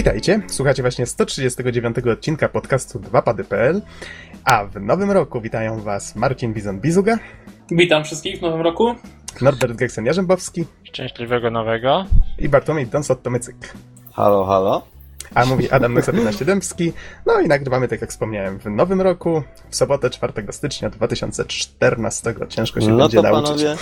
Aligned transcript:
Witajcie, 0.00 0.42
słuchacie 0.48 0.82
właśnie 0.82 1.06
139 1.06 1.96
odcinka 1.98 2.48
podcastu 2.48 2.98
2pady.pl, 2.98 3.82
a 4.44 4.64
w 4.64 4.80
nowym 4.80 5.10
roku 5.10 5.40
witają 5.40 5.80
Was 5.80 6.16
Marcin 6.16 6.54
Bizon-Bizuga. 6.54 7.18
Witam 7.70 8.04
wszystkich 8.04 8.38
w 8.38 8.42
nowym 8.42 8.60
roku. 8.60 8.94
Norbert 9.40 9.72
Geksen-Jarzębowski. 9.72 10.64
Szczęśliwego 10.84 11.50
nowego. 11.50 12.04
I 12.38 12.48
Bartłomiej 12.48 12.86
Donsot-Tomycyk. 12.86 13.74
Halo, 14.12 14.44
halo. 14.44 14.82
A 15.34 15.46
mówi 15.46 15.70
Adam 15.70 15.94
Nysa 15.94 16.12
15 16.12 16.44
Dębski. 16.44 16.92
No 17.26 17.40
i 17.40 17.48
nagrywamy, 17.48 17.88
tak 17.88 18.00
jak 18.00 18.10
wspomniałem, 18.10 18.58
w 18.58 18.66
nowym 18.66 19.00
roku, 19.00 19.42
w 19.70 19.76
sobotę 19.76 20.10
4 20.10 20.32
stycznia 20.50 20.90
2014. 20.90 22.34
Ciężko 22.48 22.80
się 22.80 22.88
no 22.88 22.96
będzie 22.96 23.16
to 23.16 23.22
nauczyć. 23.22 23.46
panowie, 23.48 23.72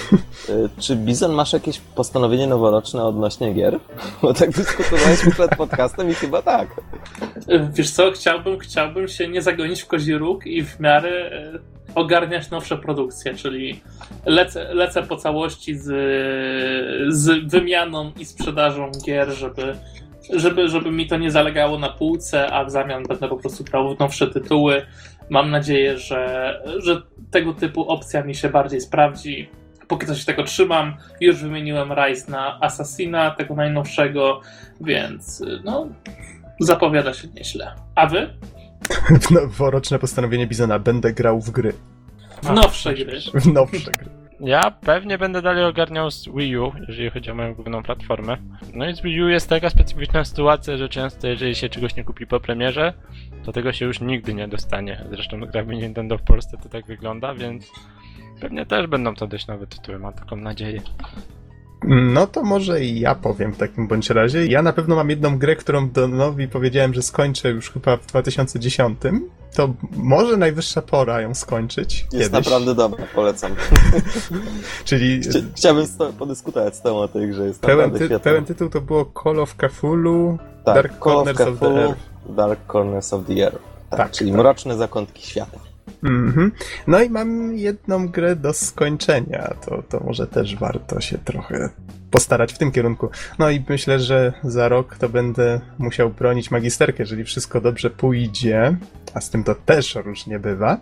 y, 0.64 0.68
czy 0.80 0.96
Bizon 0.96 1.32
masz 1.32 1.52
jakieś 1.52 1.80
postanowienie 1.80 2.46
noworoczne 2.46 3.04
odnośnie 3.04 3.54
gier? 3.54 3.78
Bo 4.22 4.34
tak 4.34 4.50
dyskutowaliśmy 4.50 5.30
przed 5.32 5.56
podcastem 5.56 6.10
i 6.10 6.14
chyba 6.14 6.42
tak. 6.42 6.68
Wiesz 7.72 7.90
co, 7.90 8.10
chciałbym, 8.12 8.58
chciałbym 8.58 9.08
się 9.08 9.28
nie 9.28 9.42
zagonić 9.42 9.82
w 9.82 9.86
kozi 9.86 10.14
róg 10.14 10.46
i 10.46 10.64
w 10.64 10.80
miarę 10.80 11.10
e, 11.10 11.58
ogarniać 11.94 12.50
nowsze 12.50 12.78
produkcje, 12.78 13.34
czyli 13.34 13.80
lecę, 14.26 14.74
lecę 14.74 15.02
po 15.02 15.16
całości 15.16 15.78
z, 15.78 15.84
z 17.14 17.50
wymianą 17.50 18.12
i 18.18 18.24
sprzedażą 18.24 18.90
gier, 19.06 19.30
żeby, 19.30 19.76
żeby, 20.32 20.68
żeby 20.68 20.90
mi 20.90 21.06
to 21.06 21.16
nie 21.16 21.30
zalegało 21.30 21.78
na 21.78 21.88
półce, 21.88 22.52
a 22.52 22.64
w 22.64 22.70
zamian 22.70 23.02
będę 23.02 23.28
po 23.28 23.36
prostu 23.36 23.64
brał 23.64 23.96
nowsze 23.98 24.26
tytuły. 24.26 24.86
Mam 25.30 25.50
nadzieję, 25.50 25.98
że, 25.98 26.62
że 26.78 27.02
tego 27.30 27.52
typu 27.54 27.88
opcja 27.88 28.22
mi 28.22 28.34
się 28.34 28.48
bardziej 28.48 28.80
sprawdzi. 28.80 29.50
Póki 29.88 30.06
co 30.06 30.14
się 30.14 30.24
tego 30.24 30.44
trzymam, 30.44 30.96
już 31.20 31.36
wymieniłem 31.36 31.92
Rise 31.92 32.30
na 32.30 32.60
Assassina, 32.60 33.30
tego 33.30 33.54
najnowszego, 33.54 34.40
więc 34.80 35.42
no, 35.64 35.88
zapowiada 36.60 37.14
się 37.14 37.28
nieźle. 37.28 37.74
A 37.94 38.06
wy? 38.06 38.30
Noworoczne 39.30 39.98
postanowienie 39.98 40.46
Bizona 40.46 40.78
będę 40.78 41.12
grał 41.12 41.40
w 41.40 41.50
gry. 41.50 41.72
W 42.42 42.50
nowsze 42.50 42.94
gry. 42.94 43.20
W 43.34 43.46
nowsze 43.46 43.90
gry. 43.90 44.27
Ja 44.40 44.70
pewnie 44.70 45.18
będę 45.18 45.42
dalej 45.42 45.64
ogarniał 45.64 46.10
z 46.10 46.28
Wii 46.28 46.58
U, 46.58 46.72
jeżeli 46.88 47.10
chodzi 47.10 47.30
o 47.30 47.34
moją 47.34 47.54
główną 47.54 47.82
platformę. 47.82 48.36
No 48.74 48.88
i 48.88 48.94
z 48.94 49.00
Wii 49.00 49.22
U 49.22 49.28
jest 49.28 49.48
taka 49.48 49.70
specyficzna 49.70 50.24
sytuacja, 50.24 50.76
że 50.76 50.88
często 50.88 51.26
jeżeli 51.26 51.54
się 51.54 51.68
czegoś 51.68 51.96
nie 51.96 52.04
kupi 52.04 52.26
po 52.26 52.40
premierze, 52.40 52.92
to 53.44 53.52
tego 53.52 53.72
się 53.72 53.86
już 53.86 54.00
nigdy 54.00 54.34
nie 54.34 54.48
dostanie. 54.48 55.04
Zresztą 55.10 55.40
grami 55.40 55.78
Nintendo 55.78 56.18
w 56.18 56.22
Polsce 56.22 56.58
to 56.62 56.68
tak 56.68 56.86
wygląda, 56.86 57.34
więc 57.34 57.72
pewnie 58.40 58.66
też 58.66 58.86
będą 58.86 59.14
to 59.14 59.26
dość 59.26 59.46
nowe 59.46 59.66
tytuły, 59.66 59.98
mam 59.98 60.12
taką 60.12 60.36
nadzieję. 60.36 60.80
No 61.84 62.26
to 62.26 62.42
może 62.42 62.84
i 62.84 63.00
ja 63.00 63.14
powiem 63.14 63.52
w 63.52 63.56
takim 63.58 63.88
bądź 63.88 64.10
razie. 64.10 64.46
Ja 64.46 64.62
na 64.62 64.72
pewno 64.72 64.96
mam 64.96 65.10
jedną 65.10 65.38
grę, 65.38 65.56
którą 65.56 65.90
Donowi 65.90 66.48
powiedziałem, 66.48 66.94
że 66.94 67.02
skończę 67.02 67.50
już 67.50 67.70
chyba 67.70 67.96
w 67.96 68.06
2010. 68.06 68.98
To 69.54 69.74
może 69.96 70.36
najwyższa 70.36 70.82
pora 70.82 71.20
ją 71.20 71.34
skończyć. 71.34 71.94
Jest 72.00 72.10
kiedyś. 72.12 72.30
naprawdę 72.46 72.74
dobra, 72.74 73.04
polecam. 73.14 73.52
Czyli 74.84 75.20
Chcia- 75.20 75.42
Chciałbym 75.56 75.86
podyskutować 76.18 76.76
z 76.76 76.82
tobą 76.82 76.98
o 76.98 77.08
tej 77.08 77.28
grze, 77.28 77.46
jest 77.46 77.60
pełen, 77.60 77.90
ty, 77.90 78.20
pełen 78.20 78.44
tytuł 78.44 78.68
to 78.68 78.80
było 78.80 79.12
Call 79.24 79.40
of 79.40 79.54
Cthulhu 79.56 80.38
tak, 80.64 80.74
Dark 80.74 81.04
Call 81.04 81.16
of 81.16 81.24
Corners 81.24 81.40
of 81.40 81.46
the 81.48 81.66
Cthulhu, 81.66 81.78
Earth. 81.78 82.00
Dark 82.36 82.60
Corners 82.72 83.12
of 83.12 83.26
the 83.26 83.34
Earth. 83.44 83.58
Tak, 83.90 83.98
Tak, 83.98 84.10
czyli 84.10 84.30
tak. 84.30 84.40
mroczne 84.40 84.76
zakątki 84.76 85.26
świata. 85.26 85.58
Mhm. 86.04 86.52
No 86.86 87.02
i 87.02 87.10
mam 87.10 87.56
jedną 87.56 88.08
grę 88.08 88.36
do 88.36 88.52
skończenia. 88.52 89.54
To, 89.66 89.82
to 89.88 90.00
może 90.00 90.26
też 90.26 90.56
warto 90.56 91.00
się 91.00 91.18
trochę 91.18 91.68
postarać 92.10 92.52
w 92.52 92.58
tym 92.58 92.72
kierunku. 92.72 93.10
No 93.38 93.50
i 93.50 93.64
myślę, 93.68 94.00
że 94.00 94.32
za 94.44 94.68
rok 94.68 94.96
to 94.96 95.08
będę 95.08 95.60
musiał 95.78 96.10
bronić 96.10 96.50
magisterkę, 96.50 97.02
jeżeli 97.02 97.24
wszystko 97.24 97.60
dobrze 97.60 97.90
pójdzie, 97.90 98.76
a 99.14 99.20
z 99.20 99.30
tym 99.30 99.44
to 99.44 99.54
też 99.54 99.94
różnie 99.94 100.38
bywa. 100.38 100.80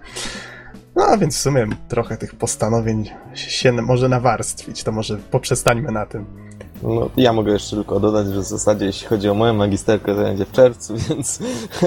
No 0.96 1.04
a 1.04 1.16
więc 1.16 1.36
w 1.36 1.40
sumie 1.40 1.66
trochę 1.88 2.16
tych 2.16 2.34
postanowień 2.34 3.10
się 3.34 3.72
może 3.72 4.08
nawarstwić, 4.08 4.82
to 4.82 4.92
może 4.92 5.16
poprzestańmy 5.16 5.92
na 5.92 6.06
tym. 6.06 6.45
No, 6.82 7.10
ja 7.16 7.32
mogę 7.32 7.52
jeszcze 7.52 7.76
tylko 7.76 8.00
dodać, 8.00 8.26
że 8.26 8.40
w 8.40 8.44
zasadzie 8.44 8.86
jeśli 8.86 9.06
chodzi 9.06 9.28
o 9.28 9.34
moją 9.34 9.54
magisterkę, 9.54 10.14
to 10.14 10.22
będzie 10.22 10.44
w 10.44 10.52
czerwcu, 10.52 10.94
więc, 11.08 11.38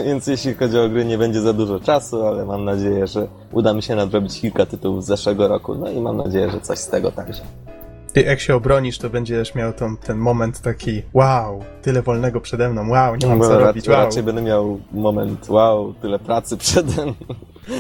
więc 0.05 0.27
jeśli 0.27 0.53
chodzi 0.53 0.79
o 0.79 0.89
gry, 0.89 1.05
nie 1.05 1.17
będzie 1.17 1.41
za 1.41 1.53
dużo 1.53 1.79
czasu, 1.79 2.25
ale 2.27 2.45
mam 2.45 2.66
nadzieję, 2.66 3.07
że 3.07 3.27
uda 3.51 3.73
mi 3.73 3.81
się 3.81 3.95
nadrobić 3.95 4.41
kilka 4.41 4.66
tytułów 4.66 5.03
z 5.03 5.07
zeszłego 5.07 5.47
roku, 5.47 5.75
no 5.75 5.89
i 5.91 6.01
mam 6.01 6.17
nadzieję, 6.17 6.50
że 6.51 6.61
coś 6.61 6.79
z 6.79 6.88
tego 6.88 7.11
także. 7.11 7.41
Ty 8.13 8.22
jak 8.22 8.39
się 8.39 8.55
obronisz, 8.55 8.97
to 8.97 9.09
będziesz 9.09 9.55
miał 9.55 9.73
tą, 9.73 9.97
ten 9.97 10.17
moment 10.17 10.61
taki 10.61 11.01
wow, 11.13 11.63
tyle 11.81 12.01
wolnego 12.01 12.41
przede 12.41 12.69
mną, 12.69 12.89
wow, 12.89 13.16
nie 13.16 13.27
mam 13.27 13.39
Bo 13.39 13.47
co 13.47 13.59
ra- 13.59 13.66
robić, 13.67 13.88
wow. 13.88 13.97
Raczej 13.97 14.23
będę 14.23 14.41
miał 14.41 14.79
moment, 14.91 15.50
wow, 15.50 15.94
tyle 15.94 16.19
pracy 16.19 16.57
przede 16.57 17.06
mną. 17.06 17.13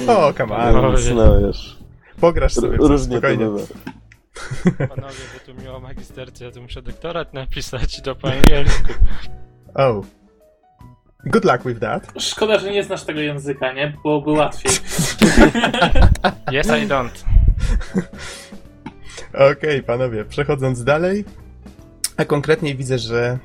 O. 0.07 0.33
Więc, 0.33 1.09
no 1.15 1.39
wiesz, 1.47 1.79
Pograsz 2.21 2.53
sobie 2.53 2.77
różnie 2.77 2.97
to 2.97 3.27
spokojnie. 3.27 3.45
bywa. 3.45 3.59
Panowie, 4.77 5.23
bo 5.33 5.53
tu 5.53 5.61
mi 5.61 5.67
o 5.67 5.79
magisterce, 5.79 6.45
ja 6.45 6.51
tu 6.51 6.61
muszę 6.61 6.81
doktorat 6.81 7.33
napisać 7.33 8.01
to 8.01 8.15
po 8.15 8.31
angielsku. 8.31 8.93
Oh. 9.75 10.05
Good 11.25 11.45
luck 11.45 11.63
with 11.65 11.79
that. 11.79 12.13
Szkoda, 12.19 12.59
że 12.59 12.71
nie 12.71 12.83
znasz 12.83 13.03
tego 13.03 13.19
języka, 13.19 13.73
nie? 13.73 13.93
Byłoby 14.03 14.31
łatwiej. 14.31 14.71
Yes, 16.59 16.67
I 16.67 16.87
don't. 16.87 17.23
Okej, 19.51 19.83
panowie, 19.83 20.25
przechodząc 20.25 20.83
dalej, 20.83 21.25
a 22.17 22.25
konkretniej 22.25 22.75
widzę, 22.75 22.97
że 22.97 23.39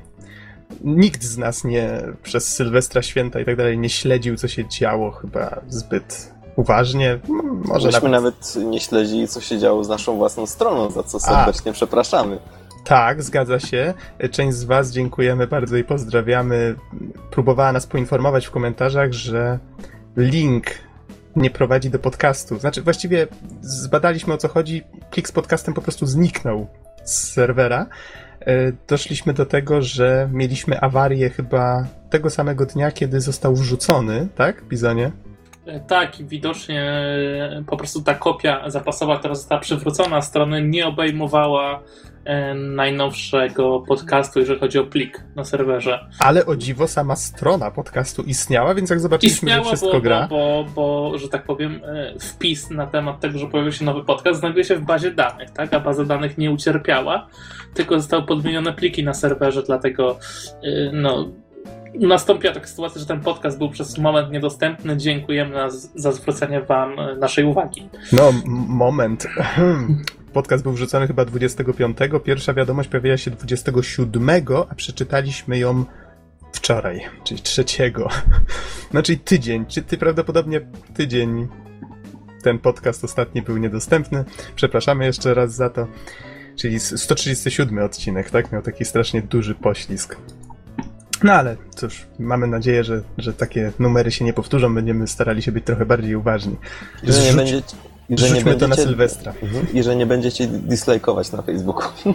nikt 0.83 1.23
z 1.23 1.37
nas 1.37 1.63
nie 1.63 2.01
przez 2.23 2.55
Sylwestra 2.55 3.01
Święta 3.01 3.39
i 3.39 3.45
tak 3.45 3.55
dalej 3.55 3.77
nie 3.77 3.89
śledził, 3.89 4.35
co 4.35 4.47
się 4.47 4.67
działo 4.69 5.11
chyba 5.11 5.61
zbyt 5.67 6.34
uważnie. 6.55 7.19
Może 7.65 7.87
Myśmy 7.87 8.09
nawet... 8.09 8.35
nawet 8.35 8.55
nie 8.71 8.79
śledzili, 8.79 9.27
co 9.27 9.41
się 9.41 9.59
działo 9.59 9.83
z 9.83 9.89
naszą 9.89 10.17
własną 10.17 10.45
stroną, 10.45 10.91
za 10.91 11.03
co 11.03 11.19
serdecznie 11.19 11.73
przepraszamy. 11.73 12.39
Tak, 12.83 13.23
zgadza 13.23 13.59
się. 13.59 13.93
Część 14.31 14.57
z 14.57 14.63
was 14.63 14.91
dziękujemy 14.91 15.47
bardzo 15.47 15.77
i 15.77 15.83
pozdrawiamy. 15.83 16.75
Próbowała 17.31 17.71
nas 17.71 17.87
poinformować 17.87 18.45
w 18.45 18.51
komentarzach, 18.51 19.13
że 19.13 19.59
link 20.17 20.65
nie 21.35 21.49
prowadzi 21.49 21.89
do 21.89 21.99
podcastu. 21.99 22.59
Znaczy, 22.59 22.81
właściwie 22.81 23.27
zbadaliśmy 23.61 24.33
o 24.33 24.37
co 24.37 24.47
chodzi. 24.47 24.83
Plik 25.11 25.27
z 25.27 25.31
podcastem 25.31 25.73
po 25.73 25.81
prostu 25.81 26.05
zniknął 26.05 26.67
z 27.03 27.33
serwera. 27.33 27.85
E, 28.41 28.71
Doszliśmy 28.87 29.33
do 29.33 29.45
tego, 29.45 29.81
że 29.81 30.29
mieliśmy 30.31 30.81
awarię 30.81 31.29
chyba 31.29 31.85
tego 32.09 32.29
samego 32.29 32.65
dnia, 32.65 32.91
kiedy 32.91 33.21
został 33.21 33.55
wrzucony, 33.55 34.27
tak, 34.35 34.63
Bizonie? 34.63 35.11
Tak, 35.87 36.11
widocznie 36.19 37.01
po 37.67 37.77
prostu 37.77 38.01
ta 38.01 38.15
kopia 38.15 38.69
zapasowa, 38.69 39.19
która 39.19 39.35
została 39.35 39.61
przywrócona 39.61 40.21
strony, 40.21 40.61
nie 40.61 40.87
obejmowała 40.87 41.83
e, 42.25 42.53
najnowszego 42.53 43.83
podcastu, 43.87 44.39
jeżeli 44.39 44.59
chodzi 44.59 44.79
o 44.79 44.83
plik 44.83 45.23
na 45.35 45.43
serwerze. 45.43 45.99
Ale 46.19 46.45
o 46.45 46.55
dziwo 46.55 46.87
sama 46.87 47.15
strona 47.15 47.71
podcastu 47.71 48.23
istniała, 48.23 48.75
więc 48.75 48.89
jak 48.89 48.99
zobaczyliśmy, 48.99 49.35
Istniała, 49.35 49.63
że 49.63 49.69
wszystko 49.69 49.91
bo, 49.91 50.01
gra. 50.01 50.27
bo, 50.27 50.65
bo, 50.75 51.09
bo, 51.11 51.17
że 51.17 51.29
tak 51.29 51.43
powiem, 51.43 51.81
e, 51.85 52.19
wpis 52.19 52.69
na 52.69 52.87
temat 52.87 53.19
tego, 53.19 53.39
że 53.39 53.47
pojawił 53.47 53.71
się 53.71 53.85
nowy 53.85 54.03
podcast, 54.03 54.39
znajduje 54.39 54.63
się 54.63 54.75
w 54.75 54.85
bazie 54.85 55.11
danych, 55.11 55.49
tak? 55.49 55.73
A 55.73 55.79
baza 55.79 56.05
danych 56.05 56.37
nie 56.37 56.51
ucierpiała, 56.51 57.27
tylko 57.73 57.99
zostały 57.99 58.23
podmienione 58.23 58.73
pliki 58.73 59.03
na 59.03 59.13
serwerze, 59.13 59.63
dlatego 59.63 60.19
e, 60.63 60.91
no, 60.93 61.27
nastąpiła 61.99 62.53
taka 62.53 62.67
sytuacja, 62.67 62.99
że 63.01 63.07
ten 63.07 63.19
podcast 63.21 63.57
był 63.57 63.69
przez 63.69 63.97
moment 63.97 64.31
niedostępny. 64.31 64.97
Dziękujemy 64.97 65.55
za 65.95 66.11
zwrócenie 66.11 66.61
Wam 66.61 66.99
e, 66.99 67.15
naszej 67.15 67.45
uwagi. 67.45 67.89
No, 68.11 68.33
moment. 68.67 69.27
Podcast 70.33 70.63
był 70.63 70.73
wrzucony 70.73 71.07
chyba 71.07 71.25
25. 71.25 71.97
Pierwsza 72.23 72.53
wiadomość 72.53 72.89
pojawiła 72.89 73.17
się 73.17 73.31
27, 73.31 74.29
a 74.69 74.75
przeczytaliśmy 74.75 75.57
ją 75.59 75.85
wczoraj, 76.51 77.01
czyli 77.23 77.41
3. 77.41 77.65
No, 78.93 79.03
czyli 79.03 79.19
tydzień. 79.19 79.65
Czy 79.65 79.81
ty 79.81 79.97
prawdopodobnie 79.97 80.61
tydzień 80.93 81.47
ten 82.43 82.59
podcast 82.59 83.03
ostatni 83.03 83.41
był 83.41 83.57
niedostępny. 83.57 84.25
Przepraszamy 84.55 85.05
jeszcze 85.05 85.33
raz 85.33 85.55
za 85.55 85.69
to. 85.69 85.87
Czyli 86.55 86.75
s- 86.75 87.01
137 87.03 87.79
odcinek, 87.79 88.29
tak? 88.29 88.51
Miał 88.51 88.61
taki 88.61 88.85
strasznie 88.85 89.21
duży 89.21 89.55
poślizg. 89.55 90.17
No 91.23 91.33
ale 91.33 91.55
cóż, 91.75 92.05
mamy 92.19 92.47
nadzieję, 92.47 92.83
że, 92.83 93.01
że 93.17 93.33
takie 93.33 93.71
numery 93.79 94.11
się 94.11 94.25
nie 94.25 94.33
powtórzą. 94.33 94.75
Będziemy 94.75 95.07
starali 95.07 95.41
się 95.41 95.51
być 95.51 95.65
trochę 95.65 95.85
bardziej 95.85 96.15
uważni. 96.15 96.55
I 97.03 97.11
że 97.11 97.19
nie 97.21 97.31
Zrzuć- 97.31 97.35
będziecie... 97.35 97.75
i 98.09 98.17
że 98.17 98.29
nie 98.29 98.35
Rzućmy 98.35 98.53
to 98.55 98.59
na 98.59 98.67
będziecie- 98.67 98.83
Sylwestra. 98.83 99.33
Mhm. 99.43 99.73
I 99.73 99.83
że 99.83 99.95
nie 99.95 100.05
będziecie 100.05 100.47
dislajkować 100.47 101.31
na 101.31 101.41
Facebooku. 101.41 101.83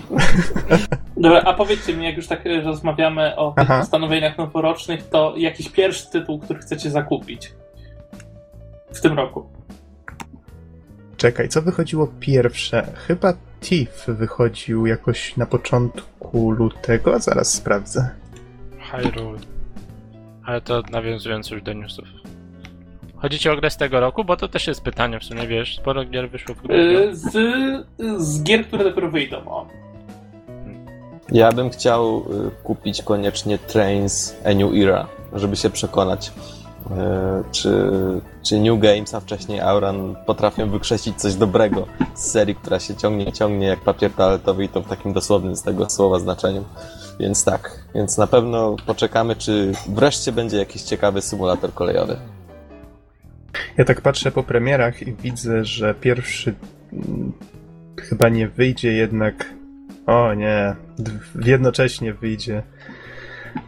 Dobra, 1.17 1.43
a 1.43 1.55
powiedzcie 1.55 1.97
mi, 1.97 2.05
jak 2.05 2.17
już 2.17 2.27
tak 2.27 2.47
e, 2.47 2.61
rozmawiamy 2.61 3.37
o 3.37 3.53
tych 3.53 3.71
Aha. 3.71 3.81
postanowieniach 3.81 4.39
noworocznych, 4.39 5.09
to 5.09 5.35
jakiś 5.37 5.69
pierwszy 5.69 6.11
tytuł, 6.11 6.39
który 6.39 6.59
chcecie 6.61 6.91
zakupić 6.91 7.53
w 8.93 9.01
tym 9.01 9.13
roku? 9.17 9.47
Czekaj, 11.17 11.49
co 11.49 11.63
wychodziło 11.63 12.07
pierwsze? 12.21 12.87
Chyba 13.07 13.33
Thief 13.61 14.05
wychodził 14.09 14.87
jakoś 14.87 15.37
na 15.37 15.47
początku 15.47 16.51
lutego, 16.51 17.19
zaraz 17.19 17.53
sprawdzę. 17.55 18.11
Hyrule. 18.91 19.39
Ale 20.45 20.61
to 20.61 20.83
nawiązując 20.91 21.51
już 21.51 21.63
do 21.63 21.73
newsów. 21.73 22.05
Chodzi 23.17 23.39
ci 23.39 23.49
o 23.49 23.57
grę 23.57 23.71
z 23.71 23.77
tego 23.77 24.01
roku? 24.01 24.25
Bo 24.25 24.37
to 24.37 24.49
też 24.49 24.67
jest 24.67 24.83
pytanie 24.83 25.21
w 25.21 25.25
sumie, 25.25 25.47
wiesz, 25.47 25.77
sporo 25.77 26.05
gier 26.05 26.31
wyszło 26.31 26.55
w 26.55 26.59
grudniu. 26.59 26.99
Y, 26.99 27.17
Z, 27.17 27.33
z 28.17 28.43
gier, 28.43 28.67
które 28.67 28.85
dopiero 28.85 29.11
wyjdą. 29.11 29.37
O. 29.37 29.67
Ja 31.33 31.53
bym 31.53 31.71
chciał 31.71 32.19
y, 32.19 32.51
kupić 32.63 33.03
koniecznie 33.03 33.59
Trains 33.59 34.37
A 34.45 34.55
New 34.55 34.75
Era, 34.75 35.07
żeby 35.33 35.57
się 35.57 35.71
przekonać, 35.71 36.29
y, 36.29 36.91
czy, 37.53 37.91
czy 38.43 38.59
New 38.59 38.81
Games, 38.81 39.15
a 39.15 39.21
wcześniej 39.21 39.61
Auran 39.61 40.17
potrafią 40.27 40.71
wykrzesić 40.71 41.17
coś 41.21 41.35
dobrego 41.35 41.87
z 42.15 42.31
serii, 42.31 42.55
która 42.55 42.81
się 42.81 42.97
ciągnie, 42.97 43.33
ciągnie 43.33 43.67
jak 43.67 43.81
papier 43.81 44.11
toaletowy 44.13 44.65
i 44.65 44.69
to 44.69 44.83
w 44.83 44.89
takim 44.89 45.13
dosłownym 45.13 45.57
z 45.57 45.63
tego 45.63 45.91
słowa 45.91 46.19
znaczeniu. 46.19 46.65
Więc 47.21 47.45
tak, 47.45 47.85
więc 47.95 48.19
na 48.19 48.27
pewno 48.27 48.77
poczekamy, 48.87 49.37
czy 49.37 49.73
wreszcie 49.89 50.33
będzie 50.33 50.57
jakiś 50.57 50.83
ciekawy 50.83 51.23
symulator 51.23 51.75
kolejowy. 51.75 52.17
Ja 53.77 53.85
tak 53.85 54.01
patrzę 54.01 54.31
po 54.31 54.43
premierach 54.43 55.03
i 55.03 55.13
widzę, 55.13 55.65
że 55.65 55.95
pierwszy 55.95 56.55
mm, 56.93 57.33
chyba 58.01 58.29
nie 58.29 58.49
wyjdzie 58.49 58.93
jednak. 58.93 59.51
O 60.07 60.35
nie, 60.35 60.75
jednocześnie 61.45 62.15
wyjdzie. 62.15 62.63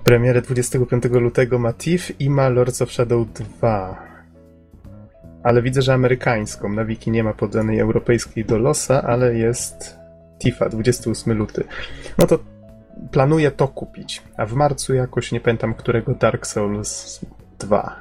Premierę 0.05 0.43
25 0.43 1.05
lutego 1.05 1.59
ma 1.59 1.73
TIFF 1.73 2.21
i 2.21 2.31
ma 2.31 2.49
Lords 2.49 2.83
of 2.83 2.93
Shadow 2.93 3.27
2. 3.29 4.03
Ale 5.43 5.63
widzę, 5.63 5.83
że 5.83 5.95
amerykańską. 5.95 6.69
Na 6.69 6.85
wiki 6.85 7.11
nie 7.11 7.25
ma 7.25 7.33
podanej 7.33 7.79
europejskiej 7.81 8.45
do 8.45 8.59
losa, 8.59 9.03
ale 9.03 9.35
jest 9.35 9.97
TIFA 10.39 10.69
28 10.69 11.39
luty. 11.39 11.65
No 12.19 12.27
to 12.27 12.39
planuję 13.13 13.51
to 13.51 13.69
kupić. 13.69 14.23
A 14.37 14.47
w 14.47 14.53
marcu 14.53 14.95
jakoś 14.95 15.33
nie 15.33 15.41
pamiętam 15.41 15.75
którego 15.75 16.15
Dark 16.15 16.47
Souls 16.47 17.21
2. 17.59 17.97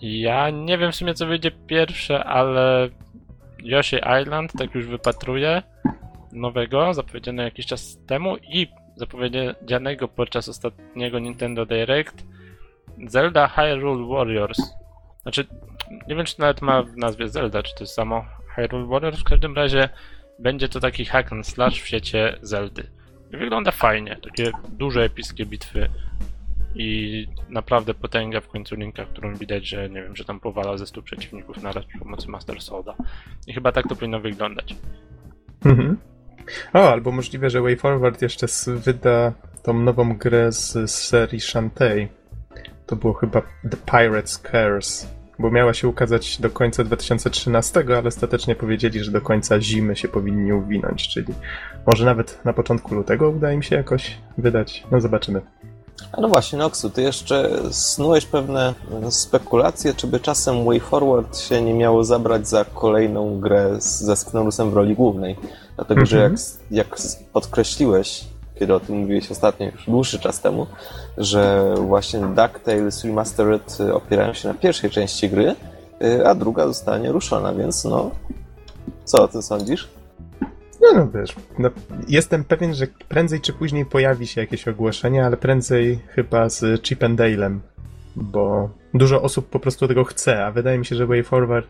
Ja 0.00 0.50
nie 0.50 0.78
wiem 0.78 0.92
w 0.92 0.96
sumie 0.96 1.14
co 1.14 1.26
wyjdzie 1.26 1.50
pierwsze, 1.50 2.24
ale 2.24 2.88
Yoshi 3.62 3.96
Island 4.22 4.52
tak 4.58 4.74
już 4.74 4.86
wypatruję 4.86 5.62
nowego, 6.32 6.94
zapowiedziane 6.94 7.42
jakiś 7.42 7.66
czas 7.66 7.98
temu 8.06 8.36
i 8.36 8.68
zapowiedzianego 8.96 10.08
podczas 10.08 10.48
ostatniego 10.48 11.18
Nintendo 11.18 11.66
Direct 11.66 12.24
Zelda 13.06 13.48
Hyrule 13.48 14.08
Warriors. 14.08 14.58
Znaczy, 15.22 15.46
nie 16.08 16.16
wiem 16.16 16.24
czy 16.24 16.40
nawet 16.40 16.62
ma 16.62 16.82
w 16.82 16.96
nazwie 16.96 17.28
Zelda, 17.28 17.62
czy 17.62 17.74
to 17.74 17.84
jest 17.84 17.94
samo 17.94 18.24
Hyrule 18.54 18.86
Warriors, 18.86 19.20
w 19.20 19.24
każdym 19.24 19.56
razie 19.56 19.88
będzie 20.38 20.68
to 20.68 20.80
taki 20.80 21.04
hack 21.04 21.32
and 21.32 21.46
slash 21.46 21.82
w 21.82 21.86
świecie 21.86 22.36
Zeldy. 22.42 22.86
Wygląda 23.30 23.70
fajnie, 23.70 24.16
takie 24.22 24.50
duże, 24.68 25.02
epickie 25.02 25.46
bitwy 25.46 25.88
i 26.74 27.26
naprawdę 27.48 27.94
potęga 27.94 28.40
w 28.40 28.48
końcu 28.48 28.76
linka, 28.76 29.04
którą 29.04 29.34
widać, 29.34 29.68
że 29.68 29.90
nie 29.90 30.02
wiem, 30.02 30.16
że 30.16 30.24
tam 30.24 30.40
powala 30.40 30.78
ze 30.78 30.86
100 30.86 31.02
przeciwników 31.02 31.62
naraz 31.62 31.84
przy 31.84 31.98
pomocy 31.98 32.28
Master 32.28 32.62
Soda. 32.62 32.94
I 33.46 33.52
chyba 33.52 33.72
tak 33.72 33.88
to 33.88 33.96
powinno 33.96 34.20
wyglądać. 34.20 34.74
Mhm. 35.64 35.96
O, 36.72 36.90
albo 36.90 37.12
możliwe, 37.12 37.50
że 37.50 37.60
WayForward 37.60 38.22
jeszcze 38.22 38.46
wyda 38.68 39.32
tą 39.62 39.74
nową 39.74 40.16
grę 40.16 40.52
z, 40.52 40.90
z 40.90 40.94
serii 40.94 41.40
Shantae. 41.40 42.08
To 42.86 42.96
było 42.96 43.12
chyba 43.12 43.42
The 43.42 43.76
Pirate's 43.86 44.42
Curse, 44.50 45.06
bo 45.38 45.50
miała 45.50 45.74
się 45.74 45.88
ukazać 45.88 46.40
do 46.40 46.50
końca 46.50 46.84
2013, 46.84 47.84
ale 47.88 48.08
ostatecznie 48.08 48.54
powiedzieli, 48.54 49.04
że 49.04 49.10
do 49.10 49.20
końca 49.20 49.60
zimy 49.60 49.96
się 49.96 50.08
powinni 50.08 50.52
uwinąć, 50.52 51.08
czyli 51.08 51.34
może 51.86 52.04
nawet 52.04 52.44
na 52.44 52.52
początku 52.52 52.94
lutego 52.94 53.30
uda 53.30 53.52
im 53.52 53.62
się 53.62 53.76
jakoś 53.76 54.18
wydać. 54.38 54.84
No 54.90 55.00
zobaczymy. 55.00 55.40
No 56.18 56.28
właśnie, 56.28 56.58
Noxu, 56.58 56.90
ty 56.90 57.02
jeszcze 57.02 57.50
snułeś 57.70 58.26
pewne 58.26 58.74
spekulacje, 59.10 59.94
czy 59.94 60.06
by 60.06 60.20
czasem 60.20 60.64
WayForward 60.64 61.38
się 61.38 61.62
nie 61.62 61.74
miało 61.74 62.04
zabrać 62.04 62.48
za 62.48 62.64
kolejną 62.64 63.40
grę 63.40 63.76
z, 63.80 64.00
ze 64.00 64.16
Sknorusem 64.16 64.70
w 64.70 64.74
roli 64.74 64.94
głównej. 64.94 65.36
Dlatego, 65.76 66.06
że 66.06 66.16
jak, 66.16 66.32
Mhm. 66.32 66.50
jak 66.70 66.96
podkreśliłeś, 67.32 68.24
kiedy 68.58 68.74
o 68.74 68.80
tym 68.80 68.96
mówiłeś 68.96 69.30
ostatnio, 69.30 69.66
już 69.66 69.86
dłuższy 69.86 70.18
czas 70.18 70.40
temu, 70.40 70.66
że 71.18 71.74
właśnie 71.76 72.20
DuckTales 72.20 73.04
Remastered 73.04 73.78
e, 73.80 73.94
opierają 73.94 74.32
się 74.32 74.48
na 74.48 74.54
pierwszej 74.54 74.90
części 74.90 75.30
gry, 75.30 75.54
e, 76.00 76.28
a 76.28 76.34
druga 76.34 76.66
zostanie 76.66 77.12
ruszona, 77.12 77.54
więc 77.54 77.84
no... 77.84 78.10
Co 79.04 79.22
o 79.22 79.28
tym 79.28 79.42
sądzisz? 79.42 79.88
No, 80.80 80.88
no 80.94 81.08
wiesz, 81.20 81.34
no, 81.58 81.70
jestem 82.08 82.44
pewien, 82.44 82.74
że 82.74 82.86
prędzej 83.08 83.40
czy 83.40 83.52
później 83.52 83.86
pojawi 83.86 84.26
się 84.26 84.40
jakieś 84.40 84.68
ogłoszenie, 84.68 85.26
ale 85.26 85.36
prędzej 85.36 85.98
chyba 86.08 86.48
z 86.48 86.82
Chip 86.82 87.02
and 87.02 87.20
Dale'em, 87.20 87.58
bo 88.16 88.70
dużo 88.94 89.22
osób 89.22 89.48
po 89.48 89.60
prostu 89.60 89.88
tego 89.88 90.04
chce, 90.04 90.44
a 90.44 90.50
wydaje 90.50 90.78
mi 90.78 90.86
się, 90.86 90.96
że 90.96 91.06
WayForward 91.06 91.66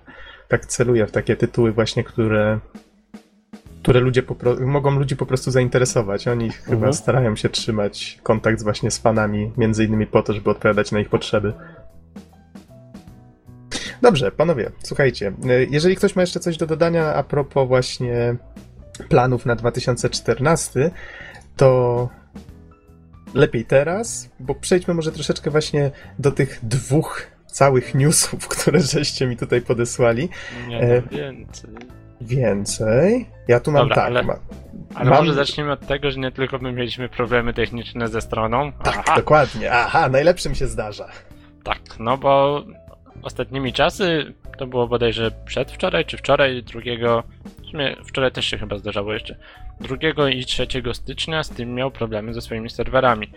tak 0.48 0.66
celuje 0.66 1.06
w 1.06 1.12
takie 1.12 1.36
tytuły 1.36 1.72
właśnie, 1.72 2.04
które 2.04 2.58
które 3.86 4.00
ludzie 4.00 4.22
mogą 4.60 4.90
ludzi 4.98 5.16
po 5.16 5.26
prostu 5.26 5.50
zainteresować. 5.50 6.28
Oni 6.28 6.50
chyba 6.50 6.74
Mhm. 6.76 6.92
starają 6.92 7.36
się 7.36 7.48
trzymać 7.48 8.18
kontakt 8.22 8.60
z 8.60 8.62
właśnie 8.62 8.90
z 8.90 8.98
fanami, 8.98 9.52
między 9.56 9.84
innymi 9.84 10.06
po 10.06 10.22
to, 10.22 10.32
żeby 10.32 10.50
odpowiadać 10.50 10.92
na 10.92 11.00
ich 11.00 11.08
potrzeby. 11.08 11.52
Dobrze, 14.02 14.30
panowie, 14.32 14.70
słuchajcie, 14.82 15.32
y, 15.50 15.68
jeżeli 15.70 15.96
ktoś 15.96 16.16
ma 16.16 16.22
jeszcze 16.22 16.40
coś 16.40 16.56
do 16.56 16.66
dodania 16.66 17.14
a 17.14 17.22
propos 17.22 17.68
właśnie 17.68 18.36
planów 19.08 19.46
na 19.46 19.56
2014, 19.56 20.90
to 21.56 22.08
lepiej 23.34 23.64
teraz, 23.64 24.30
bo 24.40 24.54
przejdźmy 24.54 24.94
może 24.94 25.12
troszeczkę 25.12 25.50
właśnie 25.50 25.90
do 26.18 26.30
tych 26.32 26.58
dwóch 26.62 27.22
całych 27.46 27.94
newsów, 27.94 28.48
które 28.58 28.80
żeście 28.80 29.26
mi 29.26 29.36
tutaj 29.36 29.60
podesłali. 29.62 30.28
Nie, 30.68 30.80
E, 30.80 31.02
no 31.02 31.08
więcej. 31.18 31.70
Więcej. 32.20 33.35
Ja 33.48 33.60
tu 33.60 33.72
mam 33.72 33.82
Dobra, 33.88 33.94
tak. 33.94 34.04
ale- 34.06 34.22
Ma, 34.22 34.34
Ale 34.94 35.10
mam- 35.10 35.18
może 35.18 35.34
zacznijmy 35.34 35.72
od 35.72 35.86
tego, 35.86 36.10
że 36.10 36.18
nie 36.20 36.30
tylko 36.32 36.58
my 36.58 36.72
mieliśmy 36.72 37.08
problemy 37.08 37.54
techniczne 37.54 38.08
ze 38.08 38.20
stroną. 38.20 38.72
tak, 38.72 38.94
Aha, 38.98 39.16
dokładnie. 39.16 39.72
Aha, 39.72 40.08
najlepszym 40.08 40.54
się 40.54 40.66
zdarza. 40.66 41.08
tak, 41.64 41.80
no 41.98 42.16
bo 42.18 42.62
ostatnimi 43.22 43.72
czasy, 43.72 44.34
to 44.58 44.66
było 44.66 44.88
bodajże 44.88 45.30
przedwczoraj 45.44 46.04
czy 46.04 46.16
wczoraj, 46.16 46.62
drugiego, 46.62 47.22
w 47.62 47.66
sumie 47.70 47.96
wczoraj 48.04 48.32
też 48.32 48.46
się 48.46 48.58
chyba 48.58 48.78
zdarzało 48.78 49.12
jeszcze, 49.12 49.36
2 49.80 50.30
i 50.30 50.44
3 50.44 50.66
stycznia 50.94 51.42
Steam 51.42 51.70
miał 51.70 51.90
problemy 51.90 52.34
ze 52.34 52.40
swoimi 52.40 52.70
serwerami. 52.70 53.30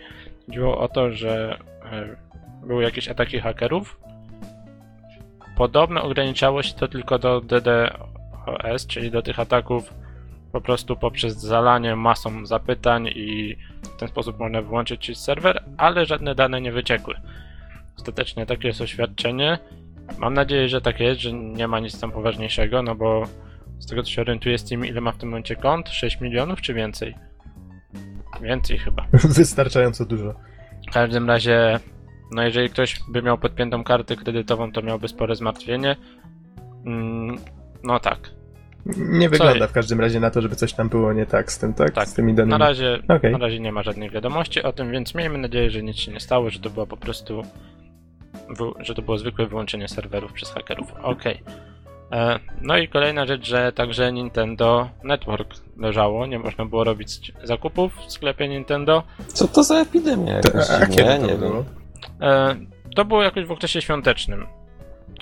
Chodziło 0.46 0.78
o 0.80 0.88
to, 0.88 1.12
że 1.12 1.58
e, 1.92 2.16
były 2.66 2.82
jakieś 2.82 3.08
ataki 3.08 3.40
hakerów. 3.40 4.00
Podobno 5.56 6.02
ograniczało 6.02 6.62
się 6.62 6.74
to 6.74 6.88
tylko 6.88 7.18
do 7.18 7.40
DDoS, 8.58 8.86
czyli 8.86 9.10
do 9.10 9.22
tych 9.22 9.40
ataków 9.40 9.94
po 10.52 10.60
prostu 10.60 10.96
poprzez 10.96 11.36
zalanie 11.36 11.96
masą 11.96 12.46
zapytań 12.46 13.08
i 13.14 13.56
w 13.82 13.96
ten 13.96 14.08
sposób 14.08 14.38
można 14.38 14.62
wyłączyć 14.62 15.18
serwer, 15.18 15.64
ale 15.76 16.06
żadne 16.06 16.34
dane 16.34 16.60
nie 16.60 16.72
wyciekły. 16.72 17.14
Ostatecznie 17.96 18.46
takie 18.46 18.68
jest 18.68 18.80
oświadczenie. 18.80 19.58
Mam 20.18 20.34
nadzieję, 20.34 20.68
że 20.68 20.80
tak 20.80 21.00
jest, 21.00 21.20
że 21.20 21.32
nie 21.32 21.68
ma 21.68 21.80
nic 21.80 22.00
tam 22.00 22.12
poważniejszego, 22.12 22.82
no 22.82 22.94
bo 22.94 23.24
z 23.78 23.86
tego 23.86 24.02
co 24.02 24.10
się 24.10 24.20
orientuję 24.20 24.58
Steam, 24.58 24.86
ile 24.86 25.00
ma 25.00 25.12
w 25.12 25.18
tym 25.18 25.28
momencie 25.28 25.56
kont? 25.56 25.88
6 25.88 26.20
milionów 26.20 26.60
czy 26.60 26.74
więcej? 26.74 27.14
Więcej 28.40 28.78
chyba. 28.78 29.06
Wystarczająco 29.38 30.04
dużo. 30.04 30.34
W 30.88 30.92
każdym 30.92 31.28
razie, 31.28 31.80
no 32.32 32.42
jeżeli 32.42 32.70
ktoś 32.70 33.00
by 33.08 33.22
miał 33.22 33.38
podpiętą 33.38 33.84
kartę 33.84 34.16
kredytową, 34.16 34.72
to 34.72 34.82
miałby 34.82 35.08
spore 35.08 35.36
zmartwienie. 35.36 35.96
Mm, 36.86 37.38
no 37.84 38.00
tak. 38.00 38.39
Nie 38.96 39.28
wygląda 39.28 39.66
w 39.66 39.72
każdym 39.72 40.00
razie 40.00 40.20
na 40.20 40.30
to, 40.30 40.40
żeby 40.42 40.56
coś 40.56 40.72
tam 40.72 40.88
było 40.88 41.12
nie 41.12 41.26
tak 41.26 41.52
z 41.52 41.58
tym, 41.58 41.74
tak? 41.74 41.90
Tak. 41.90 42.08
Z 42.08 42.14
tymi 42.14 42.34
danymi. 42.34 42.58
Na 42.58 42.66
razie, 42.66 42.98
Okej. 43.08 43.32
na 43.32 43.38
razie 43.38 43.60
nie 43.60 43.72
ma 43.72 43.82
żadnych 43.82 44.12
wiadomości 44.12 44.62
o 44.62 44.72
tym, 44.72 44.90
więc 44.90 45.14
miejmy 45.14 45.38
nadzieję, 45.38 45.70
że 45.70 45.82
nic 45.82 45.96
się 45.96 46.12
nie 46.12 46.20
stało, 46.20 46.50
że 46.50 46.58
to 46.58 46.70
było 46.70 46.86
po 46.86 46.96
prostu. 46.96 47.42
że 48.80 48.94
to 48.94 49.02
było 49.02 49.18
zwykłe 49.18 49.46
wyłączenie 49.46 49.88
serwerów 49.88 50.32
przez 50.32 50.50
hakerów. 50.50 50.92
Okej. 51.02 51.42
E, 52.12 52.38
No 52.60 52.76
i 52.78 52.88
kolejna 52.88 53.26
rzecz, 53.26 53.46
że 53.46 53.72
także 53.72 54.12
Nintendo 54.12 54.90
Network 55.04 55.54
leżało, 55.76 56.26
nie 56.26 56.38
można 56.38 56.64
było 56.66 56.84
robić 56.84 57.32
zakupów 57.44 57.92
w 58.06 58.12
sklepie 58.12 58.48
Nintendo. 58.48 59.02
Co 59.26 59.48
to 59.48 59.62
za 59.64 59.78
epidemia 59.80 60.40
To, 60.40 60.48
a 60.80 60.86
to 60.86 61.26
nie 61.26 61.34
było? 61.34 61.52
wiem. 61.52 61.64
E, 62.20 62.56
To 62.96 63.04
było 63.04 63.22
jakoś 63.22 63.44
w 63.44 63.50
okresie 63.52 63.82
świątecznym. 63.82 64.46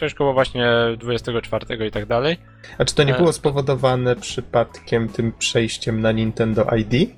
Coś 0.00 0.14
koło 0.14 0.32
właśnie 0.32 0.66
24 0.98 1.86
i 1.86 1.90
tak 1.90 2.06
dalej. 2.06 2.36
A 2.78 2.84
czy 2.84 2.94
to 2.94 3.02
nie 3.04 3.14
E. 3.14 3.18
było 3.18 3.32
spowodowane 3.32 4.16
przypadkiem 4.16 5.08
tym 5.08 5.32
przejściem 5.38 6.00
na 6.00 6.12
Nintendo 6.12 6.66
ID? 6.76 7.10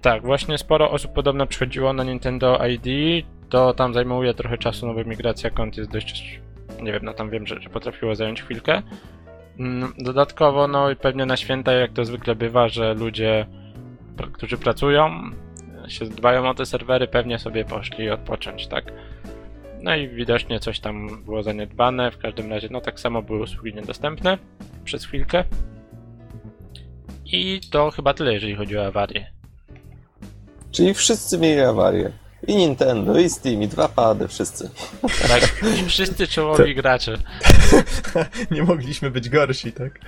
Tak, 0.00 0.22
właśnie 0.22 0.58
sporo 0.58 0.90
osób 0.90 1.12
podobno 1.12 1.46
przychodziło 1.46 1.92
na 1.92 2.04
Nintendo 2.04 2.60
ID, 2.66 3.24
to 3.48 3.74
tam 3.74 3.94
zajmuje 3.94 4.34
trochę 4.34 4.58
czasu, 4.58 4.86
no 4.86 4.94
bo 4.94 5.04
migracja 5.04 5.50
kont 5.50 5.76
jest 5.76 5.90
dość, 5.90 6.40
nie 6.82 6.92
wiem, 6.92 7.04
no 7.04 7.12
tam 7.14 7.30
wiem, 7.30 7.46
że, 7.46 7.60
że 7.60 7.70
potrafiło 7.70 8.14
zająć 8.14 8.42
chwilkę. 8.42 8.82
Mm, 9.58 9.92
Dodatkowo, 9.98 10.68
no 10.68 10.90
i 10.90 10.96
pewnie 10.96 11.26
na 11.26 11.36
święta, 11.36 11.72
jak 11.72 11.92
to 11.92 12.04
zwykle 12.04 12.34
bywa, 12.34 12.68
że 12.68 12.94
ludzie, 12.94 13.46
którzy 14.32 14.58
pracują, 14.58 15.10
się 15.88 16.04
dbają 16.04 16.48
o 16.48 16.54
te 16.54 16.66
serwery, 16.66 17.08
pewnie 17.08 17.38
sobie 17.38 17.64
poszli 17.64 18.10
odpocząć, 18.10 18.66
tak? 18.66 18.84
No 19.82 19.96
i 19.96 20.08
widocznie 20.08 20.60
coś 20.60 20.80
tam 20.80 21.24
było 21.24 21.42
zaniedbane, 21.42 22.10
w 22.10 22.18
każdym 22.18 22.50
razie, 22.50 22.68
no 22.70 22.80
tak 22.80 23.00
samo 23.00 23.22
były 23.22 23.42
usługi 23.42 23.74
niedostępne 23.74 24.38
przez 24.84 25.04
chwilkę. 25.04 25.44
I 27.24 27.60
to 27.70 27.90
chyba 27.90 28.14
tyle, 28.14 28.34
jeżeli 28.34 28.54
chodzi 28.54 28.78
o 28.78 28.86
awarię. 28.86 29.26
Czyli 30.70 30.94
wszyscy 30.94 31.38
mieli 31.38 31.60
awarię. 31.60 32.12
I 32.46 32.56
Nintendo, 32.56 33.18
i 33.18 33.30
Steam, 33.30 33.62
i 33.62 33.68
dwa 33.68 33.88
pady, 33.88 34.28
wszyscy. 34.28 34.70
Tak, 35.28 35.64
wszyscy 35.86 36.26
czołowi 36.26 36.74
gracze. 36.74 37.18
Nie 38.50 38.62
mogliśmy 38.62 39.10
być 39.10 39.28
gorsi, 39.28 39.72
tak? 39.72 40.00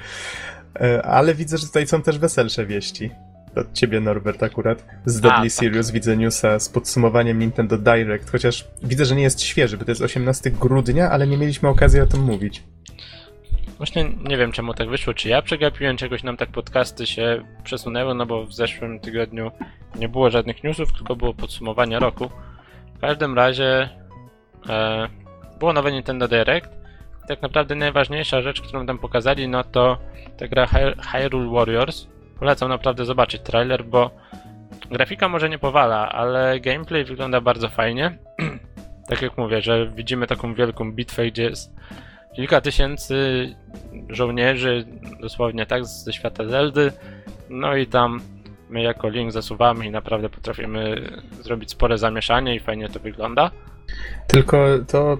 E, 0.80 1.02
Ale 1.02 1.34
widzę, 1.34 1.58
że 1.58 1.66
tutaj 1.66 1.86
są 1.86 2.02
też 2.02 2.18
weselsze 2.18 2.66
wieści. 2.66 3.10
Od 3.56 3.72
ciebie, 3.72 4.00
Norbert, 4.00 4.42
akurat. 4.42 4.84
Z 5.04 5.18
A, 5.18 5.20
Deadly 5.20 5.42
tak. 5.42 5.52
Serious 5.52 5.90
widzę 5.90 6.16
newsa 6.16 6.58
z 6.60 6.68
podsumowaniem 6.68 7.38
Nintendo 7.38 7.78
Direct, 7.78 8.30
chociaż 8.30 8.68
widzę, 8.82 9.04
że 9.04 9.16
nie 9.16 9.22
jest 9.22 9.42
świeży, 9.42 9.76
bo 9.76 9.84
to 9.84 9.90
jest 9.90 10.02
18 10.02 10.50
grudnia, 10.50 11.10
ale 11.10 11.26
nie 11.26 11.36
mieliśmy 11.38 11.68
okazji 11.68 12.00
o 12.00 12.06
tym 12.06 12.20
mówić. 12.20 12.62
Właśnie 13.78 14.04
nie 14.28 14.36
wiem 14.36 14.52
czemu 14.52 14.74
tak 14.74 14.88
wyszło, 14.88 15.14
czy 15.14 15.28
ja 15.28 15.42
przegapiłem, 15.42 15.96
czy 15.96 16.04
jakoś 16.04 16.22
nam 16.22 16.36
tak 16.36 16.48
podcasty 16.50 17.06
się 17.06 17.44
przesunęły, 17.64 18.14
no 18.14 18.26
bo 18.26 18.46
w 18.46 18.52
zeszłym 18.54 19.00
tygodniu 19.00 19.50
nie 19.96 20.08
było 20.08 20.30
żadnych 20.30 20.64
newsów, 20.64 20.92
tylko 20.92 21.16
było 21.16 21.34
podsumowanie 21.34 21.98
roku. 21.98 22.30
W 22.96 23.00
każdym 23.00 23.34
razie 23.34 23.88
e, 24.68 25.08
było 25.58 25.72
nowe 25.72 25.92
Nintendo 25.92 26.28
Direct. 26.28 26.68
Tak 27.28 27.42
naprawdę 27.42 27.74
najważniejsza 27.74 28.42
rzecz, 28.42 28.60
którą 28.60 28.86
tam 28.86 28.98
pokazali, 28.98 29.48
no 29.48 29.64
to 29.64 29.98
ta 30.38 30.48
gra 30.48 30.66
Hy- 30.66 30.94
Hyrule 31.12 31.50
Warriors. 31.50 32.06
Polecam 32.40 32.68
naprawdę 32.68 33.04
zobaczyć 33.04 33.42
trailer, 33.42 33.84
bo 33.84 34.10
grafika 34.90 35.28
może 35.28 35.48
nie 35.48 35.58
powala, 35.58 36.08
ale 36.08 36.60
gameplay 36.60 37.04
wygląda 37.04 37.40
bardzo 37.40 37.68
fajnie. 37.68 38.18
tak 39.08 39.22
jak 39.22 39.38
mówię, 39.38 39.60
że 39.60 39.90
widzimy 39.90 40.26
taką 40.26 40.54
wielką 40.54 40.92
bitwę, 40.92 41.26
gdzie 41.26 41.42
jest 41.42 41.72
kilka 42.36 42.60
tysięcy 42.60 43.48
żołnierzy, 44.08 44.86
dosłownie 45.20 45.66
tak, 45.66 45.86
ze 45.86 46.12
świata 46.12 46.44
Zeldy. 46.44 46.92
No 47.50 47.76
i 47.76 47.86
tam 47.86 48.20
my 48.70 48.82
jako 48.82 49.08
Link 49.08 49.32
zasuwamy 49.32 49.86
i 49.86 49.90
naprawdę 49.90 50.28
potrafimy 50.28 51.10
zrobić 51.40 51.70
spore 51.70 51.98
zamieszanie 51.98 52.54
i 52.54 52.60
fajnie 52.60 52.88
to 52.88 53.00
wygląda. 53.00 53.50
Tylko 54.26 54.66
to 54.88 55.18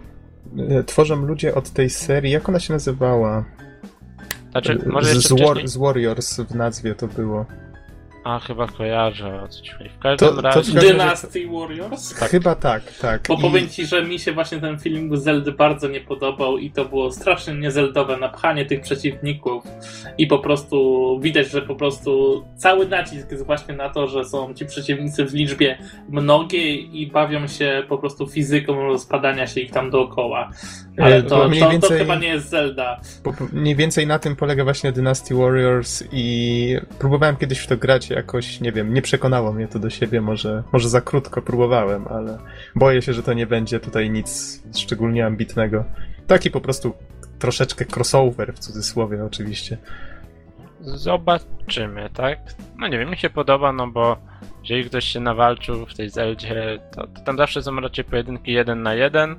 e, 0.69 0.85
tworzą 0.85 1.17
ludzie 1.17 1.55
od 1.55 1.71
tej 1.71 1.91
serii, 1.91 2.33
jak 2.33 2.49
ona 2.49 2.61
się 2.61 2.73
nazywała? 2.73 3.45
Znaczy, 4.51 4.79
może 4.87 5.07
z, 5.07 5.15
jeszcze 5.15 5.29
z, 5.29 5.33
wcześniej... 5.33 5.69
z 5.69 5.77
Warriors 5.77 6.41
w 6.41 6.55
nazwie 6.55 6.95
to 6.95 7.07
było. 7.07 7.47
A, 8.25 8.39
chyba 8.39 8.67
kojarzę 8.67 9.43
o 9.43 9.49
co 9.49 9.63
ci 9.63 9.71
chodzi. 9.73 9.91
W 9.91 9.99
każdym 9.99 10.29
To- 10.29 10.35
to 10.35 10.41
razie... 10.43 10.57
każdym- 10.75 10.81
Dynasty 10.83 11.47
Warriors? 11.53 12.15
Tak. 12.21 12.31
Chyba 12.31 12.55
tak, 12.55 12.83
tak. 13.01 13.23
Bo 13.29 13.35
I- 13.35 13.41
powiem 13.41 13.69
ci, 13.69 13.87
że 13.87 14.03
mi 14.03 14.19
się 14.19 14.33
właśnie 14.33 14.59
ten 14.61 14.79
film 14.79 15.17
z 15.17 15.23
Zeldy 15.23 15.53
bardzo 15.53 15.89
nie 15.89 16.01
podobał 16.01 16.59
i 16.59 16.71
to 16.71 16.85
było 16.85 17.13
strasznie 17.13 17.55
niezeldowe 17.55 18.17
napchanie 18.17 18.65
tych 18.67 18.81
przeciwników 18.81 19.65
i 20.19 20.27
po 20.27 20.39
prostu 20.39 21.19
widać, 21.23 21.51
że 21.51 21.63
po 21.63 21.75
prostu 21.75 22.45
cały 22.57 22.89
nacisk 22.89 23.31
jest 23.31 23.47
właśnie 23.47 23.75
na 23.75 23.89
to, 23.89 24.07
że 24.09 24.25
są 24.25 24.55
ci 24.55 24.67
przeciwnicy 24.67 25.25
w 25.25 25.35
liczbie 25.35 25.79
mnogiej 26.09 27.01
i 27.03 27.07
bawią 27.07 27.47
się 27.47 27.83
po 27.89 27.99
prostu 27.99 28.27
fizyką 28.27 28.83
rozpadania 28.83 29.47
się 29.47 29.61
ich 29.61 29.71
tam 29.71 29.91
dookoła. 29.91 30.51
Ale 30.99 31.17
E, 31.17 31.23
to, 31.23 31.29
to 31.29 31.43
to, 31.43 31.49
mniej 31.49 31.61
to 31.63 31.71
więcej- 31.71 31.99
chyba 31.99 32.15
nie 32.17 32.29
jest 32.29 32.49
Zelda. 32.49 33.01
Bo 33.25 33.33
mniej 33.53 33.77
więcej 33.77 34.07
na 34.07 34.19
tym 34.19 34.37
polega 34.37 34.65
właśnie 34.65 34.93
Dynasty 34.93 35.35
Warriors 35.35 36.05
i 36.13 36.77
próbowałem 36.99 37.37
kiedyś 37.37 37.59
w 37.59 37.67
to 37.67 37.77
grać 37.77 38.10
jakoś, 38.11 38.61
nie 38.61 38.73
wiem, 38.73 38.95
nie 38.95 39.03
przekonało 39.03 39.53
mnie 39.53 39.69
to 39.69 39.79
do 39.79 39.91
siebie, 39.91 40.21
może, 40.21 40.63
może 40.73 40.89
za 40.89 41.01
krótko 41.01 41.43
próbowałem, 41.43 42.09
ale 42.09 42.39
boję 42.75 43.03
się, 43.03 43.13
że 43.13 43.23
to 43.23 43.33
nie 43.33 43.47
będzie 43.47 43.81
tutaj 43.81 44.11
nic 44.11 44.63
szczególnie 44.77 45.27
ambitnego. 45.27 45.85
Taki 46.27 46.51
po 46.51 46.61
prostu 46.61 46.93
troszeczkę 47.39 47.85
crossover 47.97 48.55
w 48.55 48.59
cudzysłowie 48.59 49.25
oczywiście. 49.25 49.79
Zobaczymy, 50.81 52.11
tak? 52.15 52.39
No 52.79 52.89
nie 52.89 52.99
wiem, 52.99 53.11
mi 53.11 53.17
się 53.17 53.31
podoba, 53.31 53.73
no 53.73 53.87
bo 53.87 54.17
jeżeli 54.63 54.85
ktoś 54.85 55.05
się 55.05 55.21
nawalczył 55.21 55.87
w 55.87 55.95
tej 55.95 56.11
Zeldzie, 56.11 56.79
to, 56.93 57.07
to 57.07 57.21
tam 57.25 57.37
zawsze 57.37 57.63
są 57.63 57.81
raczej 57.81 58.05
pojedynki 58.05 58.53
jeden 58.53 58.83
na 58.83 58.95
jeden. 58.95 59.37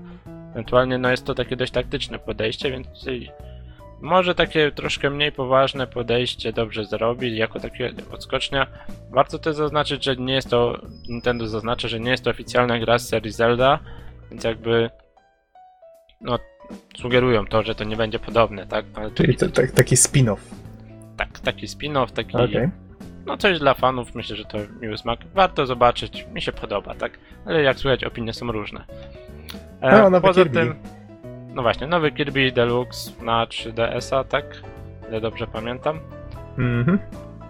Ewentualnie 0.51 0.97
no 0.97 1.11
jest 1.11 1.25
to 1.25 1.35
takie 1.35 1.55
dość 1.55 1.71
taktyczne 1.71 2.19
podejście, 2.19 2.71
więc 2.71 2.87
może 4.01 4.35
takie 4.35 4.71
troszkę 4.71 5.09
mniej 5.09 5.31
poważne 5.31 5.87
podejście 5.87 6.53
dobrze 6.53 6.85
zrobi, 6.85 7.37
jako 7.37 7.59
takie 7.59 7.93
odskocznia. 8.11 8.67
Warto 9.11 9.39
też 9.39 9.55
zaznaczyć, 9.55 10.03
że 10.03 10.15
nie 10.15 10.33
jest 10.33 10.49
to, 10.49 10.81
Nintendo 11.09 11.47
zaznacza, 11.47 11.87
że 11.87 11.99
nie 11.99 12.11
jest 12.11 12.23
to 12.23 12.29
oficjalna 12.29 12.79
gra 12.79 12.99
z 12.99 13.09
serii 13.09 13.31
Zelda, 13.31 13.79
więc 14.31 14.43
jakby 14.43 14.89
no 16.21 16.39
sugerują 16.97 17.45
to, 17.45 17.63
że 17.63 17.75
to 17.75 17.83
nie 17.83 17.95
będzie 17.95 18.19
podobne, 18.19 18.67
tak? 18.67 18.85
Ale 18.93 19.11
Czyli 19.11 19.35
to, 19.37 19.49
tak, 19.49 19.71
taki 19.71 19.95
spin-off. 19.95 20.37
tak, 21.17 21.39
taki 21.39 21.67
spin-off, 21.67 22.11
taki 22.11 22.37
Okej. 22.37 22.69
no 23.25 23.37
coś 23.37 23.59
dla 23.59 23.73
fanów, 23.73 24.15
myślę, 24.15 24.35
że 24.35 24.45
to 24.45 24.57
miły 24.81 24.97
smak. 24.97 25.19
Warto 25.33 25.65
zobaczyć, 25.65 26.27
mi 26.33 26.41
się 26.41 26.51
podoba, 26.51 26.95
tak? 26.95 27.11
Ale 27.45 27.61
jak 27.63 27.77
słychać, 27.79 28.03
opinie 28.03 28.33
są 28.33 28.51
różne. 28.51 28.83
E, 29.81 30.09
No, 30.09 30.21
poza 30.21 30.43
Kirby. 30.43 30.75
No 31.53 31.61
właśnie, 31.61 31.87
nowy 31.87 32.11
Kirby 32.11 32.51
Deluxe 32.51 33.11
na 33.23 33.45
3DS-a, 33.45 34.23
tak? 34.23 34.45
Ile 35.09 35.21
dobrze 35.21 35.47
pamiętam. 35.47 35.99
Mhm. 36.57 36.99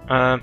E, 0.09 0.37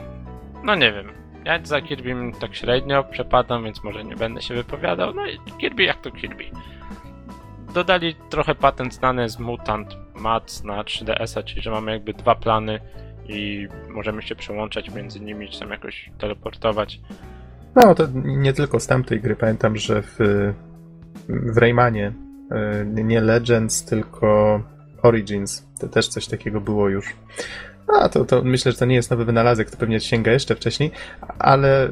no 0.65 0.75
nie 0.75 0.93
wiem, 0.93 1.09
ja 1.45 1.59
za 1.65 1.81
Kirbym 1.81 2.33
tak 2.33 2.55
średnio 2.55 3.05
przepadam, 3.05 3.65
więc 3.65 3.85
może 3.85 4.05
nie 4.05 4.17
będę 4.17 4.43
się 4.43 4.55
wypowiadał. 4.55 5.15
No 5.15 5.27
i 5.27 5.39
Kirby 5.59 5.83
jak 5.83 6.01
to 6.01 6.11
Kirby. 6.11 6.45
Dodali 7.75 8.15
trochę 8.31 8.55
patent 8.55 8.95
znany 8.95 9.29
z 9.29 9.39
Mutant 9.39 9.97
Mats 10.15 10.65
na 10.65 10.83
3DS-a, 10.83 11.43
czyli 11.43 11.63
że 11.63 11.71
mamy 11.71 11.93
jakby 11.93 12.15
dwa 12.15 12.35
plany 12.35 12.81
i 13.29 13.69
możemy 13.89 14.23
się 14.23 14.35
przełączać 14.35 14.91
między 14.95 15.21
nimi, 15.21 15.49
czy 15.49 15.61
tam 15.61 15.71
jakoś 15.71 16.11
teleportować. 16.19 17.01
No, 17.77 17.95
to 17.95 18.05
nie 18.15 18.53
tylko 18.53 18.81
z 18.81 18.87
tamtej 18.87 19.21
gry. 19.21 19.37
Pamiętam, 19.37 19.77
że 19.77 20.03
w, 20.03 20.19
w 21.29 21.59
Raymanie 21.59 22.13
nie 22.87 23.21
Legends, 23.21 23.85
tylko 23.85 24.61
Origins. 25.03 25.67
To 25.81 25.89
też 25.89 26.09
coś 26.09 26.27
takiego 26.27 26.61
było 26.61 26.89
już. 26.89 27.17
A, 28.01 28.09
to, 28.09 28.25
to 28.25 28.43
myślę, 28.43 28.73
że 28.73 28.79
to 28.79 28.85
nie 28.85 28.95
jest 28.95 29.11
nowy 29.11 29.25
wynalazek, 29.25 29.71
to 29.71 29.77
pewnie 29.77 30.01
sięga 30.01 30.33
jeszcze 30.33 30.55
wcześniej, 30.55 30.91
ale 31.39 31.89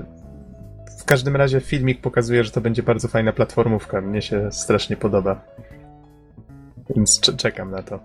w 1.01 1.05
każdym 1.05 1.37
razie 1.37 1.61
filmik 1.61 2.01
pokazuje, 2.01 2.45
że 2.45 2.51
to 2.51 2.61
będzie 2.61 2.83
bardzo 2.83 3.09
fajna 3.09 3.33
platformówka. 3.33 4.01
Mnie 4.01 4.23
się 4.23 4.53
strasznie 4.53 4.97
podoba. 4.97 5.41
Więc 6.97 7.21
cze- 7.21 7.37
czekam 7.37 7.71
na 7.71 7.83
to. 7.83 8.01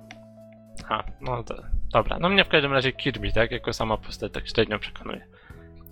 A, 0.90 1.04
no 1.22 1.44
to 1.44 1.56
dobra. 1.94 2.20
No 2.20 2.30
mnie 2.30 2.46
w 2.46 2.50
każdym 2.50 2.74
razie 2.74 2.92
Kirby, 2.92 3.32
tak? 3.34 3.52
Jako 3.52 3.74
sama 3.74 3.98
postać 3.98 4.32
tak 4.32 4.48
średnio 4.48 4.80
przekonuje. 4.80 5.22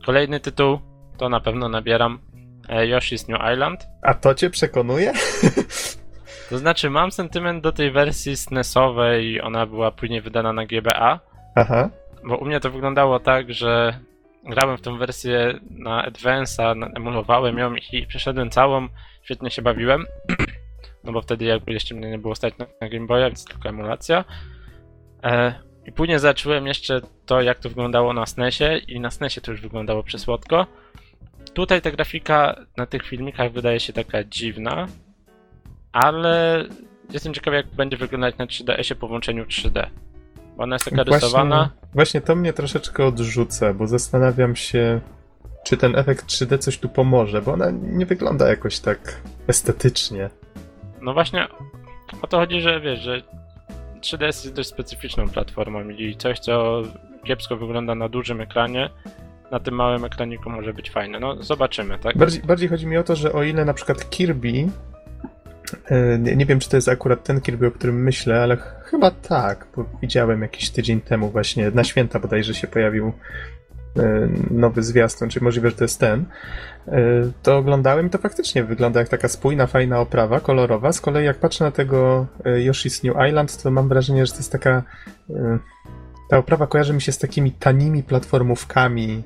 Kolejny 0.05 0.39
tytuł, 0.39 0.79
to 1.17 1.29
na 1.29 1.39
pewno 1.39 1.69
nabieram 1.69 2.19
e, 2.69 2.85
Yoshi's 2.87 3.29
New 3.29 3.53
Island. 3.53 3.87
A 4.01 4.13
to 4.13 4.35
cię 4.35 4.49
przekonuje? 4.49 5.13
To 6.49 6.57
znaczy, 6.57 6.89
mam 6.89 7.11
sentyment 7.11 7.63
do 7.63 7.71
tej 7.71 7.91
wersji 7.91 8.37
SNESowej, 8.37 9.41
ona 9.41 9.65
była 9.65 9.91
później 9.91 10.21
wydana 10.21 10.53
na 10.53 10.65
GBA, 10.65 11.19
Aha. 11.55 11.89
bo 12.23 12.37
u 12.37 12.45
mnie 12.45 12.59
to 12.59 12.71
wyglądało 12.71 13.19
tak, 13.19 13.53
że 13.53 13.99
grałem 14.43 14.77
w 14.77 14.81
tą 14.81 14.97
wersję 14.97 15.59
na 15.71 16.09
Advance'a, 16.09 16.89
emulowałem 16.95 17.57
ją 17.57 17.75
i 17.91 18.07
przeszedłem 18.07 18.49
całą, 18.49 18.87
świetnie 19.23 19.51
się 19.51 19.61
bawiłem, 19.61 20.05
no 21.03 21.11
bo 21.11 21.21
wtedy 21.21 21.45
jakby 21.45 21.73
jeszcze 21.73 21.95
mnie 21.95 22.09
nie 22.09 22.19
było 22.19 22.35
stać 22.35 22.57
na, 22.57 22.65
na 22.81 22.89
Game 22.89 23.07
Boya, 23.07 23.25
więc 23.25 23.45
tylko 23.45 23.69
emulacja. 23.69 24.25
E, 25.23 25.53
I 25.85 25.91
później 25.91 26.19
zacząłem 26.19 26.67
jeszcze 26.67 27.01
to, 27.25 27.41
jak 27.41 27.59
to 27.59 27.69
wyglądało 27.69 28.13
na 28.13 28.25
SNESie 28.25 28.77
i 28.87 28.99
na 28.99 29.11
SNESie 29.11 29.41
to 29.41 29.51
już 29.51 29.61
wyglądało 29.61 30.03
przesłodko. 30.03 30.65
Tutaj 31.53 31.81
ta 31.81 31.91
grafika 31.91 32.55
na 32.77 32.85
tych 32.85 33.03
filmikach 33.03 33.51
wydaje 33.51 33.79
się 33.79 33.93
taka 33.93 34.23
dziwna, 34.23 34.87
ale 35.91 36.65
jestem 37.13 37.33
ciekaw, 37.33 37.53
jak 37.53 37.67
będzie 37.67 37.97
wyglądać 37.97 38.37
na 38.37 38.45
3DS-ie 38.45 38.95
po 38.95 39.07
włączeniu 39.07 39.43
3D. 39.43 39.85
Bo 40.57 40.63
ona 40.63 40.75
jest 40.75 40.85
taka 40.85 41.03
rysowana. 41.03 41.57
Właśnie, 41.57 41.89
właśnie 41.93 42.21
to 42.21 42.35
mnie 42.35 42.53
troszeczkę 42.53 43.05
odrzuca, 43.05 43.73
bo 43.73 43.87
zastanawiam 43.87 44.55
się, 44.55 45.01
czy 45.63 45.77
ten 45.77 45.95
efekt 45.95 46.25
3D 46.25 46.57
coś 46.57 46.77
tu 46.77 46.89
pomoże, 46.89 47.41
bo 47.41 47.53
ona 47.53 47.71
nie 47.71 48.05
wygląda 48.05 48.49
jakoś 48.49 48.79
tak 48.79 49.21
estetycznie. 49.47 50.29
No 51.01 51.13
właśnie 51.13 51.47
o 52.21 52.27
to 52.27 52.37
chodzi, 52.37 52.61
że 52.61 52.81
wiesz, 52.81 52.99
że 52.99 53.21
3DS 54.01 54.25
jest 54.25 54.53
dość 54.53 54.69
specyficzną 54.69 55.29
platformą 55.29 55.89
i 55.89 56.15
coś, 56.15 56.39
co 56.39 56.81
kiepsko 57.23 57.57
wygląda 57.57 57.95
na 57.95 58.09
dużym 58.09 58.41
ekranie, 58.41 58.89
na 59.51 59.59
tym 59.59 59.75
małym 59.75 60.05
ekraniku 60.05 60.49
może 60.49 60.73
być 60.73 60.91
fajne. 60.91 61.19
No 61.19 61.43
zobaczymy, 61.43 61.99
tak? 61.99 62.17
Bardziej, 62.17 62.41
bardziej 62.41 62.69
chodzi 62.69 62.87
mi 62.87 62.97
o 62.97 63.03
to, 63.03 63.15
że 63.15 63.33
o 63.33 63.43
ile 63.43 63.65
na 63.65 63.73
przykład 63.73 64.09
Kirby, 64.09 64.67
nie, 66.19 66.35
nie 66.35 66.45
wiem 66.45 66.59
czy 66.59 66.69
to 66.69 66.77
jest 66.77 66.89
akurat 66.89 67.23
ten 67.23 67.41
Kirby, 67.41 67.67
o 67.67 67.71
którym 67.71 68.03
myślę, 68.03 68.41
ale 68.41 68.57
ch- 68.57 68.75
chyba 68.83 69.11
tak, 69.11 69.67
bo 69.75 69.85
widziałem 70.01 70.41
jakiś 70.41 70.69
tydzień 70.69 71.01
temu 71.01 71.29
właśnie, 71.29 71.71
na 71.71 71.83
święta 71.83 72.19
bodajże 72.19 72.53
się 72.53 72.67
pojawił 72.67 73.13
nowy 74.51 74.83
zwiastun, 74.83 75.29
czyli 75.29 75.43
możliwe, 75.43 75.69
że 75.69 75.75
to 75.75 75.83
jest 75.83 75.99
ten, 75.99 76.25
y, 76.87 76.91
to 77.43 77.57
oglądałem 77.57 78.07
i 78.07 78.09
to 78.09 78.17
faktycznie 78.17 78.63
wygląda 78.63 78.99
jak 78.99 79.09
taka 79.09 79.27
spójna, 79.27 79.67
fajna 79.67 79.99
oprawa, 79.99 80.39
kolorowa. 80.39 80.91
Z 80.93 81.01
kolei 81.01 81.25
jak 81.25 81.37
patrzę 81.37 81.63
na 81.63 81.71
tego 81.71 82.27
Yoshi's 82.43 83.03
New 83.03 83.27
Island, 83.29 83.63
to 83.63 83.71
mam 83.71 83.87
wrażenie, 83.87 84.25
że 84.25 84.31
to 84.31 84.37
jest 84.37 84.51
taka... 84.51 84.83
Ta 86.29 86.37
oprawa 86.37 86.67
kojarzy 86.67 86.93
mi 86.93 87.01
się 87.01 87.11
z 87.11 87.17
takimi 87.17 87.51
tanimi 87.51 88.03
platformówkami 88.03 89.23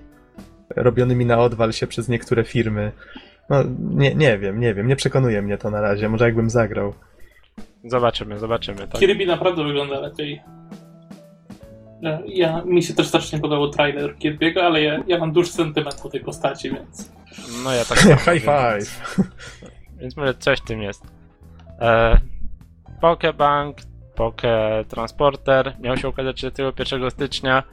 robionymi 0.75 1.25
na 1.25 1.39
odwal 1.39 1.73
się 1.73 1.87
przez 1.87 2.09
niektóre 2.09 2.43
firmy. 2.43 2.91
No, 3.49 3.63
nie, 3.79 4.15
nie 4.15 4.37
wiem, 4.37 4.59
nie 4.59 4.73
wiem, 4.73 4.87
nie 4.87 4.95
przekonuje 4.95 5.41
mnie 5.41 5.57
to 5.57 5.71
na 5.71 5.81
razie. 5.81 6.09
Może 6.09 6.25
jakbym 6.25 6.49
zagrał. 6.49 6.93
Zobaczymy, 7.83 8.39
zobaczymy. 8.39 8.87
Tak? 8.87 8.99
Kirby 8.99 9.25
naprawdę 9.25 9.63
wygląda 9.63 9.99
lepiej. 9.99 10.41
Ja, 12.01 12.19
ja, 12.25 12.61
mi 12.65 12.83
się 12.83 12.93
też 12.93 13.07
strasznie 13.07 13.39
podobał 13.39 13.69
trailer 13.69 14.15
Kirby'ego, 14.15 14.59
ale 14.59 14.81
ja, 14.81 15.03
ja 15.07 15.17
mam 15.19 15.31
duży 15.31 15.51
sentyment 15.51 16.03
do 16.03 16.09
tej 16.09 16.21
postaci, 16.21 16.71
więc... 16.71 17.11
No 17.63 17.73
ja 17.73 17.85
tak 17.85 17.97
High 18.25 18.43
five! 18.43 19.15
Więc 20.01 20.17
może 20.17 20.33
coś 20.33 20.59
w 20.59 20.63
tym 20.63 20.81
jest. 20.81 21.03
E, 21.79 22.17
Pokebank, 23.01 23.77
Poke 24.15 24.85
Transporter 24.87 25.75
miał 25.79 25.97
się 25.97 26.09
ukazać 26.09 26.35
31 26.35 27.11
stycznia. 27.11 27.63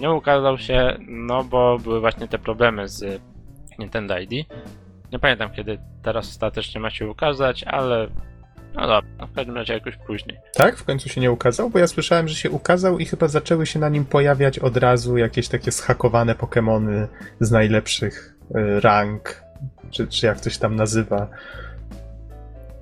Nie 0.00 0.10
ukazał 0.10 0.58
się, 0.58 0.96
no 1.08 1.44
bo 1.44 1.78
były 1.78 2.00
właśnie 2.00 2.28
te 2.28 2.38
problemy 2.38 2.88
z 2.88 3.20
Nintendo 3.78 4.18
ID. 4.18 4.46
Nie 5.12 5.18
pamiętam 5.18 5.50
kiedy 5.50 5.78
teraz 6.02 6.28
ostatecznie 6.28 6.80
ma 6.80 6.90
się 6.90 7.08
ukazać, 7.08 7.64
ale 7.64 8.08
no 8.74 8.80
dobra, 8.80 9.02
no 9.18 9.26
w 9.26 9.32
każdym 9.32 9.56
razie 9.56 9.74
jakoś 9.74 9.96
później. 9.96 10.38
Tak? 10.54 10.76
W 10.76 10.84
końcu 10.84 11.08
się 11.08 11.20
nie 11.20 11.32
ukazał? 11.32 11.70
Bo 11.70 11.78
ja 11.78 11.86
słyszałem, 11.86 12.28
że 12.28 12.34
się 12.34 12.50
ukazał 12.50 12.98
i 12.98 13.04
chyba 13.04 13.28
zaczęły 13.28 13.66
się 13.66 13.78
na 13.78 13.88
nim 13.88 14.04
pojawiać 14.04 14.58
od 14.58 14.76
razu 14.76 15.16
jakieś 15.16 15.48
takie 15.48 15.72
schakowane 15.72 16.34
Pokémony 16.34 17.06
z 17.40 17.50
najlepszych 17.50 18.34
y, 18.56 18.80
rank, 18.80 19.42
czy, 19.90 20.06
czy 20.06 20.26
jak 20.26 20.40
coś 20.40 20.58
tam 20.58 20.76
nazywa. 20.76 21.28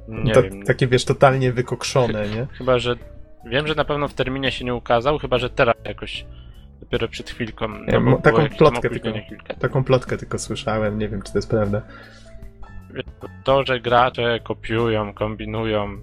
Nie 0.09 0.33
wiem. 0.33 0.62
Takie 0.62 0.87
wiesz, 0.87 1.04
totalnie 1.04 1.52
wykokszone, 1.52 2.28
nie? 2.28 2.47
Chyba, 2.52 2.78
że 2.78 2.97
wiem, 3.45 3.66
że 3.66 3.75
na 3.75 3.85
pewno 3.85 4.09
w 4.09 4.14
terminie 4.14 4.52
się 4.52 4.64
nie 4.64 4.75
ukazał, 4.75 5.18
chyba, 5.18 5.38
że 5.38 5.50
teraz 5.50 5.75
jakoś 5.85 6.26
dopiero 6.80 7.09
przed 7.09 7.30
chwilką. 7.30 7.68
No, 7.68 7.78
Ja, 7.87 8.00
mo- 8.00 8.18
taką 8.18 8.49
plotkę 8.49 8.90
tylko. 8.90 9.09
Taką 9.61 9.85
plotkę 9.85 10.16
tylko 10.16 10.38
słyszałem, 10.38 10.99
nie 10.99 11.09
wiem, 11.09 11.23
czy 11.23 11.33
to 11.33 11.38
jest 11.38 11.50
prawda. 11.50 11.83
To, 13.45 13.64
że 13.64 13.80
gracze 13.80 14.40
kopiują, 14.40 15.14
kombinują, 15.14 15.99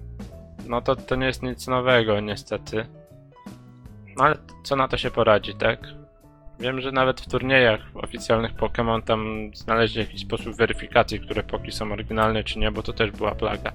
no 0.66 0.80
to, 0.82 0.96
to 0.96 1.16
nie 1.16 1.26
jest 1.26 1.42
nic 1.42 1.66
nowego, 1.66 2.20
niestety. 2.20 2.86
No 4.16 4.24
ale 4.24 4.36
co 4.64 4.76
na 4.76 4.88
to 4.88 4.96
się 4.96 5.10
poradzi, 5.10 5.54
tak? 5.54 5.80
Wiem, 6.60 6.80
że 6.80 6.92
nawet 6.92 7.20
w 7.20 7.28
turniejach 7.28 7.80
oficjalnych 7.94 8.54
Pokémon 8.54 9.02
tam 9.02 9.50
znaleźli 9.54 10.00
jakiś 10.00 10.20
sposób 10.20 10.56
weryfikacji, 10.56 11.20
które 11.20 11.42
poki 11.42 11.72
są 11.72 11.92
oryginalne 11.92 12.44
czy 12.44 12.58
nie, 12.58 12.70
bo 12.70 12.82
to 12.82 12.92
też 12.92 13.10
była 13.10 13.34
plaga. 13.34 13.72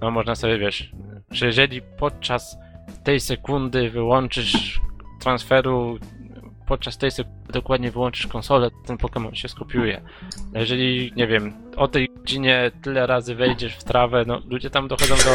No 0.00 0.10
można 0.10 0.34
sobie, 0.34 0.58
wiesz, 0.58 0.92
że 1.30 1.46
jeżeli 1.46 1.82
podczas 1.82 2.58
tej 3.04 3.20
sekundy 3.20 3.90
wyłączysz 3.90 4.80
transferu, 5.24 5.98
podczas 6.66 6.98
tej 6.98 7.10
sekundy 7.10 7.52
dokładnie 7.52 7.90
wyłączysz 7.90 8.26
konsolę, 8.26 8.70
ten 8.86 8.96
Pokémon 8.96 9.34
się 9.34 9.48
skopiuje. 9.48 10.00
Jeżeli, 10.54 11.12
nie 11.16 11.26
wiem, 11.26 11.52
o 11.76 11.88
tej 11.88 12.08
godzinie 12.08 12.70
tyle 12.82 13.06
razy 13.06 13.34
wejdziesz 13.34 13.74
w 13.76 13.84
trawę, 13.84 14.24
no 14.26 14.42
ludzie 14.48 14.70
tam 14.70 14.88
dochodzą 14.88 15.14
do... 15.14 15.30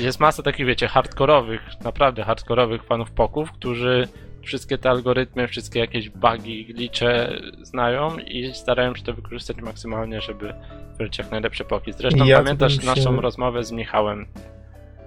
Jest 0.04 0.20
masa 0.20 0.42
takich, 0.42 0.66
wiecie, 0.66 0.88
hardkorowych, 0.88 1.60
naprawdę 1.84 2.24
hardkorowych 2.24 2.84
fanów 2.84 3.10
poków, 3.10 3.52
którzy 3.52 4.08
wszystkie 4.42 4.78
te 4.78 4.90
algorytmy, 4.90 5.48
wszystkie 5.48 5.80
jakieś 5.80 6.10
bugi, 6.10 6.66
glitche 6.66 7.32
znają 7.62 8.18
i 8.18 8.54
starają 8.54 8.94
się 8.94 9.02
to 9.02 9.14
wykorzystać 9.14 9.56
maksymalnie, 9.56 10.20
żeby 10.20 10.54
tworzyć 10.94 11.18
jak 11.18 11.30
najlepsze 11.30 11.64
poki. 11.64 11.92
Zresztą 11.92 12.24
Ja 12.24 12.36
pamiętasz 12.36 12.80
się- 12.80 12.86
naszą 12.86 13.20
rozmowę 13.20 13.64
z 13.64 13.72
Michałem, 13.72 14.26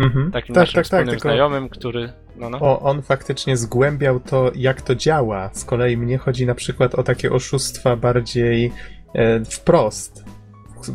Mhm. 0.03 0.31
takim 0.31 0.55
tak, 0.55 0.61
naszym 0.61 0.73
tak, 0.73 0.83
tak, 0.83 0.85
wspólnym 0.85 1.09
tylko 1.09 1.27
znajomym, 1.27 1.69
który... 1.69 2.13
No, 2.35 2.49
no. 2.49 2.59
o, 2.59 2.79
on 2.79 3.01
faktycznie 3.01 3.57
zgłębiał 3.57 4.19
to, 4.19 4.51
jak 4.55 4.81
to 4.81 4.95
działa. 4.95 5.49
Z 5.53 5.65
kolei 5.65 5.97
mnie 5.97 6.17
chodzi 6.17 6.45
na 6.45 6.55
przykład 6.55 6.95
o 6.95 7.03
takie 7.03 7.31
oszustwa 7.31 7.95
bardziej 7.95 8.71
e, 9.13 9.45
wprost. 9.45 10.25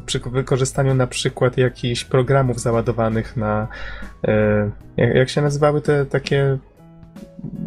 Przy 0.07 0.19
wykorzystaniu 0.19 0.95
na 0.95 1.07
przykład 1.07 1.59
jakichś 1.59 2.05
programów 2.05 2.61
załadowanych 2.61 3.37
na. 3.37 3.69
E, 4.25 4.71
jak, 4.97 5.15
jak 5.15 5.29
się 5.29 5.43
nazywały 5.43 5.81
te 5.81 6.07
takie 6.07 6.59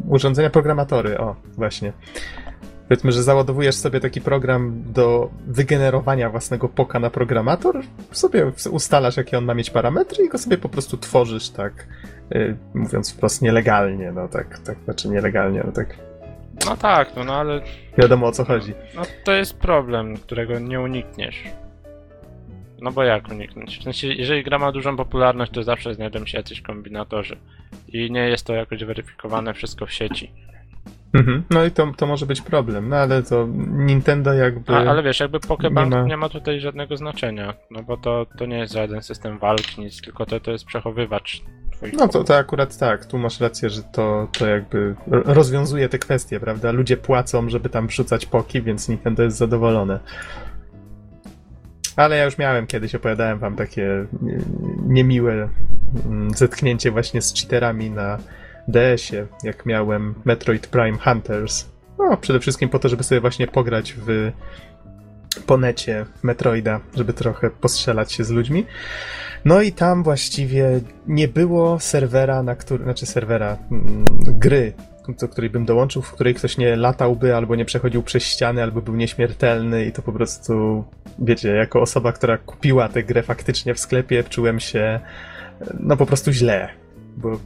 urządzenia, 0.07 0.49
programatory? 0.49 1.17
O, 1.17 1.35
właśnie. 1.57 1.93
Powiedzmy, 2.89 3.11
że 3.11 3.23
załadowujesz 3.23 3.75
sobie 3.75 3.99
taki 3.99 4.21
program 4.21 4.83
do 4.85 5.29
wygenerowania 5.47 6.29
własnego 6.29 6.69
poka 6.69 6.99
na 6.99 7.09
programator, 7.09 7.81
sobie 8.11 8.51
ustalasz, 8.71 9.17
jakie 9.17 9.37
on 9.37 9.45
ma 9.45 9.53
mieć 9.53 9.69
parametry 9.69 10.25
i 10.25 10.29
go 10.29 10.37
sobie 10.37 10.57
po 10.57 10.69
prostu 10.69 10.97
tworzysz 10.97 11.49
tak, 11.49 11.87
y, 12.35 12.57
mówiąc 12.73 13.13
wprost, 13.13 13.41
nielegalnie, 13.41 14.11
no 14.11 14.27
tak, 14.27 14.59
tak, 14.59 14.77
znaczy 14.85 15.09
nielegalnie, 15.09 15.63
no 15.65 15.71
tak, 15.71 15.97
no 16.65 16.77
tak, 16.77 17.15
no, 17.15 17.23
no 17.23 17.35
ale 17.35 17.61
wiadomo 17.97 18.27
o 18.27 18.31
co 18.31 18.45
chodzi. 18.45 18.73
No 18.95 19.01
to 19.23 19.31
jest 19.31 19.53
problem, 19.53 20.17
którego 20.17 20.59
nie 20.59 20.81
unikniesz. 20.81 21.43
No 22.81 22.91
bo 22.91 23.03
jak 23.03 23.31
uniknąć? 23.31 23.79
W 23.79 23.83
sensie, 23.83 24.07
jeżeli 24.07 24.43
gra 24.43 24.59
ma 24.59 24.71
dużą 24.71 24.97
popularność, 24.97 25.51
to 25.51 25.63
zawsze 25.63 25.93
znajdą 25.93 26.25
się 26.25 26.37
jacyś 26.37 26.61
kombinatorzy. 26.61 27.37
I 27.87 28.11
nie 28.11 28.29
jest 28.29 28.45
to 28.45 28.53
jakoś 28.53 28.83
weryfikowane 28.83 29.53
wszystko 29.53 29.85
w 29.85 29.91
sieci. 29.91 30.48
Mhm. 31.13 31.43
No 31.49 31.65
i 31.65 31.71
to, 31.71 31.91
to 31.97 32.07
może 32.07 32.25
być 32.25 32.41
problem, 32.41 32.89
no 32.89 32.95
ale 32.95 33.23
to 33.23 33.47
Nintendo 33.69 34.33
jakby... 34.33 34.73
A, 34.73 34.77
ale 34.77 35.03
wiesz, 35.03 35.19
jakby 35.19 35.39
Pokebank 35.39 35.93
nie 35.93 36.03
nie 36.03 36.17
ma- 36.17 36.25
ma... 36.25 36.29
tutaj 36.29 36.59
żadnego 36.59 36.97
znaczenia. 36.97 37.53
No 37.71 37.83
bo 37.83 37.97
to, 37.97 38.25
to 38.37 38.45
nie 38.45 38.57
jest 38.57 38.73
żaden 38.73 39.01
system 39.01 39.39
walki, 39.39 39.81
nic, 39.81 40.01
tylko 40.01 40.25
to, 40.25 40.39
to 40.39 40.51
jest 40.51 40.65
przechowywacz 40.65 41.41
No 41.93 42.07
to, 42.07 42.23
to 42.23 42.37
akurat 42.37 42.77
tak, 42.77 43.05
tu 43.05 43.17
masz 43.17 43.39
rację, 43.39 43.69
że 43.69 43.83
to, 43.83 44.27
to 44.37 44.47
jakby 44.47 44.95
ro- 45.07 45.23
rozwiązuje 45.25 45.89
te 45.89 45.99
kwestie, 45.99 46.39
prawda? 46.39 46.71
Ludzie 46.71 46.97
płacą, 46.97 47.49
żeby 47.49 47.69
tam 47.69 47.87
wrzucać 47.87 48.25
poki, 48.25 48.61
więc 48.61 48.89
Nintendo 48.89 49.23
jest 49.23 49.37
zadowolone. 49.37 49.99
Ale 51.95 52.17
ja 52.17 52.25
już 52.25 52.37
miałem 52.37 52.67
kiedyś, 52.67 52.95
opowiadałem 52.95 53.39
wam 53.39 53.55
takie 53.55 54.05
nie- 54.21 54.39
niemiłe 54.87 55.49
mm, 56.05 56.29
zetknięcie 56.33 56.91
właśnie 56.91 57.21
z 57.21 57.33
cheaterami 57.33 57.91
na 57.91 58.17
DS-ie, 58.71 59.27
jak 59.43 59.65
miałem 59.65 60.15
Metroid 60.25 60.67
Prime 60.67 60.97
Hunters. 60.97 61.65
No, 61.99 62.17
przede 62.17 62.39
wszystkim 62.39 62.69
po 62.69 62.79
to, 62.79 62.89
żeby 62.89 63.03
sobie 63.03 63.21
właśnie 63.21 63.47
pograć 63.47 63.95
w 63.97 64.31
ponecie 65.45 66.05
Metroida, 66.23 66.79
żeby 66.95 67.13
trochę 67.13 67.49
postrzelać 67.49 68.11
się 68.13 68.23
z 68.23 68.29
ludźmi. 68.29 68.65
No 69.45 69.61
i 69.61 69.71
tam 69.71 70.03
właściwie 70.03 70.79
nie 71.07 71.27
było 71.27 71.79
serwera, 71.79 72.43
na 72.43 72.55
który, 72.55 72.83
znaczy 72.83 73.05
serwera, 73.05 73.57
mm, 73.71 74.05
gry, 74.27 74.73
do 75.21 75.27
której 75.27 75.49
bym 75.49 75.65
dołączył, 75.65 76.01
w 76.01 76.11
której 76.11 76.35
ktoś 76.35 76.57
nie 76.57 76.75
latałby, 76.75 77.35
albo 77.35 77.55
nie 77.55 77.65
przechodził 77.65 78.03
przez 78.03 78.23
ściany, 78.23 78.63
albo 78.63 78.81
był 78.81 78.95
nieśmiertelny 78.95 79.85
i 79.85 79.91
to 79.91 80.01
po 80.01 80.11
prostu, 80.11 80.83
wiecie, 81.19 81.49
jako 81.49 81.81
osoba, 81.81 82.11
która 82.11 82.37
kupiła 82.37 82.89
tę 82.89 83.03
grę 83.03 83.23
faktycznie 83.23 83.73
w 83.73 83.79
sklepie, 83.79 84.23
czułem 84.23 84.59
się, 84.59 84.99
no 85.79 85.97
po 85.97 86.05
prostu 86.05 86.31
źle, 86.31 86.69
bo 87.17 87.39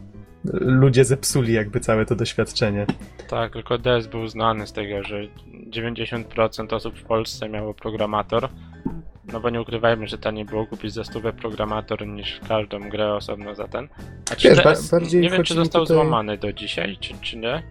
ludzie 0.54 1.06
zepsuli 1.06 1.54
jakby 1.54 1.80
całe 1.80 2.06
to 2.06 2.16
doświadczenie. 2.16 2.86
Tak, 3.30 3.54
tylko 3.54 3.78
DS 3.78 4.08
był 4.08 4.28
znany 4.28 4.68
z 4.68 4.74
tego, 4.74 5.04
że 5.04 5.22
90% 5.70 6.74
osób 6.76 6.96
w 6.98 7.04
Polsce 7.04 7.50
miało 7.50 7.74
programator. 7.74 8.50
No 9.34 9.40
bo 9.40 9.50
nie 9.50 9.62
ukrywajmy, 9.62 10.08
że 10.08 10.18
taniej 10.18 10.46
było 10.46 10.66
kupić 10.68 10.94
za 10.94 11.04
stówę 11.04 11.34
programator 11.34 12.08
niż 12.08 12.40
każdą 12.48 12.80
grę 12.90 13.14
osobno 13.14 13.56
za 13.56 13.68
ten. 13.68 13.88
A 14.32 14.36
czy 14.36 14.50
Wiesz, 14.50 14.64
ba- 14.64 14.72
DS, 14.72 14.92
bardziej 14.92 15.22
nie 15.22 15.30
wiem 15.30 15.44
czy 15.44 15.54
został 15.54 15.82
tutaj- 15.82 15.96
złamany 15.98 16.38
do 16.38 16.54
dzisiaj, 16.54 16.98
czy, 17.00 17.14
czy 17.22 17.38
nie. 17.38 17.64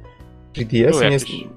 3DS 0.52 0.90
Były 0.90 1.04
nie 1.06 1.10
jest... 1.12 1.28
jakieś- 1.30 1.48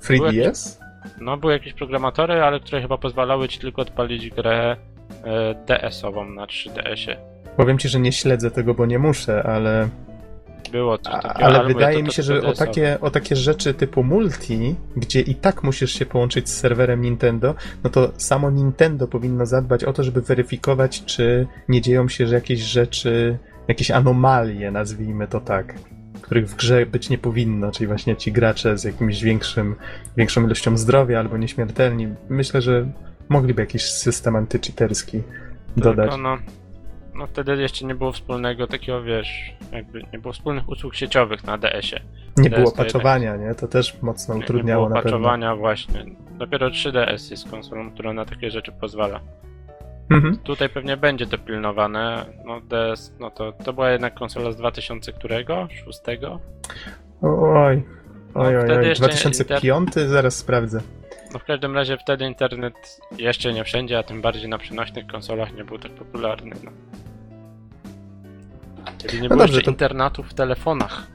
3DS? 0.00 0.78
No 1.20 1.36
były 1.36 1.52
jakieś 1.52 1.72
programatory, 1.72 2.34
ale 2.42 2.60
które 2.60 2.82
chyba 2.82 2.98
pozwalały 2.98 3.48
ci 3.48 3.58
tylko 3.58 3.82
odpalić 3.82 4.30
grę 4.30 4.76
e, 5.24 5.54
DS-ową 5.66 6.30
na 6.30 6.46
3DS-ie. 6.46 7.16
Powiem 7.56 7.78
ci, 7.78 7.88
że 7.88 8.00
nie 8.00 8.12
śledzę 8.12 8.50
tego, 8.50 8.74
bo 8.74 8.86
nie 8.86 8.98
muszę, 8.98 9.42
ale 9.42 9.88
Było 10.76 10.98
coś 10.98 11.14
A- 11.14 11.18
takiego. 11.18 11.46
Ale 11.46 11.66
wydaje 11.66 12.02
mi 12.02 12.12
się, 12.12 12.22
że 12.22 12.42
o 12.42 12.52
takie, 12.52 13.00
o 13.00 13.10
takie 13.10 13.36
rzeczy 13.36 13.74
typu 13.74 14.04
multi, 14.04 14.74
gdzie 14.96 15.20
i 15.20 15.34
tak 15.34 15.62
musisz 15.62 15.92
się 15.92 16.06
połączyć 16.06 16.48
z 16.48 16.56
serwerem 16.56 17.02
Nintendo, 17.02 17.54
no 17.84 17.90
to 17.90 18.12
samo 18.16 18.50
Nintendo 18.50 19.08
powinno 19.08 19.46
zadbać 19.46 19.84
o 19.84 19.92
to, 19.92 20.02
żeby 20.02 20.20
weryfikować, 20.22 21.04
czy 21.04 21.46
nie 21.68 21.80
dzieją 21.80 22.08
się 22.08 22.26
że 22.26 22.34
jakieś 22.34 22.60
rzeczy, 22.60 23.38
jakieś 23.68 23.90
anomalie, 23.90 24.70
nazwijmy 24.70 25.28
to 25.28 25.40
tak, 25.40 25.74
których 26.22 26.48
w 26.48 26.56
grze 26.56 26.86
być 26.86 27.10
nie 27.10 27.18
powinno, 27.18 27.72
czyli 27.72 27.86
właśnie 27.86 28.16
ci 28.16 28.32
gracze 28.32 28.78
z 28.78 28.84
jakimś 28.84 29.22
większym, 29.22 29.74
większą 30.16 30.44
ilością 30.46 30.76
zdrowia 30.76 31.20
albo 31.20 31.36
nieśmiertelni. 31.36 32.08
Myślę, 32.28 32.60
że 32.60 32.86
mogliby 33.28 33.62
jakiś 33.62 33.82
system 33.82 34.36
antycheaterski 34.36 35.22
dodać. 35.76 36.10
Tylko 36.10 36.22
no, 36.22 36.38
No 37.18 37.26
wtedy 37.26 37.56
jeszcze 37.56 37.86
nie 37.86 37.94
było 37.94 38.12
wspólnego 38.12 38.66
takiego, 38.66 39.02
wiesz, 39.02 39.54
jakby 39.72 40.02
nie 40.12 40.18
było 40.18 40.32
wspólnych 40.32 40.68
usług 40.68 40.94
sieciowych 40.94 41.44
na 41.44 41.58
DS-ie. 41.58 42.02
Nie 42.36 42.50
Teraz 42.50 42.58
było 42.60 42.70
to 42.70 42.76
jednak- 42.84 43.40
nie? 43.48 43.54
To 43.54 43.68
też 43.68 44.02
mocno 44.02 44.34
Nie, 44.34 44.38
nie 44.40 44.44
utrudniało 44.44 44.86
było 44.86 44.96
na 44.96 45.02
pewno. 45.02 45.18
patchowania 45.18 45.56
właśnie. 45.56 46.04
Dopiero 46.30 46.68
3DS 46.70 47.30
jest 47.30 47.50
konsolą, 47.50 47.90
która 47.90 48.12
na 48.12 48.24
takie 48.24 48.50
rzeczy 48.50 48.72
pozwala. 48.80 49.20
Mhm. 50.10 50.36
Tutaj 50.36 50.68
pewnie 50.68 50.96
będzie 50.96 51.26
to 51.26 51.38
pilnowane. 51.38 52.26
No 52.44 52.60
DS, 52.60 53.12
no 53.20 53.30
to, 53.30 53.52
to 53.52 53.72
była 53.72 53.90
jednak 53.90 54.14
konsola 54.14 54.52
z 54.52 54.56
2000 54.56 55.12
którego? 55.12 55.68
6? 55.70 56.00
Oj. 57.22 57.82
No, 58.34 58.40
Oj, 58.42 58.56
oj, 58.56 58.70
oj. 58.78 58.86
jeszcze 58.88 59.04
2005? 59.04 59.94
Zaraz 59.94 60.36
sprawdzę. 60.36 60.80
No 61.36 61.40
w 61.40 61.44
każdym 61.44 61.74
razie 61.74 61.96
wtedy 61.98 62.24
internet 62.24 63.00
jeszcze 63.18 63.52
nie 63.52 63.64
wszędzie, 63.64 63.98
a 63.98 64.02
tym 64.02 64.22
bardziej 64.22 64.48
na 64.48 64.58
przenośnych 64.58 65.06
konsolach 65.06 65.54
nie 65.54 65.64
był 65.64 65.78
tak 65.78 65.92
popularny. 65.92 66.56
No. 66.64 66.70
Kiedy 68.98 69.16
nie 69.16 69.22
No 69.22 69.28
było 69.28 69.38
dobrze, 69.40 69.54
jeszcze 69.54 69.64
to- 69.64 69.70
internetu 69.70 70.22
w 70.22 70.34
telefonach. 70.34 71.06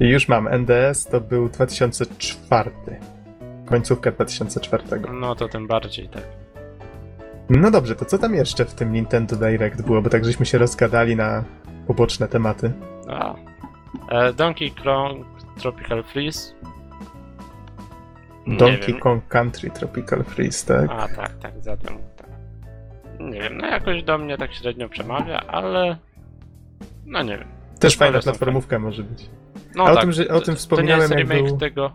I 0.00 0.08
już 0.14 0.28
mam. 0.28 0.48
NDS 0.48 1.06
to 1.06 1.20
był 1.20 1.48
2004. 1.48 2.70
Końcówka 3.66 4.10
2004. 4.10 4.84
No 5.12 5.34
to 5.34 5.48
tym 5.48 5.66
bardziej 5.66 6.08
tak. 6.08 6.24
No 7.50 7.70
dobrze, 7.70 7.96
to 7.96 8.04
co 8.04 8.18
tam 8.18 8.34
jeszcze 8.34 8.64
w 8.64 8.74
tym 8.74 8.92
Nintendo 8.92 9.36
Direct 9.36 9.82
było? 9.82 10.02
Bo 10.02 10.10
tak 10.10 10.24
żeśmy 10.24 10.46
się 10.46 10.58
rozgadali 10.58 11.16
na 11.16 11.44
poboczne 11.86 12.28
tematy. 12.28 12.72
A. 13.08 13.34
E, 14.10 14.32
Donkey 14.32 14.70
Kong 14.84 15.26
Tropical 15.60 16.02
Freeze. 16.04 16.54
Donkey. 18.46 18.94
Kong 19.00 19.28
Country 19.28 19.70
Tropical 19.70 20.24
Freeze, 20.24 20.66
tak? 20.66 20.90
A 20.90 21.08
tak, 21.08 21.38
tak, 21.38 21.52
zatem 21.60 21.98
tak. 22.16 22.26
Nie 23.20 23.40
wiem, 23.40 23.56
no 23.58 23.66
jakoś 23.66 24.02
do 24.02 24.18
mnie 24.18 24.38
tak 24.38 24.54
średnio 24.54 24.88
przemawia, 24.88 25.40
ale. 25.40 25.96
No 27.06 27.22
nie 27.22 27.38
wiem. 27.38 27.48
Też 27.78 27.96
fajna 27.96 28.20
platformówka 28.20 28.78
może 28.78 29.02
być. 29.02 29.30
No 29.76 29.84
A 29.84 29.90
o 29.90 29.94
tak, 29.94 30.02
tym, 30.02 30.12
że- 30.12 30.28
o 30.28 30.40
tym 30.40 30.44
To 30.44 30.50
nie 30.50 30.56
wspomniałem, 30.56 31.00
jest 31.00 31.10
jak 31.12 31.20
remake 31.28 31.48
był- 31.48 31.58
tego. 31.58 31.92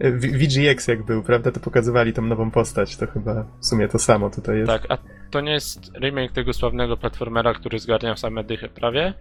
E, 0.00 0.10
V- 0.12 0.28
VGX 0.28 0.88
jak 0.88 1.02
był, 1.02 1.22
prawda? 1.22 1.50
To 1.52 1.60
pokazywali 1.60 2.12
tą 2.12 2.22
nową 2.22 2.50
postać. 2.50 2.96
To 2.96 3.06
chyba 3.06 3.44
w 3.60 3.66
sumie 3.66 3.88
to 3.88 3.98
samo 3.98 4.30
tutaj 4.30 4.58
jest. 4.58 4.70
Tak, 4.70 4.82
a 4.88 4.98
to 5.30 5.40
nie 5.40 5.52
jest 5.52 5.92
remake 6.00 6.32
tego 6.32 6.52
sławnego 6.52 6.96
platformera, 6.96 7.54
który 7.54 7.78
zgarniał 7.78 8.16
same 8.16 8.44
dychy 8.44 8.68
prawie? 8.68 9.14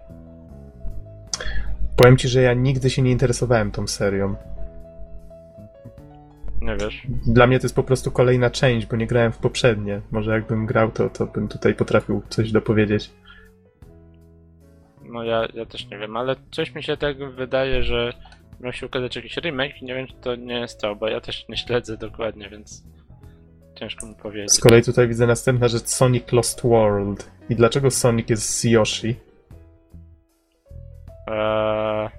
Powiem 1.95 2.17
ci, 2.17 2.27
że 2.27 2.41
ja 2.41 2.53
nigdy 2.53 2.89
się 2.89 3.01
nie 3.01 3.12
interesowałem 3.12 3.71
tą 3.71 3.88
serią. 3.88 4.36
Nie 6.62 6.78
wiesz. 6.78 7.08
Dla 7.28 7.48
mnie 7.48 7.60
to 7.60 7.65
jest 7.65 7.76
po 7.76 7.84
prostu 7.84 8.12
kolejna 8.12 8.50
część, 8.50 8.88
bo 8.88 8.96
nie 8.96 9.08
grałem 9.08 9.32
w 9.32 9.38
poprzednie. 9.38 10.02
Może 10.12 10.32
jakbym 10.32 10.65
grał, 10.65 10.91
to, 10.91 11.10
to 11.10 11.26
bym 11.26 11.48
tutaj 11.48 11.74
potrafił 11.74 12.22
coś 12.30 12.52
dopowiedzieć. 12.52 13.12
No 15.04 15.24
ja, 15.24 15.48
ja 15.54 15.65
też 15.65 15.89
nie 15.89 15.98
wiem, 15.98 16.17
ale 16.17 16.36
coś 16.52 16.76
mi 16.76 16.84
się 16.84 16.98
tak 16.98 17.17
wydaje, 17.36 17.84
że 17.84 18.13
miał 18.60 18.74
się 18.74 18.86
ukazać 18.86 19.15
jakiś 19.15 19.38
remake 19.38 19.82
i 19.82 19.86
nie 19.86 19.96
wiem, 19.96 20.08
czy 20.08 20.13
to 20.13 20.36
nie 20.36 20.60
jest 20.60 20.82
to, 20.82 20.96
bo 20.96 21.08
ja 21.08 21.22
też 21.22 21.46
nie 21.50 21.58
śledzę 21.58 21.98
dokładnie, 21.98 22.50
więc 22.50 22.84
ciężko 23.80 24.06
mi 24.06 24.15
powiedzieć. 24.15 24.52
Z 24.52 24.60
kolei 24.60 24.84
tutaj 24.84 25.08
widzę 25.08 25.28
następna 25.28 25.67
rzecz 25.67 25.88
Sonic 25.88 26.32
Lost 26.32 26.62
World. 26.62 27.32
I 27.50 27.56
dlaczego 27.56 27.91
Sonic 27.91 28.30
jest 28.30 28.60
z 28.60 28.63
Yoshi? 28.63 29.15
Eee... 31.28 32.10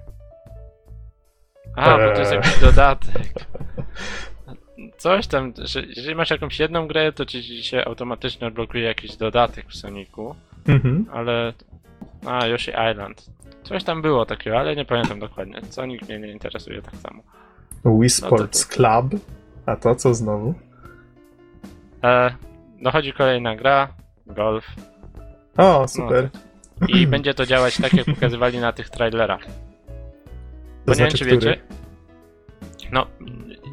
A, 1.75 1.97
bo 1.97 2.13
to 2.13 2.19
jest 2.19 2.31
Eee. 2.31 2.35
jakiś 2.37 2.59
dodatek. 2.59 3.23
Coś 4.99 5.27
tam, 5.27 5.53
że 5.57 5.81
jeżeli 5.81 6.15
masz 6.15 6.29
jakąś 6.29 6.59
jedną 6.59 6.87
grę, 6.87 7.11
to 7.13 7.25
ci 7.25 7.63
się 7.63 7.85
automatycznie 7.85 8.47
odblokuje 8.47 8.83
jakiś 8.83 9.15
dodatek 9.17 9.65
w 9.69 9.75
Sonicu, 9.75 10.35
Mhm. 10.67 11.05
ale... 11.13 11.53
A, 12.25 12.47
Yoshi 12.47 12.71
Island. 12.91 13.25
Coś 13.63 13.83
tam 13.83 14.01
było 14.01 14.25
takiego, 14.25 14.59
ale 14.59 14.75
nie 14.75 14.85
pamiętam 14.85 15.19
dokładnie. 15.19 15.61
Sonic 15.69 16.01
mnie 16.09 16.19
nie 16.19 16.31
interesuje 16.31 16.81
tak 16.81 16.95
samo. 16.95 17.23
Wii 17.99 18.09
Sports 18.09 18.65
Club. 18.65 19.05
A 19.65 19.75
to 19.75 19.95
co 19.95 20.13
znowu? 20.13 20.53
E, 22.03 22.35
dochodzi 22.81 23.13
kolejna 23.13 23.55
gra, 23.55 23.87
golf, 24.27 24.65
O, 25.57 25.87
super. 25.87 26.29
i 26.87 27.07
będzie 27.13 27.33
to 27.33 27.45
działać 27.45 27.77
tak, 27.77 27.93
jak 27.93 28.05
pokazywali 28.05 28.59
na 28.59 28.73
tych 28.73 28.89
trailerach. 28.89 29.45
to 29.45 29.51
Bo 30.85 30.93
nie 30.93 30.99
wiem, 30.99 31.09
znaczy, 31.09 31.17
czy 31.17 31.25
który? 31.25 31.39
wiecie. 31.51 31.61
No, 32.91 33.05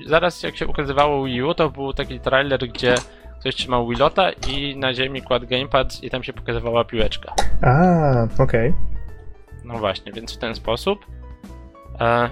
zaraz 0.07 0.43
jak 0.43 0.57
się 0.57 0.67
ukazywało 0.67 1.25
Wii 1.25 1.43
U, 1.43 1.55
to 1.55 1.71
był 1.71 1.93
taki 1.93 2.21
trailer, 2.21 2.69
gdzie 2.69 2.95
ktoś 3.41 3.55
trzymał 3.55 3.89
Willota 3.89 4.31
i 4.31 4.77
na 4.77 4.95
ziemi 4.95 5.23
kładł 5.23 5.47
gamepad 5.47 6.03
i 6.03 6.11
tam 6.11 6.23
się 6.23 6.33
pokazywała 6.33 6.85
piłeczka. 6.85 7.35
A, 7.63 8.43
okej. 8.43 8.75
No 9.65 9.79
właśnie, 9.79 10.13
więc 10.13 10.35
w 10.35 10.39
ten 10.39 10.55
sposób. 10.55 11.07
E, 12.01 12.31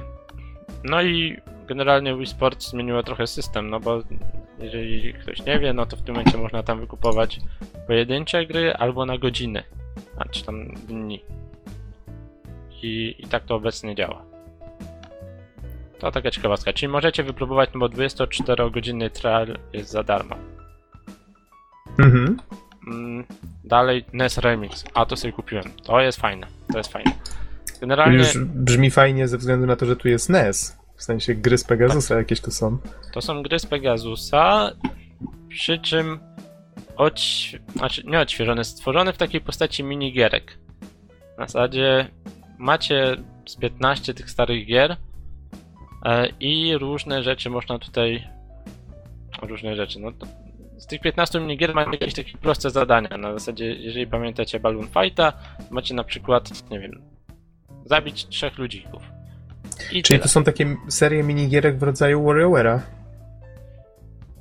no 0.85 1.03
i 1.03 1.37
generalnie 1.67 2.17
Wii 2.17 2.27
Sports 2.27 2.71
zmieniło 2.71 3.03
trochę 3.03 3.27
system, 3.27 3.71
no 3.71 3.81
bo 3.81 4.03
jeżeli 4.59 5.15
ktoś 5.15 5.43
nie 5.43 5.59
wie, 5.59 5.73
no 5.73 5.87
to 5.87 5.97
w 5.97 6.03
tym 6.03 6.15
momencie 6.15 6.39
można 6.39 6.63
tam 6.63 6.81
wykupować 6.81 7.41
pojedyncze 7.87 8.47
gry 8.47 8.75
albo 8.75 9.07
na 9.07 9.19
godziny, 9.19 9.63
a 10.19 10.25
czy 10.25 10.45
tam 10.45 10.75
dni. 10.89 11.25
I, 12.83 13.15
I 13.19 13.27
tak 13.27 13.45
to 13.45 13.55
obecnie 13.55 13.95
działa. 13.95 14.34
To 15.99 16.13
taka 16.13 16.31
ciekawostka. 16.31 16.73
Czyli 16.73 16.93
możecie 16.93 17.23
wypróbować, 17.23 17.71
no 17.75 17.81
bo 17.81 17.87
24-godzinny 17.87 19.11
trial 19.11 19.59
jest 19.73 19.91
za 19.91 20.03
darmo. 20.03 20.37
Mhm. 21.99 22.37
Mm, 22.87 23.25
dalej 23.65 24.05
NES 24.13 24.39
Remix. 24.39 24.85
A 24.95 25.07
to 25.07 25.17
sobie 25.17 25.33
kupiłem. 25.33 25.65
To 25.83 26.01
jest 26.01 26.21
fajne. 26.21 26.47
To 26.73 26.79
jest 26.79 26.93
fajne. 26.93 27.13
Generalnie 27.81 28.19
Już 28.19 28.39
brzmi 28.39 28.91
fajnie 28.91 29.29
ze 29.29 29.39
względu 29.39 29.67
na 29.67 29.77
to, 29.77 29.87
że 29.87 29.97
tu 29.97 30.09
jest 30.09 30.29
NES. 30.29 30.77
W 30.97 31.03
sensie 31.03 31.35
gry 31.35 31.59
z 31.59 31.65
Pegasusa 31.65 32.19
jakieś 32.19 32.41
tu 32.41 32.51
są. 32.51 32.79
to 33.13 33.21
są 33.21 33.43
gry 33.43 33.59
z 33.59 33.67
Pegasusa, 33.67 34.71
przy 35.49 35.79
czym 35.79 36.19
odś... 36.97 37.57
znaczy 37.77 38.03
nie 38.07 38.21
odświeżone, 38.21 38.65
stworzone 38.65 39.13
w 39.13 39.17
takiej 39.19 39.41
postaci 39.41 39.85
minigierek. 39.85 40.59
Na 41.39 41.47
zasadzie 41.47 42.09
macie 42.59 43.17
z 43.47 43.57
15 43.57 44.15
tych 44.15 44.31
starych 44.31 44.67
gier 44.67 44.97
i 46.41 46.79
różne 46.79 47.23
rzeczy 47.23 47.51
można 47.51 47.79
tutaj 47.79 48.29
różne 49.43 49.77
rzeczy, 49.77 50.01
no 50.01 50.13
z 50.79 50.87
tych 50.87 51.01
15 51.01 51.41
minigier 51.41 51.75
macie 51.75 51.91
jakieś 51.91 52.15
takie 52.15 52.39
proste 52.39 52.71
zadania. 52.71 53.19
Na 53.19 53.33
zasadzie, 53.33 53.75
jeżeli 53.75 54.07
pamiętacie 54.07 54.61
Balloon 54.61 54.89
Fighta, 54.89 55.33
macie 55.71 55.95
na 55.95 56.05
przykład, 56.05 56.71
nie 56.71 56.81
wiem, 56.81 57.03
zabić 57.85 58.27
trzech 58.27 58.59
ludzików. 58.59 59.03
I 59.93 60.03
Czyli 60.03 60.03
tyle. 60.03 60.19
to 60.19 60.29
są 60.29 60.45
takie 60.45 60.77
serie 60.89 61.23
minigierek 61.23 61.79
w 61.79 61.83
rodzaju 61.83 62.25
WarioWare'a. 62.25 62.79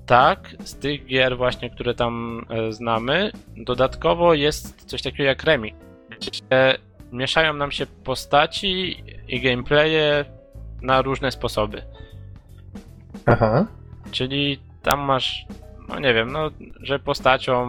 Tak, 0.06 0.56
z 0.64 0.76
tych 0.76 1.06
gier 1.06 1.38
właśnie, 1.38 1.70
które 1.70 1.94
tam 1.94 2.46
e, 2.50 2.72
znamy, 2.72 3.32
dodatkowo 3.58 4.34
jest 4.34 4.86
coś 4.86 5.02
takiego 5.02 5.24
jak 5.24 5.44
remix, 5.44 5.78
gdzie 6.20 6.78
mieszają 7.12 7.54
nam 7.54 7.72
się 7.72 7.86
postaci 7.86 9.04
i 9.28 9.42
gameplaye 9.42 10.26
na 10.84 11.02
różne 11.02 11.32
sposoby. 11.32 11.82
Aha. 13.26 13.66
Czyli 14.12 14.60
tam 14.82 15.00
masz, 15.00 15.46
no 15.90 16.00
nie 16.00 16.14
wiem, 16.14 16.32
no, 16.32 16.50
że 16.80 17.00
postacią, 17.00 17.68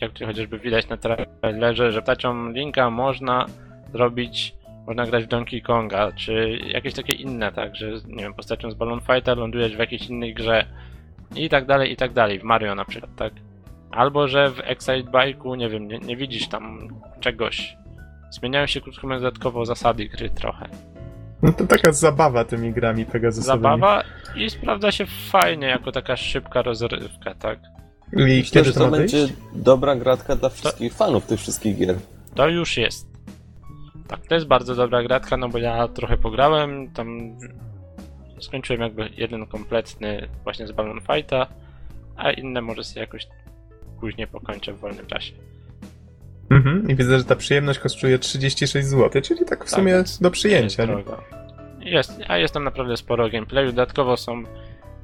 jak 0.00 0.12
tu 0.12 0.26
chociażby 0.26 0.58
widać 0.58 0.88
na 0.88 0.96
trailerze, 0.96 1.92
że 1.92 2.00
postacią 2.00 2.52
Linka 2.52 2.90
można 2.90 3.46
zrobić, 3.92 4.54
można 4.86 5.06
grać 5.06 5.24
w 5.24 5.28
Donkey 5.28 5.62
Konga, 5.62 6.12
czy 6.12 6.58
jakieś 6.66 6.94
takie 6.94 7.12
inne, 7.12 7.52
tak, 7.52 7.76
że 7.76 7.90
nie 8.06 8.22
wiem, 8.22 8.34
postacią 8.34 8.70
z 8.70 8.74
Balloon 8.74 9.00
Fighter 9.00 9.38
lądujesz 9.38 9.76
w 9.76 9.78
jakiejś 9.78 10.06
innej 10.06 10.34
grze 10.34 10.64
i 11.36 11.48
tak 11.48 11.66
dalej, 11.66 11.92
i 11.92 11.96
tak 11.96 12.12
dalej, 12.12 12.38
w 12.38 12.42
Mario 12.42 12.74
na 12.74 12.84
przykład, 12.84 13.14
tak. 13.16 13.32
Albo, 13.90 14.28
że 14.28 14.50
w 14.50 14.60
Excite 14.60 15.10
Bike'u, 15.10 15.56
nie 15.56 15.68
wiem, 15.68 15.88
nie, 15.88 15.98
nie 15.98 16.16
widzisz 16.16 16.48
tam 16.48 16.88
czegoś. 17.20 17.76
Zmieniają 18.30 18.66
się 18.66 18.80
krótko 18.80 19.06
mówiąc 19.06 19.22
dodatkowo 19.22 19.66
zasady 19.66 20.04
gry 20.04 20.30
trochę. 20.30 20.68
No 21.42 21.52
to 21.52 21.66
taka 21.66 21.92
zabawa 21.92 22.44
tymi 22.44 22.72
grami 22.72 23.06
Pegasusowymi. 23.06 23.62
Zabawa 23.62 24.02
i 24.36 24.50
sprawdza 24.50 24.92
się 24.92 25.06
fajnie 25.30 25.66
jako 25.66 25.92
taka 25.92 26.16
szybka 26.16 26.62
rozrywka, 26.62 27.34
tak. 27.34 27.58
I 28.12 28.16
Myślę, 28.16 28.42
kiedy 28.52 28.64
że 28.64 28.72
to 28.72 28.84
to 28.84 28.90
będzie 28.90 29.28
dobra 29.54 29.96
gratka 29.96 30.36
dla 30.36 30.48
wszystkich 30.48 30.94
fanów 30.94 31.26
tych 31.26 31.40
wszystkich 31.40 31.78
gier. 31.78 31.96
To 32.34 32.48
już 32.48 32.76
jest. 32.76 33.10
Tak, 34.08 34.26
to 34.26 34.34
jest 34.34 34.46
bardzo 34.46 34.74
dobra 34.74 35.02
gratka, 35.02 35.36
no 35.36 35.48
bo 35.48 35.58
ja 35.58 35.88
trochę 35.88 36.16
pograłem, 36.16 36.90
tam 36.90 37.36
skończyłem 38.40 38.82
jakby 38.82 39.10
jeden 39.16 39.46
kompletny 39.46 40.28
właśnie 40.44 40.66
z 40.66 40.72
Balloon 40.72 41.00
Fighta, 41.00 41.46
a 42.16 42.30
inne 42.30 42.62
może 42.62 42.84
sobie 42.84 43.00
jakoś 43.00 43.26
później 44.00 44.26
pokończę 44.26 44.72
w 44.72 44.78
wolnym 44.78 45.06
czasie. 45.06 45.32
Mhm. 46.50 46.88
I 46.88 46.94
widzę, 46.94 47.18
że 47.18 47.24
ta 47.24 47.36
przyjemność 47.36 47.78
kosztuje 47.78 48.18
36 48.18 48.88
zł, 48.88 49.22
czyli 49.22 49.44
tak 49.44 49.58
w 49.64 49.70
Tak, 49.70 49.78
sumie 49.80 50.04
do 50.20 50.30
przyjęcia. 50.30 50.82
Jest. 50.84 51.08
Jest, 51.80 52.20
a 52.28 52.38
jest 52.38 52.54
tam 52.54 52.64
naprawdę 52.64 52.96
sporo 52.96 53.30
gameplayu. 53.30 53.66
Dodatkowo 53.66 54.16
są 54.16 54.42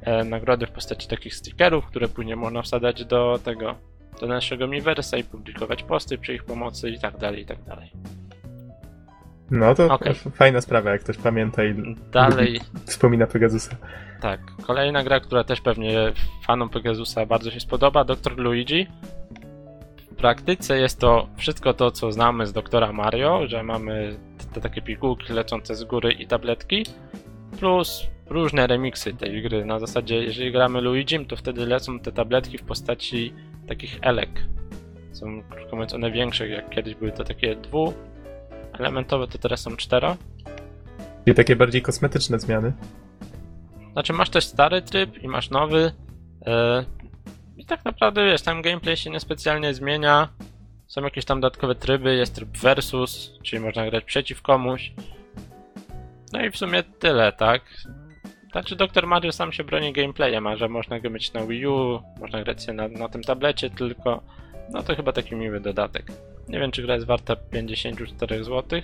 e, 0.01 0.23
nagrody 0.23 0.67
w 0.67 0.71
postaci 0.71 1.07
takich 1.07 1.35
stickerów, 1.35 1.85
które 1.85 2.07
później 2.07 2.35
można 2.35 2.61
wsadzać 2.61 3.05
do 3.05 3.39
tego, 3.43 3.75
do 4.21 4.27
naszego 4.27 4.67
Miiversa 4.67 5.17
i 5.17 5.23
publikować 5.23 5.83
posty 5.83 6.17
przy 6.17 6.33
ich 6.33 6.43
pomocy 6.43 6.89
i 6.89 6.99
tak 6.99 7.17
dalej, 7.17 7.41
i 7.41 7.45
tak 7.45 7.63
dalej. 7.63 7.91
No 9.51 9.75
to 9.75 9.93
Okej. 9.93 10.13
fajna 10.13 10.61
sprawa, 10.61 10.91
jak 10.91 11.01
ktoś 11.03 11.17
pamięta 11.17 11.63
i 11.63 11.95
Dalej, 12.11 12.59
wspomina 12.85 13.27
Pegasusa. 13.27 13.75
tak, 14.21 14.39
kolejna 14.67 15.03
gra, 15.03 15.19
która 15.19 15.43
też 15.43 15.61
pewnie 15.61 16.11
fanom 16.45 16.69
Pegasusa 16.69 17.25
bardzo 17.25 17.51
się 17.51 17.59
spodoba, 17.59 18.03
Dr. 18.03 18.37
Luigi. 18.37 18.87
W 20.17 20.19
praktyce 20.19 20.79
jest 20.79 20.99
to 20.99 21.27
wszystko 21.35 21.73
to, 21.73 21.91
co 21.91 22.11
znamy 22.11 22.47
z 22.47 22.53
Doktora 22.53 22.93
Mario, 22.93 23.47
że 23.47 23.63
mamy 23.63 24.19
te 24.53 24.61
takie 24.61 24.81
pigułki 24.81 25.33
lecące 25.33 25.75
z 25.75 25.83
góry 25.83 26.11
i 26.11 26.27
tabletki, 26.27 26.85
plus 27.59 28.03
różne 28.29 28.67
remiksy 28.67 29.13
tej 29.13 29.41
gry. 29.41 29.65
Na 29.65 29.79
zasadzie, 29.79 30.15
jeżeli 30.15 30.51
gramy 30.51 30.81
Luigim, 30.81 31.25
to 31.25 31.35
wtedy 31.35 31.65
lecą 31.65 31.99
te 31.99 32.11
tabletki 32.11 32.57
w 32.57 32.63
postaci 32.63 33.33
takich 33.67 33.99
elek. 34.01 34.29
Są, 35.11 35.43
krótko 35.49 35.75
mówiąc, 35.75 35.93
one 35.93 36.11
większe, 36.11 36.47
jak 36.47 36.69
kiedyś 36.69 36.95
były 36.95 37.11
to 37.11 37.23
takie 37.23 37.55
dwuelementowe, 37.55 39.27
to 39.27 39.37
teraz 39.37 39.59
są 39.59 39.75
cztero. 39.75 40.17
I 41.25 41.33
takie 41.33 41.55
bardziej 41.55 41.81
kosmetyczne 41.81 42.39
zmiany. 42.39 42.73
Znaczy 43.93 44.13
masz 44.13 44.29
też 44.29 44.45
stary 44.45 44.81
tryb 44.81 45.23
i 45.23 45.27
masz 45.27 45.49
nowy. 45.49 45.91
I 47.57 47.65
tak 47.65 47.85
naprawdę 47.85 48.25
wiesz, 48.25 48.41
tam 48.41 48.61
gameplay 48.61 48.97
się 48.97 49.09
niespecjalnie 49.09 49.73
zmienia. 49.73 50.29
Są 50.87 51.03
jakieś 51.03 51.25
tam 51.25 51.41
dodatkowe 51.41 51.75
tryby, 51.75 52.15
jest 52.15 52.35
tryb 52.35 52.57
versus, 52.57 53.31
czyli 53.43 53.59
można 53.61 53.89
grać 53.89 54.03
przeciw 54.03 54.41
komuś. 54.41 54.91
No 56.33 56.45
i 56.45 56.51
w 56.51 56.57
sumie 56.57 56.83
tyle, 56.83 57.31
tak? 57.33 57.61
Znaczy 58.51 58.75
Dr. 58.75 59.07
Mario 59.07 59.31
sam 59.31 59.51
się 59.51 59.63
broni 59.63 59.93
gameplayem, 59.93 60.47
a 60.47 60.55
że 60.55 60.69
można 60.69 60.99
go 60.99 61.09
mieć 61.09 61.33
na 61.33 61.45
Wii 61.45 61.67
U, 61.67 62.01
można 62.19 62.43
grać 62.43 62.63
się 62.65 62.73
na, 62.73 62.87
na 62.87 63.09
tym 63.09 63.23
tablecie 63.23 63.69
tylko. 63.69 64.21
No 64.69 64.83
to 64.83 64.95
chyba 64.95 65.11
taki 65.11 65.35
miły 65.35 65.59
dodatek. 65.59 66.11
Nie 66.49 66.59
wiem 66.59 66.71
czy 66.71 66.81
gra 66.81 66.93
jest 66.95 67.07
warta 67.07 67.35
54 67.35 68.43
zł. 68.43 68.81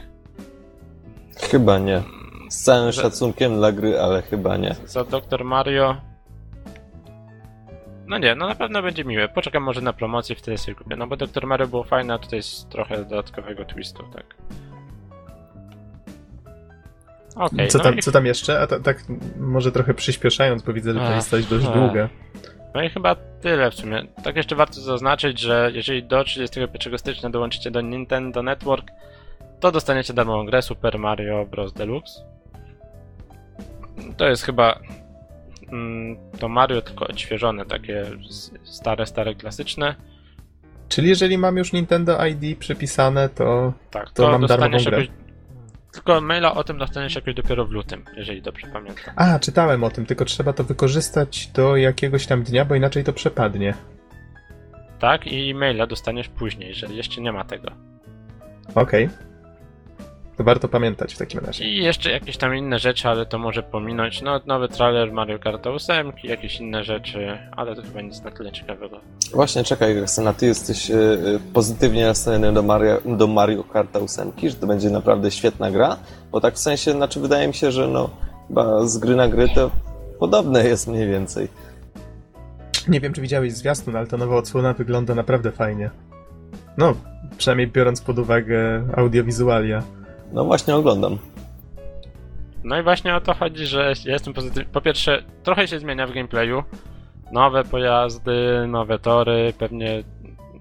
Chyba 1.52 1.80
nie. 1.80 2.02
Z 2.50 2.64
całym 2.64 2.92
Że- 2.92 3.02
szacunkiem 3.02 3.56
dla 3.56 3.72
gry, 3.72 4.00
ale 4.00 4.22
chyba 4.22 4.58
nie. 4.58 4.76
za 4.86 5.04
Dr. 5.04 5.44
Mario. 5.46 5.96
No 8.08 8.18
nie, 8.18 8.36
no 8.36 8.48
na 8.48 8.56
pewno 8.56 8.82
będzie 8.82 9.06
miłe. 9.06 9.30
Poczekam 9.30 9.64
może 9.64 9.82
na 9.82 9.94
promocję, 9.94 10.36
wtedy 10.36 10.58
sobie 10.58 10.76
kupię. 10.76 10.96
No 10.96 11.08
bo 11.08 11.18
Dr. 11.18 11.48
Mario 11.48 11.68
było 11.68 11.84
fajne, 11.84 12.14
a 12.14 12.18
tutaj 12.18 12.40
jest 12.40 12.70
trochę 12.70 12.98
dodatkowego 12.98 13.66
twistu, 13.66 14.04
tak. 14.14 14.36
Okej, 17.36 17.68
co, 17.68 17.78
no, 17.78 17.84
tam, 17.84 17.98
i, 17.98 18.02
co 18.02 18.12
tam 18.12 18.26
jeszcze? 18.26 18.60
A 18.60 18.68
ta, 18.68 18.80
tak 18.80 19.04
może 19.38 19.72
trochę 19.72 19.94
przyspieszając, 19.94 20.64
bo 20.64 20.74
widzę, 20.74 20.94
że 20.94 21.16
lista 21.16 21.38
jest 21.38 21.50
dość 21.50 21.66
ach. 21.66 21.74
długa. 21.74 22.10
no 22.76 22.84
i 22.84 22.90
chyba 22.90 23.16
tyle 23.16 23.72
w 23.72 23.76
sumie. 23.76 24.04
Tak 24.24 24.36
jeszcze 24.36 24.56
warto 24.56 24.82
zaznaczyć, 24.82 25.40
że 25.40 25.72
jeżeli 25.74 26.04
do 26.04 26.24
31 26.24 26.98
stycznia 26.98 27.30
dołączycie 27.30 27.72
do 27.72 27.82
Nintendo 27.82 28.44
Network, 28.44 28.92
to 29.60 29.72
dostaniecie 29.72 30.14
darmową 30.14 30.46
grę 30.46 30.62
Super 30.62 31.00
Mario 31.00 31.46
Bros. 31.46 31.74
Deluxe. 31.74 32.22
To 34.18 34.28
jest 34.28 34.44
chyba 34.44 34.80
to 36.40 36.50
Mario, 36.50 36.82
tylko 36.82 37.08
odświeżone, 37.08 37.66
takie 37.66 38.06
stare, 38.64 39.06
stare, 39.06 39.36
klasyczne. 39.36 39.96
Czyli 40.90 41.10
jeżeli 41.10 41.38
mam 41.38 41.58
już 41.58 41.74
Nintendo 41.74 42.26
ID 42.26 42.60
przypisane, 42.60 43.30
to 43.30 43.74
Tak, 43.92 44.12
To 44.12 44.24
to, 44.24 44.32
mam 44.32 44.46
darmową 44.48 44.84
grę. 44.84 45.00
jakoś... 45.00 45.16
Tylko 45.92 46.22
maila 46.22 46.54
o 46.54 46.64
tym 46.64 46.78
dostaniesz 46.78 47.16
jakoś 47.16 47.34
dopiero 47.34 47.66
w 47.66 47.72
lutym, 47.72 48.06
jeżeli 48.16 48.42
dobrze 48.42 48.68
pamiętam. 48.74 49.14
A, 49.16 49.40
czytałem 49.40 49.84
o 49.84 49.90
tym, 49.90 50.06
tylko 50.06 50.26
trzeba 50.26 50.54
to 50.54 50.64
wykorzystać 50.64 51.48
do 51.48 51.76
jakiegoś 51.78 52.28
tam 52.28 52.44
dnia, 52.44 52.66
bo 52.66 52.76
inaczej 52.76 53.04
to 53.04 53.14
przepadnie. 53.14 53.74
Tak, 55.00 55.28
i 55.28 55.54
maila 55.54 55.88
dostaniesz 55.88 56.28
później, 56.30 56.74
że 56.74 56.88
jeszcze 56.88 57.22
nie 57.22 57.32
ma 57.32 57.44
tego. 57.44 57.68
Okej. 58.76 59.10
To 60.44 60.46
warto 60.46 60.68
pamiętać 60.68 61.14
w 61.14 61.18
takim 61.18 61.40
razie. 61.40 61.66
I 61.66 61.84
jeszcze 61.84 62.12
jakieś 62.12 62.38
tam 62.38 62.56
inne 62.56 62.80
rzeczy, 62.80 63.08
ale 63.08 63.26
to 63.26 63.38
może 63.38 63.64
pominąć. 63.64 64.22
No, 64.22 64.42
nowy 64.46 64.70
trailer 64.70 65.14
Mario 65.14 65.40
Kart 65.40 65.68
8, 65.68 66.12
jakieś 66.24 66.60
inne 66.60 66.84
rzeczy, 66.84 67.38
ale 67.52 67.76
to 67.76 67.82
chyba 67.82 68.02
nic 68.02 68.22
na 68.24 68.32
tyle 68.32 68.52
ciekawego. 68.52 69.00
Właśnie 69.34 69.64
czekaj, 69.64 70.00
Roxana, 70.00 70.34
ty 70.34 70.46
jesteś 70.46 70.92
y, 70.92 70.94
y, 70.94 71.40
pozytywnie 71.54 72.06
nastawiony 72.06 72.54
do 72.54 72.64
Mario, 72.64 73.02
do 73.06 73.28
Mario 73.28 73.64
Kart 73.64 73.96
8, 73.96 74.32
że 74.44 74.56
to 74.56 74.68
będzie 74.68 74.90
naprawdę 74.90 75.32
świetna 75.32 75.72
gra, 75.72 75.98
bo 76.32 76.42
tak 76.42 76.54
w 76.54 76.60
sensie, 76.60 76.92
znaczy 76.92 77.20
wydaje 77.20 77.48
mi 77.48 77.54
się, 77.54 77.72
że 77.72 77.88
no, 77.88 78.10
chyba 78.48 78.86
z 78.86 78.98
gry 78.98 79.16
na 79.16 79.28
gry 79.28 79.50
to 79.56 79.72
podobne 80.20 80.68
jest 80.68 80.88
mniej 80.88 81.08
więcej. 81.08 81.48
Nie 82.88 83.00
wiem, 83.00 83.14
czy 83.14 83.22
widziałeś 83.22 83.54
zwiastun, 83.54 83.96
ale 83.96 84.08
ta 84.08 84.18
nowa 84.18 84.36
odsłona 84.36 84.74
wygląda 84.74 85.16
naprawdę 85.16 85.52
fajnie. 85.52 85.90
No, 86.78 86.94
przynajmniej 87.38 87.68
biorąc 87.68 88.02
pod 88.02 88.20
uwagę 88.20 88.84
audiowizualia. 88.96 89.84
No 90.34 90.46
właśnie 90.46 90.76
oglądam. 90.76 91.18
No 92.64 92.80
i 92.80 92.84
właśnie 92.84 93.16
o 93.16 93.22
to 93.22 93.34
chodzi, 93.34 93.66
że 93.66 93.94
ja 94.06 94.14
jestem 94.14 94.34
pozytywny. 94.34 94.66
Po 94.74 94.82
pierwsze, 94.82 95.24
trochę 95.44 95.68
się 95.68 95.80
zmienia 95.80 96.08
w 96.08 96.12
gameplayu. 96.12 96.64
Nowe 97.32 97.64
pojazdy, 97.64 98.68
nowe 98.68 99.00
tory, 99.00 99.54
pewnie 99.58 100.04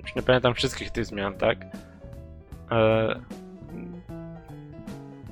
już 0.03 0.15
nie 0.15 0.23
pamiętam 0.23 0.55
wszystkich 0.55 0.91
tych 0.91 1.07
zmian, 1.07 1.35
tak? 1.35 1.67
E... 2.71 3.21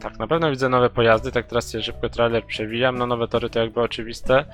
Tak, 0.00 0.18
na 0.18 0.26
pewno 0.26 0.50
widzę 0.50 0.68
nowe 0.68 0.90
pojazdy, 0.90 1.32
tak 1.32 1.46
teraz 1.46 1.72
się 1.72 1.82
szybko 1.82 2.08
trailer 2.08 2.44
przewijam, 2.44 2.98
no 2.98 3.06
nowe 3.06 3.28
tory 3.28 3.50
to 3.50 3.60
jakby 3.60 3.80
oczywiste. 3.80 4.44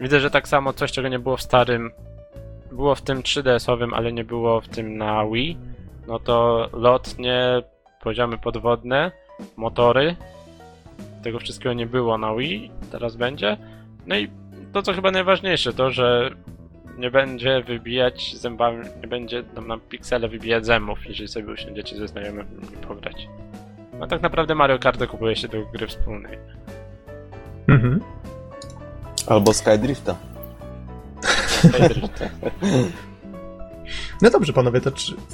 Widzę, 0.00 0.20
że 0.20 0.30
tak 0.30 0.48
samo 0.48 0.72
coś, 0.72 0.92
czego 0.92 1.08
nie 1.08 1.18
było 1.18 1.36
w 1.36 1.42
starym, 1.42 1.90
było 2.72 2.94
w 2.94 3.02
tym 3.02 3.22
3DS-owym, 3.22 3.94
ale 3.94 4.12
nie 4.12 4.24
było 4.24 4.60
w 4.60 4.68
tym 4.68 4.96
na 4.96 5.26
Wii. 5.26 5.58
No 6.06 6.18
to 6.18 6.68
lotnie, 6.72 7.62
poziomy 8.02 8.38
podwodne, 8.38 9.12
motory, 9.56 10.16
tego 11.22 11.38
wszystkiego 11.38 11.72
nie 11.72 11.86
było 11.86 12.18
na 12.18 12.34
Wii, 12.34 12.70
teraz 12.92 13.16
będzie. 13.16 13.56
No 14.06 14.16
i 14.16 14.30
to, 14.72 14.82
co 14.82 14.92
chyba 14.92 15.10
najważniejsze, 15.10 15.72
to, 15.72 15.90
że 15.90 16.30
nie 16.98 17.10
będzie 17.10 17.62
wybijać 17.62 18.36
zębami, 18.36 18.84
nie 19.02 19.08
będzie 19.08 19.42
nam 19.54 19.66
na 19.66 19.78
piksele 19.78 20.28
wybijać 20.28 20.66
zębów, 20.66 20.98
jeżeli 21.06 21.28
sobie 21.28 21.52
usiądziecie 21.52 21.96
ze 21.96 22.08
znajomym 22.08 22.46
i 22.74 22.86
pograć. 22.86 23.28
No 23.98 24.06
tak 24.06 24.22
naprawdę 24.22 24.54
Mario 24.54 24.78
Kart 24.78 25.06
kupuje 25.06 25.36
się 25.36 25.48
do 25.48 25.66
gry 25.66 25.86
wspólnej. 25.86 26.38
Mhm. 27.68 28.00
Albo 29.26 29.54
Skydrifta. 29.54 30.16
No 34.22 34.30
dobrze, 34.30 34.52
panowie, 34.52 34.80
to 34.80 34.90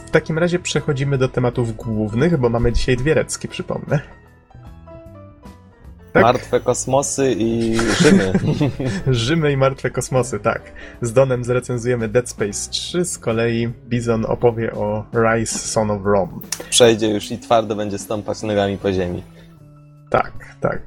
w 0.06 0.10
takim 0.10 0.38
razie 0.38 0.58
przechodzimy 0.58 1.18
do 1.18 1.28
tematów 1.28 1.76
głównych, 1.76 2.36
bo 2.36 2.48
mamy 2.48 2.72
dzisiaj 2.72 2.96
dwie 2.96 3.14
recki, 3.14 3.48
przypomnę. 3.48 4.00
Tak? 6.12 6.22
Martwe 6.22 6.60
kosmosy 6.60 7.34
i 7.38 7.78
Rzymy. 8.00 8.32
Rzymy 9.06 9.52
i 9.52 9.56
martwe 9.56 9.90
kosmosy, 9.90 10.40
tak. 10.40 10.72
Z 11.02 11.12
Donem 11.12 11.44
zrecenzujemy 11.44 12.08
Dead 12.08 12.30
Space 12.30 12.70
3, 12.70 13.04
z 13.04 13.18
kolei 13.18 13.68
Bizon 13.88 14.24
opowie 14.26 14.72
o 14.72 15.04
Rise 15.14 15.58
Son 15.58 15.90
of 15.90 16.00
Rome. 16.04 16.32
Przejdzie 16.70 17.08
już 17.08 17.30
i 17.30 17.38
twardo 17.38 17.76
będzie 17.76 17.98
stąpać 17.98 18.42
nogami 18.42 18.78
po 18.78 18.92
ziemi. 18.92 19.22
Tak, 20.10 20.32
tak. 20.60 20.80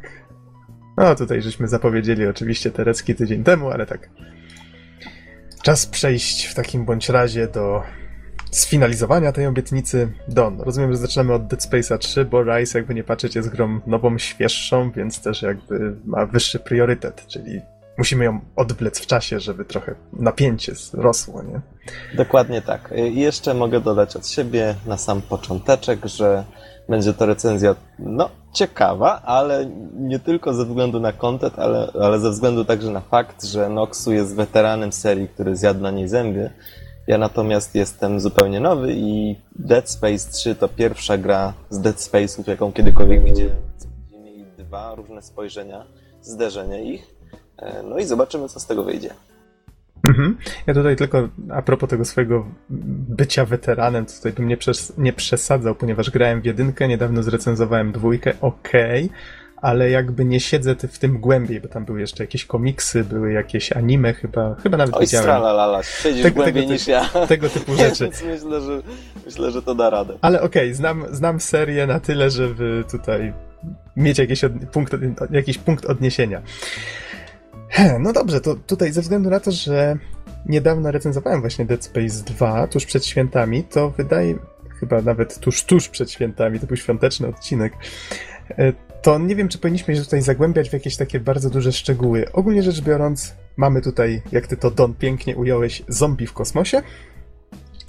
No 0.97 1.15
tutaj 1.15 1.41
żeśmy 1.41 1.67
zapowiedzieli 1.67 2.27
oczywiście 2.27 2.71
te 2.71 2.83
recki 2.83 3.15
tydzień 3.15 3.43
temu, 3.43 3.69
ale 3.69 3.86
tak. 3.86 4.10
Czas 5.67 5.86
przejść 5.86 6.45
w 6.45 6.53
takim 6.53 6.86
bądź 6.86 7.10
razie 7.10 7.47
do 7.47 7.84
sfinalizowania 8.51 9.32
tej 9.32 9.47
obietnicy. 9.47 10.12
Don, 10.27 10.62
rozumiem, 10.62 10.91
że 10.91 10.97
zaczynamy 10.97 11.34
od 11.34 11.47
Dead 11.47 11.62
Space'a 11.62 11.97
3, 11.97 12.25
bo 12.25 12.43
Rise, 12.43 12.80
jakby 12.80 12.93
nie 12.93 13.03
patrzeć, 13.03 13.36
jest 13.36 13.49
grą 13.49 13.80
nową, 13.88 14.17
świeższą, 14.17 14.91
więc 14.91 15.21
też 15.21 15.41
jakby 15.41 15.95
ma 16.06 16.25
wyższy 16.25 16.60
priorytet, 16.60 17.27
czyli 17.27 17.62
musimy 17.97 18.25
ją 18.25 18.39
odwlec 18.56 18.99
w 18.99 19.06
czasie, 19.06 19.39
żeby 19.39 19.65
trochę 19.65 19.95
napięcie 20.13 20.73
rosło, 20.93 21.43
nie? 21.43 21.62
Dokładnie 22.17 22.62
tak. 22.62 22.93
I 22.95 23.19
jeszcze 23.19 23.53
mogę 23.53 23.82
dodać 23.82 24.15
od 24.15 24.27
siebie 24.27 24.75
na 24.86 24.97
sam 24.97 25.21
począteczek, 25.21 26.06
że 26.06 26.43
będzie 26.89 27.13
to 27.13 27.26
recenzja, 27.26 27.76
no, 28.00 28.30
ciekawa, 28.54 29.21
ale 29.21 29.65
nie 29.93 30.19
tylko 30.19 30.54
ze 30.54 30.65
względu 30.65 31.00
na 31.00 31.13
content, 31.13 31.60
ale, 31.60 31.91
ale 32.02 32.19
ze 32.19 32.30
względu 32.30 32.65
także 32.65 32.91
na 32.91 33.02
fakt, 33.02 33.45
że 33.45 33.69
Noxu 33.69 34.12
jest 34.13 34.36
weteranem 34.36 34.91
serii, 34.91 35.28
który 35.28 35.56
zjadł 35.56 35.82
na 35.82 35.91
niej 35.91 36.08
zęby. 36.08 36.50
Ja 37.08 37.17
natomiast 37.17 37.76
jestem 37.76 38.19
zupełnie 38.19 38.60
nowy 38.60 38.93
i 38.93 39.36
Dead 39.56 39.89
Space 39.89 40.32
3 40.32 40.56
to 40.56 40.67
pierwsza 40.67 41.17
gra 41.17 41.54
z 41.69 41.80
Dead 41.80 41.95
Space'ów, 41.95 42.47
jaką 42.47 42.71
kiedykolwiek 42.71 43.23
widziałem. 43.23 43.56
Mieli 44.23 44.45
dwa 44.58 44.95
różne 44.95 45.21
spojrzenia, 45.21 45.86
zderzenie 46.21 46.84
ich. 46.84 47.15
E, 47.58 47.84
No 47.84 47.97
i 47.97 48.06
zobaczymy, 48.06 48.50
co 48.50 48.60
z 48.60 48.65
tego 48.65 48.84
wyjdzie. 48.84 49.10
Mhm. 50.03 50.38
Ja 50.67 50.73
tutaj 50.73 50.95
tylko 50.95 51.29
a 51.53 51.62
propos 51.62 51.89
tego 51.89 52.05
swojego 52.05 52.45
bycia 53.10 53.45
weteranem, 53.45 54.05
to 54.05 54.13
tutaj 54.13 54.33
bym 54.33 54.47
nie, 54.47 54.57
przes- 54.57 54.93
nie 54.97 55.13
przesadzał, 55.13 55.75
ponieważ 55.75 56.12
grałem 56.12 56.41
w 56.41 56.45
jedynkę, 56.45 56.88
niedawno 56.88 57.23
zrecenzowałem 57.23 57.91
dwójkę, 57.91 58.33
okej, 58.41 59.10
ale 59.62 59.89
jakby 59.89 60.25
nie 60.25 60.39
siedzę 60.39 60.75
w 60.75 60.99
tym 60.99 61.19
głębiej, 61.19 61.62
bo 61.62 61.67
tam 61.67 61.86
były 61.86 61.99
jeszcze 61.99 62.23
jakieś 62.23 62.45
komiksy, 62.45 63.03
były 63.03 63.31
jakieś 63.31 63.71
anime 63.71 64.13
chyba, 64.13 64.55
chyba 64.55 64.77
nawet 64.77 64.95
Oj, 64.95 65.01
widziałem. 65.01 65.23
stralalala, 65.23 65.83
siedzisz 65.83 66.23
Tego- 66.23 66.36
głębiej 66.36 66.63
tego 66.63 66.73
niż 66.73 66.88
ja. 66.88 67.05
Tego 67.27 67.49
typu 67.49 67.75
rzeczy. 67.83 68.03
Więc 68.03 68.23
myślę, 68.23 68.62
że, 68.62 68.81
myślę, 69.25 69.51
że 69.51 69.62
to 69.62 69.75
da 69.75 69.89
radę. 69.89 70.13
Ale 70.21 70.41
okej, 70.41 70.73
znam, 70.73 71.03
znam 71.12 71.39
serię 71.39 71.88
na 71.88 71.99
tyle, 71.99 72.29
żeby 72.29 72.83
tutaj 72.91 73.33
mieć 73.95 74.17
jakiś, 74.19 74.43
od, 74.43 74.51
punkt, 74.71 74.93
jakiś 75.31 75.57
punkt 75.57 75.86
odniesienia. 75.86 76.41
No 77.99 78.13
dobrze, 78.13 78.41
to 78.41 78.56
tutaj 78.56 78.91
ze 78.91 79.01
względu 79.01 79.30
na 79.30 79.39
to, 79.39 79.51
że 79.51 79.97
niedawno 80.45 80.91
recenzowałem 80.91 81.41
właśnie 81.41 81.65
Dead 81.65 81.84
Space 81.84 82.23
2, 82.25 82.67
tuż 82.67 82.86
przed 82.86 83.06
świętami, 83.06 83.63
to 83.63 83.89
wydaje, 83.89 84.36
chyba 84.80 85.01
nawet 85.01 85.39
tuż, 85.39 85.63
tuż 85.63 85.89
przed 85.89 86.12
świętami, 86.12 86.60
to 86.60 86.67
był 86.67 86.77
świąteczny 86.77 87.27
odcinek, 87.27 87.73
e, 88.49 88.73
to 89.01 89.19
nie 89.19 89.36
wiem, 89.36 89.49
czy 89.49 89.58
powinniśmy 89.58 89.95
się 89.95 90.01
tutaj 90.01 90.21
zagłębiać 90.21 90.69
w 90.69 90.73
jakieś 90.73 90.97
takie 90.97 91.19
bardzo 91.19 91.49
duże 91.49 91.71
szczegóły. 91.71 92.32
Ogólnie 92.34 92.63
rzecz 92.63 92.82
biorąc, 92.82 93.36
mamy 93.58 93.82
tutaj, 93.82 94.21
jak 94.32 94.47
ty 94.47 94.58
to 94.58 94.71
Don 94.71 94.93
pięknie 94.93 95.36
ująłeś, 95.36 95.84
zombie 95.88 96.27
w 96.27 96.34
kosmosie. 96.34 96.82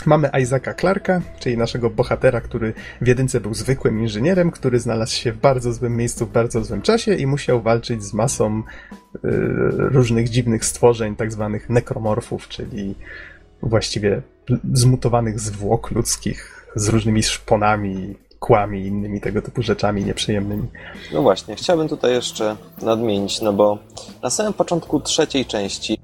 Mamy 0.07 0.31
Isaaca 0.43 0.75
Clarka, 0.75 1.21
czyli 1.41 1.57
naszego 1.57 1.91
bohatera, 1.91 2.41
który 2.41 2.75
w 3.01 3.07
jedynce 3.07 3.41
był 3.41 3.55
zwykłym 3.55 4.01
inżynierem, 4.01 4.51
który 4.51 4.81
znalazł 4.81 5.15
się 5.15 5.33
w 5.33 5.37
bardzo 5.37 5.73
złym 5.73 5.97
miejscu 5.97 6.27
w 6.27 6.33
bardzo 6.33 6.65
złym 6.65 6.83
czasie 6.83 7.15
i 7.15 7.27
musiał 7.27 7.63
walczyć 7.63 8.03
z 8.03 8.15
masą 8.15 8.59
y, 8.59 9.21
różnych 9.69 10.29
dziwnych 10.29 10.65
stworzeń, 10.65 11.17
tak 11.17 11.33
zwanych 11.33 11.71
nekromorfów, 11.71 12.49
czyli 12.49 12.95
właściwie 13.63 14.23
zmutowanych 14.73 15.41
zwłok 15.41 15.91
ludzkich 15.91 16.67
z 16.75 16.89
różnymi 16.89 17.23
szponami, 17.23 18.15
kłami 18.39 18.81
i 18.81 18.87
innymi 18.87 19.21
tego 19.21 19.43
typu 19.43 19.63
rzeczami 19.63 20.05
nieprzyjemnymi. 20.05 20.69
No 21.13 21.23
właśnie, 21.23 21.57
chciałbym 21.57 21.89
tutaj 21.89 22.13
jeszcze 22.13 22.57
nadmienić, 22.83 23.41
no 23.41 23.53
bo 23.53 23.79
na 24.23 24.31
samym 24.31 24.53
początku 24.53 25.01
trzeciej 25.01 25.47
części 25.47 25.99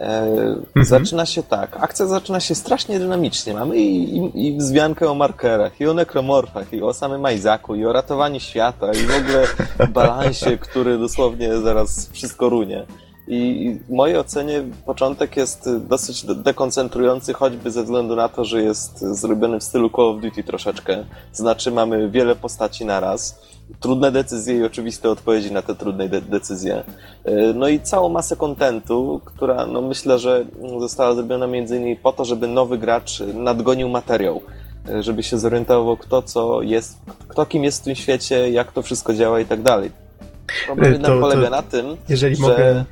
e, 0.00 0.84
zaczyna 0.84 1.26
się 1.26 1.42
tak. 1.42 1.76
Akcja 1.80 2.06
zaczyna 2.06 2.40
się 2.40 2.54
strasznie 2.54 2.98
dynamicznie. 2.98 3.54
Mamy 3.54 3.76
i, 3.76 4.16
i, 4.16 4.46
i 4.46 4.56
wzmiankę 4.56 5.10
o 5.10 5.14
markerach, 5.14 5.80
i 5.80 5.86
o 5.86 5.94
nekromorfach, 5.94 6.72
i 6.72 6.82
o 6.82 6.94
samym 6.94 7.34
Isaacu, 7.36 7.74
i 7.74 7.84
o 7.86 7.92
ratowaniu 7.92 8.40
świata, 8.40 8.92
i 8.92 9.06
w 9.06 9.14
ogóle 9.20 9.46
balansie, 9.92 10.58
który 10.58 10.98
dosłownie 10.98 11.56
zaraz 11.56 12.10
wszystko 12.12 12.48
runie. 12.48 12.86
I 13.28 13.76
w 13.88 13.90
mojej 13.92 14.16
ocenie 14.18 14.62
początek 14.86 15.36
jest 15.36 15.70
dosyć 15.78 16.24
de- 16.24 16.34
dekoncentrujący, 16.34 17.32
choćby 17.32 17.70
ze 17.70 17.82
względu 17.82 18.16
na 18.16 18.28
to, 18.28 18.44
że 18.44 18.62
jest 18.62 18.98
zrobiony 19.00 19.60
w 19.60 19.64
stylu 19.64 19.90
Call 19.90 20.04
of 20.04 20.20
Duty 20.22 20.42
troszeczkę. 20.44 21.04
Znaczy 21.32 21.70
mamy 21.70 22.10
wiele 22.10 22.36
postaci 22.36 22.84
naraz, 22.84 23.40
trudne 23.80 24.12
decyzje 24.12 24.56
i 24.56 24.64
oczywiste 24.64 25.10
odpowiedzi 25.10 25.52
na 25.52 25.62
te 25.62 25.74
trudne 25.74 26.08
de- 26.08 26.20
decyzje. 26.20 26.84
Yy, 27.24 27.54
No 27.54 27.68
i 27.68 27.80
całą 27.80 28.08
masę 28.08 28.36
kontentu, 28.36 29.20
która 29.24 29.66
no 29.66 29.82
myślę, 29.82 30.18
że 30.18 30.44
została 30.80 31.14
zrobiona 31.14 31.46
między 31.46 31.76
innymi 31.76 31.96
po 31.96 32.12
to, 32.12 32.24
żeby 32.24 32.46
nowy 32.46 32.78
gracz 32.78 33.20
nadgonił 33.34 33.88
materiał. 33.88 34.40
Yy, 34.88 35.02
Żeby 35.02 35.22
się 35.22 35.38
zorientował, 35.38 35.96
kto 35.96 36.22
co 36.22 36.62
jest, 36.62 36.98
kto 37.28 37.46
kim 37.46 37.64
jest 37.64 37.80
w 37.80 37.84
tym 37.84 37.94
świecie, 37.94 38.50
jak 38.50 38.72
to 38.72 38.82
wszystko 38.82 39.14
działa 39.14 39.40
i 39.40 39.44
tak 39.46 39.62
dalej. 39.62 39.90
Problem 40.66 40.86
Yy, 40.86 40.92
jednak 40.92 41.12
to- 41.12 41.20
polega 41.20 41.44
to 41.44 41.50
na 41.50 41.62
tym, 41.62 41.96
Jeżeli 42.08 42.36
że... 42.36 42.42
mogę... 42.42 42.84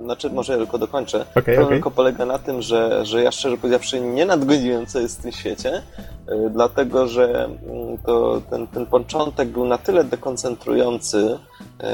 Znaczy, 0.00 0.30
może 0.30 0.52
ja 0.52 0.58
tylko 0.58 0.78
dokończę. 0.78 1.20
Okej, 1.20 1.42
Problem 1.42 1.64
okej. 1.64 1.76
tylko 1.76 1.90
polega 1.90 2.26
na 2.26 2.38
tym, 2.38 2.62
że, 2.62 3.06
że 3.06 3.22
ja 3.22 3.32
szczerze 3.32 3.56
powiedziawszy 3.56 4.00
nie 4.00 4.26
nadgoniłem, 4.26 4.86
co 4.86 5.00
jest 5.00 5.18
w 5.18 5.22
tym 5.22 5.32
świecie, 5.32 5.82
y, 6.28 6.50
dlatego 6.50 7.06
że 7.06 7.44
mm, 7.44 7.98
to, 8.06 8.42
ten, 8.50 8.66
ten 8.66 8.86
początek 8.86 9.48
był 9.48 9.64
na 9.64 9.78
tyle 9.78 10.04
dekoncentrujący 10.04 11.38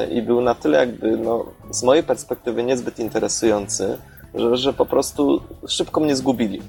y, 0.04 0.06
i 0.06 0.22
był 0.22 0.40
na 0.40 0.54
tyle 0.54 0.78
jakby, 0.78 1.16
no, 1.16 1.44
z 1.70 1.82
mojej 1.82 2.02
perspektywy 2.02 2.62
niezbyt 2.62 2.98
interesujący, 2.98 3.98
że, 4.34 4.56
że 4.56 4.72
po 4.72 4.86
prostu 4.86 5.42
szybko 5.68 6.00
mnie 6.00 6.16
zgubili. 6.16 6.62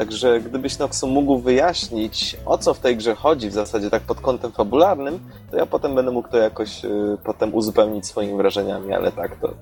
Także 0.00 0.40
gdybyś 0.40 0.78
Noxu 0.78 1.06
mógł 1.06 1.38
wyjaśnić, 1.38 2.36
o 2.46 2.58
co 2.58 2.74
w 2.74 2.78
tej 2.78 2.96
grze 2.96 3.14
chodzi, 3.14 3.48
w 3.48 3.52
zasadzie 3.52 3.90
tak 3.90 4.02
pod 4.02 4.20
kątem 4.20 4.52
fabularnym, 4.52 5.18
to 5.50 5.56
ja 5.56 5.66
potem 5.66 5.94
będę 5.94 6.10
mógł 6.10 6.28
to 6.28 6.36
jakoś 6.36 6.84
y, 6.84 6.88
potem 7.24 7.54
uzupełnić 7.54 8.06
swoimi 8.06 8.36
wrażeniami, 8.36 8.92
ale 8.92 9.12
tak 9.12 9.36
to... 9.40 9.54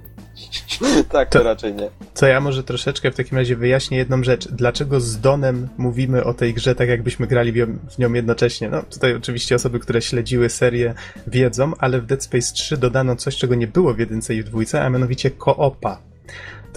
tak 1.12 1.28
to 1.28 1.38
To- 1.38 1.44
raczej 1.44 1.74
nie. 1.74 1.90
Co 2.14 2.26
ja 2.26 2.40
może 2.40 2.64
troszeczkę 2.64 3.10
w 3.10 3.16
takim 3.16 3.38
razie 3.38 3.56
wyjaśnię 3.56 3.98
jedną 3.98 4.24
rzecz. 4.24 4.48
Dlaczego 4.48 5.00
z 5.00 5.20
Donem 5.20 5.68
mówimy 5.78 6.24
o 6.24 6.34
tej 6.34 6.54
grze 6.54 6.74
tak, 6.74 6.88
jakbyśmy 6.88 7.26
grali 7.26 7.52
w 7.66 7.98
nią 7.98 8.12
jednocześnie? 8.12 8.68
No, 8.68 8.82
tutaj 8.82 9.14
oczywiście 9.14 9.54
osoby, 9.54 9.78
które 9.78 10.02
śledziły 10.02 10.48
serię 10.48 10.94
wiedzą, 11.26 11.72
ale 11.78 12.00
w 12.00 12.06
Dead 12.06 12.24
Space 12.24 12.52
3 12.52 12.76
dodano 12.76 13.16
coś, 13.16 13.36
czego 13.36 13.54
nie 13.54 13.66
było 13.66 13.94
w 13.94 13.98
jedynce 13.98 14.34
i 14.34 14.42
w 14.42 14.46
dwójce, 14.46 14.82
a 14.82 14.90
mianowicie 14.90 15.30
koopa. 15.30 16.08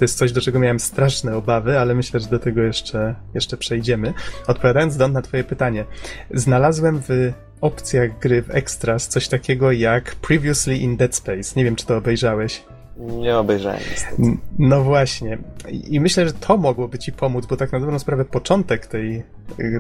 To 0.01 0.05
jest 0.05 0.17
coś, 0.17 0.31
do 0.31 0.41
czego 0.41 0.59
miałem 0.59 0.79
straszne 0.79 1.35
obawy, 1.35 1.79
ale 1.79 1.95
myślę, 1.95 2.19
że 2.19 2.27
do 2.27 2.39
tego 2.39 2.61
jeszcze, 2.61 3.15
jeszcze 3.33 3.57
przejdziemy. 3.57 4.13
Odpowiadając, 4.47 4.97
Don, 4.97 5.11
na 5.11 5.21
twoje 5.21 5.43
pytanie. 5.43 5.85
Znalazłem 6.31 7.01
w 7.01 7.33
opcjach 7.61 8.19
gry 8.19 8.41
w 8.41 8.49
Extras 8.55 9.07
coś 9.07 9.27
takiego 9.27 9.71
jak 9.71 10.15
Previously 10.15 10.77
in 10.77 10.97
Dead 10.97 11.15
Space. 11.15 11.53
Nie 11.55 11.63
wiem, 11.63 11.75
czy 11.75 11.85
to 11.85 11.97
obejrzałeś. 11.97 12.63
Nie 12.97 13.37
obejrzałem 13.37 13.79
niestety. 13.91 14.37
No 14.59 14.83
właśnie. 14.83 15.37
I 15.69 15.99
myślę, 15.99 16.27
że 16.27 16.33
to 16.33 16.57
mogłoby 16.57 16.99
ci 16.99 17.11
pomóc, 17.11 17.45
bo 17.45 17.57
tak 17.57 17.71
na 17.71 17.79
dobrą 17.79 17.99
sprawę 17.99 18.25
początek 18.25 18.87
tej, 18.87 19.23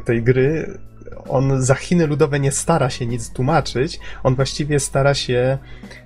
tej 0.05 0.23
gry, 0.23 0.77
on 1.29 1.61
za 1.61 1.75
Chiny 1.75 2.07
ludowe 2.07 2.39
nie 2.39 2.51
stara 2.51 2.89
się 2.89 3.05
nic 3.05 3.29
tłumaczyć, 3.29 3.99
on 4.23 4.35
właściwie 4.35 4.79
stara 4.79 5.13
się 5.13 5.57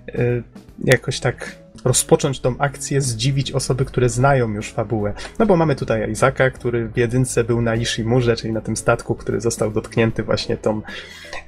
y, 0.10 0.44
jakoś 0.84 1.20
tak 1.20 1.65
rozpocząć 1.86 2.40
tą 2.40 2.58
akcję, 2.58 3.02
zdziwić 3.02 3.52
osoby, 3.52 3.86
które 3.86 4.10
znają 4.10 4.50
już 4.50 4.72
fabułę. 4.72 5.14
No 5.40 5.46
bo 5.46 5.58
mamy 5.58 5.76
tutaj 5.76 6.12
Isaka, 6.12 6.50
który 6.50 6.88
w 6.88 6.98
jedynce 6.98 7.44
był 7.44 7.62
na 7.62 7.76
Ishimurze, 7.76 8.36
czyli 8.36 8.54
na 8.54 8.62
tym 8.62 8.78
statku, 8.78 9.16
który 9.16 9.42
został 9.42 9.72
dotknięty 9.72 10.24
właśnie 10.24 10.58
tą 10.58 10.82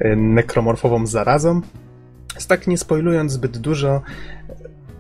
y, 0.02 0.16
nekromorfową 0.16 1.08
zarazą. 1.08 1.62
Więc 2.34 2.48
tak 2.48 2.68
nie 2.68 2.78
spoilując 2.78 3.32
zbyt 3.32 3.58
dużo, 3.58 4.02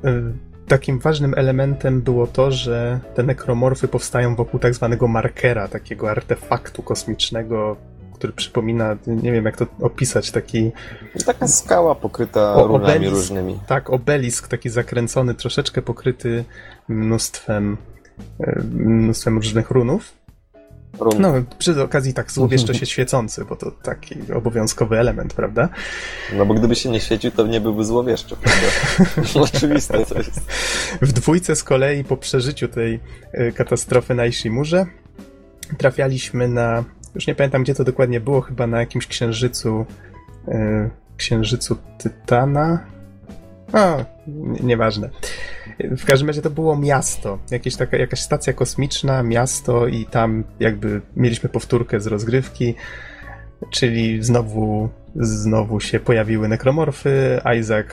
y, 0.05 0.33
takim 0.67 0.99
ważnym 0.99 1.33
elementem 1.37 2.01
było 2.01 2.27
to, 2.27 2.51
że 2.51 2.99
te 3.15 3.23
nekromorfy 3.23 3.87
powstają 3.87 4.35
wokół 4.35 4.59
tak 4.59 4.73
zwanego 4.73 5.07
markera, 5.07 5.67
takiego 5.67 6.11
artefaktu 6.11 6.83
kosmicznego, 6.83 7.77
który 8.17 8.33
przypomina, 8.33 8.97
nie 9.07 9.31
wiem 9.31 9.45
jak 9.45 9.57
to 9.57 9.67
opisać, 9.81 10.31
taki 10.31 10.71
Taka 11.25 11.47
skała 11.47 11.95
pokryta 11.95 12.53
O, 12.53 12.67
runami 12.67 12.83
obelisk. 12.95 13.11
różnymi. 13.15 13.59
tak, 13.67 13.89
obelisk 13.89 14.47
taki 14.47 14.69
zakręcony, 14.69 15.33
troszeczkę 15.33 15.81
pokryty 15.81 16.43
mnóstwem, 16.87 17.77
e, 18.39 18.61
mnóstwem 18.73 19.35
różnych 19.37 19.71
runów. 19.71 20.13
Run. 20.99 21.21
No, 21.21 21.33
przy 21.57 21.83
okazji 21.83 22.13
tak 22.13 22.31
złowieszczo 22.31 22.73
się 22.79 22.85
świecący, 22.85 23.45
bo 23.45 23.55
to 23.55 23.71
taki 23.71 24.15
obowiązkowy 24.35 24.99
element, 24.99 25.33
prawda? 25.33 25.69
No 26.33 26.45
bo 26.45 26.53
gdyby 26.53 26.75
się 26.75 26.89
nie 26.89 26.99
świecił, 26.99 27.31
to 27.31 27.47
nie 27.47 27.61
byłby 27.61 27.85
złowieszczy, 27.85 28.35
prawda? 28.35 28.67
Oczywiste 29.45 30.05
to 30.05 30.17
jest. 30.17 30.41
W 31.01 31.11
dwójce 31.11 31.55
z 31.55 31.63
kolei 31.63 32.03
po 32.03 32.17
przeżyciu 32.17 32.67
tej 32.67 32.99
e, 33.31 33.51
katastrofy 33.51 34.15
na 34.15 34.25
Ishimurze 34.25 34.85
trafialiśmy 35.77 36.47
na, 36.47 36.83
już 37.15 37.27
nie 37.27 37.35
pamiętam 37.35 37.63
gdzie 37.63 37.75
to 37.75 37.83
dokładnie 37.83 38.19
było, 38.19 38.41
chyba 38.41 38.67
na 38.67 38.79
jakimś 38.79 39.07
księżycu, 39.07 39.85
e, 40.47 40.89
księżycu 41.17 41.77
Tytana. 41.97 42.85
Nie- 44.27 44.59
nieważne. 44.59 45.09
W 45.79 46.05
każdym 46.05 46.27
razie 46.27 46.41
to 46.41 46.49
było 46.49 46.77
miasto, 46.77 47.39
jakieś 47.51 47.75
taka, 47.75 47.97
jakaś 47.97 48.19
stacja 48.19 48.53
kosmiczna, 48.53 49.23
miasto 49.23 49.87
i 49.87 50.05
tam 50.05 50.43
jakby 50.59 51.01
mieliśmy 51.15 51.49
powtórkę 51.49 51.99
z 51.99 52.07
rozgrywki, 52.07 52.75
czyli 53.69 54.23
znowu, 54.23 54.89
znowu 55.15 55.79
się 55.79 55.99
pojawiły 55.99 56.47
nekromorfy, 56.47 57.41
Isaac 57.59 57.87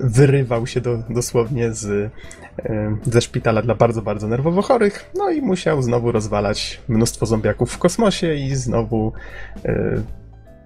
wyrywał 0.00 0.66
się 0.66 0.80
do, 0.80 0.98
dosłownie 1.10 1.72
z, 1.72 2.12
ze 3.02 3.20
szpitala 3.20 3.62
dla 3.62 3.74
bardzo, 3.74 4.02
bardzo 4.02 4.28
nerwowo 4.28 4.62
chorych, 4.62 5.10
no 5.14 5.30
i 5.30 5.42
musiał 5.42 5.82
znowu 5.82 6.12
rozwalać 6.12 6.80
mnóstwo 6.88 7.26
zombiaków 7.26 7.72
w 7.72 7.78
kosmosie 7.78 8.34
i 8.34 8.54
znowu 8.54 9.12
e, 9.64 10.02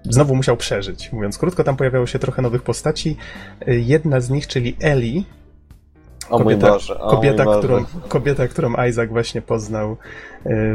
znowu 0.03 0.35
musiał 0.35 0.57
przeżyć. 0.57 1.11
Mówiąc 1.11 1.37
krótko, 1.37 1.63
tam 1.63 1.77
pojawiało 1.77 2.05
się 2.07 2.19
trochę 2.19 2.41
nowych 2.41 2.61
postaci. 2.61 3.17
E, 3.67 3.75
Jedna 3.75 4.21
z 4.21 4.29
nich, 4.29 4.47
czyli 4.47 4.75
mój 4.83 5.25
kobieta, 6.29 6.77
kobieta, 7.09 7.45
którą, 7.57 7.85
kobieta, 8.07 8.47
którą 8.47 8.85
Isaac 8.85 9.09
właśnie 9.09 9.41
poznał 9.41 9.91
e, 9.91 9.97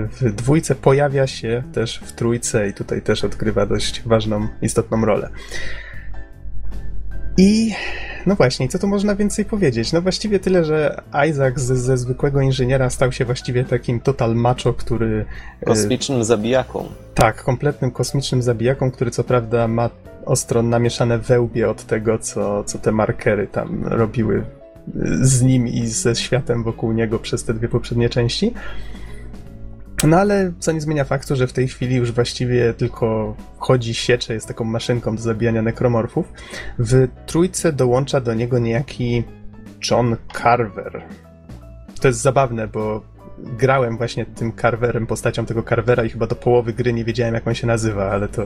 w 0.07 0.32
dwójce, 0.32 0.74
pojawia 0.74 1.26
się 1.26 1.62
też 1.72 1.98
w 1.98 2.12
trójce 2.12 2.68
i 2.68 2.74
tutaj 2.74 3.02
też 3.02 3.24
odgrywa 3.24 3.66
dość 3.66 4.02
ważną, 4.07 4.48
istotną 4.62 5.05
rolę. 5.05 5.28
I 7.37 7.70
no 8.26 8.35
właśnie, 8.35 8.68
co 8.68 8.78
tu 8.78 8.87
można 8.87 9.14
więcej 9.14 9.45
powiedzieć? 9.45 9.93
No 9.93 10.03
właściwie 10.03 10.39
tyle, 10.39 10.64
że 10.64 11.03
Isaac 11.30 11.59
ze, 11.59 11.76
ze 11.76 11.97
zwykłego 11.97 12.41
inżyniera 12.41 12.91
stał 12.91 13.12
się 13.12 13.24
właściwie 13.24 13.64
takim 13.64 14.01
total 14.01 14.35
macho, 14.35 14.74
który... 14.74 15.24
E, 15.61 15.66
kosmicznym 15.66 16.24
zabijaką. 16.24 16.89
Tak, 17.14 17.43
kompletnym 17.45 17.91
kosmicznym 17.91 18.43
zabijaką, 18.43 18.91
który 18.91 19.11
co 19.11 19.24
prawda 19.24 19.68
ma 19.68 19.91
ostro 20.24 20.62
namieszane 20.62 21.18
wełbie 21.18 21.70
od 21.70 21.85
tego, 21.87 22.18
co, 22.18 22.64
co 22.64 22.78
te 22.78 22.93
markery 22.93 23.47
tam 23.47 23.85
robiły 23.85 24.45
z 25.20 25.43
nim 25.43 25.68
i 25.68 25.87
ze 25.87 26.14
światem 26.14 26.62
wokół 26.62 26.93
niego 26.93 27.18
przez 27.18 27.45
te 27.45 27.55
dwie 27.55 27.68
poprzednie 27.68 28.09
części. 28.09 28.55
No 30.07 30.16
ale 30.16 30.52
co 30.59 30.72
nie 30.72 30.80
zmienia 30.80 31.05
faktu, 31.05 31.36
że 31.36 31.46
w 31.46 31.52
tej 31.52 31.68
chwili 31.68 31.96
już 31.96 32.12
właściwie 32.12 32.74
tylko 32.74 33.36
chodzi, 33.59 33.94
siecze, 33.94 34.34
jest 34.34 34.48
taką 34.48 34.64
maszynką 34.64 35.16
do 35.16 35.22
zabijania 35.22 35.62
nekromorfów. 35.62 36.32
W 36.78 37.09
trójce 37.26 37.72
dołącza 37.72 38.20
do 38.20 38.34
niego 38.34 38.59
niejaki 38.59 39.24
John 39.90 40.16
Carver. 40.42 41.02
To 42.00 42.09
jest 42.09 42.20
zabawne, 42.20 42.68
bo 42.68 43.02
grałem 43.38 43.96
właśnie 43.96 44.26
tym 44.26 44.52
Carverem, 44.57 45.07
postacią 45.07 45.46
tego 45.46 45.62
Carvera 45.62 46.05
i 46.05 46.11
chyba 46.11 46.26
do 46.26 46.36
połowy 46.36 46.72
gry 46.72 46.92
nie 46.92 47.05
wiedziałem 47.05 47.34
jak 47.34 47.48
on 47.48 47.55
się 47.55 47.66
nazywa, 47.66 48.11
ale 48.11 48.28
to... 48.28 48.42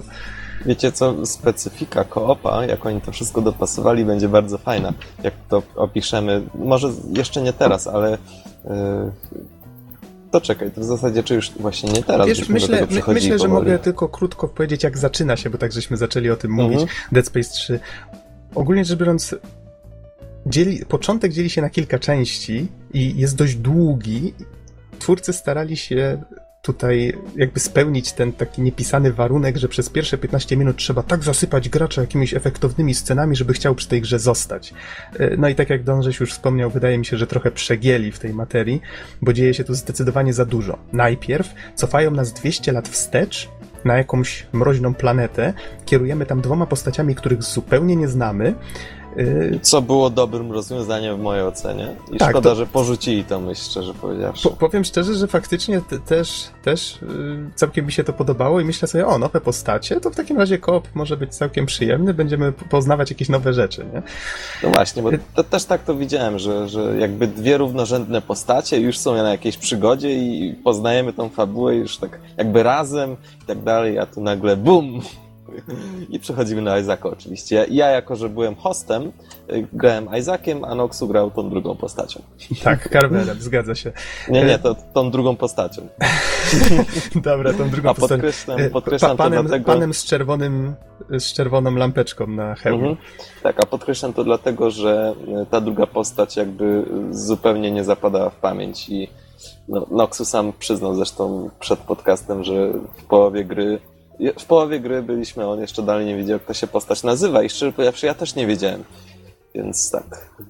Wiecie 0.67 0.93
co, 0.93 1.27
specyfika 1.27 2.05
koopa, 2.05 2.67
jak 2.67 2.87
oni 2.87 3.01
to 3.01 3.13
wszystko 3.13 3.41
dopasowali, 3.41 4.05
będzie 4.05 4.29
bardzo 4.29 4.59
fajna. 4.59 4.93
Jak 5.23 5.35
to 5.49 5.63
opiszemy, 5.77 6.43
może 6.55 6.89
jeszcze 7.13 7.43
nie 7.43 7.53
teraz, 7.53 7.87
ale 7.87 8.11
yy, 8.65 8.71
to 10.31 10.41
czekaj, 10.41 10.71
to 10.71 10.81
w 10.81 10.85
zasadzie 10.85 11.23
czy 11.23 11.35
już 11.35 11.51
właśnie 11.51 11.93
nie 11.93 12.03
teraz 12.03 12.29
Wiesz, 12.29 12.49
myślę, 12.49 12.87
myślę 13.09 13.39
że 13.39 13.49
mogę 13.49 13.79
tylko 13.79 14.09
krótko 14.09 14.49
powiedzieć, 14.49 14.83
jak 14.83 14.99
zaczyna 14.99 15.37
się, 15.37 15.51
bo 15.51 15.59
tak 15.59 15.73
żeśmy 15.73 15.97
zaczęli 15.97 16.31
o 16.31 16.37
tym 16.37 16.51
mhm. 16.51 16.71
mówić. 16.71 16.91
Dead 17.13 17.27
Space 17.27 17.51
3. 17.51 17.81
Ogólnie 18.55 18.85
rzecz 18.85 18.99
biorąc, 18.99 19.35
dzieli, 20.47 20.87
początek 20.87 21.33
dzieli 21.33 21.51
się 21.51 21.63
na 21.63 21.71
kilka 21.71 21.99
części 21.99 22.69
i 22.95 23.17
jest 23.17 23.37
dość 23.37 23.55
długi. 23.55 24.35
Twórcy 24.99 25.33
starali 25.33 25.77
się 25.77 26.23
tutaj 26.69 27.19
jakby 27.37 27.61
spełnić 27.61 28.13
ten 28.13 28.33
taki 28.33 28.63
niepisany 28.63 29.13
warunek, 29.13 29.57
że 29.57 29.69
przez 29.69 29.91
pierwsze 29.91 30.19
15 30.19 30.57
minut 30.57 30.77
trzeba 30.77 31.03
tak 31.03 31.23
zasypać 31.23 31.69
gracza 31.69 32.01
jakimiś 32.01 32.35
efektownymi 32.35 32.95
scenami, 32.95 33.37
żeby 33.37 33.53
chciał 33.53 33.75
przy 33.75 33.89
tej 33.89 34.01
grze 34.01 34.19
zostać. 34.19 34.75
E, 35.19 35.37
no 35.37 35.49
i 35.49 35.55
tak 35.55 35.71
jak 35.71 35.83
Dążeś 35.83 36.21
już 36.21 36.33
wspomniał, 36.33 36.71
wydaje 36.71 36.99
mi 36.99 37.07
się, 37.07 37.17
że 37.17 37.27
trochę 37.27 37.51
przegieli 37.51 38.13
w 38.13 38.19
tej 38.19 38.35
materii, 38.35 38.81
bo 39.23 39.33
dzieje 39.33 39.55
się 39.55 39.65
tu 39.65 39.75
zdecydowanie 39.75 40.33
za 40.33 40.45
dużo. 40.45 40.79
Najpierw 40.93 41.55
cofają 41.75 42.11
nas 42.11 42.33
200 42.33 42.73
lat 42.73 42.89
wstecz, 42.89 43.49
na 43.85 43.97
jakąś 43.97 44.47
mroźną 44.53 44.95
planetę, 44.95 45.53
kierujemy 45.85 46.27
tam 46.27 46.41
dwoma 46.41 46.67
postaciami, 46.67 47.15
których 47.15 47.43
zupełnie 47.43 47.97
nie 47.97 48.09
znamy, 48.09 48.55
Co 49.63 49.83
było 49.83 50.11
dobrym 50.11 50.53
rozwiązaniem 50.53 51.17
w 51.17 51.21
mojej 51.21 51.45
ocenie. 51.45 51.97
I 52.13 52.19
tak, 52.19 52.31
szkoda, 52.31 52.51
to... 52.51 52.57
że 52.57 52.67
porzucili 52.67 53.25
to 53.25 53.41
myśl, 53.41 53.63
szczerze 53.71 53.95
powiedziawszy. 53.95 54.49
Po, 54.49 54.57
powiem 54.57 54.85
szczerze, 54.85 55.15
że 55.15 55.27
faktycznie 55.27 55.81
te, 55.81 55.99
też, 55.99 56.51
też 56.63 56.99
yy, 57.03 57.51
całkiem 57.55 57.87
mi 57.87 57.93
się 57.93 58.05
to 58.05 58.13
podobało 58.13 58.61
i 58.61 58.65
myślę 58.65 58.89
sobie, 58.89 59.07
o, 59.07 59.19
nowe 59.19 59.41
postacie, 59.41 60.01
to 60.01 60.11
w 60.11 60.17
takim 60.17 60.39
razie 60.39 60.59
koop 60.59 60.89
może 60.95 61.17
być 61.17 61.35
całkiem 61.35 61.67
przyjemny, 61.67 62.15
będziemy 62.15 62.53
poznawać 62.53 63.11
jakieś 63.11 63.29
nowe 63.29 63.53
rzeczy, 63.53 63.87
nie? 63.95 64.03
No 64.63 64.71
właśnie, 64.71 65.03
bo 65.03 65.11
to, 65.35 65.45
też 65.45 65.65
tak 65.65 65.85
to 65.85 65.95
widziałem, 65.95 66.39
że, 66.39 66.69
że 66.69 66.99
jakby 66.99 67.27
dwie 67.27 67.57
równorzędne 67.57 68.23
postacie 68.23 68.81
już 68.81 68.99
są 68.99 69.15
na 69.15 69.31
jakiejś 69.31 69.57
przygodzie 69.57 70.15
i 70.15 70.55
poznajemy 70.65 71.13
tą 71.13 71.29
fabułę 71.29 71.77
już 71.77 71.99
tak 71.99 72.19
jakby 72.37 72.63
razem 72.63 73.17
i 73.43 73.47
tak 73.47 73.63
dalej, 73.63 73.99
a 73.99 74.07
tu 74.07 74.21
nagle 74.21 74.57
BUM! 74.57 75.01
I 76.09 76.19
przechodzimy 76.19 76.63
na 76.63 76.79
Isaaca 76.79 77.09
oczywiście. 77.09 77.67
Ja, 77.71 77.91
jako 77.91 78.17
że 78.17 78.29
byłem 78.29 78.55
hostem, 78.55 79.13
y, 79.53 79.67
grałem 79.73 80.09
Isaaciem, 80.19 80.65
a 80.65 80.75
Noxu 80.75 81.09
grał 81.09 81.31
tą 81.31 81.51
drugą 81.51 81.77
postacią. 81.77 82.23
Tak, 82.65 82.89
Carverem, 82.93 83.41
zgadza 83.41 83.75
się. 83.75 83.93
Nie, 84.29 84.45
nie, 84.45 84.59
to 84.59 84.77
tą 84.95 85.11
drugą 85.11 85.37
postacią. 85.37 85.89
Dobra, 87.15 87.53
tą 87.53 87.71
drugą 87.71 87.91
a 87.91 87.95
postacią. 87.95 88.15
Podkreślam, 88.15 88.61
y, 88.61 88.71
podkreślam 88.71 89.17
pa, 89.17 89.25
panem, 89.25 89.39
to 89.39 89.49
dlatego... 89.49 89.73
Panem 89.73 89.95
z, 89.95 90.05
czerwonym, 90.05 90.75
z 91.19 91.33
czerwoną 91.33 91.75
lampeczką 91.75 92.27
na 92.27 92.55
hełmie. 92.55 92.89
Mhm. 92.89 92.97
Tak, 93.43 93.63
a 93.63 93.67
podkreślam 93.67 94.13
to 94.13 94.25
dlatego, 94.25 94.71
że 94.71 95.15
y, 95.43 95.47
ta 95.51 95.61
druga 95.61 95.87
postać 95.87 96.37
jakby 96.37 96.85
zupełnie 97.11 97.71
nie 97.71 97.85
zapadała 97.85 98.31
w 98.31 98.37
pamięć 98.37 98.89
i 98.89 99.09
no, 99.69 99.87
Noxu 99.91 100.25
sam 100.25 100.53
przyznał 100.59 100.95
zresztą 100.95 101.51
przed 101.61 101.79
podcastem, 101.79 102.45
że 102.45 102.73
w 102.73 103.05
połowie 103.05 103.45
gry 103.45 103.81
w 104.39 104.45
połowie 104.45 104.81
gry 104.81 105.03
byliśmy, 105.03 105.47
on 105.47 105.61
jeszcze 105.61 105.83
dalej 105.83 106.07
nie 106.07 106.17
wiedział, 106.17 106.33
jak 106.33 106.45
to 106.47 106.55
się 106.55 106.67
postać 106.67 107.03
nazywa 107.03 107.43
i 107.43 107.51
szczerze 107.51 107.73
powiedziawszy, 107.73 108.07
ja 108.07 108.15
też 108.15 108.35
nie 108.35 108.47
wiedziałem. 108.47 108.85
Więc 109.55 109.91
tak, 109.91 110.05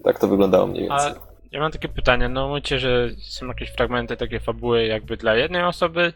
tak 0.04 0.18
to 0.18 0.28
wyglądało 0.28 0.66
mniej 0.66 0.88
więcej. 0.88 1.12
A 1.12 1.28
ja 1.52 1.60
mam 1.60 1.72
takie 1.72 1.88
pytanie, 1.88 2.28
no 2.28 2.48
mówicie, 2.48 2.78
że 2.78 3.08
są 3.28 3.46
jakieś 3.46 3.70
fragmenty, 3.70 4.16
takie 4.16 4.40
fabuły 4.40 4.86
jakby 4.86 5.16
dla 5.16 5.34
jednej 5.34 5.64
osoby, 5.64 6.12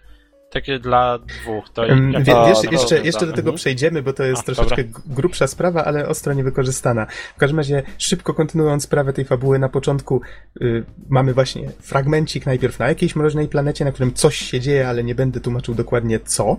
takie 0.52 0.78
dla 0.78 1.18
dwóch. 1.18 1.70
To 1.70 1.82
um, 1.82 2.12
wiesz, 2.12 2.58
wiesz 2.62 2.72
jeszcze, 2.72 3.00
jeszcze 3.00 3.26
do 3.26 3.32
tego 3.32 3.48
mhm. 3.48 3.56
przejdziemy, 3.56 4.02
bo 4.02 4.12
to 4.12 4.24
jest 4.24 4.42
A, 4.42 4.44
troszeczkę 4.44 4.84
dobra. 4.84 5.00
grubsza 5.06 5.46
sprawa, 5.46 5.84
ale 5.84 6.08
ostro 6.08 6.34
niewykorzystana. 6.34 7.06
W 7.36 7.38
każdym 7.38 7.58
razie, 7.58 7.82
szybko 7.98 8.34
kontynuując 8.34 8.82
sprawę 8.82 9.12
tej 9.12 9.24
fabuły, 9.24 9.58
na 9.58 9.68
początku 9.68 10.20
y, 10.62 10.84
mamy 11.08 11.34
właśnie 11.34 11.70
fragmencik 11.80 12.46
najpierw 12.46 12.78
na 12.78 12.88
jakiejś 12.88 13.16
mroźnej 13.16 13.48
planecie, 13.48 13.84
na 13.84 13.92
którym 13.92 14.14
coś 14.14 14.36
się 14.36 14.60
dzieje, 14.60 14.88
ale 14.88 15.04
nie 15.04 15.14
będę 15.14 15.40
tłumaczył 15.40 15.74
dokładnie 15.74 16.20
co. 16.20 16.56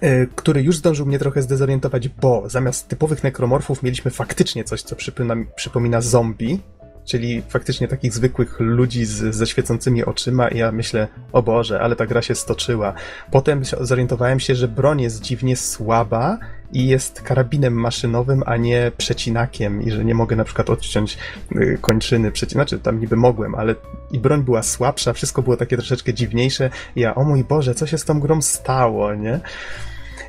E, 0.00 0.26
który 0.26 0.62
już 0.62 0.76
zdążył 0.76 1.06
mnie 1.06 1.18
trochę 1.18 1.42
zdezorientować, 1.42 2.08
bo 2.08 2.48
zamiast 2.48 2.88
typowych 2.88 3.24
nekromorfów 3.24 3.82
mieliśmy 3.82 4.10
faktycznie 4.10 4.64
coś, 4.64 4.82
co 4.82 4.96
przypomina, 4.96 5.36
przypomina 5.56 6.00
zombie, 6.00 6.60
czyli 7.04 7.42
faktycznie 7.48 7.88
takich 7.88 8.12
zwykłych 8.12 8.60
ludzi 8.60 9.04
z, 9.04 9.34
ze 9.34 9.46
świecącymi 9.46 10.04
oczyma 10.04 10.48
i 10.48 10.58
ja 10.58 10.72
myślę, 10.72 11.08
o 11.32 11.42
Boże, 11.42 11.80
ale 11.80 11.96
ta 11.96 12.06
gra 12.06 12.22
się 12.22 12.34
stoczyła. 12.34 12.92
Potem 13.30 13.62
zorientowałem 13.80 14.40
się, 14.40 14.54
że 14.54 14.68
broń 14.68 15.00
jest 15.00 15.22
dziwnie 15.22 15.56
słaba 15.56 16.38
i 16.72 16.86
jest 16.86 17.22
karabinem 17.22 17.74
maszynowym, 17.74 18.42
a 18.46 18.56
nie 18.56 18.92
przecinakiem 18.96 19.82
i 19.82 19.90
że 19.90 20.04
nie 20.04 20.14
mogę 20.14 20.36
na 20.36 20.44
przykład 20.44 20.70
odciąć 20.70 21.18
y, 21.56 21.78
kończyny, 21.80 22.32
przeci... 22.32 22.52
znaczy 22.52 22.78
tam 22.78 23.00
niby 23.00 23.16
mogłem, 23.16 23.54
ale 23.54 23.74
i 24.10 24.18
broń 24.18 24.42
była 24.42 24.62
słabsza, 24.62 25.12
wszystko 25.12 25.42
było 25.42 25.56
takie 25.56 25.76
troszeczkę 25.76 26.14
dziwniejsze 26.14 26.70
ja, 26.96 27.14
o 27.14 27.24
mój 27.24 27.44
Boże, 27.44 27.74
co 27.74 27.86
się 27.86 27.98
z 27.98 28.04
tą 28.04 28.20
grą 28.20 28.42
stało, 28.42 29.14
nie? 29.14 29.40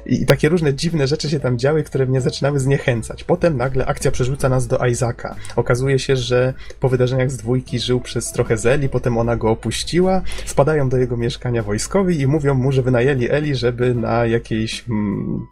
I 0.08 0.26
takie 0.26 0.50
różne 0.50 0.74
dziwne 0.74 1.08
rzeczy 1.08 1.30
się 1.30 1.40
tam 1.40 1.58
działy, 1.58 1.84
które 1.84 2.06
mnie 2.06 2.22
zaczynały 2.22 2.60
zniechęcać. 2.60 3.24
Potem 3.24 3.58
nagle 3.58 3.86
akcja 3.86 4.12
przerzuca 4.12 4.50
nas 4.50 4.68
do 4.68 4.86
Isaaca. 4.86 5.36
Okazuje 5.56 6.00
się, 6.00 6.16
że 6.16 6.54
po 6.80 6.90
wydarzeniach 6.90 7.32
z 7.32 7.38
dwójki 7.38 7.80
żył 7.80 8.00
przez 8.00 8.32
trochę 8.32 8.58
z 8.58 8.66
Eli, 8.66 8.90
potem 8.90 9.18
ona 9.18 9.36
go 9.36 9.50
opuściła, 9.52 10.22
wpadają 10.46 10.90
do 10.90 10.98
jego 10.98 11.18
mieszkania 11.18 11.64
wojskowi 11.64 12.22
i 12.22 12.28
mówią 12.28 12.54
mu, 12.54 12.72
że 12.72 12.82
wynajęli 12.82 13.30
Eli, 13.30 13.56
żeby 13.56 13.96
na 13.96 14.26
jakiejś 14.26 14.86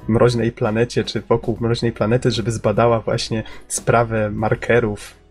mroźnej 0.07 0.51
planecie, 0.51 1.03
czy 1.03 1.21
wokół 1.21 1.57
mroźnej 1.59 1.91
planety, 1.91 2.31
żeby 2.31 2.51
zbadała 2.51 2.99
właśnie 2.99 3.43
sprawę 3.67 4.31
markerów 4.31 5.25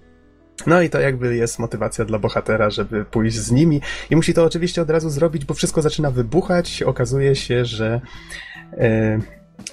no 0.66 0.82
i 0.82 0.90
to 0.90 1.00
jakby 1.00 1.36
jest 1.36 1.58
motywacja 1.58 2.04
dla 2.04 2.18
bohatera, 2.18 2.70
żeby 2.70 3.04
pójść 3.04 3.36
z 3.36 3.50
nimi 3.50 3.80
i 4.10 4.16
musi 4.16 4.34
to 4.34 4.44
oczywiście 4.44 4.82
od 4.82 4.90
razu 4.90 5.10
zrobić, 5.10 5.44
bo 5.44 5.54
wszystko 5.54 5.82
zaczyna 5.82 6.10
wybuchać. 6.10 6.82
Okazuje 6.82 7.36
się, 7.36 7.64
że 7.64 8.00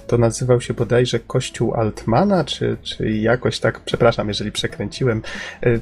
to 0.08 0.18
nazywał 0.18 0.62
się 0.62 0.74
bodajże 0.74 1.20
Kościół 1.20 1.74
Altmana, 1.74 2.44
czy, 2.44 2.78
czy 2.82 3.10
jakoś 3.10 3.60
tak, 3.60 3.80
przepraszam, 3.80 4.28
jeżeli 4.28 4.52
przekręciłem. 4.52 5.22
E, 5.62 5.78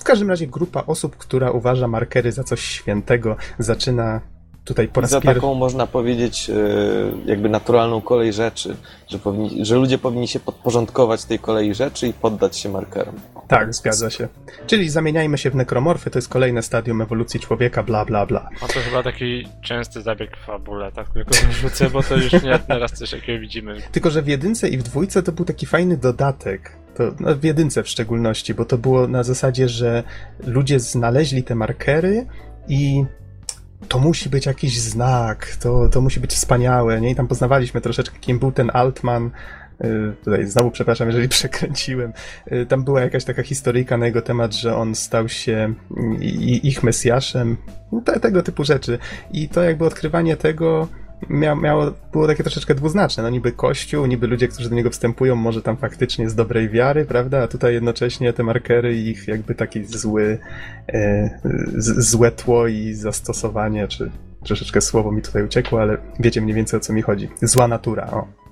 w 0.00 0.04
każdym 0.04 0.28
razie 0.30 0.46
grupa 0.46 0.82
osób, 0.86 1.16
która 1.16 1.50
uważa 1.50 1.88
markery 1.88 2.32
za 2.32 2.44
coś 2.44 2.60
świętego, 2.60 3.36
zaczyna 3.58 4.20
tutaj 4.68 4.88
po 4.88 5.00
raz 5.00 5.10
Za 5.10 5.20
taką 5.20 5.54
można 5.54 5.86
powiedzieć 5.86 6.50
e, 6.50 6.54
jakby 7.26 7.48
naturalną 7.48 8.00
kolej 8.00 8.32
rzeczy, 8.32 8.76
że, 9.08 9.18
powinni, 9.18 9.64
że 9.64 9.76
ludzie 9.76 9.98
powinni 9.98 10.28
się 10.28 10.40
podporządkować 10.40 11.24
tej 11.24 11.38
kolei 11.38 11.74
rzeczy 11.74 12.08
i 12.08 12.12
poddać 12.12 12.56
się 12.56 12.68
markerom. 12.68 13.14
Tak, 13.48 13.74
zgadza 13.74 14.10
się. 14.10 14.28
Czyli 14.66 14.88
zamieniajmy 14.88 15.38
się 15.38 15.50
w 15.50 15.54
nekromorfy, 15.54 16.10
to 16.10 16.18
jest 16.18 16.28
kolejne 16.28 16.62
stadium 16.62 17.02
ewolucji 17.02 17.40
człowieka, 17.40 17.82
bla 17.82 18.04
bla 18.04 18.26
bla. 18.26 18.48
A 18.62 18.66
to 18.66 18.80
chyba 18.80 19.02
taki 19.02 19.48
częsty 19.62 20.02
zabieg 20.02 20.36
w 20.36 20.44
fabule, 20.46 20.92
tak 20.92 21.08
tylko 21.08 21.30
wyrzucę, 21.46 21.90
bo 21.90 22.02
to 22.02 22.16
już 22.16 22.32
nie 22.32 22.58
teraz 22.68 22.92
coś 22.92 23.10
takiego 23.10 23.40
widzimy. 23.40 23.82
Tylko, 23.92 24.10
że 24.10 24.22
w 24.22 24.28
jedynce 24.28 24.68
i 24.68 24.78
w 24.78 24.82
dwójce 24.82 25.22
to 25.22 25.32
był 25.32 25.44
taki 25.44 25.66
fajny 25.66 25.96
dodatek. 25.96 26.76
To, 26.94 27.02
no 27.20 27.34
w 27.34 27.44
jedynce 27.44 27.82
w 27.82 27.88
szczególności, 27.88 28.54
bo 28.54 28.64
to 28.64 28.78
było 28.78 29.06
na 29.06 29.22
zasadzie, 29.22 29.68
że 29.68 30.02
ludzie 30.46 30.80
znaleźli 30.80 31.42
te 31.42 31.54
markery 31.54 32.26
i 32.68 33.04
to 33.88 33.98
musi 33.98 34.30
być 34.30 34.46
jakiś 34.46 34.80
znak, 34.80 35.56
to, 35.60 35.88
to 35.88 36.00
musi 36.00 36.20
być 36.20 36.30
wspaniałe, 36.30 37.00
nie? 37.00 37.10
I 37.10 37.14
tam 37.14 37.28
poznawaliśmy 37.28 37.80
troszeczkę, 37.80 38.18
kim 38.18 38.38
był 38.38 38.52
ten 38.52 38.70
Altman, 38.74 39.30
y, 39.84 40.12
Tutaj 40.24 40.46
znowu 40.46 40.70
przepraszam, 40.70 41.08
jeżeli 41.08 41.28
przekręciłem. 41.38 42.12
Y, 42.52 42.66
tam 42.66 42.84
była 42.84 43.00
jakaś 43.00 43.24
taka 43.24 43.42
historyjka 43.42 43.96
na 43.96 44.06
jego 44.06 44.22
temat, 44.22 44.54
że 44.54 44.76
on 44.76 44.94
stał 44.94 45.28
się 45.28 45.74
ich 46.62 46.82
mesjaszem, 46.82 47.56
te, 48.04 48.20
tego 48.20 48.42
typu 48.42 48.64
rzeczy. 48.64 48.98
I 49.32 49.48
to 49.48 49.62
jakby 49.62 49.84
odkrywanie 49.84 50.36
tego 50.36 50.88
mia, 51.28 51.54
miało, 51.54 51.92
było 52.12 52.26
takie 52.26 52.42
troszeczkę 52.42 52.74
dwuznaczne. 52.74 53.22
No 53.22 53.30
niby 53.30 53.52
kościół, 53.52 54.06
niby 54.06 54.26
ludzie, 54.26 54.48
którzy 54.48 54.68
do 54.68 54.74
niego 54.74 54.90
wstępują, 54.90 55.36
może 55.36 55.62
tam 55.62 55.76
faktycznie 55.76 56.30
z 56.30 56.34
dobrej 56.34 56.68
wiary, 56.68 57.04
prawda? 57.04 57.42
A 57.42 57.48
tutaj 57.48 57.74
jednocześnie 57.74 58.32
te 58.32 58.42
markery 58.42 58.96
i 58.96 59.08
ich 59.08 59.28
jakby 59.28 59.54
taki 59.54 59.84
zły, 59.84 60.38
e, 60.88 61.30
złe 61.78 62.30
tło 62.30 62.66
i 62.66 62.94
zastosowanie, 62.94 63.88
czy 63.88 64.10
troszeczkę 64.44 64.80
słowo 64.80 65.12
mi 65.12 65.22
tutaj 65.22 65.44
uciekło, 65.44 65.80
ale 65.80 65.98
wiecie 66.20 66.40
mniej 66.40 66.54
więcej 66.54 66.76
o 66.76 66.80
co 66.80 66.92
mi 66.92 67.02
chodzi. 67.02 67.28
Zła 67.42 67.68
natura, 67.68 68.10
o. 68.10 68.47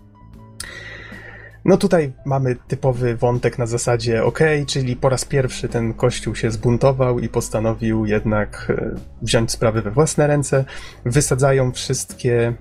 No 1.66 1.76
tutaj 1.76 2.12
mamy 2.24 2.56
typowy 2.68 3.16
wątek 3.16 3.58
na 3.58 3.66
zasadzie 3.66 4.24
ok, 4.24 4.38
czyli 4.66 4.96
po 4.96 5.08
raz 5.08 5.24
pierwszy 5.24 5.68
ten 5.68 5.94
kościół 5.94 6.34
się 6.34 6.50
zbuntował 6.50 7.18
i 7.18 7.28
postanowił 7.28 8.06
jednak 8.06 8.66
e, 8.70 8.94
wziąć 9.22 9.50
sprawy 9.50 9.82
we 9.82 9.90
własne 9.90 10.26
ręce. 10.26 10.64
Wysadzają 11.04 11.72
wszystkie 11.72 12.54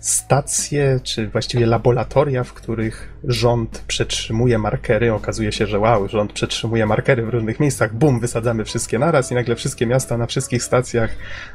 stacje, 0.00 1.00
czy 1.02 1.28
właściwie 1.28 1.66
laboratoria, 1.66 2.44
w 2.44 2.52
których 2.52 3.18
rząd 3.24 3.84
przetrzymuje 3.86 4.58
markery. 4.58 5.12
Okazuje 5.12 5.52
się, 5.52 5.66
że 5.66 5.78
wow, 5.78 6.08
rząd 6.08 6.32
przetrzymuje 6.32 6.86
markery 6.86 7.26
w 7.26 7.28
różnych 7.28 7.60
miejscach. 7.60 7.94
Bum, 7.94 8.20
wysadzamy 8.20 8.64
wszystkie 8.64 8.98
naraz 8.98 9.30
i 9.30 9.34
nagle 9.34 9.56
wszystkie 9.56 9.86
miasta 9.86 10.16
na 10.16 10.26
wszystkich 10.26 10.62
stacjach 10.62 11.10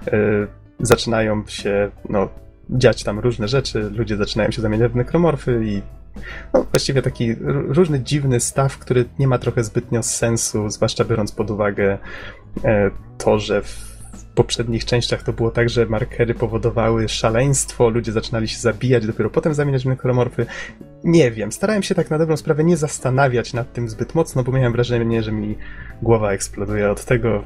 e, 0.08 0.18
zaczynają 0.80 1.44
się 1.48 1.92
no, 2.10 2.30
dziać 2.70 3.04
tam 3.04 3.20
różne 3.20 3.48
rzeczy. 3.48 3.90
Ludzie 3.90 4.18
zaczynają 4.18 4.52
się 4.52 4.62
zamieniać 4.62 4.92
w 4.92 4.96
nekromorfy 4.96 5.62
i 5.66 5.82
no, 6.54 6.66
właściwie 6.72 7.02
taki 7.02 7.36
różny 7.68 8.00
dziwny 8.00 8.40
staw, 8.40 8.78
który 8.78 9.06
nie 9.20 9.28
ma 9.28 9.38
trochę 9.38 9.64
zbytnio 9.64 10.04
sensu, 10.04 10.70
zwłaszcza 10.70 11.06
biorąc 11.06 11.32
pod 11.32 11.52
uwagę 11.52 11.98
e, 12.64 12.92
to, 13.18 13.40
że 13.40 13.62
w 13.62 13.94
poprzednich 14.36 14.86
częściach 14.86 15.24
to 15.24 15.34
było 15.34 15.52
tak, 15.52 15.70
że 15.70 15.86
markery 15.86 16.34
powodowały 16.34 17.10
szaleństwo, 17.10 17.90
ludzie 17.90 18.12
zaczynali 18.12 18.48
się 18.48 18.60
zabijać, 18.60 19.08
dopiero 19.08 19.30
potem 19.30 19.54
zamieniać 19.54 19.84
w 19.84 19.88
nekromorfy. 19.88 20.46
Nie 21.04 21.32
wiem, 21.32 21.52
starałem 21.52 21.84
się 21.84 21.96
tak 21.96 22.10
na 22.10 22.18
dobrą 22.18 22.38
sprawę 22.38 22.64
nie 22.64 22.78
zastanawiać 22.78 23.54
nad 23.54 23.74
tym 23.74 23.90
zbyt 23.90 24.16
mocno, 24.16 24.44
bo 24.44 24.52
miałem 24.52 24.74
wrażenie, 24.74 25.24
że 25.24 25.32
mi 25.32 25.58
głowa 26.02 26.32
eksploduje 26.32 26.92
od 26.92 27.06
tego, 27.06 27.44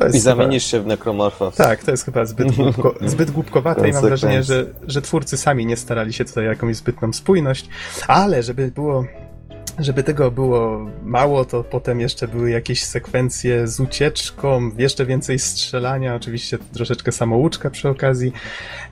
i 0.00 0.04
chyba... 0.06 0.18
zamienisz 0.18 0.64
się 0.64 0.80
w 0.80 0.86
nekromorfa. 0.86 1.50
Tak, 1.50 1.84
to 1.84 1.90
jest 1.90 2.04
chyba 2.04 2.24
zbyt, 2.24 2.52
głupko, 2.56 2.94
zbyt 3.00 3.30
głupkowate 3.30 3.88
i 3.88 3.92
mam 3.92 4.02
wrażenie, 4.02 4.42
że, 4.42 4.66
że 4.86 5.02
twórcy 5.02 5.36
sami 5.36 5.66
nie 5.66 5.76
starali 5.76 6.12
się 6.12 6.24
tutaj 6.24 6.46
o 6.46 6.50
jakąś 6.50 6.76
zbytną 6.76 7.12
spójność, 7.12 7.68
ale 8.08 8.42
żeby 8.42 8.70
było 8.70 9.04
żeby 9.78 10.02
tego 10.02 10.30
było 10.30 10.90
mało, 11.02 11.44
to 11.44 11.64
potem 11.64 12.00
jeszcze 12.00 12.28
były 12.28 12.50
jakieś 12.50 12.84
sekwencje 12.84 13.68
z 13.68 13.80
ucieczką, 13.80 14.70
jeszcze 14.78 15.06
więcej 15.06 15.38
strzelania, 15.38 16.14
oczywiście 16.14 16.58
troszeczkę 16.58 17.12
samouczka 17.12 17.70
przy 17.70 17.88
okazji. 17.88 18.32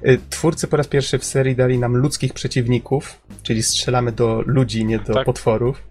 Y, 0.07 0.18
twórcy 0.30 0.68
po 0.68 0.76
raz 0.76 0.88
pierwszy 0.88 1.18
w 1.18 1.24
serii 1.24 1.57
dali 1.57 1.78
nam 1.78 1.96
ludzkich 1.96 2.32
przeciwników, 2.32 3.20
czyli 3.42 3.62
strzelamy 3.62 4.12
do 4.12 4.42
ludzi, 4.46 4.84
nie 4.84 4.98
do 4.98 5.14
tak. 5.14 5.24
potworów. 5.24 5.82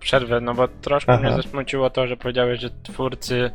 Przerwę, 0.00 0.40
no 0.40 0.54
bo 0.54 0.68
troszkę 0.68 1.12
Aha. 1.12 1.22
mnie 1.22 1.36
zasmuciło 1.36 1.90
to, 1.90 2.06
że 2.06 2.16
powiedziałeś, 2.16 2.60
że 2.60 2.70
twórcy 2.82 3.50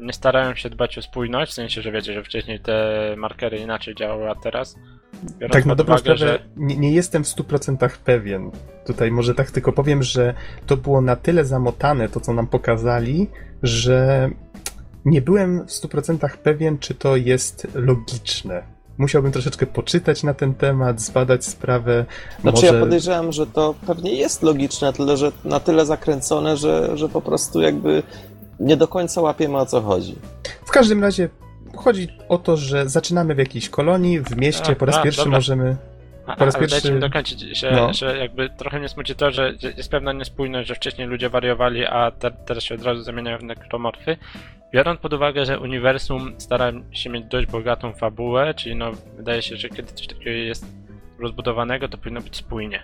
nie 0.00 0.12
starają 0.12 0.54
się 0.54 0.70
dbać 0.70 0.98
o 0.98 1.02
spójność, 1.02 1.52
w 1.52 1.54
sensie, 1.54 1.82
że 1.82 1.92
wiecie, 1.92 2.14
że 2.14 2.24
wcześniej 2.24 2.60
te 2.60 3.14
markery 3.18 3.58
inaczej 3.58 3.94
działały, 3.94 4.30
a 4.30 4.34
teraz. 4.34 4.76
Tak, 5.52 5.66
na 5.66 5.74
dobrą 5.74 5.98
sprawę 5.98 6.18
że... 6.18 6.42
nie, 6.56 6.76
nie, 6.76 6.92
jestem 6.92 7.24
w 7.24 7.26
100% 7.26 7.88
pewien. 8.04 8.50
Tutaj 8.86 9.10
może 9.10 9.34
tak 9.34 9.50
tylko 9.50 9.72
powiem, 9.72 10.02
że 10.02 10.34
to 10.66 10.76
było 10.76 11.00
na 11.00 11.16
tyle 11.16 11.44
zamotane, 11.44 12.08
to 12.08 12.20
co 12.20 12.32
nam 12.32 12.46
pokazali, 12.46 13.30
że 13.62 14.30
nie 15.04 15.22
byłem 15.22 15.66
w 15.66 15.70
100% 15.70 16.36
pewien, 16.36 16.78
czy 16.78 16.94
to 16.94 17.16
jest 17.16 17.66
logiczne. 17.74 18.62
Musiałbym 18.98 19.32
troszeczkę 19.32 19.66
poczytać 19.66 20.22
na 20.22 20.34
ten 20.34 20.54
temat, 20.54 21.00
zbadać 21.00 21.44
sprawę. 21.44 22.06
Znaczy 22.40 22.56
może... 22.56 22.74
ja 22.74 22.80
podejrzewam, 22.80 23.32
że 23.32 23.46
to 23.46 23.74
pewnie 23.86 24.14
jest 24.14 24.42
logiczne, 24.42 24.92
tyle, 24.92 25.16
że 25.16 25.32
na 25.44 25.60
tyle 25.60 25.86
zakręcone, 25.86 26.56
że, 26.56 26.96
że 26.96 27.08
po 27.08 27.22
prostu 27.22 27.60
jakby 27.60 28.02
nie 28.60 28.76
do 28.76 28.88
końca 28.88 29.20
łapiemy 29.20 29.58
o 29.58 29.66
co 29.66 29.80
chodzi. 29.80 30.14
W 30.64 30.70
każdym 30.70 31.02
razie 31.02 31.28
chodzi 31.76 32.08
o 32.28 32.38
to, 32.38 32.56
że 32.56 32.88
zaczynamy 32.88 33.34
w 33.34 33.38
jakiejś 33.38 33.68
kolonii, 33.68 34.20
w 34.20 34.36
mieście, 34.36 34.72
a, 34.72 34.74
po 34.74 34.86
raz 34.86 34.96
a, 34.96 35.02
pierwszy 35.02 35.20
dobra. 35.20 35.38
możemy. 35.38 35.76
Po 36.38 36.44
raz 36.44 36.56
pierwszy. 36.56 36.70
Dajcie 36.70 36.92
mi 36.92 37.00
dokończyć, 37.00 37.40
że, 37.40 37.72
no. 37.72 37.92
że 37.92 38.18
jakby 38.18 38.50
trochę 38.50 38.78
mnie 38.78 38.88
smuci 38.88 39.14
to, 39.14 39.30
że 39.30 39.54
jest 39.76 39.90
pewna 39.90 40.12
niespójność, 40.12 40.68
że 40.68 40.74
wcześniej 40.74 41.08
ludzie 41.08 41.28
wariowali, 41.28 41.86
a 41.86 42.10
te, 42.10 42.30
teraz 42.30 42.64
się 42.64 42.74
od 42.74 42.82
razu 42.82 43.02
zamieniają 43.02 43.38
w 43.38 43.42
nekromorfy. 43.42 44.16
Biorąc 44.72 45.00
pod 45.00 45.12
uwagę, 45.12 45.46
że 45.46 45.60
uniwersum 45.60 46.34
stara 46.38 46.72
się 46.92 47.10
mieć 47.10 47.24
dość 47.24 47.46
bogatą 47.46 47.92
fabułę, 47.92 48.54
czyli 48.54 48.76
no 48.76 48.90
wydaje 49.16 49.42
się, 49.42 49.56
że 49.56 49.68
kiedy 49.68 49.92
coś 49.92 50.06
takiego 50.06 50.30
jest 50.30 50.66
rozbudowanego, 51.18 51.88
to 51.88 51.98
powinno 51.98 52.20
być 52.20 52.36
spójnie 52.36 52.82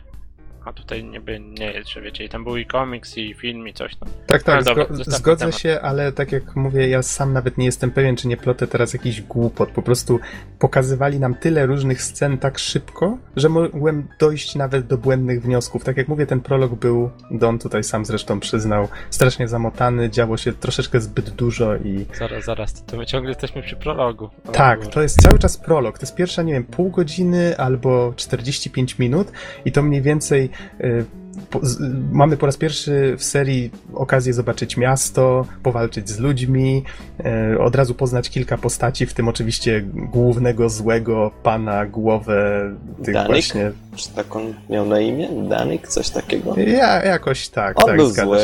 a 0.66 0.72
tutaj 0.72 1.04
niby 1.04 1.40
nie 1.40 1.72
jest, 1.72 1.88
że 1.88 2.00
wiecie, 2.00 2.24
i 2.24 2.28
tam 2.28 2.44
był 2.44 2.56
i 2.56 2.66
komiks, 2.66 3.18
i 3.18 3.34
film, 3.34 3.68
i 3.68 3.72
coś 3.72 3.96
tam. 3.96 4.08
Tak, 4.26 4.42
tak, 4.42 4.62
zgo 4.62 4.86
zgodzę 4.90 5.44
temat. 5.44 5.58
się, 5.58 5.80
ale 5.82 6.12
tak 6.12 6.32
jak 6.32 6.56
mówię, 6.56 6.88
ja 6.88 7.02
sam 7.02 7.32
nawet 7.32 7.58
nie 7.58 7.66
jestem 7.66 7.90
pewien, 7.90 8.16
czy 8.16 8.28
nie 8.28 8.36
plotę 8.36 8.66
teraz 8.66 8.92
jakiś 8.92 9.22
głupot. 9.22 9.70
Po 9.70 9.82
prostu 9.82 10.20
pokazywali 10.58 11.20
nam 11.20 11.34
tyle 11.34 11.66
różnych 11.66 12.02
scen 12.02 12.38
tak 12.38 12.58
szybko, 12.58 13.18
że 13.36 13.48
mogłem 13.48 14.08
dojść 14.20 14.54
nawet 14.54 14.86
do 14.86 14.98
błędnych 14.98 15.42
wniosków. 15.42 15.84
Tak 15.84 15.96
jak 15.96 16.08
mówię, 16.08 16.26
ten 16.26 16.40
prolog 16.40 16.74
był, 16.74 17.10
Don 17.30 17.58
tutaj 17.58 17.84
sam 17.84 18.04
zresztą 18.04 18.40
przyznał, 18.40 18.88
strasznie 19.10 19.48
zamotany, 19.48 20.10
działo 20.10 20.36
się 20.36 20.52
troszeczkę 20.52 21.00
zbyt 21.00 21.30
dużo 21.30 21.76
i... 21.76 22.06
Zaraz, 22.18 22.44
zaraz, 22.44 22.84
to 22.84 22.96
my 22.96 23.06
ciągle 23.06 23.30
jesteśmy 23.30 23.62
przy 23.62 23.76
prologu. 23.76 24.30
O, 24.48 24.52
tak, 24.52 24.86
to 24.86 25.02
jest 25.02 25.22
cały 25.22 25.38
czas 25.38 25.58
prolog. 25.58 25.98
To 25.98 26.02
jest 26.02 26.14
pierwsza, 26.14 26.42
nie 26.42 26.52
wiem, 26.52 26.64
pół 26.64 26.90
godziny 26.90 27.56
albo 27.58 28.12
45 28.16 28.98
minut 28.98 29.32
i 29.64 29.72
to 29.72 29.82
mniej 29.82 30.02
więcej 30.02 30.50
Y, 30.78 31.06
po, 31.50 31.60
z, 31.62 31.78
mamy 32.12 32.36
po 32.36 32.46
raz 32.46 32.56
pierwszy 32.56 33.14
w 33.18 33.24
serii 33.24 33.70
okazję 33.94 34.32
zobaczyć 34.32 34.76
miasto, 34.76 35.46
powalczyć 35.62 36.08
z 36.08 36.18
ludźmi, 36.18 36.84
e, 37.24 37.58
od 37.58 37.76
razu 37.76 37.94
poznać 37.94 38.30
kilka 38.30 38.58
postaci, 38.58 39.06
w 39.06 39.14
tym 39.14 39.28
oczywiście 39.28 39.82
głównego 40.12 40.68
złego 40.68 41.30
pana, 41.42 41.86
głowę 41.86 42.70
tych 43.04 43.14
Danik? 43.14 43.32
właśnie. 43.32 43.72
Czy 43.96 44.10
tak 44.10 44.36
on 44.36 44.54
miał 44.70 44.86
na 44.86 45.00
imię? 45.00 45.28
Danik? 45.48 45.88
Coś 45.88 46.10
takiego? 46.10 46.54
Ja, 46.60 47.04
jakoś 47.04 47.48
tak. 47.48 47.80
On 47.80 47.86
tak, 47.86 47.96
był 47.96 48.10
zły. 48.10 48.38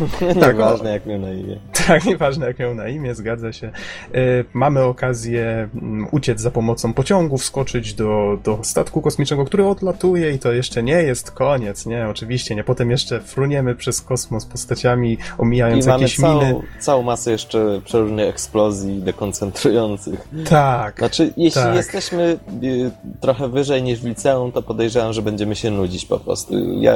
tak, 0.40 0.56
nieważne 0.56 0.92
jak 0.92 1.06
miał 1.06 1.18
na 1.18 1.32
imię. 1.32 1.58
Tak, 1.86 2.04
nieważne 2.04 2.46
jak 2.46 2.58
miał 2.58 2.74
na 2.74 2.88
imię, 2.88 3.14
zgadza 3.14 3.52
się. 3.52 3.66
E, 3.66 4.20
mamy 4.52 4.82
okazję 4.82 5.68
mm, 5.74 6.06
uciec 6.10 6.40
za 6.40 6.50
pomocą 6.50 6.92
pociągu, 6.92 7.38
wskoczyć 7.38 7.94
do, 7.94 8.38
do 8.44 8.58
statku 8.62 9.02
kosmicznego, 9.02 9.44
który 9.44 9.66
odlatuje 9.66 10.32
i 10.32 10.38
to 10.38 10.52
jeszcze 10.52 10.82
nie 10.82 11.02
jest 11.02 11.30
koniec, 11.30 11.86
nie? 11.86 12.08
Oczywiście 12.08 12.35
nie. 12.38 12.64
Potem 12.64 12.90
jeszcze 12.90 13.20
fruniemy 13.20 13.74
przez 13.74 14.00
kosmos 14.00 14.46
postaciami, 14.46 15.18
omijając 15.38 15.86
I 15.86 15.88
jakieś 15.88 16.18
mamy 16.18 16.34
miny. 16.34 16.50
Całą, 16.50 16.62
całą 16.80 17.02
masę 17.02 17.30
jeszcze 17.30 17.80
przeróżnych 17.84 18.28
eksplozji 18.28 19.02
dekoncentrujących. 19.02 20.28
Tak. 20.48 20.98
Znaczy, 20.98 21.32
jeśli 21.36 21.62
tak. 21.62 21.76
jesteśmy 21.76 22.38
y, 22.62 22.90
trochę 23.20 23.48
wyżej 23.48 23.82
niż 23.82 24.00
w 24.00 24.04
liceum, 24.04 24.52
to 24.52 24.62
podejrzewam, 24.62 25.12
że 25.12 25.22
będziemy 25.22 25.56
się 25.56 25.70
nudzić 25.70 26.04
po 26.04 26.18
prostu. 26.18 26.80
Ja, 26.80 26.94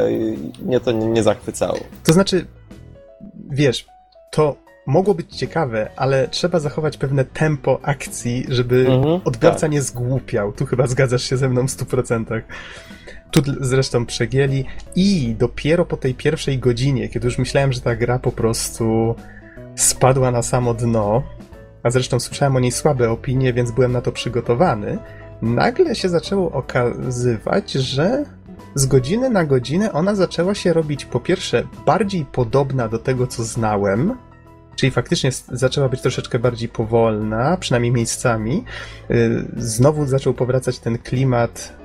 mnie 0.62 0.80
to 0.80 0.92
nie, 0.92 1.06
nie 1.06 1.22
zachwycało. 1.22 1.78
To 2.04 2.12
znaczy, 2.12 2.46
wiesz, 3.50 3.86
to 4.30 4.56
mogło 4.86 5.14
być 5.14 5.36
ciekawe, 5.36 5.90
ale 5.96 6.28
trzeba 6.28 6.58
zachować 6.58 6.96
pewne 6.96 7.24
tempo 7.24 7.78
akcji, 7.82 8.46
żeby 8.48 8.86
mhm, 8.88 9.20
odbiorca 9.24 9.60
tak. 9.60 9.70
nie 9.70 9.82
zgłupiał. 9.82 10.52
Tu 10.52 10.66
chyba 10.66 10.86
zgadzasz 10.86 11.22
się 11.22 11.36
ze 11.36 11.48
mną 11.48 11.66
w 11.68 11.70
100%. 11.70 12.42
Tu 13.30 13.42
zresztą 13.60 14.06
przegięli 14.06 14.64
i 14.96 15.34
dopiero 15.38 15.84
po 15.84 15.96
tej 15.96 16.14
pierwszej 16.14 16.58
godzinie, 16.58 17.08
kiedy 17.08 17.26
już 17.26 17.38
myślałem, 17.38 17.72
że 17.72 17.80
ta 17.80 17.96
gra 17.96 18.18
po 18.18 18.32
prostu 18.32 19.14
spadła 19.74 20.30
na 20.30 20.42
samo 20.42 20.74
dno, 20.74 21.22
a 21.82 21.90
zresztą 21.90 22.20
słyszałem 22.20 22.56
o 22.56 22.60
niej 22.60 22.72
słabe 22.72 23.10
opinie, 23.10 23.52
więc 23.52 23.70
byłem 23.70 23.92
na 23.92 24.00
to 24.00 24.12
przygotowany, 24.12 24.98
nagle 25.42 25.94
się 25.94 26.08
zaczęło 26.08 26.52
okazywać, 26.52 27.72
że 27.72 28.24
z 28.74 28.86
godziny 28.86 29.30
na 29.30 29.44
godzinę 29.44 29.92
ona 29.92 30.14
zaczęła 30.14 30.54
się 30.54 30.72
robić 30.72 31.04
po 31.04 31.20
pierwsze 31.20 31.62
bardziej 31.86 32.24
podobna 32.24 32.88
do 32.88 32.98
tego, 32.98 33.26
co 33.26 33.44
znałem, 33.44 34.16
czyli 34.76 34.92
faktycznie 34.92 35.30
zaczęła 35.52 35.88
być 35.88 36.00
troszeczkę 36.00 36.38
bardziej 36.38 36.68
powolna, 36.68 37.56
przynajmniej 37.56 37.92
miejscami. 37.92 38.64
Y, 39.10 39.44
znowu 39.56 40.06
zaczął 40.06 40.34
powracać 40.34 40.78
ten 40.78 40.98
klimat 40.98 41.79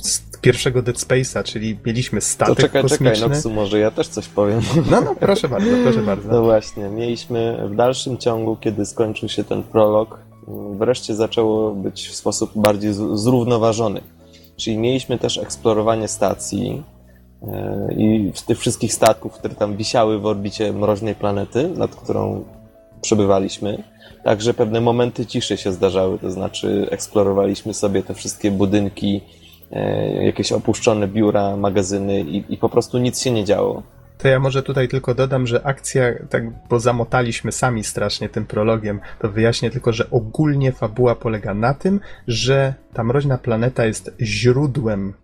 z 0.00 0.20
pierwszego 0.40 0.82
Dead 0.82 0.96
Space'a, 0.96 1.44
czyli 1.44 1.78
mieliśmy 1.86 2.20
statek 2.20 2.56
to 2.56 2.62
czekaj, 2.62 2.82
kosmiczny. 2.82 3.14
Czekaj, 3.14 3.30
Noxu, 3.30 3.50
może 3.50 3.78
ja 3.78 3.90
też 3.90 4.08
coś 4.08 4.28
powiem. 4.28 4.60
No, 4.90 5.00
no, 5.00 5.14
proszę 5.14 5.48
bardzo, 5.48 5.70
proszę 5.82 6.02
bardzo. 6.02 6.32
No 6.32 6.42
właśnie, 6.42 6.88
mieliśmy 6.88 7.68
w 7.68 7.74
dalszym 7.76 8.18
ciągu, 8.18 8.56
kiedy 8.56 8.86
skończył 8.86 9.28
się 9.28 9.44
ten 9.44 9.62
prolog, 9.62 10.18
wreszcie 10.78 11.14
zaczęło 11.14 11.74
być 11.74 12.08
w 12.08 12.14
sposób 12.14 12.50
bardziej 12.54 12.92
zrównoważony. 13.14 14.00
Czyli 14.56 14.78
mieliśmy 14.78 15.18
też 15.18 15.38
eksplorowanie 15.38 16.08
stacji 16.08 16.82
e, 17.42 17.94
i 17.96 18.32
tych 18.46 18.58
wszystkich 18.58 18.92
statków, 18.92 19.32
które 19.32 19.54
tam 19.54 19.76
wisiały 19.76 20.18
w 20.18 20.26
orbicie 20.26 20.72
mroźnej 20.72 21.14
planety, 21.14 21.68
nad 21.68 21.96
którą 21.96 22.44
przebywaliśmy. 23.00 23.82
Także 24.24 24.54
pewne 24.54 24.80
momenty 24.80 25.26
ciszy 25.26 25.56
się 25.56 25.72
zdarzały, 25.72 26.18
to 26.18 26.30
znaczy 26.30 26.86
eksplorowaliśmy 26.90 27.74
sobie 27.74 28.02
te 28.02 28.14
wszystkie 28.14 28.50
budynki, 28.50 29.20
e, 29.72 30.24
jakieś 30.24 30.52
opuszczone 30.52 31.08
biura, 31.08 31.56
magazyny 31.56 32.20
i, 32.20 32.54
i 32.54 32.56
po 32.56 32.68
prostu 32.68 32.98
nic 32.98 33.20
się 33.20 33.30
nie 33.30 33.44
działo. 33.44 33.82
To 34.18 34.28
ja 34.28 34.40
może 34.40 34.62
tutaj 34.62 34.88
tylko 34.88 35.14
dodam, 35.14 35.46
że 35.46 35.66
akcja, 35.66 36.02
tak, 36.30 36.68
bo 36.68 36.80
zamotaliśmy 36.80 37.52
sami 37.52 37.84
strasznie 37.84 38.28
tym 38.28 38.46
prologiem, 38.46 39.00
to 39.20 39.28
wyjaśnię 39.28 39.70
tylko, 39.70 39.92
że 39.92 40.10
ogólnie 40.10 40.72
fabuła 40.72 41.14
polega 41.14 41.54
na 41.54 41.74
tym, 41.74 42.00
że 42.28 42.74
ta 42.94 43.04
mroźna 43.04 43.38
planeta 43.38 43.84
jest 43.84 44.14
źródłem 44.20 45.14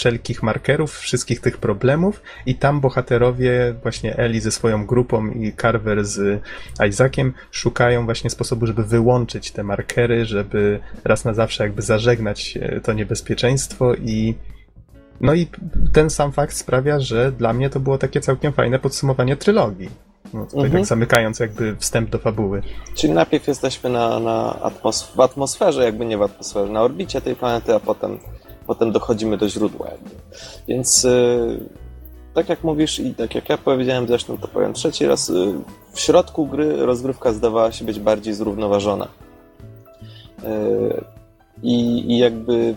wszelkich 0.00 0.42
markerów, 0.42 0.98
wszystkich 0.98 1.40
tych 1.40 1.58
problemów 1.58 2.22
i 2.46 2.54
tam 2.54 2.80
bohaterowie, 2.80 3.74
właśnie 3.82 4.16
Eli 4.18 4.40
ze 4.40 4.50
swoją 4.50 4.86
grupą 4.86 5.30
i 5.30 5.52
Carver 5.62 6.04
z 6.04 6.42
Isaaciem 6.88 7.32
szukają 7.50 8.04
właśnie 8.04 8.30
sposobu, 8.30 8.66
żeby 8.66 8.84
wyłączyć 8.84 9.50
te 9.52 9.62
markery, 9.62 10.24
żeby 10.24 10.80
raz 11.04 11.24
na 11.24 11.34
zawsze 11.34 11.64
jakby 11.64 11.82
zażegnać 11.82 12.58
e, 12.62 12.80
to 12.80 12.92
niebezpieczeństwo 12.92 13.94
i 13.94 14.34
no 15.20 15.34
i 15.34 15.46
ten 15.92 16.10
sam 16.10 16.32
fakt 16.32 16.56
sprawia, 16.56 17.00
że 17.00 17.32
dla 17.32 17.52
mnie 17.52 17.70
to 17.70 17.80
było 17.80 17.98
takie 17.98 18.20
całkiem 18.20 18.52
fajne 18.52 18.78
podsumowanie 18.78 19.36
trylogii. 19.36 19.90
No, 20.34 20.44
tutaj 20.46 20.64
Mhm. 20.64 20.82
tak 20.82 20.88
zamykając 20.88 21.40
jakby 21.40 21.76
wstęp 21.76 22.10
do 22.10 22.18
fabuły. 22.18 22.62
Czyli 22.94 23.12
najpierw 23.12 23.48
jesteśmy 23.48 23.90
na, 23.90 24.20
na 24.20 24.56
atmos- 24.62 25.16
w 25.16 25.20
atmosferze, 25.20 25.84
jakby 25.84 26.04
nie 26.06 26.18
w 26.18 26.22
atmosferze, 26.22 26.72
na 26.72 26.82
orbicie 26.82 27.20
tej 27.20 27.36
planety, 27.36 27.74
a 27.74 27.80
potem, 27.80 28.18
potem 28.70 28.92
dochodzimy 28.92 29.36
do 29.36 29.48
źródła. 29.48 29.88
Jakby. 29.90 30.10
Więc 30.68 31.04
y, 31.04 31.58
tak 32.34 32.48
jak 32.48 32.64
mówisz 32.64 32.98
i 32.98 33.14
tak 33.14 33.34
jak 33.34 33.48
ja 33.48 33.58
powiedziałem 33.58 34.06
zresztą, 34.06 34.38
to 34.38 34.48
powiem 34.48 34.72
trzeci 34.72 35.06
raz, 35.06 35.30
y, 35.30 35.52
w 35.92 36.00
środku 36.00 36.46
gry 36.46 36.86
rozgrywka 36.86 37.32
zdawała 37.32 37.72
się 37.72 37.84
być 37.84 38.00
bardziej 38.00 38.34
zrównoważona. 38.34 39.08
Y, 40.44 41.04
I, 41.62 42.04
I 42.12 42.18
jakby 42.18 42.74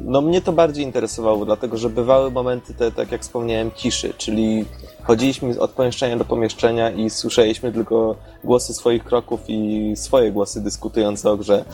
no 0.00 0.20
mnie 0.20 0.40
to 0.40 0.52
bardziej 0.52 0.84
interesowało, 0.84 1.44
dlatego 1.44 1.76
że 1.76 1.90
bywały 1.90 2.30
momenty 2.30 2.74
te, 2.74 2.92
tak 2.92 3.12
jak 3.12 3.22
wspomniałem, 3.22 3.70
ciszy, 3.76 4.14
czyli 4.18 4.64
chodziliśmy 5.02 5.60
od 5.60 5.70
pomieszczenia 5.70 6.16
do 6.16 6.24
pomieszczenia 6.24 6.90
i 6.90 7.10
słyszeliśmy 7.10 7.72
tylko 7.72 8.16
głosy 8.44 8.74
swoich 8.74 9.04
kroków 9.04 9.40
i 9.48 9.92
swoje 9.96 10.32
głosy 10.32 10.60
dyskutujące 10.60 11.30
o 11.30 11.36
grze. 11.36 11.64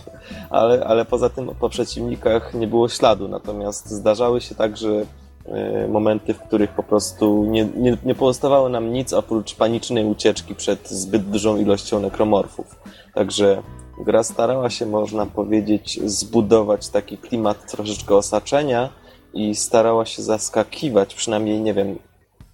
ale, 0.50 0.84
ale 0.84 1.04
poza 1.04 1.30
tym 1.30 1.50
po 1.60 1.68
przeciwnikach 1.68 2.54
nie 2.54 2.66
było 2.66 2.88
śladu, 2.88 3.28
natomiast 3.28 3.90
zdarzały 3.90 4.40
się 4.40 4.54
także 4.54 5.06
e, 5.46 5.88
momenty, 5.88 6.34
w 6.34 6.38
których 6.38 6.70
po 6.70 6.82
prostu 6.82 7.44
nie, 7.44 7.64
nie, 7.76 7.96
nie 8.04 8.14
pozostawało 8.14 8.68
nam 8.68 8.92
nic 8.92 9.12
oprócz 9.12 9.54
panicznej 9.54 10.04
ucieczki 10.04 10.54
przed 10.54 10.90
zbyt 10.90 11.30
dużą 11.30 11.56
ilością 11.56 12.00
nekromorfów. 12.00 12.76
Także 13.14 13.62
gra 13.98 14.22
starała 14.22 14.70
się, 14.70 14.86
można 14.86 15.26
powiedzieć, 15.26 16.00
zbudować 16.04 16.88
taki 16.88 17.18
klimat 17.18 17.70
troszeczkę 17.70 18.16
osaczenia 18.16 18.90
i 19.34 19.54
starała 19.54 20.06
się 20.06 20.22
zaskakiwać, 20.22 21.14
przynajmniej 21.14 21.60
nie 21.60 21.74
wiem, 21.74 21.98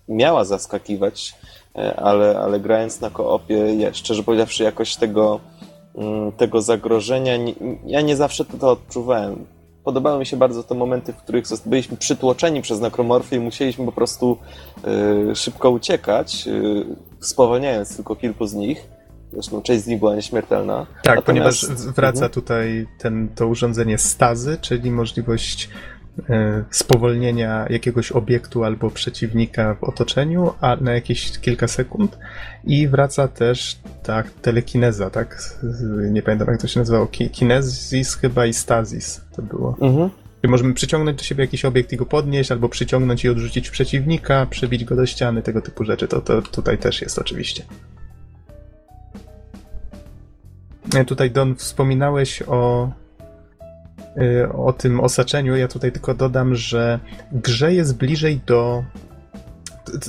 miała 0.09 0.45
zaskakiwać, 0.45 1.35
e, 1.77 2.01
ale, 2.01 2.39
ale 2.39 2.61
grając 2.61 3.01
na 3.01 3.11
koopie, 3.11 3.75
ja, 3.75 3.95
szczerze 3.95 4.23
powiedziawszy, 4.23 4.63
jakoś 4.63 4.97
tego, 4.97 5.41
mm, 5.95 6.33
tego 6.33 6.63
zagrożenia, 6.63 7.33
ja 7.87 8.01
nie 8.01 8.17
zawsze 8.17 8.45
to, 8.45 8.59
to 8.59 8.71
odczuwałem. 8.71 9.47
Podobały 9.85 10.19
mi 10.19 10.27
się 10.27 10.37
bardzo 10.37 10.63
te 10.63 10.75
momenty, 10.75 11.13
w 11.13 11.17
których 11.17 11.45
byliśmy 11.67 11.97
przytłoczeni 11.97 12.63
przez 12.63 12.81
nekromorfy 12.81 13.37
i 13.37 13.41
musieliśmy 13.41 13.87
po 13.87 13.93
prostu 13.93 14.39
e, 14.85 15.35
szybko 15.35 15.71
uciekać, 15.71 16.49
e, 16.49 16.53
spowalniając 17.21 17.97
tylko 17.97 18.17
kilku 18.17 18.47
z 18.47 18.55
nich. 18.55 19.00
Zresztą 19.33 19.63
część 19.63 19.85
z 19.85 19.87
nich 19.87 19.99
była 19.99 20.15
nieśmiertelna. 20.17 20.87
Tak, 21.03 21.17
Natomiast- 21.17 21.27
ponieważ 21.67 21.93
wraca 21.95 22.17
Mhm. 22.17 22.33
tutaj 22.33 22.87
ten, 22.99 23.29
to 23.35 23.47
urządzenie 23.47 23.99
stazy, 23.99 24.59
czyli 24.61 24.91
możliwość 24.91 25.69
e, 26.31 26.65
spowolnienia 26.71 27.67
jakiegoś 27.71 28.13
obiektu 28.13 28.65
albo 28.65 28.91
przeciwnika 28.91 29.75
w 29.75 29.85
otoczeniu 29.85 30.53
a 30.61 30.77
na 30.77 30.93
jakieś 30.93 31.39
kilka 31.39 31.69
sekund 31.69 32.19
i 32.65 32.89
wraca 32.89 33.29
też 33.29 33.79
ta 34.03 34.23
telekineza, 34.43 35.11
tak? 35.11 35.53
Nie 36.11 36.23
pamiętam 36.23 36.49
jak 36.49 36.61
to 36.61 36.69
się 36.69 36.81
nazywało. 36.81 37.07
Ki- 37.07 37.31
Kinezis 37.31 38.15
chyba 38.15 38.47
i 38.47 38.53
stazis 38.53 39.21
to 39.37 39.43
było. 39.43 39.77
Mhm. 39.81 40.11
Czyli 40.41 40.51
możemy 40.51 40.75
przyciągnąć 40.75 41.19
do 41.19 41.25
siebie 41.25 41.45
jakiś 41.45 41.65
obiekt 41.65 41.93
i 41.93 41.97
go 41.97 42.07
podnieść, 42.07 42.53
albo 42.53 42.69
przyciągnąć 42.69 43.25
i 43.25 43.29
odrzucić 43.29 43.71
przeciwnika, 43.71 44.47
przybić 44.51 44.85
go 44.85 44.97
do 44.97 45.07
ściany, 45.07 45.43
tego 45.43 45.63
typu 45.63 45.85
rzeczy. 45.85 46.09
To, 46.09 46.21
to 46.21 46.43
tutaj 46.43 46.79
też 46.79 47.03
jest 47.03 47.19
oczywiście. 47.19 47.65
E, 50.95 51.05
Tutaj 51.05 51.31
Don 51.31 51.55
wspominałeś 51.57 52.43
o, 52.43 52.91
y, 54.17 54.53
o 54.53 54.73
tym 54.73 55.01
osaczeniu. 55.01 55.57
Ja 55.57 55.69
tutaj 55.69 55.93
tylko 55.93 56.15
dodam, 56.15 56.55
że 56.55 57.01
grze 57.33 57.75
jest 57.75 57.97
bliżej 57.97 58.41
do. 58.47 58.85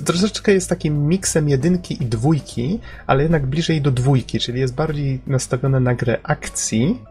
Troszeczkę 0.05 0.53
jest 0.53 0.69
takim 0.69 1.07
miksem 1.07 1.49
jedynki 1.49 2.03
i 2.03 2.05
dwójki, 2.05 2.79
ale 3.07 3.23
jednak 3.23 3.45
bliżej 3.45 3.81
do 3.81 3.91
dwójki, 3.91 4.39
czyli 4.39 4.59
jest 4.59 4.75
bardziej 4.75 5.21
nastawione 5.27 5.79
na 5.79 5.95
grę 5.95 6.17
akcji. 6.23 7.01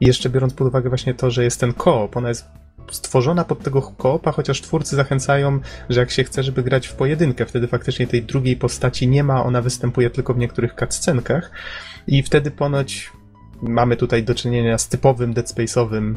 Jeszcze 0.00 0.30
biorąc 0.30 0.54
pod 0.54 0.68
uwagę 0.68 0.88
właśnie 0.88 1.14
to, 1.14 1.30
że 1.30 1.44
jest 1.44 1.60
ten 1.60 1.72
koop, 1.72 2.16
ona 2.16 2.28
jest 2.28 2.44
stworzona 2.90 3.44
pod 3.44 3.62
tego 3.62 3.82
koopa, 3.82 4.32
chociaż 4.32 4.62
twórcy 4.62 4.96
zachęcają, 4.96 5.60
że 5.88 6.00
jak 6.00 6.10
się 6.10 6.24
chce, 6.24 6.42
żeby 6.42 6.62
grać 6.62 6.86
w 6.86 6.94
pojedynkę, 6.94 7.46
wtedy 7.46 7.68
faktycznie 7.68 8.06
tej 8.06 8.22
drugiej 8.22 8.56
postaci 8.56 9.08
nie 9.08 9.24
ma, 9.24 9.44
ona 9.44 9.62
występuje 9.62 10.10
tylko 10.10 10.34
w 10.34 10.38
niektórych 10.38 10.74
cutscenkach 10.74 11.50
i 12.06 12.22
wtedy 12.22 12.50
ponoć 12.50 13.10
mamy 13.62 13.96
tutaj 13.96 14.22
do 14.22 14.34
czynienia 14.34 14.78
z 14.78 14.88
typowym 14.88 15.32
Dead 15.32 15.46
Space'owym 15.46 16.14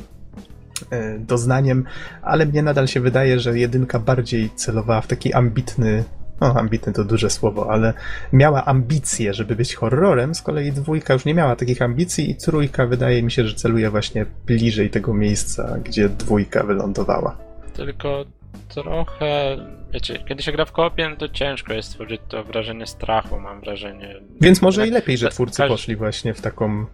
e, 0.89 1.19
doznaniem, 1.19 1.85
ale 2.21 2.45
mnie 2.45 2.63
nadal 2.63 2.87
się 2.87 2.99
wydaje, 2.99 3.39
że 3.39 3.59
jedynka 3.59 3.99
bardziej 3.99 4.49
celowała 4.55 5.01
w 5.01 5.07
taki 5.07 5.33
ambitny, 5.33 6.03
no 6.41 6.53
ambitny 6.59 6.93
to 6.93 7.03
duże 7.03 7.29
słowo, 7.29 7.71
ale 7.71 7.93
miała 8.33 8.65
ambicje, 8.65 9.33
żeby 9.33 9.55
być 9.55 9.75
horrorem, 9.75 10.35
z 10.35 10.41
kolei 10.41 10.71
dwójka 10.71 11.13
już 11.13 11.25
nie 11.25 11.33
miała 11.33 11.55
takich 11.55 11.81
ambicji 11.81 12.31
i 12.31 12.35
trójka 12.35 12.87
wydaje 12.87 13.23
mi 13.23 13.31
się, 13.31 13.47
że 13.47 13.55
celuje 13.55 13.89
właśnie 13.89 14.25
bliżej 14.45 14.89
tego 14.89 15.13
miejsca, 15.13 15.77
gdzie 15.83 16.09
dwójka 16.09 16.63
wylądowała. 16.63 17.37
Tylko 17.73 18.25
trochę, 18.69 19.57
wiecie, 19.93 20.19
kiedy 20.27 20.43
się 20.43 20.51
gra 20.51 20.65
w 20.65 20.71
koopie, 20.71 21.09
no 21.09 21.15
to 21.15 21.29
ciężko 21.29 21.73
jest 21.73 21.89
stworzyć 21.89 22.21
to 22.29 22.43
wrażenie 22.43 22.87
strachu, 22.87 23.39
mam 23.39 23.61
wrażenie. 23.61 24.15
Więc 24.41 24.61
może 24.61 24.81
Tak, 24.81 24.89
i 24.89 24.93
lepiej, 24.93 25.17
że 25.17 25.29
twórcy 25.29 25.57
każ- 25.57 25.69
poszli 25.71 25.95
właśnie 25.95 26.33
w 26.33 26.41
taką 26.41 26.81
y, 26.81 26.85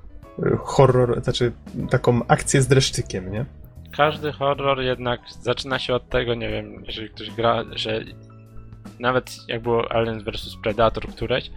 horror, 0.60 1.24
znaczy 1.24 1.52
taką 1.90 2.22
akcję 2.28 2.62
z 2.62 2.68
dreszczykiem, 2.68 3.32
nie? 3.32 3.46
Każdy 3.98 4.32
horror 4.32 4.82
jednak 4.82 5.20
zaczyna 5.42 5.80
się 5.80 5.94
od 5.96 6.10
tego, 6.10 6.36
nie 6.36 6.50
wiem, 6.50 6.84
jeżeli 6.88 7.10
ktoś 7.10 7.32
gra, 7.32 7.64
że 7.72 8.02
nawet 9.00 9.32
jak 9.48 9.62
było 9.62 9.92
Alien 9.92 10.24
vs 10.24 10.56
Predator 10.64 11.08
któreś, 11.08 11.52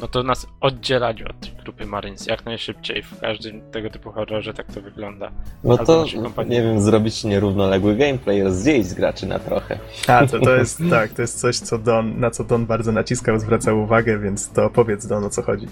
no 0.00 0.08
to 0.08 0.22
nas 0.22 0.46
oddzielali 0.60 1.24
od 1.24 1.40
tej 1.40 1.52
grupy 1.52 1.86
Marines 1.86 2.26
jak 2.26 2.44
najszybciej. 2.44 3.02
W 3.02 3.20
każdym 3.20 3.70
tego 3.70 3.90
typu 3.90 4.10
horrorze 4.10 4.54
tak 4.54 4.66
to 4.66 4.80
wygląda. 4.80 5.30
No 5.64 5.72
Albo 5.78 5.84
to, 5.84 6.04
nie 6.46 6.62
wiem, 6.62 6.80
zrobić 6.80 7.24
nierównoległy 7.24 7.96
gameplay, 7.96 8.42
rozdzielić 8.42 8.94
graczy 8.94 9.26
na 9.26 9.38
trochę. 9.38 9.78
A, 10.06 10.26
to, 10.26 10.40
to 10.40 10.56
jest, 10.56 10.80
tak, 10.90 11.12
to 11.12 11.22
jest 11.22 11.40
coś, 11.40 11.58
co 11.58 11.78
Don, 11.78 12.20
na 12.20 12.30
co 12.30 12.44
Don 12.44 12.66
bardzo 12.66 12.92
naciskał, 12.92 13.38
zwracał 13.38 13.82
uwagę, 13.82 14.18
więc 14.18 14.48
to 14.48 14.64
opowiedz 14.64 15.06
Don, 15.06 15.24
o 15.24 15.30
co 15.30 15.42
chodzi. 15.42 15.66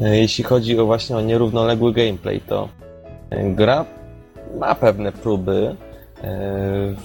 E, 0.00 0.18
Jeśli 0.18 0.44
chodzi 0.44 0.78
o 0.78 0.86
właśnie 0.86 1.16
o 1.16 1.20
nierównoległy 1.20 1.92
gameplay, 1.92 2.40
to 2.40 2.68
e, 3.30 3.50
gra 3.50 3.84
ma 4.58 4.74
pewne 4.74 5.12
próby 5.12 5.76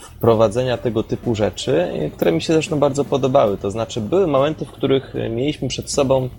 wprowadzenia 0.01 0.77
tego 0.77 1.03
typu 1.03 1.35
rzeczy, 1.35 1.83
e, 1.83 2.09
które 2.09 2.31
mi 2.31 2.41
się 2.41 2.53
zresztą 2.53 2.79
bardzo 2.79 3.05
podobały. 3.05 3.57
To 3.57 3.71
znaczy, 3.71 4.01
były 4.01 4.27
momenty, 4.27 4.65
w 4.65 4.71
których 4.71 5.15
e, 5.15 5.29
mieliśmy 5.29 5.67
przed 5.67 5.91
sobą 5.91 6.29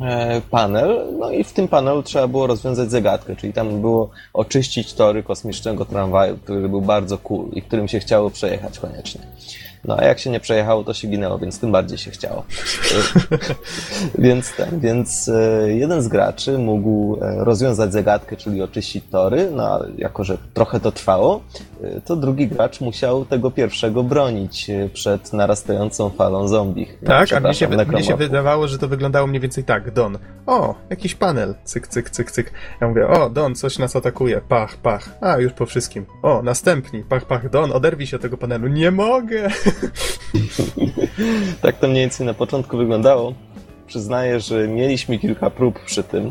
e, 0.00 0.40
panel, 0.50 1.06
no 1.18 1.30
i 1.30 1.44
w 1.44 1.52
tym 1.52 1.68
panelu 1.68 2.02
trzeba 2.02 2.28
było 2.28 2.46
rozwiązać 2.46 2.90
zagadkę, 2.90 3.36
czyli 3.36 3.52
tam 3.52 3.80
było 3.80 4.10
oczyścić 4.32 4.94
tory 4.94 5.22
kosmicznego 5.22 5.84
tramwaju, 5.84 6.38
który 6.38 6.68
był 6.68 6.80
bardzo 6.80 7.18
cool 7.18 7.48
i 7.52 7.62
którym 7.62 7.88
się 7.88 8.00
chciało 8.00 8.30
przejechać 8.30 8.78
koniecznie. 8.78 9.20
No 9.84 9.96
a 9.98 10.04
jak 10.04 10.18
się 10.18 10.30
nie 10.30 10.40
przejechało, 10.40 10.84
to 10.84 10.94
się 10.94 11.08
ginęło, 11.08 11.38
więc 11.38 11.60
tym 11.60 11.72
bardziej 11.72 11.98
się 11.98 12.10
chciało. 12.10 12.44
więc 14.18 14.52
ten, 14.56 14.80
więc 14.80 15.28
e, 15.28 15.72
jeden 15.72 16.02
z 16.02 16.08
graczy 16.08 16.58
mógł 16.58 17.18
e, 17.20 17.44
rozwiązać 17.44 17.92
zagadkę, 17.92 18.36
czyli 18.36 18.62
oczyścić 18.62 19.04
tory, 19.10 19.50
no 19.50 19.68
ale 19.68 19.88
jako, 19.98 20.24
że 20.24 20.38
trochę 20.54 20.80
to 20.80 20.92
trwało, 20.92 21.40
e, 21.82 22.00
to 22.00 22.16
drugi 22.16 22.48
gracz 22.48 22.80
musiał 22.80 23.24
tego 23.24 23.50
pierwszego 23.50 24.02
bronić 24.02 24.70
przed 24.92 25.32
narastającą 25.32 26.10
falą 26.10 26.48
zombich. 26.48 26.98
Tak, 27.06 27.32
a 27.32 27.40
mnie 27.40 27.54
się, 27.54 27.68
mnie 27.68 28.04
się 28.04 28.16
wydawało, 28.16 28.68
że 28.68 28.78
to 28.78 28.88
wyglądało 28.88 29.26
mniej 29.26 29.40
więcej 29.40 29.64
tak. 29.64 29.92
Don, 29.92 30.18
o, 30.46 30.74
jakiś 30.90 31.14
panel, 31.14 31.54
cyk, 31.64 31.88
cyk, 31.88 32.10
cyk, 32.10 32.30
cyk. 32.30 32.52
Ja 32.80 32.88
mówię, 32.88 33.08
o, 33.08 33.30
Don, 33.30 33.54
coś 33.54 33.78
nas 33.78 33.96
atakuje, 33.96 34.40
pach, 34.48 34.76
pach. 34.76 35.08
A, 35.20 35.38
już 35.38 35.52
po 35.52 35.66
wszystkim. 35.66 36.06
O, 36.22 36.42
następni, 36.42 37.02
pach, 37.02 37.24
pach. 37.24 37.50
Don, 37.50 37.72
oderwij 37.72 38.06
się 38.06 38.16
od 38.16 38.22
tego 38.22 38.36
panelu. 38.36 38.68
Nie 38.68 38.90
mogę! 38.90 39.48
Tak 41.62 41.78
to 41.78 41.88
mniej 41.88 42.00
więcej 42.00 42.26
na 42.26 42.34
początku 42.34 42.76
wyglądało. 42.76 43.34
przyznaję, 43.86 44.40
że 44.40 44.68
mieliśmy 44.68 45.18
kilka 45.18 45.50
prób 45.50 45.84
przy 45.84 46.02
tym, 46.02 46.30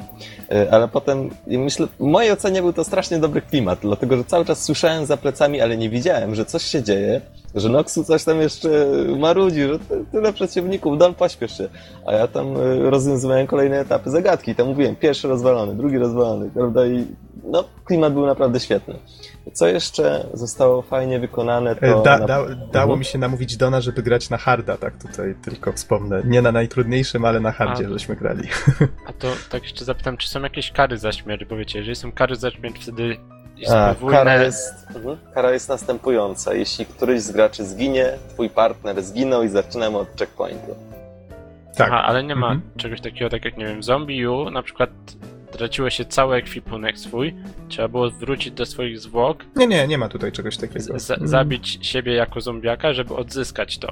e, 0.51 0.73
ale 0.73 0.87
potem 0.87 1.29
myślę, 1.47 1.87
w 1.99 2.03
mojej 2.03 2.31
ocenie 2.31 2.61
był 2.61 2.73
to 2.73 2.83
strasznie 2.83 3.19
dobry 3.19 3.41
klimat, 3.41 3.79
dlatego 3.81 4.17
że 4.17 4.23
cały 4.23 4.45
czas 4.45 4.63
słyszałem 4.63 5.05
za 5.05 5.17
plecami, 5.17 5.61
ale 5.61 5.77
nie 5.77 5.89
widziałem, 5.89 6.35
że 6.35 6.45
coś 6.45 6.63
się 6.63 6.83
dzieje, 6.83 7.21
że 7.55 7.69
Noxu 7.69 8.03
coś 8.03 8.23
tam 8.23 8.41
jeszcze 8.41 8.69
marudzi, 9.19 9.61
że 9.61 9.79
tyle 10.11 10.33
przeciwników, 10.33 10.97
Don 10.97 11.13
pośpiesz 11.13 11.57
się. 11.57 11.69
A 12.05 12.13
ja 12.13 12.27
tam 12.27 12.57
e, 12.57 12.89
rozwiązywałem 12.89 13.47
kolejne 13.47 13.79
etapy 13.79 14.09
zagadki. 14.09 14.55
Tam 14.55 14.67
mówiłem, 14.67 14.95
pierwszy 14.95 15.27
rozwalony, 15.27 15.75
drugi 15.75 15.97
rozwalony, 15.97 16.49
prawda? 16.53 16.87
I 16.87 17.05
no, 17.43 17.63
klimat 17.85 18.13
był 18.13 18.25
naprawdę 18.25 18.59
świetny. 18.59 18.93
Co 19.53 19.67
jeszcze 19.67 20.25
zostało 20.33 20.81
fajnie 20.81 21.19
wykonane, 21.19 21.75
to... 21.75 21.85
E, 21.85 22.03
da, 22.03 22.19
da, 22.19 22.45
dało 22.71 22.97
mi 22.97 23.05
się 23.05 23.17
namówić 23.17 23.57
Dona, 23.57 23.81
żeby 23.81 24.03
grać 24.03 24.29
na 24.29 24.37
harda, 24.37 24.77
tak 24.77 25.01
tutaj 25.01 25.35
tylko 25.41 25.73
wspomnę. 25.73 26.21
Nie 26.25 26.41
na 26.41 26.51
najtrudniejszym, 26.51 27.25
ale 27.25 27.39
na 27.39 27.51
hardzie 27.51 27.85
a, 27.87 27.89
żeśmy 27.89 28.15
grali. 28.15 28.49
A 29.07 29.13
to 29.13 29.27
tak 29.49 29.63
jeszcze 29.63 29.85
zapytam, 29.85 30.17
czy 30.17 30.29
są 30.29 30.41
jakieś 30.41 30.71
kary 30.71 30.97
za 30.97 31.11
śmierć? 31.11 31.45
Bo 31.45 31.57
wiecie, 31.57 31.79
jeżeli 31.79 31.95
są 31.95 32.11
kary 32.11 32.35
za 32.35 32.51
śmierć, 32.51 32.81
wtedy 32.81 33.17
a, 33.69 33.95
kara, 34.11 34.43
jest, 34.43 34.87
mhm. 34.95 35.17
kara 35.33 35.51
jest 35.51 35.69
następująca. 35.69 36.53
Jeśli 36.53 36.85
któryś 36.85 37.21
z 37.21 37.31
graczy 37.31 37.65
zginie, 37.65 38.13
twój 38.29 38.49
partner 38.49 39.03
zginął 39.03 39.43
i 39.43 39.49
zaczynamy 39.49 39.97
od 39.97 40.19
checkpointu. 40.19 40.75
Tak. 41.75 41.87
Aha, 41.87 42.03
ale 42.05 42.23
nie 42.23 42.35
ma 42.35 42.51
mhm. 42.51 42.71
czegoś 42.77 43.01
takiego, 43.01 43.29
tak 43.29 43.45
jak, 43.45 43.57
nie 43.57 43.65
wiem, 43.65 43.83
Zombie 43.83 44.27
U, 44.27 44.49
na 44.49 44.63
przykład 44.63 44.89
traciło 45.57 45.89
się 45.89 46.05
cały 46.05 46.35
ekwipunek 46.35 46.99
swój, 46.99 47.35
trzeba 47.67 47.87
było 47.87 48.09
wrócić 48.09 48.53
do 48.53 48.65
swoich 48.65 48.99
zwłok. 48.99 49.45
Nie, 49.55 49.67
nie, 49.67 49.87
nie 49.87 49.97
ma 49.97 50.09
tutaj 50.09 50.31
czegoś 50.31 50.57
takiego. 50.57 50.99
Z 50.99 51.11
mhm. 51.11 51.27
zabić 51.27 51.79
siebie 51.81 52.13
jako 52.13 52.41
zombiaka, 52.41 52.93
żeby 52.93 53.15
odzyskać 53.15 53.77
to. 53.77 53.91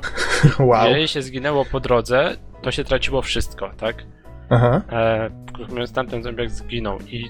wow. 0.65 0.87
Jeżeli 0.87 1.07
się 1.07 1.21
zginęło 1.21 1.65
po 1.65 1.79
drodze, 1.79 2.37
to 2.61 2.71
się 2.71 2.83
traciło 2.83 3.21
wszystko, 3.21 3.71
tak? 3.77 4.03
Aha. 4.49 4.81
E, 4.91 5.29
tamten 5.93 6.23
zombiak 6.23 6.49
zginął 6.49 6.99
i 6.99 7.29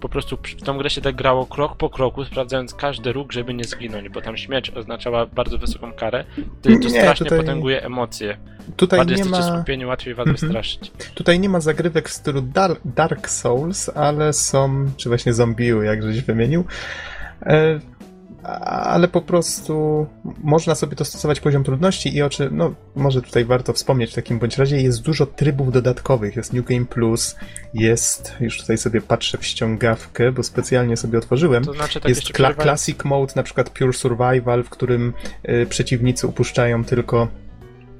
po 0.00 0.08
prostu 0.08 0.36
w 0.36 0.62
tą 0.62 0.78
grę 0.78 0.90
się 0.90 1.00
tak 1.00 1.16
grało 1.16 1.46
krok 1.46 1.76
po 1.76 1.90
kroku, 1.90 2.24
sprawdzając 2.24 2.74
każdy 2.74 3.12
róg, 3.12 3.32
żeby 3.32 3.54
nie 3.54 3.64
zginąć, 3.64 4.08
bo 4.08 4.20
tam 4.20 4.36
śmierć 4.36 4.70
oznaczała 4.70 5.26
bardzo 5.26 5.58
wysoką 5.58 5.92
karę, 5.92 6.24
to, 6.62 6.70
to 6.82 6.90
strasznie 6.90 7.26
tutaj... 7.26 7.38
potęguje 7.38 7.82
emocje. 7.82 8.36
Tutaj 8.76 8.98
Bardziej 8.98 9.16
nie 9.16 9.24
ma... 9.24 9.42
skupieni, 9.42 9.86
łatwiej 9.86 10.14
was 10.14 10.26
mm 10.26 10.36
-hmm. 10.36 10.40
wystraszyć. 10.40 10.92
Tutaj 11.14 11.40
nie 11.40 11.48
ma 11.48 11.60
zagrywek 11.60 12.08
w 12.08 12.12
stylu 12.12 12.42
Dark 12.84 13.28
Souls, 13.28 13.88
ale 13.88 14.32
są, 14.32 14.90
czy 14.96 15.08
właśnie 15.08 15.32
Zombie, 15.32 15.72
jak 15.82 16.02
żeś 16.02 16.22
wymienił, 16.22 16.64
e, 17.42 17.80
ale 18.64 19.08
po 19.08 19.20
prostu 19.22 20.06
można 20.42 20.74
sobie 20.74 20.96
to 20.96 21.04
stosować 21.04 21.40
poziom 21.40 21.64
trudności 21.64 22.16
i 22.16 22.22
oczy, 22.22 22.48
no 22.52 22.74
może 22.94 23.22
tutaj 23.22 23.44
warto 23.44 23.72
wspomnieć 23.72 24.12
w 24.12 24.14
takim 24.14 24.38
bądź 24.38 24.58
razie, 24.58 24.80
jest 24.80 25.02
dużo 25.02 25.26
trybów 25.26 25.72
dodatkowych, 25.72 26.36
jest 26.36 26.52
New 26.52 26.64
Game 26.64 26.84
Plus, 26.84 27.36
jest, 27.74 28.32
już 28.40 28.60
tutaj 28.60 28.78
sobie 28.78 29.00
patrzę 29.00 29.38
w 29.38 29.46
ściągawkę, 29.46 30.32
bo 30.32 30.42
specjalnie 30.42 30.96
sobie 30.96 31.18
otworzyłem, 31.18 31.64
to 31.64 31.72
znaczy, 31.72 32.00
tak 32.00 32.08
jest 32.08 32.32
kla 32.32 32.54
Classic 32.54 33.04
Mode, 33.04 33.32
na 33.36 33.42
przykład 33.42 33.70
Pure 33.70 33.92
Survival, 33.92 34.62
w 34.62 34.70
którym 34.70 35.12
y, 35.48 35.66
przeciwnicy 35.66 36.26
upuszczają 36.26 36.84
tylko 36.84 37.28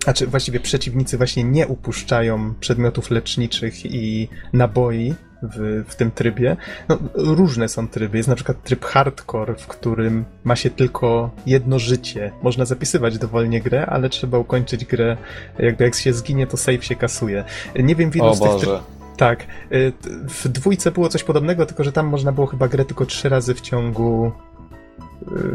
znaczy, 0.04 0.26
właściwie 0.26 0.60
przeciwnicy 0.60 1.16
właśnie 1.16 1.44
nie 1.44 1.66
upuszczają 1.66 2.54
przedmiotów 2.60 3.10
leczniczych 3.10 3.86
i 3.86 4.28
naboi 4.52 5.14
w, 5.56 5.84
w 5.88 5.94
tym 5.94 6.10
trybie. 6.10 6.56
No, 6.88 6.98
różne 7.14 7.68
są 7.68 7.88
tryby. 7.88 8.16
Jest 8.16 8.28
na 8.28 8.34
przykład 8.34 8.62
tryb 8.62 8.84
hardcore, 8.84 9.54
w 9.54 9.66
którym 9.66 10.24
ma 10.44 10.56
się 10.56 10.70
tylko 10.70 11.30
jedno 11.46 11.78
życie. 11.78 12.32
Można 12.42 12.64
zapisywać 12.64 13.18
dowolnie 13.18 13.60
grę, 13.60 13.86
ale 13.86 14.08
trzeba 14.08 14.38
ukończyć 14.38 14.84
grę. 14.84 15.16
Jakby 15.58 15.84
jak 15.84 15.94
się 15.94 16.12
zginie, 16.12 16.46
to 16.46 16.56
save 16.56 16.84
się 16.84 16.96
kasuje. 16.96 17.44
Nie 17.82 17.94
wiem, 17.94 18.10
w 18.10 18.14
z 18.14 18.40
tych 18.40 18.50
Boże. 18.50 18.80
Tak. 19.16 19.46
Y, 19.72 19.92
w 20.28 20.48
dwójce 20.48 20.90
było 20.90 21.08
coś 21.08 21.24
podobnego, 21.24 21.66
tylko 21.66 21.84
że 21.84 21.92
tam 21.92 22.06
można 22.06 22.32
było 22.32 22.46
chyba 22.46 22.68
grę 22.68 22.84
tylko 22.84 23.06
trzy 23.06 23.28
razy 23.28 23.54
w 23.54 23.60
ciągu 23.60 24.32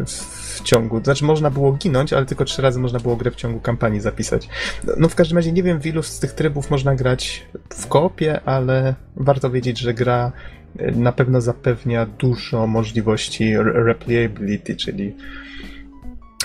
w 0.06 0.62
ciągu. 0.64 1.04
Znaczy, 1.04 1.26
można 1.26 1.50
było 1.50 1.72
ginąć, 1.72 2.14
ale 2.14 2.26
tylko 2.26 2.46
trzy 2.46 2.62
razy 2.62 2.80
można 2.80 3.00
było 3.00 3.16
grę 3.16 3.32
w 3.32 3.36
ciągu 3.36 3.60
kampanii 3.60 4.02
zapisać. 4.02 4.50
No, 4.98 5.10
w 5.10 5.16
każdym 5.16 5.38
razie 5.38 5.52
nie 5.52 5.64
wiem, 5.64 5.82
w 5.82 5.86
ilu 5.86 6.04
z 6.04 6.20
tych 6.20 6.34
trybów 6.34 6.72
można 6.72 6.96
grać 6.96 7.46
w 7.70 7.88
kopie, 7.88 8.42
ale 8.46 8.96
warto 9.16 9.50
wiedzieć, 9.50 9.80
że 9.80 9.94
gra 9.94 10.32
e, 10.78 10.92
na 10.92 11.12
pewno 11.12 11.42
zapewnia 11.42 12.06
dużo 12.06 12.68
możliwości 12.68 13.58
replayability, 13.58 14.76
czyli 14.76 15.16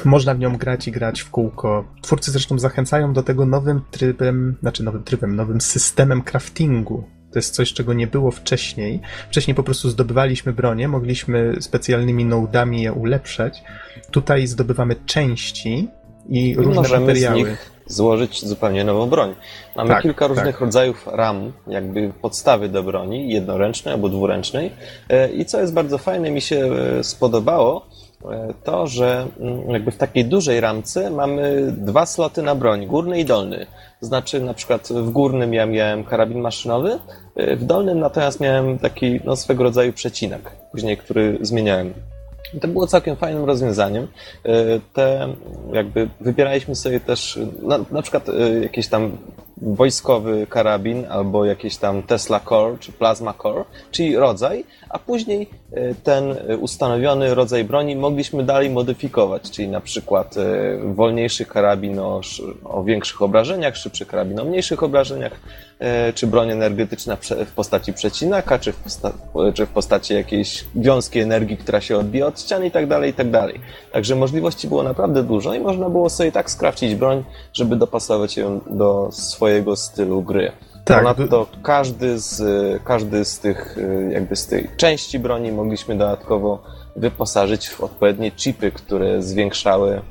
można 0.05 0.35
w 0.35 0.39
nią 0.39 0.57
grać 0.57 0.89
i 0.89 0.93
grać 0.93 1.20
w 1.20 1.31
kółko. 1.31 1.85
Twórcy 2.03 2.31
zresztą 2.31 2.59
zachęcają 2.59 3.12
do 3.12 3.22
tego 3.22 3.47
nowym 3.47 3.81
trybem, 3.91 4.57
znaczy 4.61 4.85
nowym 4.85 5.03
trybem, 5.03 5.37
nowym 5.37 5.61
systemem 5.61 6.22
craftingu. 6.22 7.05
To 7.35 7.39
jest 7.39 7.55
coś, 7.55 7.72
czego 7.72 7.93
nie 7.93 8.07
było 8.07 8.30
wcześniej. 8.30 9.01
Wcześniej 9.28 9.55
po 9.55 9.62
prostu 9.62 9.91
zdobywaliśmy 9.91 10.53
bronię, 10.53 10.89
mogliśmy 10.89 11.57
specjalnymi 11.61 12.24
nodami 12.24 12.82
je 12.82 12.93
ulepszać. 12.93 13.62
Tutaj 14.11 14.47
zdobywamy 14.47 14.97
części 15.07 15.89
i 16.28 16.55
różne 16.55 16.74
Możemy 16.74 17.07
materiały. 17.07 17.35
Z 17.35 17.39
nich 17.39 17.70
złożyć 17.87 18.45
zupełnie 18.45 18.85
nową 18.85 19.07
broń. 19.07 19.35
Mamy 19.76 19.89
tak, 19.89 20.03
kilka 20.03 20.26
różnych 20.26 20.55
tak. 20.55 20.61
rodzajów 20.61 21.07
ram, 21.07 21.53
jakby 21.66 22.12
podstawy 22.22 22.68
do 22.68 22.82
broni, 22.82 23.32
jednoręcznej 23.32 23.95
albo 23.95 24.09
dwuręcznej. 24.09 24.70
E, 25.09 25.32
I 25.32 25.45
co 25.45 25.61
jest 25.61 25.72
bardzo 25.72 25.99
fajne, 25.99 26.30
mi 26.30 26.41
się 26.41 26.70
e, 26.99 27.05
spodobało, 27.05 27.87
e, 28.30 28.55
to, 28.64 28.87
że 28.87 29.26
mm, 29.41 29.70
jakby 29.70 29.91
w 29.91 29.97
takiej 29.97 30.24
dużej 30.24 30.61
ramce 30.61 31.11
mamy 31.11 31.72
dwa 31.78 32.07
sloty 32.07 32.43
na 32.43 32.55
broń, 32.55 32.87
górny 32.87 33.20
i 33.20 33.24
dolny. 33.24 33.66
Znaczy, 34.05 34.41
na 34.41 34.55
przykład 34.55 34.89
w 34.89 35.11
górnym 35.11 35.55
ja 35.55 35.67
miałem 35.67 36.05
karabin 36.05 36.41
maszynowy, 36.41 36.99
w 37.37 37.65
dolnym 37.65 38.01
natomiast 38.01 38.41
miałem 38.41 38.79
taki 38.79 39.21
no, 39.25 39.37
swego 39.37 39.65
rodzaju 39.65 39.93
przecinek, 39.93 40.51
później 40.73 40.97
który 40.97 41.39
zmieniałem. 41.41 41.95
To 42.61 42.69
było 42.69 42.87
całkiem 42.87 43.17
fajnym 43.17 43.45
rozwiązaniem. 43.45 44.09
Te 44.93 45.29
jakby 45.73 46.09
wybieraliśmy 46.21 46.75
sobie 46.75 47.01
też 47.01 47.39
na, 47.63 47.79
na 47.91 48.03
przykład 48.03 48.27
jakieś 48.63 48.89
tam 48.89 49.17
wojskowy 49.63 50.47
karabin 50.47 51.07
albo 51.11 51.45
jakieś 51.45 51.77
tam 51.77 52.03
Tesla 52.03 52.41
Core 52.41 52.77
czy 52.81 52.93
Plasma 52.93 53.35
Core, 53.43 53.65
czyli 53.91 54.17
rodzaj, 54.17 54.65
a 54.89 54.99
później 54.99 55.49
e, 55.73 55.95
ten 55.95 56.37
ustanowiony 56.61 57.35
rodzaj 57.35 57.65
broni 57.65 57.97
mogliśmy 57.97 58.43
dalej 58.43 58.71
modyfikować, 58.71 59.51
czyli 59.51 59.69
na 59.69 59.81
przykład 59.81 60.37
e, 60.37 60.79
wolniejszy 60.95 61.45
karabin 61.45 61.99
o, 61.99 62.21
o 62.65 62.85
większych 62.85 63.23
obrażeniach, 63.23 63.77
szybszy 63.77 64.07
karabin 64.07 64.41
o 64.41 64.45
mniejszych 64.45 64.83
obrażeniach, 64.83 65.33
e, 65.79 66.13
czy 66.13 66.27
broń 66.27 66.51
energetyczna 66.51 67.17
w 67.47 67.53
postaci 67.55 67.93
przecinaka, 67.93 68.59
czy 68.59 68.73
w, 68.73 68.77
posta 68.77 69.13
czy 69.55 69.67
w 69.67 69.69
postaci 69.69 70.15
jakiejś 70.15 70.65
wiązki 70.75 71.21
energii, 71.21 71.57
która 71.57 71.81
się 71.81 71.99
odbija 71.99 72.27
od 72.27 72.41
ścian 72.41 72.65
i 72.65 72.71
tak 72.71 72.87
dalej, 72.87 73.11
i 73.11 73.15
tak 73.15 73.31
dalej. 73.31 73.61
Także 73.93 74.15
możliwości 74.15 74.69
było 74.69 74.83
naprawdę 74.83 75.23
dużo 75.23 75.55
i 75.55 75.61
można 75.61 75.91
było 75.91 76.11
sobie 76.11 76.33
tak 76.33 76.51
skrawcić 76.51 76.95
broń, 76.95 77.25
żeby 77.53 77.77
dopasować 77.77 78.37
ją 78.37 78.61
do 78.71 79.09
swojego 79.55 79.77
stylu 79.77 80.23
gry. 80.23 80.53
Tak. 80.85 80.99
Ponadto 80.99 81.47
każdy 81.63 82.19
z, 82.19 82.43
każdy 82.83 83.25
z 83.25 83.39
tych, 83.39 83.77
jakby 84.11 84.37
z 84.37 84.47
tej 84.47 84.69
części 84.77 85.19
broni 85.19 85.53
mogliśmy 85.53 85.97
dodatkowo 85.97 86.63
wyposażyć 86.97 87.69
w 87.69 87.81
odpowiednie 87.81 88.31
chipy, 88.31 88.71
które 88.71 89.23
zwiększały 89.23 90.03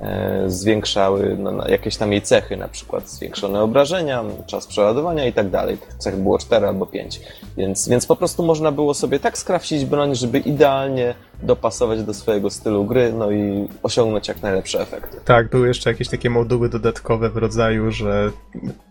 E, 0.00 0.44
zwiększały 0.46 1.36
no, 1.38 1.68
jakieś 1.68 1.96
tam 1.96 2.12
jej 2.12 2.22
cechy, 2.22 2.56
na 2.56 2.68
przykład 2.68 3.08
zwiększone 3.08 3.62
obrażenia, 3.62 4.24
czas 4.46 4.66
przeładowania 4.66 5.26
i 5.26 5.32
tak 5.32 5.50
dalej. 5.50 5.78
Tych 5.78 5.94
cech 5.94 6.16
było 6.16 6.38
4 6.38 6.66
albo 6.66 6.86
5. 6.86 7.20
Więc, 7.56 7.88
więc 7.88 8.06
po 8.06 8.16
prostu 8.16 8.42
można 8.42 8.72
było 8.72 8.94
sobie 8.94 9.20
tak 9.20 9.38
skrawcić 9.38 9.84
broń, 9.84 10.14
żeby 10.14 10.38
idealnie 10.38 11.14
dopasować 11.42 12.02
do 12.02 12.14
swojego 12.14 12.50
stylu 12.50 12.84
gry, 12.84 13.12
no 13.12 13.30
i 13.30 13.68
osiągnąć 13.82 14.28
jak 14.28 14.42
najlepsze 14.42 14.80
efekty. 14.80 15.20
Tak, 15.24 15.50
były 15.50 15.68
jeszcze 15.68 15.90
jakieś 15.90 16.08
takie 16.08 16.30
moduły 16.30 16.68
dodatkowe 16.68 17.30
w 17.30 17.36
rodzaju, 17.36 17.90
że 17.90 18.30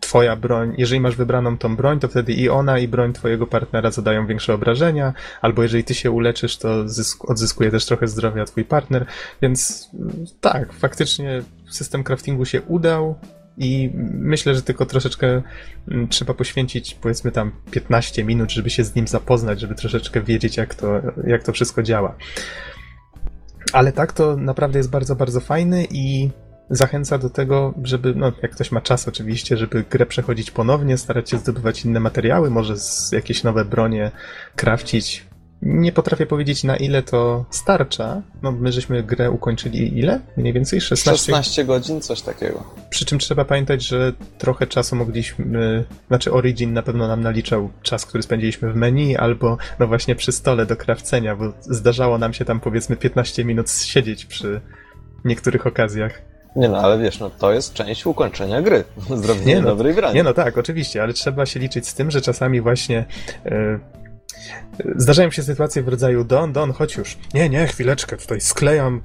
twoja 0.06 0.36
broń, 0.36 0.76
jeżeli 0.78 1.02
masz 1.02 1.16
wybraną 1.16 1.58
tą 1.58 1.76
broń, 1.76 2.00
to 2.00 2.08
wtedy 2.08 2.34
i 2.34 2.50
ona, 2.50 2.80
i 2.80 2.88
broń 2.88 3.14
twojego 3.14 3.48
partnera 3.48 3.92
zadają 3.92 4.28
większe 4.28 4.54
obrażenia, 4.54 5.14
albo 5.42 5.64
jeżeli 5.64 5.84
ty 5.84 5.94
się 5.94 6.12
uleczysz, 6.12 6.58
to 6.58 6.86
odzyskuje 7.20 7.72
też 7.72 7.86
trochę 7.86 8.08
zdrowia 8.08 8.46
twój 8.46 8.66
partner, 8.66 9.06
więc 9.42 9.90
tak, 10.42 10.74
faktycznie 10.74 11.42
system 11.70 12.04
craftingu 12.04 12.46
się 12.46 12.62
udał, 12.62 13.16
i 13.58 13.92
myślę, 14.14 14.56
że 14.56 14.62
tylko 14.62 14.86
troszeczkę 14.86 15.42
mm, 15.88 16.08
trzeba 16.08 16.34
poświęcić, 16.34 16.96
powiedzmy 16.96 17.32
tam 17.32 17.52
15 17.72 18.24
minut, 18.24 18.52
żeby 18.52 18.70
się 18.70 18.84
z 18.84 18.96
nim 18.96 19.08
zapoznać, 19.08 19.60
żeby 19.60 19.76
troszeczkę 19.76 20.22
wiedzieć, 20.22 20.58
jak 20.58 20.76
to, 20.76 21.02
jak 21.28 21.44
to 21.44 21.52
wszystko 21.52 21.84
działa. 21.84 22.16
Ale 23.74 23.92
tak, 23.92 24.14
to 24.14 24.36
naprawdę 24.36 24.80
jest 24.80 24.90
bardzo, 24.90 25.16
bardzo 25.16 25.40
fajny 25.40 25.88
i 25.92 26.30
zachęca 26.70 27.18
do 27.18 27.30
tego, 27.30 27.74
żeby, 27.84 28.14
no 28.16 28.32
jak 28.42 28.52
ktoś 28.52 28.72
ma 28.72 28.82
czas 28.82 29.08
oczywiście, 29.08 29.58
żeby 29.58 29.84
grę 29.90 30.06
przechodzić 30.06 30.52
ponownie, 30.52 30.98
starać 30.98 31.30
się 31.30 31.38
zdobywać 31.38 31.86
inne 31.86 32.00
materiały, 32.00 32.50
może 32.50 32.78
z 32.78 33.12
jakieś 33.12 33.44
nowe 33.44 33.66
bronie 33.66 34.12
krafcić. 34.56 35.28
Nie 35.62 35.92
potrafię 35.92 36.26
powiedzieć 36.26 36.64
na 36.64 36.78
ile 36.78 37.04
to 37.04 37.46
starcza. 37.50 38.22
No, 38.42 38.52
my 38.52 38.72
żeśmy 38.72 39.04
grę 39.04 39.32
ukończyli 39.32 40.00
ile? 40.00 40.22
Mniej 40.38 40.54
więcej 40.54 40.82
16. 40.82 41.26
16 41.26 41.66
godzin, 41.66 42.02
coś 42.02 42.22
takiego. 42.22 42.64
Przy 42.90 43.06
czym 43.06 43.20
trzeba 43.20 43.46
pamiętać, 43.46 43.84
że 43.84 44.14
trochę 44.38 44.68
czasu 44.68 44.96
mogliśmy, 44.96 45.86
znaczy 46.08 46.34
Origin 46.34 46.74
na 46.74 46.82
pewno 46.82 47.08
nam 47.08 47.22
naliczał 47.22 47.70
czas, 47.82 48.06
który 48.06 48.24
spędziliśmy 48.24 48.74
w 48.74 48.76
menu, 48.76 49.18
albo 49.18 49.58
no 49.80 49.88
właśnie 49.88 50.16
przy 50.16 50.32
stole 50.32 50.66
do 50.66 50.76
krawcenia, 50.76 51.36
bo 51.36 51.54
zdarzało 51.62 52.18
nam 52.18 52.34
się 52.34 52.46
tam 52.46 52.60
powiedzmy 52.60 52.96
15 52.96 53.46
minut 53.46 53.72
siedzieć 53.72 54.26
przy 54.26 54.62
niektórych 55.26 55.68
okazjach. 55.68 56.22
Nie 56.56 56.70
no, 56.70 56.78
ale 56.78 57.00
wiesz, 57.00 57.20
no 57.20 57.30
to 57.30 57.54
jest 57.54 57.74
część 57.74 58.06
ukończenia 58.06 58.62
gry. 58.62 58.84
Zrobienie 59.24 59.56
Nie 59.56 59.62
no, 59.62 59.68
dobrej 59.68 59.94
broni. 59.94 60.16
Nie 60.16 60.24
no 60.24 60.34
tak, 60.34 60.58
oczywiście, 60.58 61.04
ale 61.04 61.14
trzeba 61.14 61.46
się 61.46 61.60
liczyć 61.60 61.88
z 61.88 61.94
tym, 61.94 62.12
że 62.12 62.22
czasami 62.22 62.62
właśnie 62.62 63.06
e, 63.46 63.80
zdarzają 64.96 65.32
się 65.32 65.44
sytuacje 65.44 65.84
w 65.84 65.88
rodzaju 65.88 66.24
Don, 66.24 66.54
Don, 66.54 66.74
chodź 66.74 66.96
już. 66.96 67.18
Nie, 67.34 67.50
nie, 67.50 67.68
chwileczkę, 67.68 68.18
tutaj 68.18 68.42
sklejam 68.42 69.02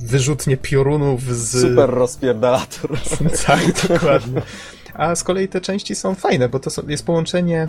wyrzutnie 0.00 0.56
piorunów 0.56 1.22
z... 1.22 1.62
Super 1.62 1.90
rozpierdalator. 1.90 2.90
tak, 3.46 3.60
dokładnie. 3.88 4.42
A 4.94 5.14
z 5.14 5.24
kolei 5.24 5.48
te 5.48 5.60
części 5.60 5.94
są 5.94 6.14
fajne, 6.14 6.48
bo 6.48 6.60
to 6.60 6.70
jest 6.88 7.06
połączenie 7.06 7.68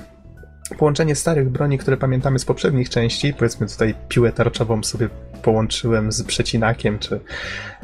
połączenie 0.77 1.15
starych 1.15 1.49
broni, 1.49 1.77
które 1.77 1.97
pamiętamy 1.97 2.39
z 2.39 2.45
poprzednich 2.45 2.89
części, 2.89 3.33
powiedzmy 3.33 3.67
tutaj 3.67 3.95
piłę 4.09 4.31
tarczową 4.31 4.83
sobie 4.83 5.09
połączyłem 5.41 6.11
z 6.11 6.23
przecinakiem, 6.23 6.99
czy 6.99 7.19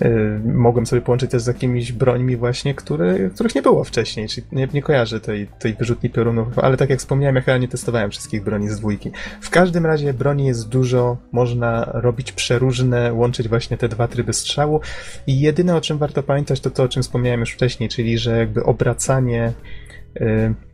y, 0.02 0.40
mogłem 0.46 0.86
sobie 0.86 1.02
połączyć 1.02 1.32
też 1.32 1.42
z 1.42 1.48
jakimiś 1.48 1.92
brońmi 1.92 2.38
właśnie, 2.38 2.74
które, 2.74 3.30
których 3.30 3.56
nie 3.56 3.62
było 3.62 3.84
wcześniej, 3.84 4.28
czyli 4.28 4.48
nie, 4.52 4.68
nie 4.74 4.82
kojarzę 4.82 5.20
tej, 5.20 5.48
tej 5.48 5.74
wyrzutni 5.74 6.10
piorunów, 6.10 6.60
ale 6.60 6.78
tak 6.78 6.90
jak 6.90 7.00
wspomniałem, 7.00 7.36
ja 7.36 7.42
chyba 7.42 7.58
nie 7.58 7.68
testowałem 7.68 8.12
wszystkich 8.12 8.44
broni 8.44 8.70
z 8.70 8.80
dwójki. 8.80 9.12
W 9.42 9.50
każdym 9.50 9.86
razie 9.86 10.14
broni 10.14 10.46
jest 10.46 10.70
dużo, 10.70 11.18
można 11.32 11.86
robić 11.94 12.32
przeróżne, 12.32 13.14
łączyć 13.14 13.48
właśnie 13.48 13.78
te 13.78 13.90
dwa 13.90 14.08
tryby 14.08 14.34
strzału 14.34 14.82
i 15.28 15.40
jedyne 15.40 15.76
o 15.76 15.82
czym 15.82 15.98
warto 15.98 16.24
pamiętać 16.24 16.60
to 16.60 16.70
to, 16.70 16.84
o 16.84 16.88
czym 16.88 17.04
wspomniałem 17.04 17.40
już 17.40 17.52
wcześniej, 17.52 17.90
czyli 17.90 18.18
że 18.18 18.38
jakby 18.38 18.64
obracanie 18.64 19.54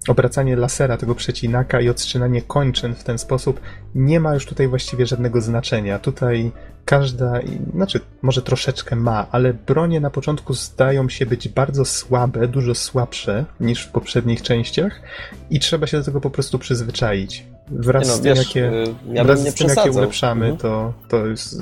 obracanie 0.08 0.56
lasera, 0.56 0.98
tego 0.98 1.16
przecinaka 1.16 1.82
i 1.82 1.90
odcinanie 1.90 2.42
kończyn 2.42 2.96
w 2.96 3.04
ten 3.04 3.18
sposób 3.18 3.62
nie 3.96 4.20
ma 4.20 4.34
już 4.34 4.46
tutaj 4.46 4.68
właściwie 4.68 5.06
żadnego 5.06 5.42
znaczenia. 5.42 6.00
Tutaj 6.00 6.52
każda, 6.86 7.40
znaczy 7.74 8.00
może 8.22 8.42
troszeczkę 8.42 8.96
ma, 8.96 9.28
ale 9.32 9.54
bronie 9.54 10.00
na 10.00 10.10
początku 10.10 10.54
zdają 10.54 11.10
się 11.10 11.26
być 11.26 11.50
bardzo 11.50 11.86
słabe, 11.86 12.48
dużo 12.48 12.76
słabsze 12.76 13.46
niż 13.60 13.84
w 13.84 13.92
poprzednich 13.92 14.42
częściach 14.42 15.02
i 15.50 15.60
trzeba 15.60 15.88
się 15.88 15.98
do 15.98 16.04
tego 16.04 16.22
po 16.22 16.30
prostu 16.30 16.60
przyzwyczaić. 16.60 17.46
Wraz 17.72 18.08
no, 18.08 18.14
z 18.14 18.22
tym, 18.22 18.36
wiesz, 18.36 18.48
jakie, 18.48 18.72
y, 18.72 18.86
ja 19.14 19.24
wraz 19.24 19.40
z 19.40 19.54
tym, 19.54 19.68
jakie 19.70 19.92
ulepszamy, 19.92 20.46
Mhm. 20.46 20.58
to, 20.58 20.94
to 21.10 21.26
jest, 21.26 21.60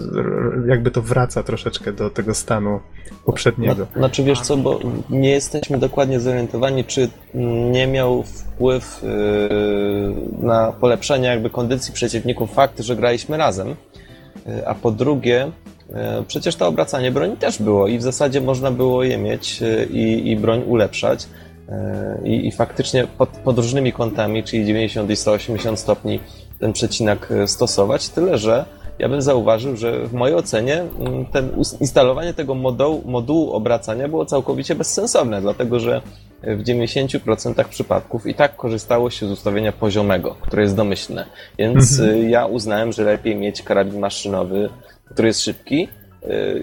jakby 0.68 0.92
to 0.92 1.02
wraca 1.02 1.44
troszeczkę 1.44 1.94
do 1.94 2.10
tego 2.10 2.34
stanu 2.34 2.80
poprzedniego. 3.26 3.88
No, 3.96 4.00
znaczy 4.00 4.24
wiesz 4.24 4.42
co, 4.42 4.58
bo 4.58 4.80
nie 5.10 5.30
jesteśmy 5.30 5.78
dokładnie 5.78 6.20
zorientowani, 6.20 6.84
czy 6.84 7.10
nie 7.72 7.88
miał 7.88 8.24
wpływ 8.24 9.02
yy, 9.04 10.48
na 10.48 10.72
polepszenie 10.72 11.28
jakby 11.28 11.50
kondycji 11.50 11.94
przeciwników 11.94 12.54
fakt, 12.54 12.80
że 12.80 12.96
graliśmy 12.96 13.38
razem. 13.38 13.68
Yy, 14.46 14.68
A 14.68 14.76
po 14.76 14.92
drugie, 14.92 15.52
yy, 15.90 15.96
przecież 16.28 16.56
to 16.56 16.68
obracanie 16.68 17.12
broni 17.12 17.38
też 17.38 17.62
było 17.62 17.88
i 17.88 17.98
w 17.98 18.02
zasadzie 18.02 18.42
można 18.42 18.72
było 18.72 19.04
je 19.04 19.18
mieć 19.18 19.62
yy, 19.62 19.86
i, 19.86 20.32
i 20.32 20.38
broń 20.38 20.64
ulepszać. 20.68 21.28
Yy, 22.22 22.30
I, 22.30 22.48
I 22.48 22.52
faktycznie 22.52 23.08
pod, 23.18 23.30
pod 23.30 23.58
różnymi 23.58 23.94
kątami, 23.94 24.44
czyli 24.44 24.66
90 24.66 25.10
i 25.10 25.16
180 25.16 25.80
stopni, 25.80 26.20
ten 26.60 26.74
przecinak 26.74 27.28
yy, 27.30 27.48
stosować. 27.48 28.10
Tyle, 28.10 28.38
że 28.38 28.66
ja 29.00 29.10
bym 29.10 29.22
zauważył, 29.22 29.78
że 29.78 30.08
w 30.08 30.14
mojej 30.14 30.36
ocenie 30.36 30.82
mm, 31.00 31.26
ten 31.26 31.50
instalowanie 31.82 32.34
tego 32.34 32.56
modułu, 32.56 33.02
modułu 33.06 33.52
obracania 33.52 34.08
było 34.08 34.26
całkowicie 34.26 34.76
bezsensowne, 34.76 35.42
dlatego 35.42 35.80
że 35.80 36.02
w 36.44 36.64
90% 36.64 37.64
przypadków 37.68 38.28
i 38.28 38.34
tak 38.34 38.56
korzystało 38.56 39.10
się 39.10 39.28
z 39.28 39.32
ustawienia 39.32 39.72
poziomego, 39.72 40.36
które 40.42 40.62
jest 40.62 40.76
domyślne. 40.76 41.26
Więc 41.60 42.00
Mhm. 42.00 42.30
ja 42.30 42.46
uznałem, 42.46 42.92
że 42.92 43.04
lepiej 43.04 43.36
mieć 43.36 43.62
karabin 43.62 44.00
maszynowy, 44.00 44.70
który 45.06 45.28
jest 45.28 45.42
szybki, 45.42 45.88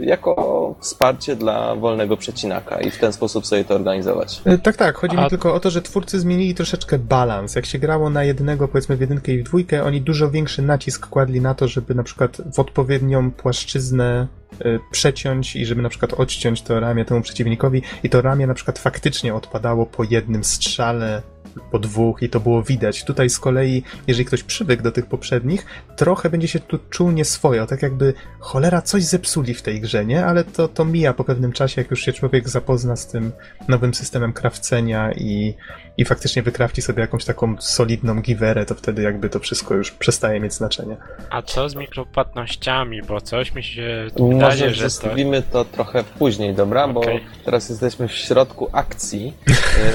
jako 0.00 0.74
wsparcie 0.80 1.36
dla 1.36 1.74
wolnego 1.74 2.16
przecinaka 2.16 2.80
i 2.80 2.90
w 2.90 2.98
ten 2.98 3.12
sposób 3.12 3.46
sobie 3.46 3.64
to 3.64 3.74
organizować. 3.74 4.42
E, 4.44 4.58
Tak, 4.58 4.76
tak. 4.76 4.96
Chodzi 4.96 5.16
A- 5.16 5.24
mi 5.24 5.30
tylko 5.30 5.54
o 5.54 5.60
to, 5.60 5.70
że 5.70 5.82
twórcy 5.82 6.20
zmienili 6.20 6.54
troszeczkę 6.54 6.98
balans. 6.98 7.54
Jak 7.54 7.66
się 7.66 7.78
grało 7.78 8.10
na 8.10 8.24
jednego, 8.24 8.68
powiedzmy 8.68 8.96
w 8.96 9.00
jedynkę 9.00 9.32
i 9.32 9.38
w 9.38 9.44
dwójkę, 9.44 9.84
oni 9.84 10.00
dużo 10.00 10.30
większy 10.30 10.62
nacisk 10.62 11.06
kładli 11.08 11.40
na 11.40 11.54
to, 11.54 11.68
żeby 11.68 11.94
na 11.94 12.02
przykład 12.02 12.36
w 12.54 12.58
odpowiednią 12.58 13.30
płaszczyznę 13.30 14.26
e, 14.60 14.78
przeciąć 14.90 15.56
i 15.56 15.66
żeby 15.66 15.82
na 15.82 15.88
przykład 15.88 16.12
odciąć 16.14 16.62
to 16.62 16.80
ramię 16.80 17.04
temu 17.04 17.20
przeciwnikowi 17.20 17.82
i 18.02 18.10
to 18.10 18.22
ramię 18.22 18.46
na 18.46 18.54
przykład 18.54 18.78
faktycznie 18.78 19.34
odpadało 19.34 19.86
po 19.86 20.04
jednym 20.10 20.44
strzale, 20.44 21.22
po 21.70 21.78
dwóch 21.78 22.22
i 22.22 22.28
to 22.28 22.40
było 22.40 22.62
widać. 22.62 23.04
Tutaj 23.04 23.30
z 23.30 23.38
kolei, 23.38 23.82
jeżeli 24.06 24.24
ktoś 24.24 24.42
przywykł 24.42 24.82
do 24.82 24.92
tych 24.92 25.06
poprzednich, 25.06 25.66
trochę 25.96 26.30
będzie 26.30 26.48
się 26.48 26.60
tu 26.60 26.78
czuł 26.90 27.10
nieswojo, 27.10 27.66
tak 27.66 27.82
jakby 27.82 28.14
cholera 28.38 28.82
coś 28.82 29.02
zepsuli 29.02 29.54
w 29.54 29.62
tej 29.62 29.80
grze, 29.80 30.04
nie? 30.04 30.26
Ale 30.26 30.44
to, 30.44 30.68
to 30.68 30.84
mija 30.84 31.12
po 31.12 31.24
pewnym 31.24 31.52
czasie, 31.52 31.80
jak 31.80 31.90
już 31.90 32.00
się 32.00 32.12
człowiek 32.12 32.48
zapozna 32.48 32.96
z 32.96 33.06
tym 33.06 33.32
nowym 33.68 33.94
systemem 33.94 34.32
krawcenia 34.32 35.12
i, 35.12 35.54
i 35.96 36.04
faktycznie 36.04 36.42
wykrawci 36.42 36.82
sobie 36.82 37.00
jakąś 37.00 37.24
taką 37.24 37.60
solidną 37.60 38.20
giwerę, 38.20 38.66
to 38.66 38.74
wtedy 38.74 39.02
jakby 39.02 39.28
to 39.28 39.38
wszystko 39.38 39.74
już 39.74 39.90
przestaje 39.90 40.40
mieć 40.40 40.52
znaczenie. 40.52 40.96
A 41.30 41.42
co 41.42 41.68
z 41.68 41.74
mikropłatnościami? 41.74 43.02
Bo 43.02 43.20
coś 43.20 43.54
mi 43.54 43.62
się 43.62 44.06
wydaje, 44.16 44.34
Może 44.34 44.74
że 44.74 44.84
to... 44.84 44.90
zostawimy 44.90 45.42
to 45.42 45.64
trochę 45.64 46.04
później, 46.04 46.54
dobra? 46.54 46.88
Bo 46.88 47.00
Okej. 47.00 47.20
teraz 47.44 47.68
jesteśmy 47.68 48.08
w 48.08 48.12
środku 48.12 48.68
akcji 48.72 49.34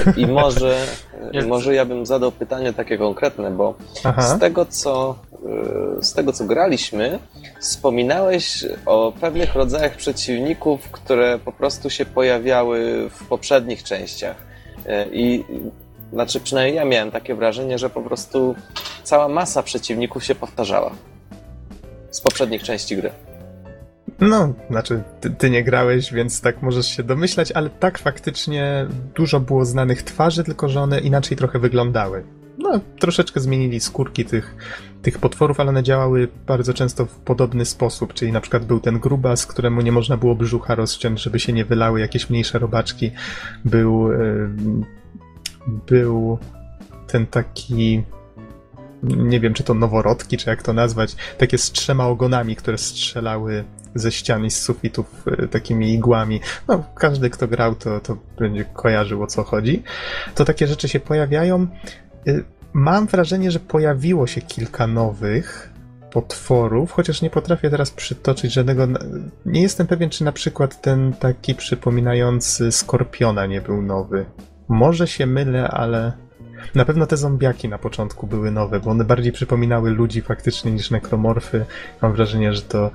y, 0.06 0.20
i 0.20 0.26
może, 0.40 0.86
Jest- 1.32 1.48
może 1.48 1.74
ja 1.74 1.84
bym 1.84 2.06
zadał 2.06 2.32
pytanie 2.32 2.72
takie 2.72 2.98
konkretne, 2.98 3.50
bo 3.50 3.74
Aha. 4.04 4.22
z 4.22 4.38
tego, 4.40 4.66
co, 4.66 5.14
y, 6.00 6.04
z 6.04 6.12
tego, 6.12 6.32
co 6.32 6.44
graliśmy, 6.44 7.18
wspominałeś 7.60 8.64
o 8.86 9.12
pewnych 9.20 9.54
rodzajach 9.54 9.96
przeciwników, 9.96 10.90
które 10.90 11.38
po 11.38 11.52
prostu 11.52 11.90
się 11.90 12.04
pojawiały 12.06 13.10
w 13.10 13.24
poprzednich 13.26 13.82
częściach. 13.82 14.36
Y, 14.78 15.08
I 15.12 15.44
znaczy, 16.12 16.40
przynajmniej 16.40 16.76
ja 16.76 16.84
miałem 16.84 17.10
takie 17.10 17.34
wrażenie, 17.34 17.78
że 17.78 17.90
po 17.90 18.02
prostu 18.02 18.54
cała 19.02 19.28
masa 19.28 19.62
przeciwników 19.62 20.24
się 20.24 20.34
powtarzała 20.34 20.90
z 22.10 22.20
poprzednich 22.20 22.62
części 22.62 22.96
gry. 22.96 23.10
No, 24.20 24.54
znaczy, 24.70 25.02
ty, 25.20 25.30
ty 25.30 25.50
nie 25.50 25.64
grałeś, 25.64 26.12
więc 26.12 26.40
tak 26.40 26.62
możesz 26.62 26.86
się 26.86 27.02
domyślać, 27.02 27.52
ale 27.52 27.70
tak 27.70 27.98
faktycznie 27.98 28.86
dużo 29.14 29.40
było 29.40 29.64
znanych 29.64 30.02
twarzy, 30.02 30.44
tylko 30.44 30.68
że 30.68 30.80
one 30.80 31.00
inaczej 31.00 31.36
trochę 31.36 31.58
wyglądały. 31.58 32.24
No, 32.58 32.80
troszeczkę 32.98 33.40
zmienili 33.40 33.80
skórki 33.80 34.24
tych, 34.24 34.56
tych 35.02 35.18
potworów, 35.18 35.60
ale 35.60 35.68
one 35.68 35.82
działały 35.82 36.28
bardzo 36.46 36.74
często 36.74 37.06
w 37.06 37.14
podobny 37.14 37.64
sposób, 37.64 38.14
czyli 38.14 38.32
na 38.32 38.40
przykład 38.40 38.64
był 38.64 38.80
ten 38.80 38.98
grubas, 38.98 39.46
któremu 39.46 39.80
nie 39.80 39.92
można 39.92 40.16
było 40.16 40.34
brzucha 40.34 40.74
rozciąć, 40.74 41.22
żeby 41.22 41.40
się 41.40 41.52
nie 41.52 41.64
wylały 41.64 42.00
jakieś 42.00 42.30
mniejsze 42.30 42.58
robaczki. 42.58 43.10
Był, 43.64 44.08
był 45.86 46.38
ten 47.06 47.26
taki, 47.26 48.02
nie 49.02 49.40
wiem 49.40 49.54
czy 49.54 49.62
to 49.62 49.74
noworodki, 49.74 50.36
czy 50.36 50.50
jak 50.50 50.62
to 50.62 50.72
nazwać, 50.72 51.16
takie 51.38 51.58
z 51.58 51.72
trzema 51.72 52.06
ogonami, 52.06 52.56
które 52.56 52.78
strzelały 52.78 53.64
ze 53.94 54.12
ścian 54.12 54.44
i 54.44 54.50
z 54.50 54.60
sufitów 54.60 55.24
y, 55.44 55.48
takimi 55.48 55.94
igłami. 55.94 56.40
No, 56.68 56.84
każdy, 56.94 57.30
kto 57.30 57.48
grał, 57.48 57.74
to, 57.74 58.00
to 58.00 58.16
będzie 58.38 58.64
kojarzył 58.64 59.22
o 59.22 59.26
co 59.26 59.44
chodzi. 59.44 59.82
To 60.34 60.44
takie 60.44 60.66
rzeczy 60.66 60.88
się 60.88 61.00
pojawiają. 61.00 61.66
Y, 62.28 62.44
Mam 62.72 63.06
wrażenie, 63.06 63.50
że 63.50 63.60
pojawiło 63.60 64.26
się 64.26 64.40
kilka 64.40 64.86
nowych 64.86 65.72
potworów, 66.10 66.92
chociaż 66.92 67.22
nie 67.22 67.30
potrafię 67.30 67.70
teraz 67.70 67.90
przytoczyć 67.90 68.52
żadnego. 68.52 68.86
Nie 69.46 69.62
jestem 69.62 69.86
pewien, 69.86 70.10
czy 70.10 70.24
na 70.24 70.32
przykład 70.32 70.80
ten 70.80 71.12
taki 71.12 71.54
przypominający 71.54 72.72
skorpiona 72.72 73.46
nie 73.46 73.60
był 73.60 73.82
nowy. 73.82 74.26
Może 74.68 75.06
się 75.06 75.26
mylę, 75.26 75.68
ale 75.68 76.12
na 76.74 76.84
pewno 76.84 77.06
te 77.06 77.16
zombiaki 77.16 77.68
na 77.68 77.78
początku 77.78 78.26
były 78.26 78.50
nowe, 78.50 78.80
bo 78.80 78.90
one 78.90 79.04
bardziej 79.04 79.32
przypominały 79.32 79.90
ludzi 79.90 80.22
faktycznie 80.22 80.72
niż 80.72 80.90
nekromorfy. 80.90 81.64
Mam 82.02 82.12
wrażenie, 82.12 82.52
że 82.52 82.62
to, 82.62 82.90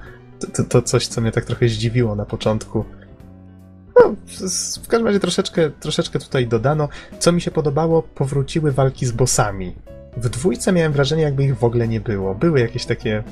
to, 0.48 0.64
to 0.64 0.82
coś, 0.82 1.08
co 1.08 1.22
mnie 1.22 1.32
tak 1.32 1.46
trochę 1.46 1.68
zdziwiło 1.68 2.16
na 2.16 2.26
początku. 2.26 2.86
No, 4.00 4.16
w- 4.84 4.88
każdym 4.88 5.08
razie 5.08 5.20
troszeczkę, 5.20 5.70
troszeczkę 5.70 6.20
tutaj 6.20 6.48
dodano. 6.48 6.89
Co 7.20 7.32
mi 7.32 7.41
się 7.41 7.52
podobało, 7.52 8.02
powróciły 8.04 8.72
walki 8.72 9.06
z 9.06 9.12
bossami. 9.12 9.76
W 10.18 10.30
dwójce 10.30 10.72
miałem 10.72 10.91
wrażenie, 10.94 11.24
jakby 11.24 11.44
ich 11.44 11.58
w 11.58 11.64
ogóle 11.64 11.88
nie 11.88 12.00
było. 12.02 12.36
Były 12.36 12.60
jakieś 12.60 12.86
takie 12.86 13.24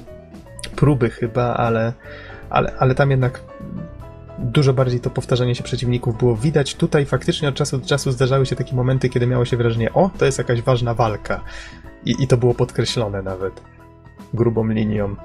próby 0.76 1.10
chyba, 1.10 1.54
ale, 1.54 1.94
ale, 2.50 2.74
ale 2.80 2.96
tam 2.96 3.12
jednak 3.12 3.42
dużo 4.40 4.74
bardziej 4.74 5.00
to 5.00 5.10
powtarzanie 5.10 5.56
się 5.56 5.64
przeciwników 5.64 6.18
było 6.18 6.36
widać. 6.36 6.76
Tutaj 6.76 7.06
faktycznie 7.06 7.50
od 7.50 7.56
czasu 7.56 7.78
do 7.78 7.86
czasu 7.88 8.12
zdarzały 8.12 8.46
się 8.46 8.56
takie 8.56 8.76
momenty, 8.76 9.10
kiedy 9.10 9.28
miało 9.28 9.46
się 9.46 9.58
wrażenie, 9.58 9.94
o, 9.94 10.10
to 10.18 10.26
jest 10.26 10.38
jakaś 10.38 10.62
ważna 10.62 10.94
walka. 10.94 11.44
I, 12.06 12.24
i 12.24 12.28
to 12.28 12.38
było 12.38 12.54
podkreślone 12.54 13.22
nawet. 13.22 13.62
grubą 14.34 14.68
linią. 14.68 15.16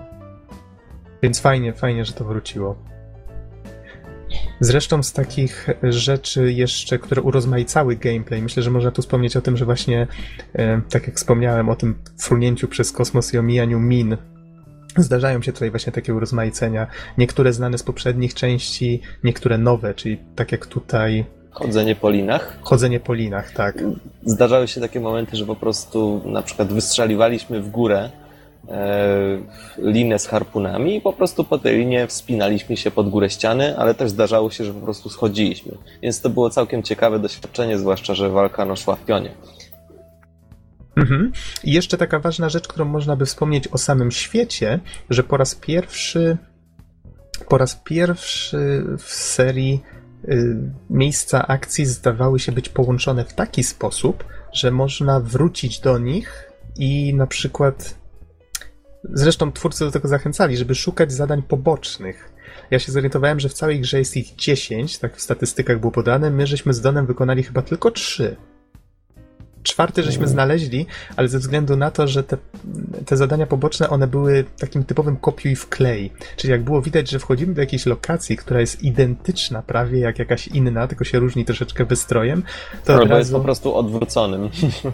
Więc 1.26 1.40
fajnie, 1.40 1.72
fajnie, 1.72 2.04
że 2.04 2.12
to 2.12 2.24
wróciło. 2.24 2.76
Zresztą 4.60 5.02
z 5.02 5.12
takich 5.12 5.68
rzeczy 5.82 6.52
jeszcze, 6.52 6.98
które 6.98 7.22
urozmaicały 7.22 7.96
gameplay, 7.96 8.42
myślę, 8.42 8.62
że 8.62 8.70
można 8.70 8.90
tu 8.90 9.02
wspomnieć 9.02 9.36
o 9.36 9.40
tym, 9.40 9.56
że 9.56 9.64
właśnie, 9.64 10.06
e, 10.54 10.80
tak 10.90 11.06
jak 11.06 11.16
wspomniałem, 11.16 11.68
o 11.68 11.76
tym 11.76 11.94
frunięciu 12.18 12.68
przez 12.68 12.92
kosmos 12.92 13.34
i 13.34 13.38
omijaniu 13.38 13.80
min. 13.80 14.16
Zdarzają 14.96 15.42
się 15.42 15.52
tutaj 15.52 15.70
właśnie 15.70 15.92
takie 15.92 16.14
urozmaicenia. 16.14 16.86
Niektóre 17.18 17.52
znane 17.52 17.78
z 17.78 17.82
poprzednich 17.82 18.34
części, 18.34 19.00
niektóre 19.24 19.58
nowe, 19.58 19.94
czyli 19.94 20.18
tak 20.36 20.52
jak 20.52 20.66
tutaj 20.66 21.24
Chodzenie 21.50 21.96
po 21.96 22.10
linach. 22.10 22.58
chodzenie 22.62 23.00
po 23.00 23.14
linach, 23.14 23.50
tak. 23.50 23.78
Zdarzały 24.24 24.68
się 24.68 24.80
takie 24.80 25.00
momenty, 25.00 25.36
że 25.36 25.46
po 25.46 25.56
prostu 25.56 26.22
na 26.24 26.42
przykład 26.42 26.72
wystrzeliwaliśmy 26.72 27.62
w 27.62 27.70
górę 27.70 28.10
linę 29.78 30.18
z 30.18 30.26
harpunami 30.26 30.96
i 30.96 31.00
po 31.00 31.12
prostu 31.12 31.44
po 31.44 31.58
tej 31.58 31.78
linie 31.78 32.06
wspinaliśmy 32.06 32.76
się 32.76 32.90
pod 32.90 33.08
górę 33.10 33.30
ściany, 33.30 33.78
ale 33.78 33.94
też 33.94 34.10
zdarzało 34.10 34.50
się, 34.50 34.64
że 34.64 34.74
po 34.74 34.80
prostu 34.80 35.08
schodziliśmy. 35.08 35.72
Więc 36.02 36.20
to 36.20 36.30
było 36.30 36.50
całkiem 36.50 36.82
ciekawe 36.82 37.18
doświadczenie, 37.18 37.78
zwłaszcza, 37.78 38.14
że 38.14 38.30
walka 38.30 38.64
no, 38.64 38.76
szła 38.76 38.96
w 38.96 39.04
pionie. 39.04 39.30
Mhm. 40.96 41.32
I 41.64 41.72
jeszcze 41.72 41.98
taka 41.98 42.18
ważna 42.18 42.48
rzecz, 42.48 42.68
którą 42.68 42.84
można 42.84 43.16
by 43.16 43.26
wspomnieć 43.26 43.68
o 43.68 43.78
samym 43.78 44.10
świecie, 44.10 44.80
że 45.10 45.22
po 45.22 45.36
raz 45.36 45.54
pierwszy 45.54 46.36
po 47.48 47.58
raz 47.58 47.80
pierwszy 47.84 48.84
w 48.98 49.14
serii 49.14 49.82
y, 50.28 50.56
miejsca 50.90 51.46
akcji 51.46 51.86
zdawały 51.86 52.38
się 52.38 52.52
być 52.52 52.68
połączone 52.68 53.24
w 53.24 53.32
taki 53.32 53.64
sposób, 53.64 54.24
że 54.52 54.70
można 54.70 55.20
wrócić 55.20 55.80
do 55.80 55.98
nich 55.98 56.52
i 56.78 57.14
na 57.14 57.26
przykład 57.26 57.98
zresztą 59.04 59.52
twórcy 59.52 59.84
do 59.84 59.90
tego 59.90 60.08
zachęcali, 60.08 60.56
żeby 60.56 60.74
szukać 60.74 61.12
zadań 61.12 61.42
pobocznych. 61.42 62.32
Ja 62.70 62.78
się 62.78 62.92
zorientowałem, 62.92 63.40
że 63.40 63.48
w 63.48 63.52
całej 63.52 63.80
grze 63.80 63.98
jest 63.98 64.16
ich 64.16 64.34
10, 64.34 64.98
tak 64.98 65.16
w 65.16 65.20
statystykach 65.20 65.80
było 65.80 65.92
podane, 65.92 66.30
my 66.30 66.46
żeśmy 66.46 66.74
z 66.74 66.80
Donem 66.80 67.06
wykonali 67.06 67.42
chyba 67.42 67.62
tylko 67.62 67.90
3. 67.90 68.36
Czwarty 69.66 70.02
żeśmy 70.02 70.28
znaleźli, 70.28 70.86
ale 71.16 71.28
ze 71.28 71.38
względu 71.38 71.76
na 71.76 71.90
to, 71.90 72.08
że 72.08 72.22
te, 72.22 72.36
te 73.06 73.16
zadania 73.16 73.46
poboczne, 73.46 73.90
one 73.90 74.06
były 74.06 74.44
takim 74.58 74.84
typowym 74.84 75.16
kopiuj 75.16 75.56
w 75.56 75.68
klej. 75.68 76.12
Czyli 76.36 76.50
jak 76.50 76.62
było 76.62 76.82
widać, 76.82 77.10
że 77.10 77.18
wchodzimy 77.18 77.54
do 77.54 77.60
jakiejś 77.60 77.86
lokacji, 77.86 78.36
która 78.36 78.60
jest 78.60 78.82
identyczna 78.82 79.62
prawie 79.62 79.98
jak 79.98 80.18
jakaś 80.18 80.48
inna, 80.48 80.88
tylko 80.88 81.04
się 81.04 81.18
różni 81.18 81.44
troszeczkę 81.44 81.84
wystrojem, 81.84 82.42
to 82.84 82.92
Albo 82.92 83.04
jest 83.04 83.30
razu... 83.30 83.38
po 83.38 83.40
prostu 83.44 83.74
odwróconym. 83.74 84.48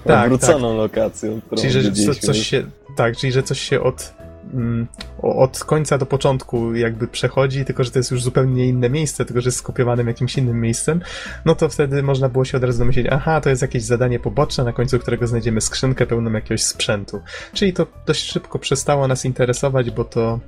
Tak, 0.04 0.32
Odwróconą 0.32 0.76
lokacją. 0.76 1.40
Którą 1.40 1.62
Czyli, 1.62 1.72
że 1.72 1.92
co, 1.92 2.14
coś 2.14 2.38
się, 2.38 2.64
tak, 2.96 3.16
czyli, 3.16 3.32
że 3.32 3.42
coś 3.42 3.60
się 3.60 3.80
od, 3.80 4.14
mm, 4.54 4.86
od 5.22 5.64
końca 5.64 5.98
do 5.98 6.06
początku 6.06 6.74
jakby 6.74 7.08
przechodzi, 7.08 7.64
tylko 7.64 7.84
że 7.84 7.90
to 7.90 7.98
jest 7.98 8.10
już 8.10 8.22
zupełnie 8.22 8.66
inne 8.66 8.90
miejsce, 8.90 9.24
tylko 9.24 9.40
że 9.40 9.48
jest 9.48 9.58
skopiowanym 9.58 10.08
jakimś 10.08 10.38
innym 10.38 10.60
miejscem, 10.60 11.00
no 11.44 11.54
to 11.54 11.68
wtedy 11.68 12.02
można 12.02 12.28
było 12.28 12.44
się 12.44 12.56
od 12.56 12.64
razu 12.64 12.78
domyślić, 12.78 13.06
aha, 13.10 13.40
to 13.40 13.50
jest 13.50 13.62
jakieś 13.62 13.82
zadanie 13.82 14.18
poboczne, 14.20 14.64
na 14.64 14.72
końcu 14.72 14.98
którego 14.98 15.26
znajdziemy 15.26 15.60
skrzynkę 15.60 16.06
pełną 16.06 16.32
jakiegoś 16.32 16.62
sprzętu. 16.62 17.20
Czyli 17.52 17.72
to 17.72 17.86
dość 18.06 18.32
szybko 18.32 18.58
przestało 18.58 19.08
nas 19.08 19.24
interesować, 19.24 19.90
bo 19.90 20.04
to 20.04 20.40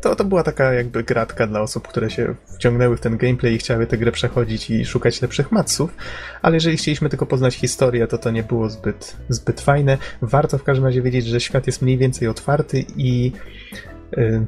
to, 0.00 0.16
to 0.16 0.24
była 0.24 0.42
taka 0.42 0.72
jakby 0.72 1.02
gratka 1.02 1.46
dla 1.46 1.60
osób, 1.60 1.88
które 1.88 2.10
się 2.10 2.34
wciągnęły 2.56 2.96
w 2.96 3.00
ten 3.00 3.16
gameplay 3.16 3.54
i 3.54 3.58
chciały 3.58 3.86
tę 3.86 3.98
grę 3.98 4.12
przechodzić 4.12 4.70
i 4.70 4.84
szukać 4.84 5.22
lepszych 5.22 5.52
matsów, 5.52 5.96
ale 6.42 6.56
jeżeli 6.56 6.76
chcieliśmy 6.76 7.08
tylko 7.08 7.26
poznać 7.26 7.54
historię, 7.54 8.06
to 8.06 8.18
to 8.18 8.30
nie 8.30 8.42
było 8.42 8.70
zbyt, 8.70 9.16
zbyt 9.28 9.60
fajne. 9.60 9.98
Warto 10.22 10.58
w 10.58 10.64
każdym 10.64 10.84
razie 10.84 11.02
wiedzieć, 11.02 11.26
że 11.26 11.40
świat 11.40 11.66
jest 11.66 11.82
mniej 11.82 11.98
więcej 11.98 12.28
otwarty 12.28 12.84
i 12.96 13.32
y, 14.18 14.46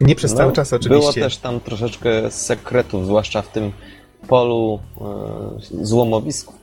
nie 0.00 0.14
przez 0.14 0.34
cały 0.34 0.52
czas 0.52 0.72
oczywiście. 0.72 1.06
No, 1.06 1.12
Było 1.12 1.24
też 1.24 1.36
tam 1.36 1.60
troszeczkę 1.60 2.30
sekretów, 2.30 3.06
zwłaszcza 3.06 3.42
w 3.42 3.52
tym 3.52 3.72
polu 4.28 4.78
e, 5.00 5.84
złomowisku, 5.84 6.54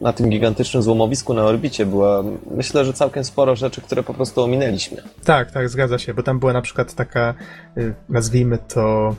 na 0.00 0.12
tym 0.12 0.30
gigantycznym 0.30 0.82
złomowisku 0.82 1.34
na 1.34 1.44
orbicie 1.44 1.86
była, 1.86 2.24
myślę, 2.50 2.84
że 2.84 2.92
całkiem 2.92 3.24
sporo 3.24 3.56
rzeczy, 3.56 3.80
które 3.80 4.02
po 4.02 4.14
prostu 4.14 4.42
ominęliśmy. 4.42 5.02
Tak, 5.24 5.50
tak, 5.50 5.68
zgadza 5.68 5.98
się, 5.98 6.14
bo 6.14 6.22
tam 6.22 6.38
była 6.38 6.52
na 6.52 6.62
przykład 6.62 6.94
taka, 6.94 7.34
y, 7.78 7.94
nazwijmy 8.08 8.58
to 8.58 9.14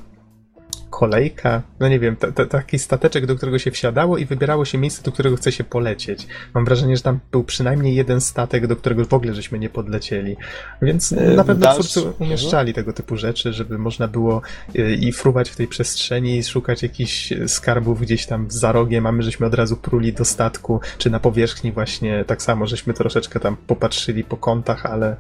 kolejka, 0.90 1.62
no 1.80 1.88
nie 1.88 2.00
wiem, 2.00 2.16
ta, 2.16 2.32
ta, 2.32 2.46
taki 2.46 2.80
stateczek, 2.80 3.26
do 3.26 3.36
którego 3.36 3.60
się 3.60 3.72
wsiadało 3.72 4.18
i 4.18 4.26
wybierało 4.26 4.66
się 4.66 4.78
miejsce, 4.78 5.04
do 5.04 5.12
którego 5.12 5.36
chce 5.36 5.52
się 5.52 5.64
polecieć. 5.64 6.28
Mam 6.54 6.66
wrażenie, 6.66 6.98
że 6.98 7.04
tam 7.04 7.20
był 7.32 7.44
przynajmniej 7.44 7.96
jeden 7.96 8.22
statek, 8.22 8.68
do 8.68 8.76
którego 8.76 9.06
w 9.06 9.14
ogóle 9.14 9.34
żeśmy 9.34 9.60
nie 9.60 9.70
podlecieli. 9.70 10.38
Więc 10.82 11.12
Y, 11.12 11.36
na 11.36 11.44
pewno 11.44 11.66
dalszy- 11.66 11.90
twórcy 11.90 12.24
umieszczali 12.24 12.74
tego 12.74 12.94
typu 12.94 13.18
rzeczy, 13.18 13.54
żeby 13.54 13.78
można 13.78 14.08
było 14.08 14.42
y, 14.76 14.96
i 14.96 15.12
fruwać 15.12 15.50
w 15.50 15.56
tej 15.56 15.68
przestrzeni, 15.68 16.38
i 16.38 16.44
szukać 16.44 16.84
jakichś 16.84 17.34
skarbów 17.48 18.02
gdzieś 18.02 18.26
tam 18.26 18.46
za 18.50 18.72
rogiem, 18.72 19.06
a 19.06 19.12
my 19.12 19.24
żeśmy 19.24 19.46
od 19.48 19.54
razu 19.54 19.78
pruli 19.78 20.14
do 20.14 20.26
statku, 20.26 20.80
czy 20.98 21.10
na 21.10 21.20
powierzchni 21.20 21.72
właśnie 21.72 22.24
tak 22.28 22.42
samo, 22.42 22.68
żeśmy 22.68 22.94
troszeczkę 22.94 23.40
tam 23.40 23.58
popatrzyli 23.68 24.24
po 24.24 24.38
kątach, 24.38 24.86
ale 24.86 25.18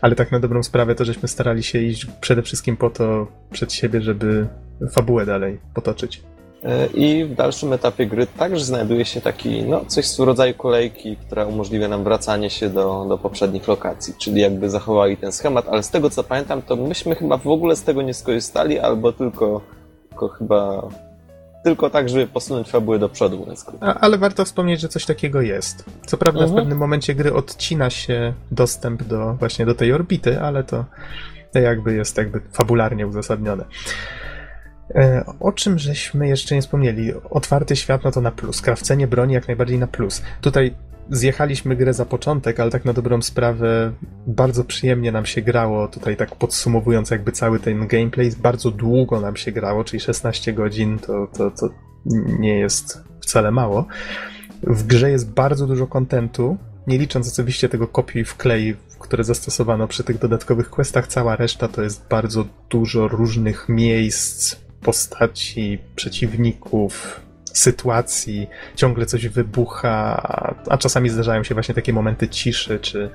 ale 0.00 0.14
tak 0.14 0.32
na 0.32 0.40
dobrą 0.40 0.62
sprawę 0.62 0.94
to 0.94 1.04
żeśmy 1.04 1.28
starali 1.28 1.62
się 1.62 1.78
iść 1.78 2.06
przede 2.20 2.42
wszystkim 2.42 2.76
po 2.76 2.90
to 2.90 3.26
przed 3.50 3.72
siebie, 3.72 4.00
żeby 4.02 4.46
fabułę 4.90 5.26
dalej 5.26 5.58
potoczyć. 5.74 6.22
E, 6.64 6.86
I 6.86 7.24
w 7.24 7.34
dalszym 7.34 7.72
etapie 7.72 8.06
gry 8.06 8.26
także 8.26 8.64
znajduje 8.64 9.04
się 9.04 9.20
taki, 9.20 9.62
no, 9.62 9.84
coś 9.84 10.16
w 10.16 10.18
rodzaju 10.18 10.54
kolejki, 10.54 11.16
która 11.16 11.46
umożliwia 11.46 11.88
nam 11.88 12.04
wracanie 12.04 12.50
się 12.50 12.70
do, 12.70 13.06
do 13.08 13.18
poprzednich 13.18 13.68
lokacji, 13.68 14.14
czyli 14.18 14.40
jakby 14.40 14.70
zachowali 14.70 15.16
ten 15.16 15.32
schemat, 15.32 15.68
ale 15.68 15.82
z 15.82 15.90
tego 15.90 16.10
co 16.10 16.24
pamiętam, 16.24 16.62
to 16.62 16.76
myśmy 16.76 17.14
chyba 17.14 17.36
w 17.36 17.46
ogóle 17.46 17.76
z 17.76 17.82
tego 17.82 18.02
nie 18.02 18.14
skorzystali, 18.14 18.78
albo 18.78 19.12
tylko, 19.12 19.60
tylko 20.08 20.28
chyba 20.28 20.88
tylko 21.64 21.90
tak, 21.90 22.08
żeby 22.08 22.26
posunąć 22.26 22.68
fabułę 22.70 22.98
do 22.98 23.08
przodu. 23.08 23.46
A, 23.80 23.94
ale 23.94 24.18
warto 24.18 24.44
wspomnieć, 24.44 24.80
że 24.80 24.88
coś 24.88 25.06
takiego 25.06 25.40
jest. 25.40 25.84
Co 26.06 26.16
prawda 26.18 26.40
w 26.40 26.42
Mhm. 26.42 26.60
pewnym 26.60 26.78
momencie 26.78 27.14
gry 27.14 27.34
odcina 27.34 27.90
się 27.90 28.32
dostęp 28.50 29.02
do 29.02 29.34
właśnie 29.34 29.66
do 29.66 29.74
tej 29.74 29.92
orbity, 29.92 30.40
ale 30.40 30.64
to, 30.64 30.84
to 31.52 31.58
jakby 31.58 31.94
jest 31.94 32.16
jakby 32.16 32.40
fabularnie 32.52 33.06
uzasadnione. 33.06 33.64
E, 34.94 35.24
O 35.40 35.52
czym 35.52 35.78
żeśmy 35.78 36.28
jeszcze 36.28 36.54
nie 36.54 36.60
wspomnieli? 36.62 37.12
Otwarty 37.30 37.76
świat, 37.76 38.04
no 38.04 38.10
to 38.12 38.20
na 38.20 38.30
plus. 38.30 38.60
Krawcenie 38.62 39.06
broni 39.06 39.34
jak 39.34 39.46
najbardziej 39.48 39.78
na 39.78 39.86
plus. 39.86 40.22
Tutaj 40.40 40.74
zjechaliśmy 41.10 41.76
grę 41.76 41.94
za 41.94 42.04
początek, 42.04 42.60
ale 42.60 42.70
tak 42.70 42.84
na 42.84 42.92
dobrą 42.92 43.22
sprawę 43.22 43.92
bardzo 44.26 44.64
przyjemnie 44.64 45.12
nam 45.12 45.26
się 45.26 45.42
grało. 45.42 45.88
Tutaj 45.88 46.16
tak 46.16 46.36
podsumowując 46.36 47.10
jakby 47.10 47.32
cały 47.32 47.60
ten 47.60 47.86
gameplay, 47.86 48.30
bardzo 48.42 48.70
długo 48.70 49.20
nam 49.20 49.36
się 49.36 49.52
grało, 49.52 49.84
czyli 49.84 50.00
16 50.00 50.52
godzin 50.52 50.98
to, 50.98 51.28
to, 51.36 51.50
to 51.50 51.68
nie 52.38 52.58
jest 52.58 53.04
wcale 53.20 53.50
mało. 53.50 53.86
W 54.62 54.86
grze 54.86 55.10
jest 55.10 55.30
bardzo 55.30 55.66
dużo 55.66 55.86
kontentu, 55.86 56.56
nie 56.86 56.98
licząc 56.98 57.32
oczywiście 57.32 57.68
tego 57.68 57.88
kopiuj 57.88 58.24
w 58.24 58.36
klej, 58.36 58.76
które 58.98 59.24
zastosowano 59.24 59.88
przy 59.88 60.04
tych 60.04 60.18
dodatkowych 60.18 60.70
questach, 60.70 61.06
cała 61.06 61.36
reszta 61.36 61.68
to 61.68 61.82
jest 61.82 62.08
bardzo 62.08 62.44
dużo 62.70 63.08
różnych 63.08 63.68
miejsc, 63.68 64.56
postaci, 64.80 65.78
przeciwników, 65.96 67.20
sytuacji, 67.58 68.46
ciągle 68.76 69.06
coś 69.06 69.28
wybucha, 69.28 70.22
a- 70.68 70.78
czasami 70.78 71.08
zdarzają 71.08 71.42
się 71.44 71.54
właśnie 71.54 71.74
takie 71.74 71.92
momenty 71.92 72.28
ciszy, 72.28 72.78
czy, 72.78 73.10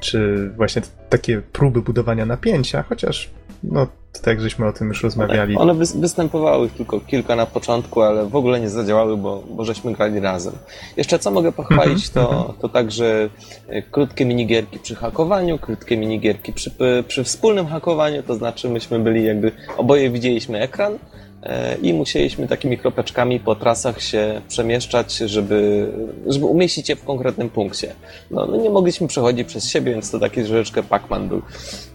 czy 0.00 0.50
właśnie 0.56 0.82
takie 1.08 1.42
próby 1.52 1.82
budowania 1.82 2.26
napięcia, 2.26 2.82
chociaż 2.82 3.30
no, 3.64 3.86
tak 4.22 4.40
żeśmy 4.40 4.66
o 4.66 4.72
tym 4.72 4.88
już 4.88 5.02
rozmawiali. 5.02 5.56
One 5.56 5.74
wys- 5.74 6.00
występowały 6.00 6.68
tylko 6.68 7.00
kilka 7.00 7.36
na 7.36 7.46
początku, 7.46 8.02
ale 8.02 8.26
w 8.28 8.36
ogóle 8.36 8.60
nie 8.60 8.70
zadziałały, 8.70 9.16
bo, 9.16 9.44
bo 9.50 9.64
żeśmy 9.64 9.92
grali 9.92 10.20
razem. 10.20 10.52
Jeszcze 10.96 11.18
co 11.18 11.30
mogę 11.30 11.52
pochwalić, 11.52 12.10
to, 12.10 12.54
to 12.60 12.68
także 12.68 13.28
e, 13.68 13.82
krótkie 13.82 14.24
minigierki 14.24 14.78
przy 14.78 14.94
hakowaniu, 14.94 15.58
krótkie 15.58 15.96
minigierki 15.96 16.52
przy, 16.52 16.70
przy 17.08 17.24
wspólnym 17.24 17.66
hakowaniu, 17.66 18.22
to 18.22 18.34
znaczy 18.34 18.68
myśmy 18.68 18.98
byli 18.98 19.24
jakby, 19.24 19.52
oboje 19.76 20.10
widzieliśmy 20.10 20.60
ekran 20.60 20.98
i 21.82 21.94
musieliśmy 21.94 22.48
takimi 22.48 22.78
kropeczkami 22.78 23.40
po 23.40 23.54
trasach 23.54 24.02
się 24.02 24.40
przemieszczać, 24.48 25.16
żeby, 25.16 25.88
żeby 26.26 26.46
umieścić 26.46 26.88
je 26.88 26.96
w 26.96 27.04
konkretnym 27.04 27.50
punkcie. 27.50 27.94
No, 28.30 28.46
no 28.46 28.56
nie 28.56 28.70
mogliśmy 28.70 29.08
przechodzić 29.08 29.48
przez 29.48 29.68
siebie, 29.68 29.92
więc 29.92 30.10
to 30.10 30.18
taki 30.18 30.44
troszeczkę 30.44 30.82
Pac-Man 30.82 31.28
był, 31.28 31.42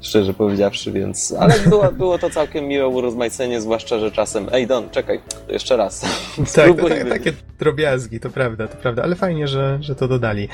szczerze 0.02 0.34
powiedziawszy, 0.34 0.92
więc... 0.92 1.34
Ale 1.40 1.60
było, 1.70 1.92
było 1.92 2.20
to 2.20 2.30
całkiem 2.30 2.68
miłe 2.68 2.88
urozmaicenie, 2.88 3.62
zwłaszcza, 3.62 4.00
że 4.00 4.12
czasem 4.12 4.48
ej 4.52 4.68
Don, 4.68 4.90
czekaj, 4.90 5.20
to 5.30 5.54
jeszcze 5.54 5.78
raz. 5.78 6.06
Tak, 6.56 6.78
to, 6.78 6.90
tak, 6.90 7.10
takie 7.10 7.34
drobiazgi, 7.60 8.20
to 8.20 8.30
prawda, 8.30 8.68
to 8.68 8.78
prawda, 8.78 9.04
ale 9.04 9.16
fajnie, 9.16 9.48
że, 9.48 9.78
że 9.82 9.96
to 9.96 10.08
dodali. 10.08 10.48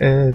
E, 0.00 0.32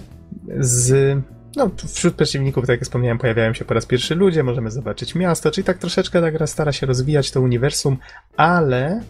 Z, 0.58 1.18
no, 1.56 1.70
wśród 1.94 2.14
przeciwników, 2.14 2.66
tak 2.66 2.74
jak 2.74 2.82
wspomniałem, 2.82 3.18
pojawiają 3.18 3.54
się 3.54 3.64
po 3.64 3.74
raz 3.74 3.86
pierwszy 3.86 4.14
ludzie, 4.14 4.42
możemy 4.42 4.70
zobaczyć 4.70 5.14
miasto, 5.14 5.50
czyli 5.50 5.64
tak 5.64 5.78
troszeczkę 5.78 6.20
ta 6.20 6.30
gra 6.30 6.46
stara 6.46 6.72
się 6.72 6.86
rozwijać 6.86 7.30
to 7.30 7.40
uniwersum, 7.40 7.96
ale 8.36 9.00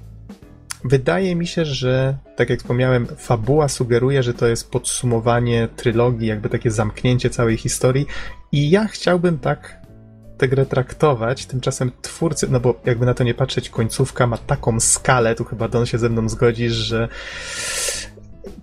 wydaje 0.84 1.36
mi 1.36 1.46
się, 1.46 1.64
że, 1.64 2.16
tak 2.36 2.50
jak 2.50 2.58
wspomniałem, 2.58 3.06
fabuła 3.06 3.68
sugeruje, 3.68 4.22
że 4.22 4.34
to 4.34 4.46
jest 4.46 4.70
podsumowanie 4.70 5.68
trylogii, 5.76 6.28
jakby 6.28 6.48
takie 6.48 6.70
zamknięcie 6.70 7.30
całej 7.30 7.56
historii. 7.56 8.06
I 8.52 8.70
ja 8.70 8.86
chciałbym 8.86 9.38
tak 9.38 9.84
tę 10.38 10.48
grę 10.48 10.66
traktować, 10.66 11.46
tymczasem 11.46 11.92
twórcy, 12.02 12.48
no 12.50 12.60
bo 12.60 12.80
jakby 12.84 13.06
na 13.06 13.14
to 13.14 13.24
nie 13.24 13.34
patrzeć, 13.34 13.70
końcówka 13.70 14.26
ma 14.26 14.38
taką 14.38 14.80
skalę, 14.80 15.34
tu 15.34 15.44
chyba 15.44 15.68
Don 15.68 15.86
się 15.86 15.98
ze 15.98 16.08
mną 16.08 16.28
zgodzisz, 16.28 16.72
że 16.72 17.08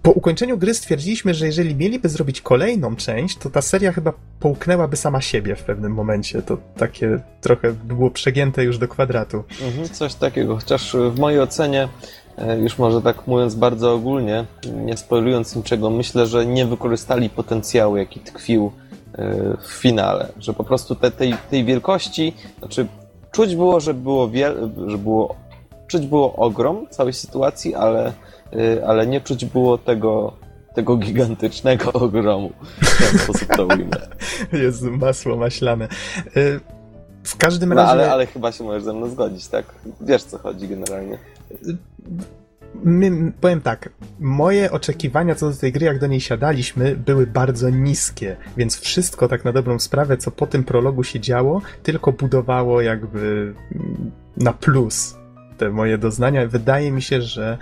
po 0.02 0.12
ukończeniu 0.12 0.58
gry 0.58 0.74
stwierdziliśmy, 0.74 1.34
że 1.34 1.46
jeżeli 1.46 1.76
mieliby 1.76 2.10
zrobić 2.10 2.42
kolejną 2.42 2.96
część, 2.96 3.38
to 3.38 3.50
ta 3.50 3.62
seria 3.62 3.92
chyba 3.92 4.14
połknęłaby 4.40 4.98
sama 4.98 5.22
siebie 5.22 5.56
w 5.56 5.64
pewnym 5.64 5.94
momencie. 5.94 6.42
To 6.42 6.58
takie 6.78 7.20
trochę 7.42 7.72
było 7.72 8.12
przegięte 8.12 8.64
już 8.64 8.78
do 8.78 8.88
kwadratu. 8.88 9.44
Mhm, 9.66 9.90
coś 9.90 10.16
takiego, 10.16 10.56
chociaż 10.56 10.96
w 11.12 11.20
mojej 11.20 11.40
ocenie, 11.40 11.88
e, 12.38 12.60
już 12.60 12.78
może 12.78 13.02
tak 13.02 13.28
mówiąc 13.28 13.56
bardzo 13.56 13.94
ogólnie, 13.94 14.46
nie 14.86 14.98
spoilując 14.98 15.56
niczego, 15.56 15.90
myślę, 15.90 16.28
że 16.28 16.46
nie 16.46 16.66
wykorzystali 16.66 17.30
potencjału, 17.30 17.98
jaki 17.98 18.20
tkwił 18.20 18.72
e, 19.14 19.58
w 19.62 19.72
finale. 19.72 20.28
Że 20.40 20.54
po 20.54 20.64
prostu 20.64 20.96
te, 20.96 21.12
tej, 21.12 21.36
tej 21.50 21.66
wielkości, 21.66 22.34
znaczy 22.60 22.88
czuć 23.32 23.56
było, 23.56 23.80
że 23.80 23.94
było, 23.94 24.30
wiel, 24.30 24.72
że 24.88 24.98
było 24.98 25.36
czuć 25.88 26.06
było 26.06 26.36
ogrom 26.36 26.88
całej 26.90 27.14
sytuacji, 27.14 27.76
ale 27.76 28.14
ale 28.88 29.08
nie 29.08 29.22
czuć 29.22 29.46
było 29.46 29.78
tego, 29.78 30.34
tego 30.76 30.98
gigantycznego 30.98 31.94
ogromu. 32.06 32.52
W 32.82 33.10
ten 33.12 33.20
sposób 33.20 33.48
to 33.56 33.66
ujmę. 33.66 33.98
Jezu, 34.64 34.92
masło 34.92 35.36
maślane. 35.36 35.88
Y, 36.38 36.60
w 37.24 37.38
każdym 37.38 37.70
no, 37.70 37.76
razie... 37.76 37.90
Ale, 37.90 38.12
ale 38.12 38.26
chyba 38.26 38.52
się 38.52 38.64
możesz 38.64 38.84
ze 38.84 38.94
mną 38.94 39.10
zgodzić, 39.10 39.48
tak? 39.48 39.66
Wiesz, 40.02 40.24
co 40.24 40.38
chodzi 40.38 40.68
generalnie. 40.68 41.18
My, 42.84 43.32
powiem 43.42 43.62
tak, 43.62 43.90
moje 44.20 44.72
oczekiwania 44.72 45.36
co 45.36 45.50
do 45.50 45.58
tej 45.58 45.72
gry, 45.72 45.86
jak 45.86 46.00
do 46.00 46.08
niej 46.08 46.22
siadaliśmy, 46.22 46.96
były 46.96 47.28
bardzo 47.28 47.70
niskie, 47.70 48.36
więc 48.58 48.80
wszystko 48.80 49.28
tak 49.28 49.46
na 49.46 49.52
dobrą 49.52 49.80
sprawę, 49.80 50.18
co 50.18 50.32
po 50.32 50.48
tym 50.48 50.64
prologu 50.64 51.04
się 51.04 51.20
działo, 51.20 51.62
tylko 51.84 52.12
budowało 52.12 52.82
jakby 52.82 53.54
na 54.38 54.54
plus 54.54 55.16
te 55.58 55.70
moje 55.70 55.98
doznania. 55.98 56.48
Wydaje 56.48 56.92
mi 56.92 57.02
się, 57.02 57.22
że 57.22 57.58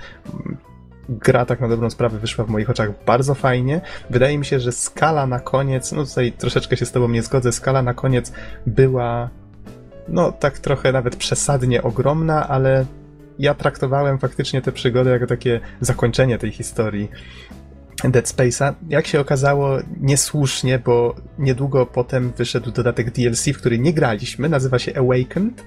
gra 1.10 1.45
tak 1.45 1.60
na 1.60 1.68
dobrą 1.68 1.89
sprawę 1.89 2.20
wyszła 2.20 2.45
w 2.45 2.49
moich 2.49 2.70
oczach 2.70 2.89
bardzo 3.05 3.36
fajnie. 3.36 3.82
Wydaje 4.10 4.38
mi 4.38 4.45
się, 4.45 4.60
że 4.60 4.72
skala 4.72 5.28
na 5.28 5.39
koniec, 5.39 5.91
no 5.91 6.05
tutaj 6.05 6.32
troszeczkę 6.32 6.78
się 6.78 6.86
z 6.86 6.91
tobą 6.91 7.10
nie 7.10 7.24
zgodzę, 7.24 7.51
skala 7.51 7.82
na 7.82 7.93
koniec 7.93 8.32
była 8.66 9.30
no 10.07 10.32
tak 10.32 10.60
trochę 10.60 10.91
nawet 10.91 11.16
przesadnie 11.16 11.84
ogromna, 11.84 12.47
ale 12.47 12.86
ja 13.39 13.53
traktowałem 13.53 14.20
faktycznie 14.20 14.62
tę 14.62 14.72
przygodę 14.72 15.10
jako 15.10 15.28
takie 15.28 15.60
zakończenie 15.82 16.38
tej 16.38 16.51
historii. 16.51 17.10
Dead 18.03 18.26
Space'a. 18.26 18.74
Jak 18.89 19.07
się 19.07 19.20
okazało, 19.20 19.78
niesłusznie, 19.99 20.80
bo 20.80 21.16
niedługo 21.39 21.86
potem 21.86 22.32
wyszedł 22.38 22.72
dodatek 22.72 23.12
DLC, 23.12 23.45
w 23.45 23.57
który 23.57 23.80
nie 23.80 23.93
graliśmy, 23.93 24.49
nazywa 24.49 24.80
się 24.80 24.91
Awakened. 24.95 25.66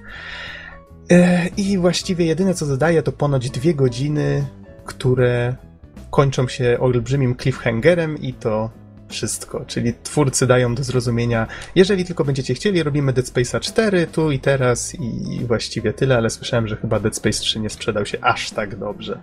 E, 1.11 1.47
I 1.57 1.77
właściwie 1.77 2.25
jedyne 2.25 2.53
co 2.53 2.65
dodaje 2.65 3.03
to 3.03 3.11
ponoć 3.11 3.49
dwie 3.49 3.73
godziny 3.73 4.45
które 4.85 5.55
kończą 6.11 6.47
się 6.47 6.77
olbrzymim 6.79 7.35
cliffhangerem 7.35 8.17
i 8.17 8.33
to 8.33 8.69
wszystko. 9.07 9.65
Czyli 9.67 9.93
twórcy 10.03 10.47
dają 10.47 10.75
do 10.75 10.83
zrozumienia, 10.83 11.47
jeżeli 11.75 12.05
tylko 12.05 12.25
będziecie 12.25 12.53
chcieli, 12.53 12.83
robimy 12.83 13.13
Dead 13.13 13.25
Space'a 13.25 13.59
4 13.59 14.07
tu 14.07 14.31
i 14.31 14.39
teraz 14.39 14.95
i 14.95 15.39
właściwie 15.45 15.93
tyle, 15.93 16.17
ale 16.17 16.29
słyszałem, 16.29 16.67
że 16.67 16.75
chyba 16.75 16.99
Dead 16.99 17.15
Space 17.15 17.39
3 17.39 17.59
nie 17.59 17.69
sprzedał 17.69 18.05
się 18.05 18.17
aż 18.21 18.51
tak 18.51 18.75
dobrze. 18.75 19.21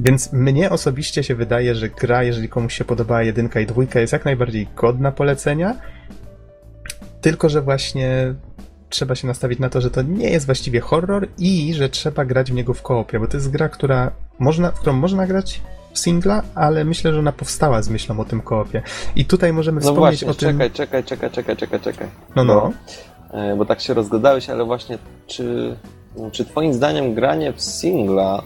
Więc 0.00 0.32
mnie 0.32 0.70
osobiście 0.70 1.22
się 1.22 1.34
wydaje, 1.34 1.74
że 1.74 1.88
gra, 1.88 2.22
jeżeli 2.22 2.48
komuś 2.48 2.74
się 2.74 2.84
podobała 2.84 3.22
jedynka 3.22 3.60
i 3.60 3.66
dwójka, 3.66 4.00
jest 4.00 4.12
jak 4.12 4.24
najbardziej 4.24 4.68
godna 4.76 5.12
polecenia. 5.12 5.76
Tylko, 7.20 7.48
że 7.48 7.62
właśnie 7.62 8.34
trzeba 8.92 9.14
się 9.14 9.26
nastawić 9.26 9.58
na 9.58 9.68
to, 9.68 9.80
że 9.80 9.90
to 9.90 10.02
nie 10.02 10.30
jest 10.30 10.46
właściwie 10.46 10.80
horror 10.80 11.28
i 11.38 11.74
że 11.74 11.88
trzeba 11.88 12.24
grać 12.24 12.52
w 12.52 12.54
niego 12.54 12.74
w 12.74 12.82
koopie, 12.82 13.20
bo 13.20 13.26
to 13.26 13.36
jest 13.36 13.50
gra, 13.50 13.68
która 13.68 14.10
można, 14.38 14.70
w 14.70 14.80
którą 14.80 14.92
można 14.92 15.26
grać 15.26 15.60
w 15.92 15.98
singla, 15.98 16.42
ale 16.54 16.84
myślę, 16.84 17.12
że 17.12 17.18
ona 17.18 17.32
powstała 17.32 17.82
z 17.82 17.88
myślą 17.88 18.20
o 18.20 18.24
tym 18.24 18.40
koopie. 18.40 18.82
I 19.16 19.24
tutaj 19.24 19.52
możemy 19.52 19.80
no 19.80 19.86
wspomnieć 19.86 20.24
właśnie, 20.24 20.30
o 20.30 20.34
tym... 20.34 20.58
czekaj, 20.58 20.70
czekaj, 20.70 21.04
czekaj, 21.04 21.30
czekaj, 21.30 21.56
czekaj, 21.56 21.80
czekaj. 21.80 22.08
No, 22.36 22.44
no. 22.44 22.72
Bo, 23.32 23.38
e, 23.38 23.56
bo 23.56 23.64
tak 23.64 23.80
się 23.80 23.94
rozgadałeś, 23.94 24.50
ale 24.50 24.64
właśnie 24.64 24.98
czy, 25.26 25.76
czy 26.32 26.44
twoim 26.44 26.74
zdaniem 26.74 27.14
granie 27.14 27.52
w 27.52 27.62
singla 27.62 28.42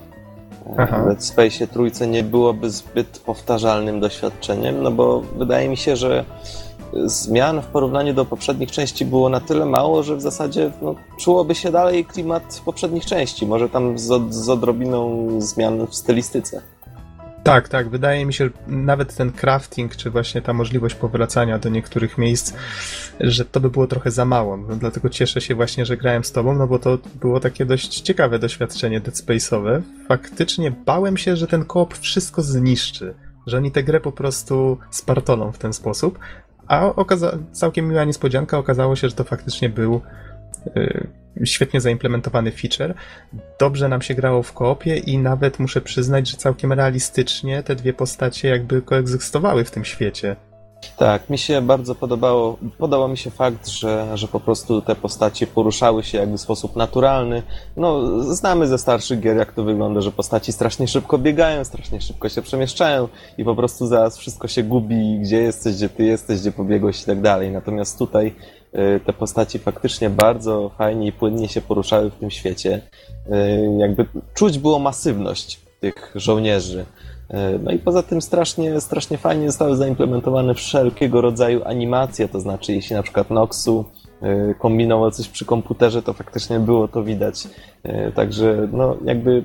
e, 0.66 0.74
Aha. 0.78 1.02
w 1.02 1.06
Dead 1.06 1.24
Space 1.24 1.66
trójce 1.66 2.06
nie 2.06 2.22
byłoby 2.22 2.70
zbyt 2.70 3.18
powtarzalnym 3.18 4.00
doświadczeniem? 4.00 4.82
No 4.82 4.90
bo 4.90 5.20
wydaje 5.20 5.68
mi 5.68 5.76
się, 5.76 5.96
że 5.96 6.24
zmian 7.04 7.62
w 7.62 7.66
porównaniu 7.66 8.14
do 8.14 8.24
poprzednich 8.24 8.70
części 8.70 9.04
było 9.04 9.28
na 9.28 9.40
tyle 9.40 9.66
mało, 9.66 10.02
że 10.02 10.16
w 10.16 10.22
zasadzie 10.22 10.70
no, 10.82 10.94
czułoby 11.18 11.54
się 11.54 11.72
dalej 11.72 12.04
klimat 12.04 12.62
poprzednich 12.64 13.06
części. 13.06 13.46
Może 13.46 13.68
tam 13.68 13.98
z, 13.98 14.34
z 14.34 14.48
odrobiną 14.48 15.28
zmian 15.40 15.86
w 15.86 15.94
stylistyce. 15.94 16.62
Tak, 17.42 17.68
tak. 17.68 17.88
Wydaje 17.88 18.26
mi 18.26 18.34
się, 18.34 18.44
że 18.44 18.50
nawet 18.66 19.16
ten 19.16 19.32
crafting, 19.32 19.96
czy 19.96 20.10
właśnie 20.10 20.42
ta 20.42 20.52
możliwość 20.52 20.94
powracania 20.94 21.58
do 21.58 21.68
niektórych 21.68 22.18
miejsc, 22.18 22.54
że 23.20 23.44
to 23.44 23.60
by 23.60 23.70
było 23.70 23.86
trochę 23.86 24.10
za 24.10 24.24
mało. 24.24 24.58
Dlatego 24.58 25.08
cieszę 25.08 25.40
się 25.40 25.54
właśnie, 25.54 25.86
że 25.86 25.96
grałem 25.96 26.24
z 26.24 26.32
tobą, 26.32 26.54
no 26.54 26.66
bo 26.66 26.78
to 26.78 26.98
było 27.20 27.40
takie 27.40 27.66
dość 27.66 28.00
ciekawe 28.00 28.38
doświadczenie 28.38 29.00
Dead 29.00 29.14
Space'owe. 29.14 29.82
Faktycznie 30.08 30.70
bałem 30.70 31.16
się, 31.16 31.36
że 31.36 31.46
ten 31.46 31.64
koop 31.64 31.94
wszystko 31.98 32.42
zniszczy 32.42 33.14
że 33.46 33.56
oni 33.56 33.70
tę 33.70 33.82
grę 33.82 34.00
po 34.00 34.12
prostu 34.12 34.78
spartolą 34.90 35.52
w 35.52 35.58
ten 35.58 35.72
sposób, 35.72 36.18
a 36.68 36.86
okaza- 36.86 37.38
całkiem 37.52 37.88
miła 37.88 38.04
niespodzianka, 38.04 38.58
okazało 38.58 38.96
się, 38.96 39.08
że 39.08 39.14
to 39.14 39.24
faktycznie 39.24 39.68
był 39.68 40.00
yy, 40.74 41.06
świetnie 41.44 41.80
zaimplementowany 41.80 42.52
feature. 42.52 42.94
Dobrze 43.60 43.88
nam 43.88 44.02
się 44.02 44.14
grało 44.14 44.42
w 44.42 44.52
koopie 44.52 44.96
i 44.96 45.18
nawet 45.18 45.58
muszę 45.58 45.80
przyznać, 45.80 46.30
że 46.30 46.36
całkiem 46.36 46.72
realistycznie 46.72 47.62
te 47.62 47.76
dwie 47.76 47.92
postacie 47.92 48.48
jakby 48.48 48.82
koegzystowały 48.82 49.64
w 49.64 49.70
tym 49.70 49.84
świecie. 49.84 50.36
Tak, 50.96 51.30
mi 51.30 51.38
się 51.38 51.62
bardzo 51.62 51.94
podobało, 51.94 52.56
podobał 52.78 53.08
mi 53.08 53.16
się 53.16 53.30
fakt, 53.30 53.68
że, 53.68 54.06
że 54.14 54.28
po 54.28 54.40
prostu 54.40 54.82
te 54.82 54.94
postacie 54.94 55.46
poruszały 55.46 56.02
się 56.02 56.18
jakby 56.18 56.38
w 56.38 56.40
sposób 56.40 56.76
naturalny. 56.76 57.42
No, 57.76 58.22
znamy 58.34 58.66
ze 58.66 58.78
starszych 58.78 59.20
gier, 59.20 59.36
jak 59.36 59.52
to 59.52 59.64
wygląda, 59.64 60.00
że 60.00 60.12
postaci 60.12 60.52
strasznie 60.52 60.88
szybko 60.88 61.18
biegają, 61.18 61.64
strasznie 61.64 62.00
szybko 62.00 62.28
się 62.28 62.42
przemieszczają 62.42 63.08
i 63.38 63.44
po 63.44 63.54
prostu 63.54 63.86
zaraz 63.86 64.18
wszystko 64.18 64.48
się 64.48 64.62
gubi, 64.62 65.18
gdzie 65.20 65.42
jesteś, 65.42 65.76
gdzie 65.76 65.88
ty 65.88 66.04
jesteś, 66.04 66.40
gdzie 66.40 66.52
pobiegłeś 66.52 67.02
i 67.02 67.06
tak 67.06 67.20
dalej. 67.20 67.50
Natomiast 67.50 67.98
tutaj 67.98 68.34
y, 68.74 69.00
te 69.06 69.12
postaci 69.12 69.58
faktycznie 69.58 70.10
bardzo 70.10 70.70
fajnie 70.78 71.06
i 71.06 71.12
płynnie 71.12 71.48
się 71.48 71.60
poruszały 71.60 72.10
w 72.10 72.14
tym 72.14 72.30
świecie. 72.30 72.80
Y, 73.26 73.78
jakby 73.78 74.06
czuć 74.34 74.58
było 74.58 74.78
masywność 74.78 75.60
tych 75.80 76.12
żołnierzy. 76.14 76.86
E, 77.30 77.58
no 77.58 77.70
i 77.70 77.78
poza 77.78 78.02
tym 78.02 78.22
strasznie, 78.22 78.80
strasznie 78.80 79.18
fajnie 79.18 79.46
zostały 79.46 79.76
zaimplementowane 79.76 80.54
wszelkiego 80.54 81.20
rodzaju 81.20 81.64
animacje, 81.64 82.28
to 82.28 82.40
znaczy 82.40 82.72
jeśli 82.72 82.96
na 82.96 83.02
przykład 83.02 83.30
Noxu 83.30 83.84
e, 84.22 84.54
kombinował 84.54 85.10
coś 85.10 85.28
przy 85.28 85.44
komputerze, 85.44 86.02
to 86.02 86.12
faktycznie 86.12 86.60
było 86.60 86.88
to 86.88 87.04
widać. 87.04 87.48
E, 87.82 88.12
także 88.12 88.68
no 88.72 88.96
jakby 89.04 89.44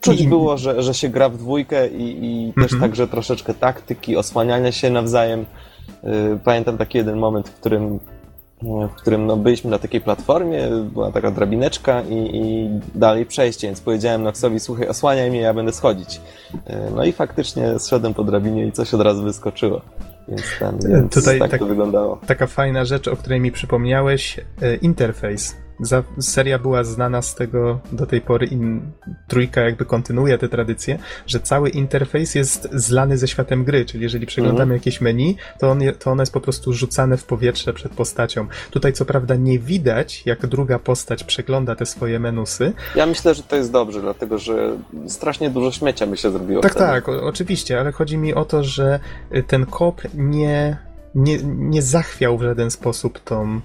czuć 0.00 0.26
było, 0.26 0.58
że, 0.58 0.82
że 0.82 0.94
się 0.94 1.08
gra 1.08 1.28
w 1.28 1.38
dwójkę 1.38 1.88
i, 1.88 2.26
i 2.26 2.52
też 2.52 2.72
mhm. 2.72 2.80
także 2.80 3.08
troszeczkę 3.08 3.54
taktyki, 3.54 4.16
osłaniania 4.16 4.72
się 4.72 4.90
nawzajem. 4.90 5.44
Pamiętam 6.44 6.78
taki 6.78 6.98
jeden 6.98 7.18
moment, 7.18 7.48
w 7.48 7.54
którym 7.54 8.00
w 8.62 8.94
którym 8.96 9.26
no, 9.26 9.36
byliśmy 9.36 9.70
na 9.70 9.78
takiej 9.78 10.00
platformie, 10.00 10.68
była 10.92 11.12
taka 11.12 11.30
drabineczka 11.30 12.02
i, 12.02 12.36
i 12.36 12.70
dalej 12.94 13.26
przejście, 13.26 13.66
więc 13.66 13.80
powiedziałem 13.80 14.22
Noxowi, 14.22 14.60
słuchaj, 14.60 14.88
osłaniaj 14.88 15.30
mnie, 15.30 15.40
ja 15.40 15.54
będę 15.54 15.72
schodzić. 15.72 16.20
E, 16.66 16.90
no 16.96 17.04
i 17.04 17.12
faktycznie 17.12 17.78
zszedłem 17.78 18.14
po 18.14 18.24
drabinie 18.24 18.66
i 18.66 18.72
coś 18.72 18.94
od 18.94 19.00
razu 19.00 19.22
wyskoczyło. 19.22 19.80
Więc, 20.28 20.42
ten, 20.58 20.78
więc 20.88 21.14
Tutaj 21.14 21.38
tak, 21.38 21.50
tak 21.50 21.60
to 21.60 21.66
wyglądało. 21.66 22.20
Taka 22.26 22.46
fajna 22.46 22.84
rzecz, 22.84 23.08
o 23.08 23.16
której 23.16 23.40
mi 23.40 23.52
przypomniałeś, 23.52 24.40
e, 24.62 24.74
interfejs 24.76 25.63
za, 25.80 26.02
seria 26.20 26.58
była 26.58 26.84
znana 26.84 27.22
z 27.22 27.34
tego 27.34 27.80
do 27.92 28.06
tej 28.06 28.20
pory 28.20 28.46
i 28.46 28.58
trójka 29.28 29.60
jakby 29.60 29.84
kontynuuje 29.84 30.38
tę 30.38 30.48
tradycję, 30.48 30.98
że 31.26 31.40
cały 31.40 31.70
interfejs 31.70 32.34
jest 32.34 32.68
zlany 32.72 33.18
ze 33.18 33.28
światem 33.28 33.64
gry, 33.64 33.84
czyli 33.84 34.02
jeżeli 34.02 34.26
przeglądamy 34.26 34.62
mhm. 34.62 34.80
jakieś 34.80 35.00
menu, 35.00 35.36
to, 35.58 35.70
on, 35.70 35.80
to 35.98 36.10
ono 36.10 36.22
jest 36.22 36.32
po 36.32 36.40
prostu 36.40 36.72
rzucane 36.72 37.16
w 37.16 37.24
powietrze 37.24 37.72
przed 37.72 37.92
postacią. 37.92 38.46
Tutaj 38.70 38.92
co 38.92 39.04
prawda 39.04 39.34
nie 39.34 39.58
widać, 39.58 40.22
jak 40.26 40.46
druga 40.46 40.78
postać 40.78 41.24
przegląda 41.24 41.76
te 41.76 41.86
swoje 41.86 42.20
menusy. 42.20 42.72
Ja 42.96 43.06
myślę, 43.06 43.34
że 43.34 43.42
to 43.42 43.56
jest 43.56 43.72
dobrze, 43.72 44.00
dlatego 44.00 44.38
że 44.38 44.78
strasznie 45.08 45.50
dużo 45.50 45.72
śmiecia 45.72 46.06
by 46.06 46.16
się 46.16 46.30
zrobiło. 46.30 46.62
Tak, 46.62 46.72
wtedy. 46.72 46.86
tak, 46.86 47.08
o, 47.08 47.22
oczywiście, 47.22 47.80
ale 47.80 47.92
chodzi 47.92 48.18
mi 48.18 48.34
o 48.34 48.44
to, 48.44 48.64
że 48.64 49.00
y, 49.34 49.42
ten 49.42 49.66
kop 49.66 50.02
nie, 50.14 50.76
nie, 51.14 51.38
nie 51.44 51.82
zachwiał 51.82 52.38
w 52.38 52.42
żaden 52.42 52.70
sposób 52.70 53.20
tą 53.20 53.60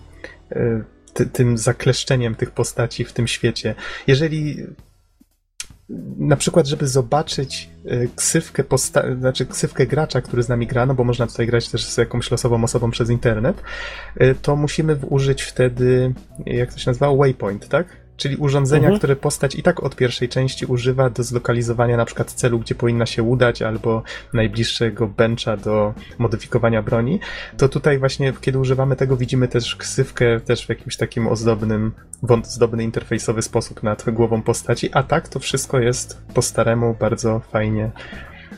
y, 0.52 0.84
ty, 1.20 1.26
tym 1.26 1.58
zakleszczeniem 1.58 2.36
tych 2.36 2.52
postaci 2.52 3.06
w 3.06 3.14
tym 3.14 3.28
świecie. 3.28 3.76
Jeżeli 4.08 4.58
na 6.18 6.36
przykład, 6.36 6.68
żeby 6.68 6.88
zobaczyć 6.88 7.70
e, 7.86 8.08
ksywkę, 8.16 8.64
posta- 8.64 9.20
znaczy 9.20 9.46
ksywkę 9.46 9.88
gracza, 9.88 10.22
który 10.22 10.44
z 10.44 10.50
nami 10.50 10.68
gra, 10.68 10.86
no 10.86 10.94
bo 10.94 11.04
można 11.04 11.28
tutaj 11.28 11.48
grać 11.48 11.70
też 11.70 11.86
z 11.86 11.98
jakąś 11.98 12.32
losową 12.32 12.64
osobą 12.64 12.92
przez 12.92 13.10
internet, 13.10 13.62
e, 14.16 14.36
to 14.36 14.56
musimy 14.56 15.00
użyć 15.10 15.42
wtedy, 15.42 16.14
jak 16.46 16.74
to 16.74 16.80
się 16.80 16.90
nazywa, 16.90 17.16
waypoint, 17.16 17.68
tak? 17.68 17.88
Czyli 18.20 18.36
urządzenia, 18.36 18.88
Mhm. 18.88 18.98
które 18.98 19.16
postać 19.16 19.56
i 19.56 19.64
tak 19.64 19.84
od 19.84 19.96
pierwszej 19.96 20.30
części 20.30 20.66
używa 20.66 21.10
do 21.10 21.24
zlokalizowania 21.24 21.98
na 21.98 22.06
przykład 22.06 22.32
celu, 22.32 22.60
gdzie 22.60 22.76
powinna 22.76 23.06
się 23.06 23.24
udać, 23.24 23.62
albo 23.62 24.04
najbliższego 24.34 25.08
bencha 25.08 25.58
do 25.58 25.94
modyfikowania 26.18 26.82
broni, 26.82 27.20
to 27.58 27.70
tutaj 27.70 28.00
właśnie, 28.00 28.34
kiedy 28.42 28.60
używamy 28.60 28.96
tego, 28.96 29.18
widzimy 29.18 29.48
też 29.48 29.76
ksywkę 29.76 30.40
też 30.40 30.66
w 30.66 30.70
jakimś 30.70 30.98
takim 30.98 31.28
ozdobnym, 31.28 31.92
ozdobny 32.30 32.84
interfejsowy 32.84 33.42
sposób 33.42 33.84
nad 33.84 34.10
głową 34.10 34.42
postaci, 34.42 34.90
a 34.94 35.04
tak 35.04 35.28
to 35.30 35.40
wszystko 35.40 35.80
jest 35.80 36.22
po 36.34 36.42
staremu 36.42 36.96
bardzo 37.00 37.40
fajnie 37.40 37.92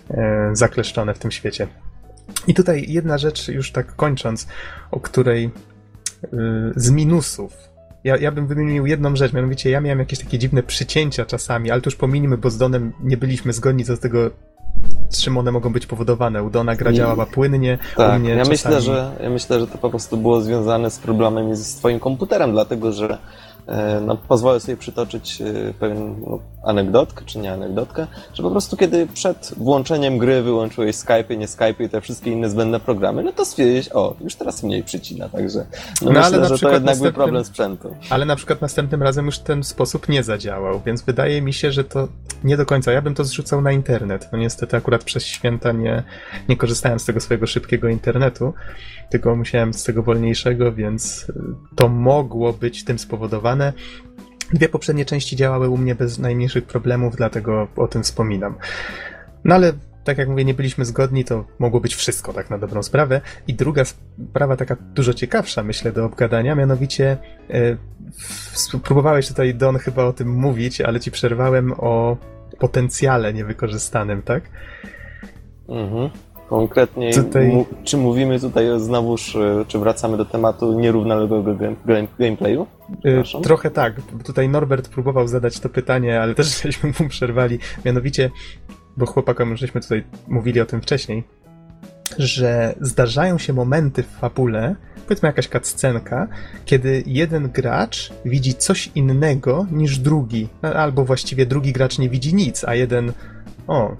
e, 0.10 0.50
zakleszczone 0.54 1.14
w 1.14 1.20
tym 1.20 1.32
świecie. 1.32 1.68
I 2.48 2.54
tutaj 2.54 2.86
jedna 2.88 3.18
rzecz, 3.18 3.48
już 3.48 3.72
tak 3.72 3.96
kończąc, 3.96 4.48
o 4.92 5.00
której 5.00 5.52
y, 6.24 6.28
z 6.76 6.90
minusów. 6.90 7.54
Ja, 8.04 8.18
ja 8.18 8.32
bym 8.32 8.48
wymienił 8.48 8.86
jedną 8.86 9.16
rzecz, 9.16 9.34
mianowicie 9.34 9.70
ja 9.70 9.82
miałem 9.82 10.00
jakieś 10.00 10.20
takie 10.20 10.40
dziwne 10.40 10.64
przycięcia 10.64 11.26
czasami, 11.26 11.72
ale 11.72 11.82
to 11.82 11.88
już 11.88 11.96
pominimy, 11.96 12.38
bo 12.38 12.50
z 12.50 12.58
Donem 12.58 12.94
nie 13.04 13.18
byliśmy 13.18 13.54
zgodni 13.54 13.86
co 13.86 13.96
z 13.96 14.00
tego, 14.00 14.30
czym 15.22 15.38
one 15.38 15.52
mogą 15.52 15.74
być 15.74 15.86
powodowane. 15.86 16.44
U 16.44 16.50
Dona 16.50 16.76
gra 16.76 16.94
działała 16.94 17.26
płynnie, 17.26 17.78
u 17.94 17.98
Tak, 17.98 18.20
mnie 18.22 18.30
ja 18.30 18.36
czasami... 18.38 18.52
myślę, 18.52 18.82
że, 18.82 19.12
ja 19.24 19.30
myślę, 19.30 19.60
że 19.60 19.68
to 19.68 19.78
po 19.78 19.90
prostu 19.90 20.18
było 20.18 20.42
związane 20.42 20.92
z 20.92 21.00
problemem 21.00 21.56
z 21.56 21.76
twoim 21.76 22.00
komputerem, 22.00 22.52
dlatego 22.52 22.92
że 22.92 23.18
no, 24.02 24.18
pozwolę 24.18 24.60
sobie 24.60 24.78
przytoczyć 24.78 25.42
e, 25.42 25.74
pewien 25.80 26.16
no, 26.28 26.40
anegdotkę, 26.64 27.26
czy 27.26 27.40
nie 27.40 27.54
anegdotkę, 27.54 28.08
że 28.34 28.44
po 28.44 28.52
prostu 28.52 28.78
kiedy 28.78 29.08
przed 29.08 29.54
włączeniem 29.58 30.18
gry 30.18 30.42
wyłączyłeś 30.42 30.96
Skype, 30.96 31.38
nie 31.38 31.48
Skype 31.48 31.84
i 31.84 31.90
te 31.90 32.02
wszystkie 32.02 32.32
inne 32.32 32.50
zbędne 32.50 32.80
programy, 32.80 33.24
no 33.24 33.32
to 33.32 33.46
stwierdziłeś, 33.46 33.90
o, 33.94 34.16
już 34.22 34.36
teraz 34.36 34.64
mniej 34.64 34.84
przycina, 34.84 35.30
także 35.30 35.66
no, 36.02 36.12
No, 36.12 36.20
ale 36.20 36.30
myślę, 36.30 36.50
na 36.50 36.56
że 36.56 36.60
to 36.60 36.72
jednak 36.72 37.00
był 37.00 37.14
problem 37.14 37.46
sprzętu. 37.46 37.96
Ale 38.10 38.26
na 38.26 38.36
przykład 38.36 38.62
następnym 38.62 39.04
razem 39.04 39.26
już 39.26 39.40
ten 39.40 39.64
sposób 39.64 40.10
nie 40.10 40.24
zadziałał, 40.24 40.82
więc 40.86 41.02
wydaje 41.02 41.42
mi 41.42 41.54
się, 41.54 41.72
że 41.72 41.84
to 41.84 42.08
nie 42.44 42.58
do 42.58 42.66
końca. 42.66 42.92
Ja 42.92 43.02
bym 43.02 43.16
to 43.16 43.24
zrzucał 43.24 43.62
na 43.62 43.72
internet. 43.72 44.30
No 44.32 44.38
niestety 44.38 44.78
akurat 44.78 45.04
przez 45.04 45.26
święta 45.26 45.72
nie, 45.72 46.04
nie 46.50 46.58
korzystałem 46.58 47.00
z 47.00 47.06
tego 47.06 47.20
swojego 47.20 47.48
szybkiego 47.48 47.88
internetu, 47.88 48.54
tylko 49.12 49.36
musiałem 49.36 49.74
z 49.74 49.84
tego 49.84 50.04
wolniejszego, 50.04 50.74
więc 50.74 51.30
y, 51.30 51.34
to 51.76 51.88
mogło 51.88 52.54
być 52.54 52.84
tym 52.86 53.00
spowodowane. 53.00 53.74
Dwie 54.54 54.70
poprzednie 54.70 55.06
części 55.06 55.36
działały 55.36 55.70
u 55.70 55.78
mnie 55.78 55.96
bez 55.96 56.20
najmniejszych 56.20 56.66
problemów, 56.66 57.16
dlatego 57.16 57.68
o 57.76 57.88
tym 57.88 58.04
wspominam. 58.04 58.56
No 59.44 59.56
ale 59.56 59.74
tak 60.04 60.18
jak 60.18 60.30
mówię, 60.30 60.46
nie 60.46 60.54
byliśmy 60.54 60.86
zgodni, 60.86 61.26
to 61.26 61.46
mogło 61.60 61.80
być 61.80 61.96
wszystko 61.96 62.34
tak 62.34 62.50
na 62.50 62.58
dobrą 62.58 62.84
sprawę. 62.84 63.22
I 63.48 63.54
druga 63.54 63.84
sprawa, 63.86 64.58
taka 64.58 64.76
dużo 64.94 65.14
ciekawsza, 65.14 65.64
myślę, 65.64 65.92
do 65.92 66.06
obgadania, 66.06 66.56
mianowicie 66.56 67.18
w- 68.14 68.80
próbowałeś 68.84 69.28
tutaj, 69.28 69.56
Don, 69.56 69.78
chyba 69.78 70.04
o 70.04 70.14
tym 70.14 70.30
mówić, 70.30 70.82
ale 70.82 71.00
ci 71.00 71.12
przerwałem 71.12 71.74
o 71.78 72.18
potencjale 72.60 73.34
niewykorzystanym, 73.34 74.22
tak? 74.22 74.44
Mhm. 75.70 76.10
Konkretniej, 76.52 77.14
Tutaj- 77.14 77.66
czy 77.84 77.98
mówimy 77.98 78.40
tutaj 78.40 78.66
znowuż, 78.78 79.36
e, 79.36 79.66
czy 79.68 79.80
wracamy 79.80 80.18
do 80.18 80.26
tematu 80.26 80.80
nierównoległego 80.80 81.56
game, 81.56 81.76
game, 81.86 82.08
gameplayu? 82.20 82.68
Przepraszam. 83.04 83.42
Trochę 83.42 83.72
tak. 83.72 83.94
Tutaj 84.26 84.50
Norbert 84.50 84.90
próbował 84.90 85.28
zadać 85.28 85.60
to 85.60 85.70
pytanie, 85.70 86.22
ale 86.22 86.36
też 86.36 86.62
żeśmy 86.64 86.94
mu 87.00 87.10
przerwali. 87.10 87.60
Mianowicie, 87.86 88.32
bo 88.98 89.06
chłopakom 89.06 89.58
żeśmy 89.58 89.82
tutaj 89.82 90.04
mówili 90.28 90.62
o 90.62 90.66
tym 90.66 90.82
wcześniej, 90.82 91.24
że 92.18 92.76
zdarzają 92.82 93.38
się 93.38 93.54
momenty 93.54 94.04
w 94.04 94.08
fabule, 94.08 94.76
powiedzmy 95.08 95.28
jakaś 95.28 95.48
cutscenka, 95.48 96.28
kiedy 96.66 97.04
jeden 97.06 97.50
gracz 97.50 98.14
widzi 98.26 98.54
coś 98.54 98.92
innego 98.96 99.66
niż 99.72 100.00
drugi, 100.00 100.48
albo 100.62 101.06
właściwie 101.06 101.46
drugi 101.46 101.72
gracz 101.74 102.00
nie 102.00 102.10
widzi 102.10 102.36
nic, 102.36 102.64
a 102.64 102.76
jeden, 102.76 103.14
o, 103.68 103.96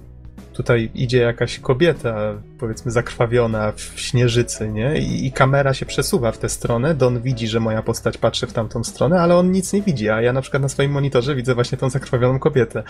tutaj 0.54 0.92
idzie 0.94 1.18
jakaś 1.18 1.60
kobieta, 1.60 2.34
powiedzmy 2.60 2.92
zakrwawiona 2.92 3.72
w 3.72 3.82
śnieżycy, 3.82 4.68
nie? 4.68 5.00
I, 5.00 5.26
I 5.26 5.32
kamera 5.32 5.74
się 5.74 5.86
przesuwa 5.86 6.32
w 6.32 6.38
tę 6.38 6.50
stronę, 6.50 6.96
Don 6.96 7.22
widzi, 7.22 7.48
że 7.48 7.60
moja 7.60 7.82
postać 7.82 8.18
patrzy 8.18 8.48
w 8.48 8.54
tamtą 8.54 8.84
stronę, 8.84 9.22
ale 9.22 9.36
on 9.36 9.52
nic 9.52 9.74
nie 9.74 9.82
widzi, 9.82 10.10
a 10.10 10.22
ja 10.22 10.34
na 10.34 10.42
przykład 10.42 10.64
na 10.64 10.70
swoim 10.70 10.92
monitorze 10.92 11.36
widzę 11.36 11.56
właśnie 11.56 11.78
tą 11.78 11.90
zakrwawioną 11.90 12.40
kobietę. 12.40 12.84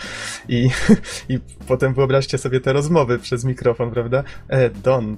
I, 0.48 0.70
i 1.28 1.38
potem 1.68 1.94
wyobraźcie 1.94 2.38
sobie 2.38 2.60
te 2.60 2.72
rozmowy 2.72 3.18
przez 3.18 3.44
mikrofon, 3.44 3.90
prawda? 3.90 4.24
E, 4.48 4.70
Don, 4.70 5.16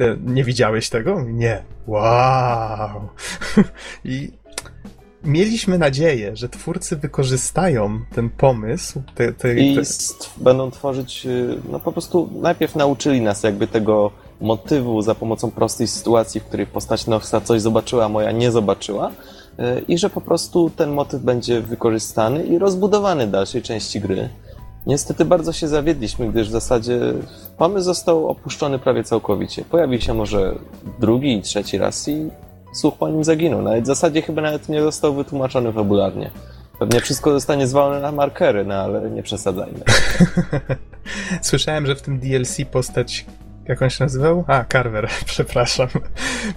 e, 0.00 0.16
nie 0.24 0.44
widziałeś 0.44 0.88
tego? 0.88 1.22
Nie. 1.22 1.62
Wow! 1.86 3.08
I 4.04 4.32
mieliśmy 5.28 5.78
nadzieję, 5.78 6.36
że 6.36 6.48
twórcy 6.48 6.96
wykorzystają 6.96 8.00
ten 8.14 8.30
pomysł, 8.30 9.02
te, 9.14 9.32
te, 9.32 9.54
I 9.54 9.78
będą 10.36 10.70
tworzyć, 10.70 11.26
y, 11.26 11.58
no 11.70 11.80
po 11.80 11.92
prostu 11.92 12.30
najpierw 12.40 12.76
nauczyli 12.76 13.20
nas 13.20 13.42
jakby 13.42 13.66
tego 13.66 14.10
motywu 14.40 15.02
za 15.02 15.14
pomocą 15.14 15.50
prostej 15.50 15.86
sytuacji, 15.86 16.40
w 16.40 16.44
której 16.44 16.66
postać 16.66 17.06
Noxa 17.06 17.40
coś 17.44 17.60
zobaczyła, 17.60 18.04
a 18.04 18.08
moja 18.08 18.32
nie 18.32 18.50
zobaczyła. 18.50 19.10
y, 19.10 19.84
I 19.88 19.98
że 19.98 20.10
po 20.10 20.20
prostu 20.20 20.70
ten 20.70 20.90
motyw 20.90 21.22
będzie 21.22 21.60
wykorzystany 21.60 22.44
i 22.44 22.58
rozbudowany 22.58 23.26
w 23.26 23.30
dalszej 23.30 23.62
części 23.62 24.00
gry. 24.00 24.28
Niestety 24.86 25.24
bardzo 25.24 25.52
się 25.52 25.68
zawiedliśmy, 25.68 26.32
gdyż 26.32 26.48
w 26.48 26.52
zasadzie 26.52 27.00
pomysł 27.58 27.84
został 27.84 28.28
opuszczony 28.28 28.78
prawie 28.78 29.04
całkowicie. 29.04 29.64
Pojawił 29.64 30.00
się 30.00 30.14
może 30.14 30.58
drugi 31.00 31.32
i 31.32 31.42
trzeci 31.42 31.78
raz 31.78 32.08
i 32.08 32.30
słuch 32.72 32.98
po 32.98 33.08
nim 33.08 33.24
zaginął. 33.24 33.62
Nawet 33.62 33.84
w 33.84 33.86
zasadzie 33.86 34.22
chyba 34.22 34.42
nawet 34.42 34.68
nie 34.68 34.82
został 34.82 35.14
wytłumaczony 35.14 35.72
fabularnie. 35.72 36.30
Pewnie 36.78 37.00
wszystko 37.00 37.32
zostanie 37.32 37.66
zwalone 37.66 38.00
na 38.00 38.12
markery, 38.12 38.64
no 38.64 38.74
ale 38.74 39.10
nie 39.10 39.22
przesadzajmy. 39.22 39.80
Słyszałem, 41.42 41.86
że 41.86 41.96
w 41.96 42.02
tym 42.02 42.18
DLC 42.18 42.56
postać. 42.70 43.26
Jak 43.68 43.82
on 43.82 43.90
się 43.90 44.04
nazywał? 44.04 44.44
A, 44.46 44.64
Carver, 44.64 45.08
przepraszam. 45.24 45.88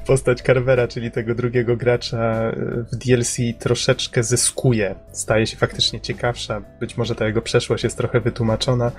Postać 0.08 0.42
Carvera, 0.42 0.88
czyli 0.88 1.12
tego 1.12 1.36
drugiego 1.36 1.78
gracza 1.78 2.50
y, 2.50 2.86
w 2.94 2.96
DLC 2.96 3.38
troszeczkę 3.60 4.24
zyskuje. 4.24 4.96
Staje 5.12 5.48
się 5.48 5.58
faktycznie 5.58 6.02
ciekawsza. 6.02 6.62
Być 6.80 6.98
może 6.98 7.16
ta 7.16 7.28
jego 7.28 7.42
przeszłość 7.42 7.84
jest 7.84 7.98
trochę 7.98 8.20
wytłumaczona. 8.20 8.92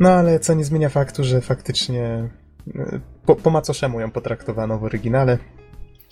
No 0.00 0.10
ale 0.10 0.40
co 0.40 0.54
nie 0.54 0.64
zmienia 0.64 0.88
faktu, 0.88 1.24
że 1.24 1.40
faktycznie 1.40 2.28
y, 2.68 3.00
po, 3.26 3.36
po 3.36 3.50
macoszemu 3.50 4.00
ją 4.00 4.10
potraktowano 4.10 4.78
w 4.78 4.84
oryginale. 4.84 5.38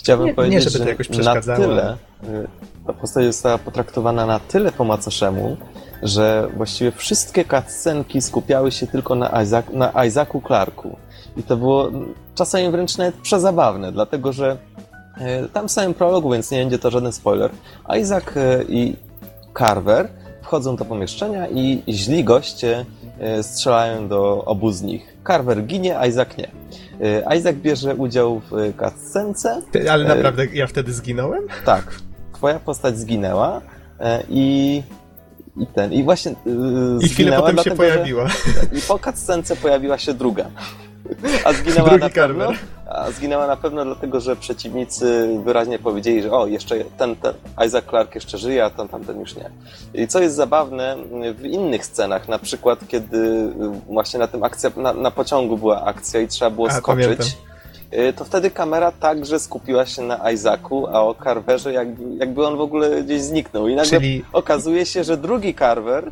Chciałbym 0.06 0.26
Nie- 0.26 0.30
nie, 0.30 0.34
powiedzieć, 0.34 0.64
żeby 0.64 0.78
to 0.78 0.84
że 0.84 0.90
jakoś 0.90 1.08
na 1.08 1.56
tyle 1.56 1.96
y, 2.24 2.48
ta 2.86 2.92
postać 2.92 3.24
została 3.24 3.58
potraktowana 3.58 4.26
na 4.26 4.38
tyle 4.40 4.72
po 4.72 4.84
macoszemu, 4.84 5.56
że 6.02 6.48
właściwie 6.56 6.92
wszystkie 6.92 7.44
cutscenki 7.44 8.22
skupiały 8.22 8.72
się 8.72 8.86
tylko 8.86 9.14
na, 9.14 9.42
Isaac, 9.42 9.66
na 9.72 10.04
Isaacu 10.04 10.42
Clarku. 10.46 10.96
I 11.36 11.42
to 11.42 11.56
było 11.56 11.90
czasami 12.34 12.70
wręcz 12.70 12.98
nawet 12.98 13.14
przezabawne, 13.14 13.92
dlatego 13.92 14.32
że 14.32 14.56
y, 15.44 15.48
tam 15.48 15.68
w 15.68 15.72
samym 15.72 15.94
prologu, 15.94 16.30
więc 16.30 16.50
nie 16.50 16.58
będzie 16.58 16.78
to 16.78 16.90
żaden 16.90 17.12
spoiler, 17.12 17.50
Isaac 18.00 18.24
y, 18.36 18.64
i 18.68 18.96
Carver 19.58 20.08
wchodzą 20.42 20.76
do 20.76 20.84
pomieszczenia 20.84 21.48
i 21.48 21.82
źli 21.88 22.24
goście 22.24 22.84
strzelają 23.42 24.08
do 24.08 24.44
obu 24.44 24.72
z 24.72 24.82
nich. 24.82 25.16
Carver 25.26 25.64
ginie, 25.64 25.96
Isaac 26.08 26.28
nie. 26.38 26.50
Y, 27.00 27.36
Isaac 27.38 27.56
bierze 27.56 27.94
udział 27.94 28.40
w 28.50 28.72
cutscence, 28.78 29.62
Ty, 29.72 29.90
ale 29.90 30.04
E, 30.04 30.08
naprawdę 30.08 30.46
ja 30.46 30.66
wtedy 30.66 30.92
zginąłem? 30.92 31.42
tak, 31.64 31.94
twoja 32.32 32.58
postać 32.58 32.98
zginęła 32.98 33.60
e, 34.00 34.22
i, 34.28 34.82
i 35.56 35.66
ten, 35.66 35.92
i 35.92 36.04
właśnie 36.04 36.34
yy, 36.46 36.98
I 37.00 37.08
chwilę 37.08 37.36
potem 37.36 37.48
się 37.48 37.54
dlatego, 37.54 37.76
pojawiła. 37.76 38.28
Że, 38.28 38.78
I 38.78 38.80
po 38.88 38.98
cutscence 38.98 39.56
pojawiła 39.56 39.98
się 39.98 40.14
druga. 40.14 40.46
A 41.44 41.52
zginęła 41.52 41.88
Drugi 41.88 42.04
na 42.04 42.10
pewno, 42.10 42.48
a 42.86 43.10
zginęła 43.10 43.46
na 43.46 43.56
pewno 43.56 43.84
dlatego, 43.84 44.20
że 44.20 44.36
przeciwnicy 44.36 45.28
wyraźnie 45.44 45.78
powiedzieli, 45.78 46.22
że 46.22 46.30
o, 46.32 46.46
jeszcze 46.46 46.76
ten, 46.98 47.16
ten 47.16 47.34
Isaac 47.66 47.84
Clarke 47.84 48.14
jeszcze 48.14 48.38
żyje, 48.38 48.64
a 48.64 48.70
ten 48.70 48.88
tamten 48.88 49.20
już 49.20 49.36
nie. 49.36 49.50
I 49.94 50.08
co 50.08 50.20
jest 50.20 50.36
zabawne, 50.36 50.96
w 51.34 51.44
innych 51.44 51.86
scenach, 51.86 52.28
na 52.28 52.38
przykład 52.38 52.78
kiedy 52.88 53.52
właśnie 53.88 54.18
na 54.18 54.26
tym 54.26 54.44
akcja, 54.44 54.70
na, 54.76 54.92
na 54.92 55.10
pociągu 55.10 55.58
była 55.58 55.84
akcja 55.84 56.20
i 56.20 56.28
trzeba 56.28 56.50
było 56.50 56.68
A, 56.68 56.70
skoczyć. 56.70 57.04
pamiętam. 57.06 57.26
Y, 57.92 58.12
to 58.12 58.24
wtedy 58.24 58.50
kamera 58.50 58.92
także 58.92 59.38
skupiła 59.40 59.86
się 59.86 60.02
na 60.02 60.30
Isaacu, 60.30 60.86
a 60.86 61.02
o 61.02 61.14
Carverze 61.24 61.72
jakby, 61.72 62.16
jakby 62.16 62.46
on 62.46 62.56
w 62.56 62.60
ogóle 62.60 63.02
gdzieś 63.02 63.22
zniknął. 63.22 63.68
I 63.68 63.74
nagle 63.74 63.90
Czyli 63.90 64.24
okazuje 64.32 64.86
się, 64.86 65.04
że 65.04 65.16
drugi 65.16 65.54
Carver 65.54 66.04
y, 66.04 66.10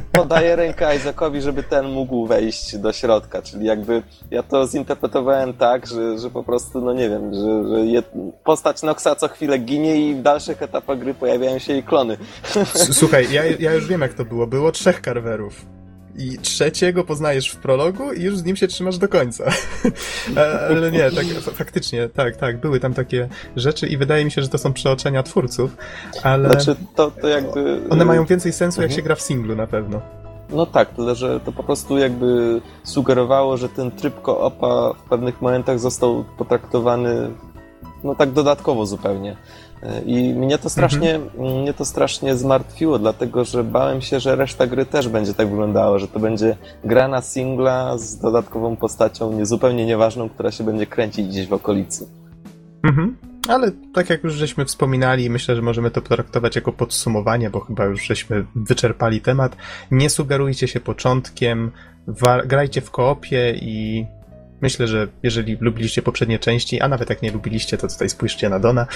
podaje 0.12 0.56
rękę 0.56 0.96
Isaacowi, 0.96 1.40
żeby 1.42 1.62
ten 1.62 1.86
mógł 1.88 2.26
wejść 2.26 2.76
do 2.76 2.92
środka. 2.92 3.42
Czyli 3.42 3.66
jakby 3.66 4.02
ja 4.30 4.42
to 4.42 4.66
zinterpretowałem 4.66 5.54
tak, 5.54 5.86
że, 5.86 6.18
że 6.18 6.30
po 6.30 6.42
prostu, 6.44 6.80
no 6.80 6.92
nie 6.92 7.08
wiem, 7.08 7.34
że, 7.34 7.68
że 7.68 7.86
je, 7.86 8.02
postać 8.44 8.82
Noxa 8.82 9.14
co 9.16 9.28
chwilę 9.28 9.58
ginie 9.58 9.96
i 10.10 10.14
w 10.14 10.22
dalszych 10.22 10.62
etapach 10.62 10.98
gry 10.98 11.14
pojawiają 11.14 11.58
się 11.58 11.72
jej 11.72 11.82
klony. 11.82 12.16
S- 12.54 12.96
Słuchaj, 12.98 13.32
ja, 13.32 13.42
ja 13.66 13.72
już 13.74 13.86
wiem 13.88 14.00
jak 14.00 14.14
to 14.14 14.24
było. 14.24 14.46
Było 14.46 14.72
trzech 14.72 15.00
karwerów. 15.00 15.79
I 16.20 16.38
trzeciego 16.38 17.04
poznajesz 17.04 17.48
w 17.50 17.56
prologu 17.56 18.12
i 18.12 18.22
już 18.22 18.38
z 18.38 18.44
nim 18.44 18.56
się 18.56 18.68
trzymasz 18.68 18.98
do 18.98 19.08
końca. 19.08 19.44
A- 20.36 20.40
Ale 20.70 20.92
nie, 20.92 21.10
tak 21.10 21.26
faktycznie, 21.54 22.08
tak, 22.08 22.36
tak, 22.36 22.60
były 22.60 22.80
tam 22.80 22.94
takie 22.94 23.28
rzeczy 23.56 23.86
i 23.86 23.96
wydaje 23.96 24.24
mi 24.24 24.30
się, 24.30 24.42
że 24.42 24.48
to 24.48 24.58
są 24.58 24.72
przeoczenia 24.72 25.22
twórców, 25.22 25.76
ale 26.22 26.50
Znaczy, 26.50 26.76
to, 26.94 27.10
to 27.10 27.28
jakby... 27.28 27.80
one 27.90 28.04
mają 28.04 28.24
więcej 28.24 28.52
sensu 28.52 28.80
jak 28.80 28.90
Mhm. 28.90 28.96
się 28.96 29.02
gra 29.04 29.14
w 29.14 29.20
singlu 29.20 29.56
na 29.56 29.66
pewno. 29.66 30.00
No 30.50 30.66
tak, 30.66 30.94
tyle 30.94 31.14
że 31.14 31.40
to 31.40 31.52
po 31.52 31.62
prostu 31.62 31.98
jakby 31.98 32.60
sugerowało, 32.84 33.56
że 33.56 33.68
ten 33.68 33.90
tryb 33.90 34.22
koopa 34.22 34.92
w 34.92 35.08
pewnych 35.08 35.42
momentach 35.42 35.80
został 35.80 36.24
potraktowany 36.38 37.30
no 38.04 38.14
tak 38.14 38.30
dodatkowo 38.32 38.86
zupełnie. 38.86 39.36
I 40.06 40.34
mnie 40.34 40.58
to 40.58 40.70
strasznie, 40.70 41.20
mnie 41.38 41.74
to 41.74 41.84
strasznie 41.84 42.36
zmartwiło, 42.36 42.98
dlatego 42.98 43.44
że 43.44 43.64
bałem 43.64 44.00
się, 44.00 44.20
że 44.20 44.36
reszta 44.36 44.66
gry 44.66 44.86
też 44.86 45.08
będzie 45.08 45.34
tak 45.34 45.48
wyglądała, 45.48 45.98
że 45.98 46.08
to 46.08 46.18
będzie 46.18 46.56
gra 46.84 47.08
na 47.08 47.22
singla 47.22 47.98
z 47.98 48.18
dodatkową 48.18 48.76
postacią 48.76 49.32
niezupełnie 49.32 49.86
nieważną, 49.86 50.28
która 50.28 50.50
się 50.50 50.64
będzie 50.64 50.86
kręcić 50.86 51.28
gdzieś 51.28 51.46
w 51.46 51.52
okolicy. 51.52 52.08
Mhm. 52.82 53.16
Ale 53.48 53.72
tak 53.94 54.10
jak 54.10 54.24
już 54.24 54.34
żeśmy 54.34 54.64
wspominali, 54.64 55.30
myślę, 55.30 55.56
że 55.56 55.62
możemy 55.62 55.90
to 55.90 56.02
potraktować 56.02 56.56
jako 56.56 56.72
podsumowanie, 56.72 57.50
bo 57.50 57.60
chyba 57.60 57.84
już 57.84 58.06
żeśmy 58.06 58.44
wyczerpali 58.54 59.20
temat. 59.20 59.56
Nie 59.90 60.10
sugerujcie 60.10 60.68
się 60.68 60.80
początkiem, 60.80 61.70
grajcie 62.46 62.80
w 62.80 62.90
koopie 62.90 63.54
i 63.62 64.06
myślę, 64.62 64.88
że 64.88 65.08
jeżeli 65.22 65.56
lubiliście 65.60 66.02
poprzednie 66.02 66.38
części, 66.38 66.80
a 66.80 66.88
nawet 66.88 67.10
jak 67.10 67.22
nie 67.22 67.32
lubiliście, 67.32 67.78
to 67.78 67.88
tutaj 67.88 68.08
spójrzcie 68.08 68.48
na 68.48 68.60
Dona. 68.60 68.86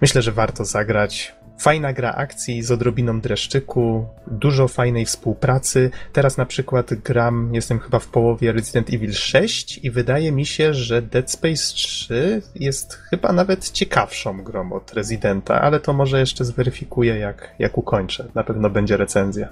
Myślę, 0.00 0.22
że 0.22 0.32
warto 0.32 0.64
zagrać. 0.64 1.34
Fajna 1.58 1.92
gra 1.92 2.14
akcji 2.14 2.62
z 2.62 2.70
odrobiną 2.70 3.20
dreszczyku, 3.20 4.06
dużo 4.26 4.68
fajnej 4.68 5.04
współpracy. 5.06 5.90
Teraz 6.12 6.36
na 6.36 6.46
przykład 6.46 6.94
gram, 6.94 7.54
jestem 7.54 7.78
chyba 7.78 7.98
w 7.98 8.06
połowie 8.06 8.52
Resident 8.52 8.94
Evil 8.94 9.12
6 9.12 9.78
i 9.78 9.90
wydaje 9.90 10.32
mi 10.32 10.46
się, 10.46 10.74
że 10.74 11.02
Dead 11.02 11.30
Space 11.30 11.74
3 11.74 12.42
jest 12.54 12.94
chyba 12.94 13.32
nawet 13.32 13.70
ciekawszą 13.70 14.42
grą 14.42 14.72
od 14.72 14.92
Residenta, 14.92 15.60
ale 15.60 15.80
to 15.80 15.92
może 15.92 16.20
jeszcze 16.20 16.44
zweryfikuję 16.44 17.18
jak, 17.18 17.54
jak 17.58 17.78
ukończę. 17.78 18.26
Na 18.34 18.44
pewno 18.44 18.70
będzie 18.70 18.96
recenzja. 18.96 19.48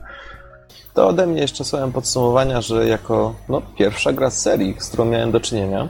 To 0.94 1.08
ode 1.08 1.26
mnie 1.26 1.40
jeszcze 1.40 1.64
słowem 1.64 1.92
podsumowania, 1.92 2.60
że 2.60 2.88
jako 2.88 3.34
no, 3.48 3.62
pierwsza 3.78 4.12
gra 4.12 4.30
z 4.30 4.38
serii, 4.42 4.74
z 4.78 4.88
którą 4.88 5.04
miałem 5.04 5.30
do 5.32 5.40
czynienia, 5.40 5.88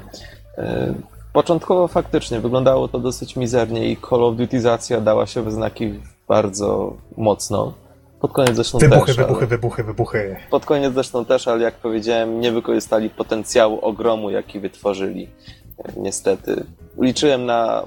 yy, 0.59 0.65
początkowo 1.33 1.89
faktycznie 1.89 2.41
wyglądało 2.41 2.89
to 2.89 2.99
dosyć 2.99 3.37
mizernie 3.37 3.89
i 3.91 3.97
Call 4.11 4.25
of 4.25 4.37
Dutyzacja 4.37 5.01
dała 5.01 5.27
się 5.27 5.43
we 5.43 5.53
znaki 5.53 6.01
bardzo 6.29 6.97
mocno. 7.17 7.73
Pod 8.21 8.33
koniec 8.33 8.55
zresztą 8.57 8.79
Wybuchy, 8.79 9.07
też. 9.07 9.19
ale- 9.19 9.27
wybuchy, 9.27 9.47
wybuchy, 9.47 9.85
wybuchy. 9.85 10.37
Pod 10.51 10.65
koniec 10.67 10.95
zresztą 10.95 11.25
też, 11.25 11.49
ale 11.49 11.63
jak 11.63 11.75
powiedziałem, 11.75 12.41
nie 12.41 12.53
wykorzystali 12.53 13.11
potencjału 13.11 13.79
ogromu, 13.81 14.31
jaki 14.31 14.61
wytworzyli. 14.61 15.29
E, 15.79 15.93
Niestety. 15.97 16.65
Liczyłem 17.01 17.47
na, 17.47 17.83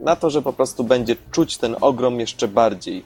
na 0.00 0.16
to, 0.16 0.30
że 0.30 0.42
po 0.42 0.52
prostu 0.52 0.84
będzie 0.84 1.16
czuć 1.30 1.58
ten 1.58 1.76
ogrom 1.80 2.20
jeszcze 2.20 2.48
bardziej. 2.48 3.04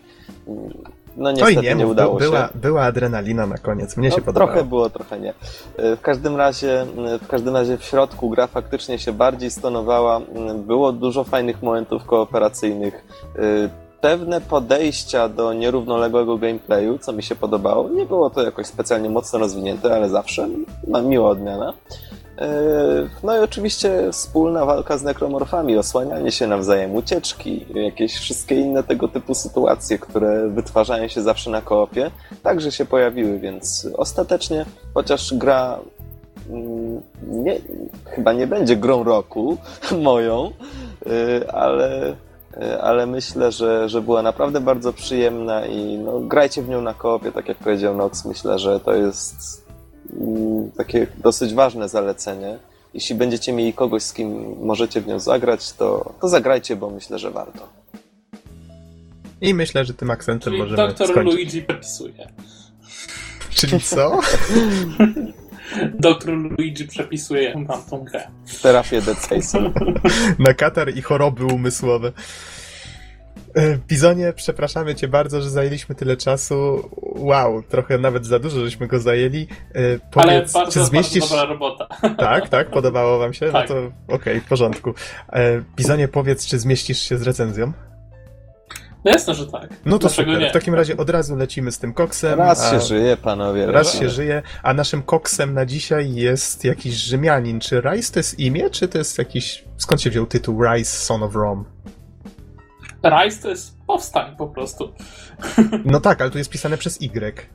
No 1.16 1.28
Oj 1.30 1.34
niestety 1.36 1.62
nie, 1.62 1.74
nie, 1.74 1.86
udało 1.86 2.14
by- 2.14 2.20
była, 2.24 2.38
się. 2.48 2.48
była 2.54 2.82
adrenalina 2.82 3.46
na 3.46 3.58
koniec, 3.58 3.96
mnie 3.96 4.08
No, 4.08 4.14
się 4.16 4.22
podobało. 4.22 4.52
trochę 4.52 4.68
było, 4.68 4.90
trochę 4.90 5.20
nie. 5.20 5.34
E, 5.76 5.96
W 5.96 6.00
każdym 6.00 6.36
razie, 6.36 6.80
e, 6.82 7.18
w 7.18 7.26
każdym 7.28 7.56
razie 7.56 7.78
w 7.78 7.84
środku 7.84 8.30
gra 8.30 8.46
faktycznie 8.46 8.98
się 8.98 9.12
bardziej 9.12 9.50
stonowała. 9.50 10.16
M, 10.16 10.62
Było 10.62 10.92
dużo 10.92 11.24
fajnych 11.24 11.62
momentów 11.62 12.04
kooperacyjnych. 12.04 13.04
E, 13.38 13.82
Pewne 14.00 14.40
podejścia 14.40 15.28
do 15.28 15.52
nierównoległego 15.52 16.38
gameplayu, 16.38 16.98
co 16.98 17.12
mi 17.12 17.22
się 17.22 17.34
podobało. 17.34 17.88
Nie 17.88 18.06
było 18.06 18.30
to 18.30 18.42
jakoś 18.42 18.66
specjalnie 18.66 19.10
mocno 19.10 19.38
rozwinięte, 19.38 19.94
ale 19.96 20.08
zawsze 20.08 20.48
miła 21.04 21.30
odmiana. 21.30 21.72
E, 22.38 23.08
No 23.22 23.36
i 23.36 23.40
oczywiście 23.40 24.12
wspólna 24.12 24.64
walka 24.64 24.98
z 24.98 25.02
nekromorfami, 25.02 25.78
osłanianie 25.78 26.32
się 26.32 26.46
nawzajem, 26.46 26.94
ucieczki, 26.94 27.66
jakieś 27.74 28.14
wszystkie 28.14 28.54
inne 28.54 28.82
tego 28.82 29.08
typu 29.08 29.34
sytuacje, 29.34 29.98
które 29.98 30.48
wytwarzają 30.48 31.08
się 31.08 31.22
zawsze 31.22 31.50
na 31.50 31.62
koopie, 31.62 32.10
także 32.42 32.72
się 32.72 32.84
pojawiły, 32.84 33.38
więc 33.38 33.88
ostatecznie, 33.96 34.64
chociaż 34.94 35.34
gra 35.34 35.78
mm, 36.50 37.00
nie, 37.22 37.60
chyba 38.06 38.32
nie 38.32 38.46
będzie 38.46 38.76
grą 38.76 39.04
roku 39.04 39.56
moją, 40.02 40.50
y, 41.06 41.50
ale, 41.50 42.10
y, 42.56 42.80
ale 42.82 43.06
myślę, 43.06 43.52
że, 43.52 43.88
że 43.88 44.00
była 44.00 44.22
naprawdę 44.22 44.60
bardzo 44.60 44.92
przyjemna 44.92 45.66
i 45.66 45.98
no, 45.98 46.20
grajcie 46.20 46.62
w 46.62 46.68
nią 46.68 46.80
na 46.80 46.94
koopie, 46.94 47.32
tak 47.32 47.48
jak 47.48 47.58
powiedział 47.58 47.96
Nox. 47.96 48.24
Myślę, 48.24 48.58
że 48.58 48.80
to 48.80 48.94
jest 48.94 49.61
takie 50.76 51.06
dosyć 51.18 51.54
ważne 51.54 51.88
zalecenie. 51.88 52.58
Jeśli 52.94 53.14
będziecie 53.14 53.52
mieli 53.52 53.72
kogoś, 53.72 54.02
z 54.02 54.12
kim 54.12 54.56
możecie 54.60 55.00
w 55.00 55.06
nią 55.06 55.18
zagrać, 55.18 55.72
to, 55.72 56.14
to 56.20 56.28
zagrajcie, 56.28 56.76
bo 56.76 56.90
myślę, 56.90 57.18
że 57.18 57.30
warto. 57.30 57.68
I 59.40 59.54
myślę, 59.54 59.84
że 59.84 59.94
tym 59.94 60.10
akcentem 60.10 60.52
Czyli 60.52 60.62
możemy 60.62 60.76
doktor 60.88 61.08
skończyć. 61.08 61.34
Luigi 61.34 61.62
przepisuje. 61.62 62.28
Czyli 63.56 63.80
co? 63.80 64.20
Doktor 65.98 66.34
Luigi 66.34 66.84
przepisuje 66.84 67.58
nam 67.58 67.82
tą 67.90 68.04
grę. 68.04 68.28
Terapię 68.62 69.02
Dead 69.02 69.28
na 70.38 70.54
katar 70.54 70.96
i 70.96 71.02
choroby 71.02 71.44
umysłowe. 71.44 72.12
E, 73.56 73.78
Bizonie, 73.88 74.32
przepraszamy 74.36 74.94
cię 74.94 75.08
bardzo, 75.08 75.42
że 75.42 75.50
zajęliśmy 75.50 75.94
tyle 75.94 76.16
czasu. 76.16 76.90
Wow, 77.02 77.62
trochę 77.62 77.98
nawet 77.98 78.26
za 78.26 78.38
dużo 78.38 78.60
żeśmy 78.60 78.86
go 78.86 78.98
zajęli. 78.98 79.46
E, 79.74 79.78
Ale 79.80 79.98
Powiedz, 80.10 80.52
bardzo, 80.52 80.72
czy 80.72 80.84
zmieścisz... 80.84 81.20
bardzo 81.20 81.36
dobra 81.36 81.52
robota. 81.52 81.86
Tak, 82.24 82.48
tak, 82.48 82.70
podobało 82.70 83.18
wam 83.18 83.32
się? 83.34 83.52
Tak. 83.52 83.68
No 83.68 83.74
to 83.74 84.14
okej, 84.14 84.40
w 84.40 84.44
porządku. 84.44 84.94
E, 85.32 85.62
Bizonie, 85.76 86.08
powiedz, 86.08 86.46
czy 86.46 86.58
zmieścisz 86.58 86.98
się 87.02 87.18
z 87.18 87.22
recenzją? 87.22 87.72
No 89.04 89.10
jasne, 89.10 89.34
że 89.34 89.46
tak. 89.46 89.70
No 89.84 89.98
to 89.98 89.98
Dlaczego 89.98 90.30
super. 90.30 90.42
nie? 90.42 90.50
W 90.50 90.52
takim 90.52 90.74
razie 90.74 90.96
od 90.96 91.10
razu 91.10 91.36
lecimy 91.36 91.72
z 91.72 91.78
tym 91.78 91.92
koksem. 91.94 92.38
Raz 92.38 92.64
a- 92.64 92.70
się 92.70 92.80
żyje, 92.86 93.16
panowie. 93.16 93.66
Raz 93.66 93.98
się 93.98 94.08
żyje, 94.08 94.42
a 94.62 94.74
naszym 94.74 95.02
koksem 95.02 95.54
na 95.54 95.66
dzisiaj 95.66 96.14
jest 96.14 96.64
jakiś 96.64 96.94
Rzymianin. 96.94 97.60
Czy 97.60 97.80
Rice 97.80 98.12
to 98.12 98.18
jest 98.18 98.38
imię, 98.38 98.70
czy 98.70 98.88
to 98.88 98.98
jest 98.98 99.18
jakiś... 99.18 99.64
Skąd 99.76 100.02
się 100.02 100.10
wziął 100.10 100.26
tytuł 100.26 100.64
Rice, 100.64 100.90
Son 100.90 101.22
of 101.22 101.34
Rome? 101.34 101.64
Rise 103.04 103.42
to 103.42 103.48
jest 103.48 103.78
powstań 103.86 104.36
po 104.36 104.46
prostu. 104.46 104.92
No 105.84 106.00
tak, 106.00 106.20
ale 106.20 106.30
tu 106.30 106.38
jest 106.38 106.50
pisane 106.50 106.78
przez 106.78 107.02
Y. 107.02 107.50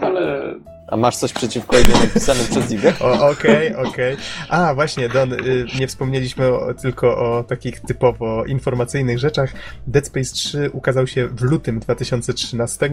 Ale 0.00 0.54
A 0.88 0.96
masz 0.96 1.16
coś 1.16 1.32
przeciwko 1.32 1.78
imieniu 1.78 2.00
napisanym 2.00 2.46
przez 2.46 2.70
Y? 2.72 2.98
Okej, 3.00 3.74
okej. 3.74 4.16
A, 4.48 4.74
właśnie, 4.74 5.08
Don, 5.08 5.32
y, 5.32 5.66
nie 5.78 5.86
wspomnieliśmy 5.86 6.46
o, 6.46 6.74
tylko 6.74 7.16
o 7.16 7.44
takich 7.44 7.80
typowo 7.80 8.44
informacyjnych 8.44 9.18
rzeczach. 9.18 9.52
Dead 9.86 10.06
Space 10.06 10.32
3 10.32 10.70
ukazał 10.72 11.06
się 11.06 11.28
w 11.28 11.42
lutym 11.42 11.80
2013. 11.80 12.90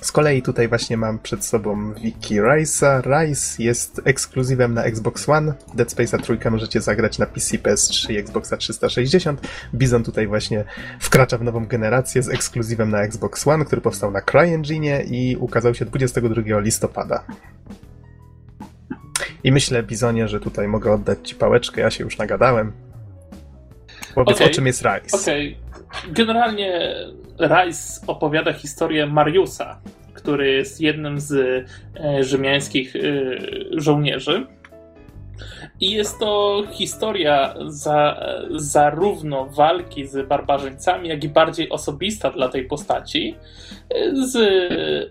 Z 0.00 0.12
kolei 0.12 0.42
tutaj 0.42 0.68
właśnie 0.68 0.96
mam 0.96 1.18
przed 1.18 1.44
sobą 1.44 1.94
wiki 1.94 2.40
Rice'a. 2.40 3.02
Rise 3.02 3.62
jest 3.62 4.00
ekskluzywem 4.04 4.74
na 4.74 4.84
Xbox 4.84 5.28
One. 5.28 5.54
Dead 5.74 5.94
Space'a 5.94 6.22
trójkę 6.22 6.50
możecie 6.50 6.80
zagrać 6.80 7.18
na 7.18 7.26
PC, 7.26 7.58
PS3 7.58 8.12
i 8.12 8.16
Xboxa 8.16 8.56
360. 8.56 9.40
Bizon 9.74 10.04
tutaj 10.04 10.26
właśnie 10.26 10.64
wkracza 11.00 11.38
w 11.38 11.42
nową 11.42 11.66
generację 11.66 12.22
z 12.22 12.28
ekskluzywem 12.28 12.90
na 12.90 13.02
Xbox 13.02 13.46
One, 13.46 13.64
który 13.64 13.80
powstał 13.80 14.10
na 14.10 14.20
CryEngine 14.20 15.02
i 15.02 15.36
ukazał 15.36 15.74
się 15.74 15.84
22 15.84 16.60
listopada. 16.60 17.24
I 19.44 19.52
myślę, 19.52 19.82
Bizonie, 19.82 20.28
że 20.28 20.40
tutaj 20.40 20.68
mogę 20.68 20.92
oddać 20.92 21.28
ci 21.28 21.34
pałeczkę, 21.34 21.80
ja 21.80 21.90
się 21.90 22.04
już 22.04 22.18
nagadałem. 22.18 22.72
Powiedz, 24.14 24.36
Okej. 24.36 24.46
o 24.46 24.50
czym 24.50 24.66
jest 24.66 24.82
Rise. 24.82 25.16
okej. 25.16 25.61
Generalnie 26.08 26.94
Rice 27.38 28.06
opowiada 28.06 28.52
historię 28.52 29.06
Mariusa, 29.06 29.80
który 30.14 30.52
jest 30.52 30.80
jednym 30.80 31.20
z 31.20 31.32
e, 31.32 32.24
rzymiańskich 32.24 32.96
e, 32.96 33.00
żołnierzy. 33.70 34.46
I 35.80 35.90
jest 35.90 36.18
to 36.18 36.62
historia 36.70 37.54
za, 37.66 38.20
zarówno 38.50 39.46
walki 39.46 40.06
z 40.06 40.28
barbarzyńcami, 40.28 41.08
jak 41.08 41.24
i 41.24 41.28
bardziej 41.28 41.70
osobista 41.70 42.30
dla 42.30 42.48
tej 42.48 42.64
postaci, 42.64 43.36
e, 43.90 44.26
z 44.26 44.36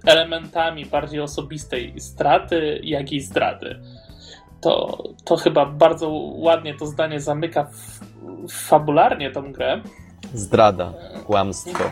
elementami 0.06 0.86
bardziej 0.86 1.20
osobistej 1.20 1.94
straty, 2.00 2.80
jak 2.84 3.12
i 3.12 3.22
zdrady. 3.22 3.80
to, 4.62 5.04
to 5.26 5.36
chyba 5.36 5.66
bardzo 5.66 6.10
ładnie 6.36 6.74
to 6.74 6.86
zdanie 6.86 7.20
zamyka 7.20 7.70
fabularnie 8.50 9.32
tą 9.32 9.52
grę. 9.52 9.82
Zdrada, 10.34 10.94
kłamstwo, 11.26 11.84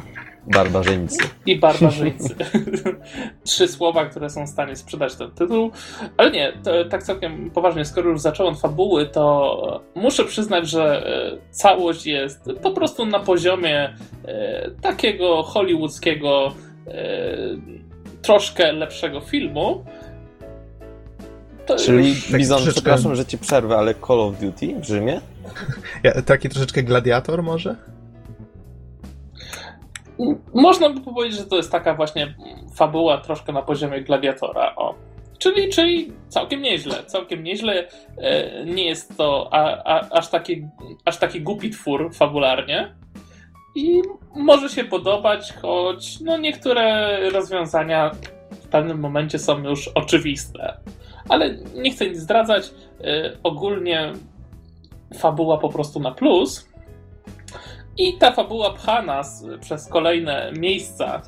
barbarzyńcy. 0.47 1.19
I 1.45 1.59
barbarzyńcy. 1.59 2.35
Trzy 3.43 3.67
słowa, 3.67 4.05
które 4.05 4.29
są 4.29 4.45
w 4.45 4.49
stanie 4.49 4.75
sprzedać 4.75 5.15
ten 5.15 5.31
tytuł. 5.31 5.71
Ale 6.17 6.31
nie, 6.31 6.53
to, 6.63 6.85
tak 6.85 7.03
całkiem 7.03 7.51
poważnie, 7.51 7.85
skoro 7.85 8.09
już 8.09 8.21
zacząłem 8.21 8.55
fabuły, 8.55 9.05
to 9.05 9.81
muszę 9.95 10.25
przyznać, 10.25 10.69
że 10.69 11.07
e, 11.07 11.37
całość 11.51 12.05
jest 12.05 12.49
po 12.61 12.71
prostu 12.71 13.05
na 13.05 13.19
poziomie 13.19 13.95
e, 14.25 14.71
takiego 14.81 15.43
hollywoodzkiego 15.43 16.53
e, 16.87 16.91
troszkę 18.21 18.71
lepszego 18.71 19.21
filmu. 19.21 19.85
To 21.65 21.75
Czyli 21.75 22.09
już... 22.09 22.31
Bizon, 22.31 22.57
troszeczkę... 22.57 22.81
przepraszam, 22.81 23.15
że 23.15 23.25
ci 23.25 23.37
przerwę, 23.37 23.77
ale 23.77 23.95
Call 24.07 24.19
of 24.19 24.39
Duty 24.39 24.75
w 24.79 24.85
Rzymie? 24.85 25.21
Ja, 26.03 26.21
taki 26.21 26.49
troszeczkę 26.49 26.83
gladiator 26.83 27.43
może? 27.43 27.75
Można 30.53 30.89
by 30.89 31.01
powiedzieć, 31.01 31.39
że 31.39 31.45
to 31.45 31.55
jest 31.55 31.71
taka 31.71 31.93
właśnie 31.93 32.33
fabuła 32.75 33.17
troszkę 33.17 33.53
na 33.53 33.61
poziomie 33.61 34.01
gladiatora. 34.01 34.75
O. 34.75 34.95
Czyli, 35.37 35.69
czyli 35.69 36.13
całkiem 36.27 36.61
nieźle, 36.61 37.03
całkiem 37.05 37.43
nieźle. 37.43 37.87
E, 38.17 38.65
nie 38.65 38.85
jest 38.85 39.17
to 39.17 39.49
a, 39.51 39.83
a, 39.83 40.09
aż, 40.09 40.27
taki, 40.27 40.67
aż 41.05 41.17
taki 41.17 41.41
głupi 41.41 41.69
twór 41.69 42.13
fabularnie. 42.13 42.95
I 43.75 44.01
może 44.35 44.69
się 44.69 44.83
podobać, 44.83 45.53
choć 45.61 46.19
no, 46.19 46.37
niektóre 46.37 47.17
rozwiązania 47.29 48.11
w 48.51 48.67
pewnym 48.67 48.99
momencie 48.99 49.39
są 49.39 49.63
już 49.63 49.87
oczywiste. 49.87 50.77
Ale 51.29 51.57
nie 51.75 51.91
chcę 51.91 52.09
nic 52.09 52.17
zdradzać. 52.17 52.71
E, 53.03 53.37
ogólnie 53.43 54.13
fabuła 55.17 55.57
po 55.57 55.69
prostu 55.69 55.99
na 55.99 56.11
plus. 56.11 56.68
I 57.99 58.13
ta 58.13 58.31
fabuła 58.31 58.73
pcha 58.73 59.01
nas 59.01 59.45
przez 59.61 59.87
kolejne 59.87 60.51
miejsca, 60.57 61.21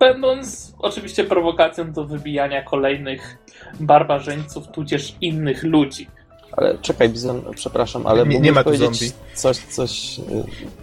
będąc 0.00 0.74
oczywiście 0.78 1.24
prowokacją 1.24 1.92
do 1.92 2.04
wybijania 2.04 2.62
kolejnych 2.62 3.38
barbarzyńców, 3.80 4.68
tudzież 4.68 5.14
innych 5.20 5.62
ludzi. 5.62 6.08
Ale 6.52 6.78
czekaj, 6.78 7.08
Bizon, 7.08 7.42
przepraszam, 7.54 8.06
ale 8.06 8.26
nie, 8.26 8.40
nie 8.40 8.52
ma 8.52 8.64
tu 8.64 8.76
zombie. 8.76 9.12
Coś, 9.34 9.58
coś. 9.58 10.18
Y, 10.18 10.22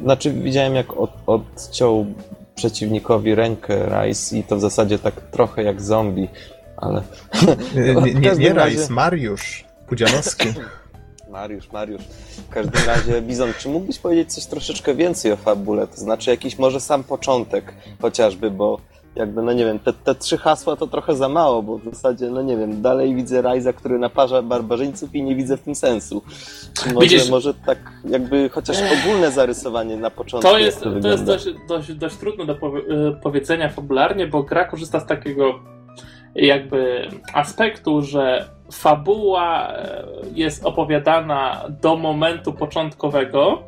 znaczy, 0.03 0.31
widziałem, 0.33 0.75
jak 0.75 0.97
od, 0.97 1.11
odciął 1.25 2.05
przeciwnikowi 2.55 3.35
rękę 3.35 3.85
Rice 3.85 4.37
i 4.37 4.43
to 4.43 4.55
w 4.55 4.61
zasadzie 4.61 4.99
tak 4.99 5.21
trochę 5.21 5.63
jak 5.63 5.81
zombie, 5.81 6.27
ale. 6.77 7.01
Nie, 7.75 7.95
nie, 7.95 8.13
nie, 8.19 8.31
nie 8.35 8.53
Rice, 8.53 8.93
Mariusz 8.93 9.65
Pudzianowski. 9.87 10.47
Mariusz, 11.31 11.71
Mariusz. 11.71 12.01
W 12.49 12.49
każdym 12.49 12.85
razie, 12.87 13.21
Bizon, 13.21 13.53
czy 13.59 13.69
mógłbyś 13.69 13.99
powiedzieć 13.99 14.33
coś 14.33 14.45
troszeczkę 14.45 14.95
więcej 14.95 15.31
o 15.31 15.35
fabule? 15.35 15.87
To 15.87 15.97
znaczy 15.97 16.29
jakiś 16.29 16.59
może 16.59 16.79
sam 16.79 17.03
początek 17.03 17.73
chociażby, 18.01 18.51
bo 18.51 18.79
jakby, 19.15 19.41
no 19.41 19.53
nie 19.53 19.65
wiem, 19.65 19.79
te, 19.79 19.93
te 19.93 20.15
trzy 20.15 20.37
hasła 20.37 20.75
to 20.75 20.87
trochę 20.87 21.15
za 21.15 21.29
mało, 21.29 21.63
bo 21.63 21.77
w 21.77 21.83
zasadzie, 21.83 22.29
no 22.29 22.41
nie 22.41 22.57
wiem, 22.57 22.81
dalej 22.81 23.15
widzę 23.15 23.41
Rajza, 23.41 23.73
który 23.73 23.99
naparza 23.99 24.41
barbarzyńców 24.41 25.15
i 25.15 25.23
nie 25.23 25.35
widzę 25.35 25.57
w 25.57 25.61
tym 25.61 25.75
sensu. 25.75 26.21
Czy 26.73 26.93
może, 26.93 27.07
Widzisz, 27.07 27.29
może 27.29 27.53
tak 27.53 27.77
jakby 28.05 28.49
chociaż 28.49 28.77
ogólne 29.01 29.31
zarysowanie 29.31 29.97
na 29.97 30.09
początku. 30.09 30.49
To 30.49 30.57
jest, 30.57 30.81
to, 30.81 30.91
to 31.01 31.07
jest 31.07 31.23
dość, 31.23 31.45
dość, 31.67 31.93
dość 31.93 32.15
trudne 32.15 32.45
do 32.45 32.55
powie 32.55 32.81
y, 32.81 33.15
powiedzenia 33.23 33.69
fabularnie, 33.69 34.27
bo 34.27 34.43
gra 34.43 34.65
korzysta 34.65 34.99
z 34.99 35.05
takiego 35.05 35.59
jakby 36.35 37.09
aspektu, 37.33 38.01
że 38.01 38.49
fabuła 38.71 39.73
e, 39.73 40.03
jest 40.35 40.65
opowiadana 40.65 41.65
do 41.81 41.95
momentu 41.95 42.53
początkowego. 42.53 43.63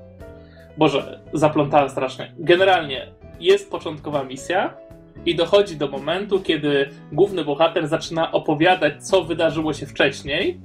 Boże, 0.77 1.19
zaplątałem 1.33 1.89
strasznie. 1.89 2.33
Generalnie 2.37 3.07
jest 3.39 3.71
początkowa 3.71 4.23
misja 4.23 4.73
i 5.25 5.35
dochodzi 5.35 5.77
do 5.77 5.87
momentu, 5.87 6.39
kiedy 6.41 6.89
główny 7.11 7.45
bohater 7.45 7.87
zaczyna 7.87 8.31
opowiadać, 8.31 9.07
co 9.07 9.23
wydarzyło 9.23 9.73
się 9.73 9.85
wcześniej. 9.85 10.61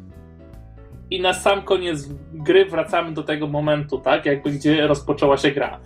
I 1.11 1.21
na 1.21 1.35
sam 1.35 1.63
koniec 1.63 2.09
gry 2.33 2.65
wracamy 2.65 3.13
do 3.13 3.23
tego 3.23 3.47
momentu, 3.47 3.99
tak? 3.99 4.27
Jakby 4.27 4.51
gdzie 4.51 4.87
rozpoczęła 4.87 5.37
się 5.37 5.51
gra. 5.51 5.81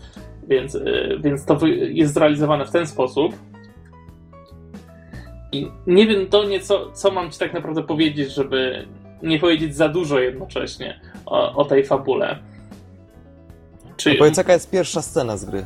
Więc, 0.49 0.75
e, 0.75 0.81
więc 1.19 1.45
to 1.45 1.67
jest 1.67 2.15
zrealizowane 2.15 2.65
w 2.65 2.71
ten 2.71 2.87
sposób. 2.87 3.35
I 5.53 5.71
nie 5.87 6.07
wiem 6.07 6.29
do 6.29 6.45
nieco, 6.45 6.93
co 6.93 7.11
mam 7.11 7.31
ci 7.31 7.39
tak 7.39 7.53
naprawdę 7.55 7.83
powiedzieć, 7.83 8.33
żeby 8.33 8.87
nie 9.23 9.39
powiedzieć 9.39 9.77
za 9.77 9.89
dużo 9.89 10.19
jednocześnie 10.19 11.01
o, 11.27 11.55
o 11.55 11.65
tej 11.65 11.85
fabule. 11.85 12.39
Czy... 13.97 14.11
No 14.11 14.17
powiedz, 14.19 14.37
jaka 14.37 14.53
jest 14.53 14.71
pierwsza 14.71 15.03
scena 15.03 15.37
z 15.37 15.45
gry? 15.45 15.65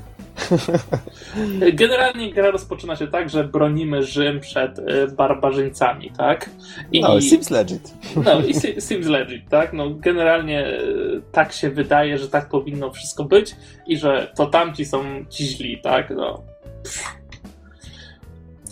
Generalnie 1.73 2.33
gra 2.33 2.51
rozpoczyna 2.51 2.97
się 2.97 3.07
tak, 3.07 3.31
że 3.31 3.45
bronimy 3.45 4.03
Rzym 4.03 4.41
przed 4.41 4.79
y, 4.79 4.83
barbarzyńcami, 5.17 6.11
tak? 6.19 6.51
I, 6.93 7.01
no, 7.01 7.21
seems 7.21 7.51
legit. 7.51 7.95
No, 8.25 8.41
i 8.41 8.55
seems 8.81 9.07
legit, 9.07 9.49
tak? 9.49 9.73
No, 9.73 9.91
generalnie 9.91 10.67
y, 10.67 11.23
tak 11.33 11.53
się 11.53 11.71
wydaje, 11.71 12.19
że 12.19 12.29
tak 12.29 12.49
powinno 12.49 12.91
wszystko 12.91 13.25
być 13.25 13.57
i 13.87 13.97
że 13.97 14.33
to 14.37 14.47
tamci 14.47 14.85
są 14.85 15.05
ci 15.31 15.45
źli, 15.45 15.81
tak? 15.81 16.11
No. 16.11 16.43
Pff 16.83 17.26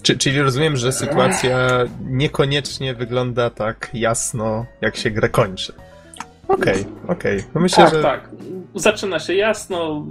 czy, 0.04 0.18
czyli 0.18 0.42
rozumiem, 0.42 0.76
że 0.76 0.92
sytuacja 0.92 1.68
niekoniecznie 2.06 2.94
wygląda 2.94 3.50
tak 3.50 3.90
jasno, 3.94 4.66
jak 4.80 4.96
się 4.96 5.10
grę 5.10 5.28
kończy. 5.28 5.72
Okej, 6.48 6.80
okay, 6.80 7.14
okej. 7.16 7.38
Okay. 7.38 7.50
No 7.54 7.60
myślę, 7.60 7.84
tak, 7.84 7.94
że... 7.94 8.02
tak. 8.02 8.30
Zaczyna 8.74 9.18
się 9.18 9.34
jasno, 9.34 10.06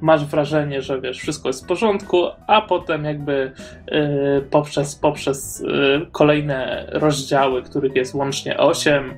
masz 0.00 0.24
wrażenie, 0.24 0.82
że 0.82 1.00
wiesz, 1.00 1.18
wszystko 1.18 1.48
jest 1.48 1.64
w 1.64 1.66
porządku, 1.66 2.26
a 2.46 2.60
potem 2.60 3.04
jakby 3.04 3.52
yy, 3.90 4.44
poprzez, 4.50 4.94
poprzez 4.94 5.60
yy, 5.60 6.06
kolejne 6.12 6.86
rozdziały, 6.92 7.62
których 7.62 7.96
jest 7.96 8.14
łącznie 8.14 8.58
8, 8.58 9.14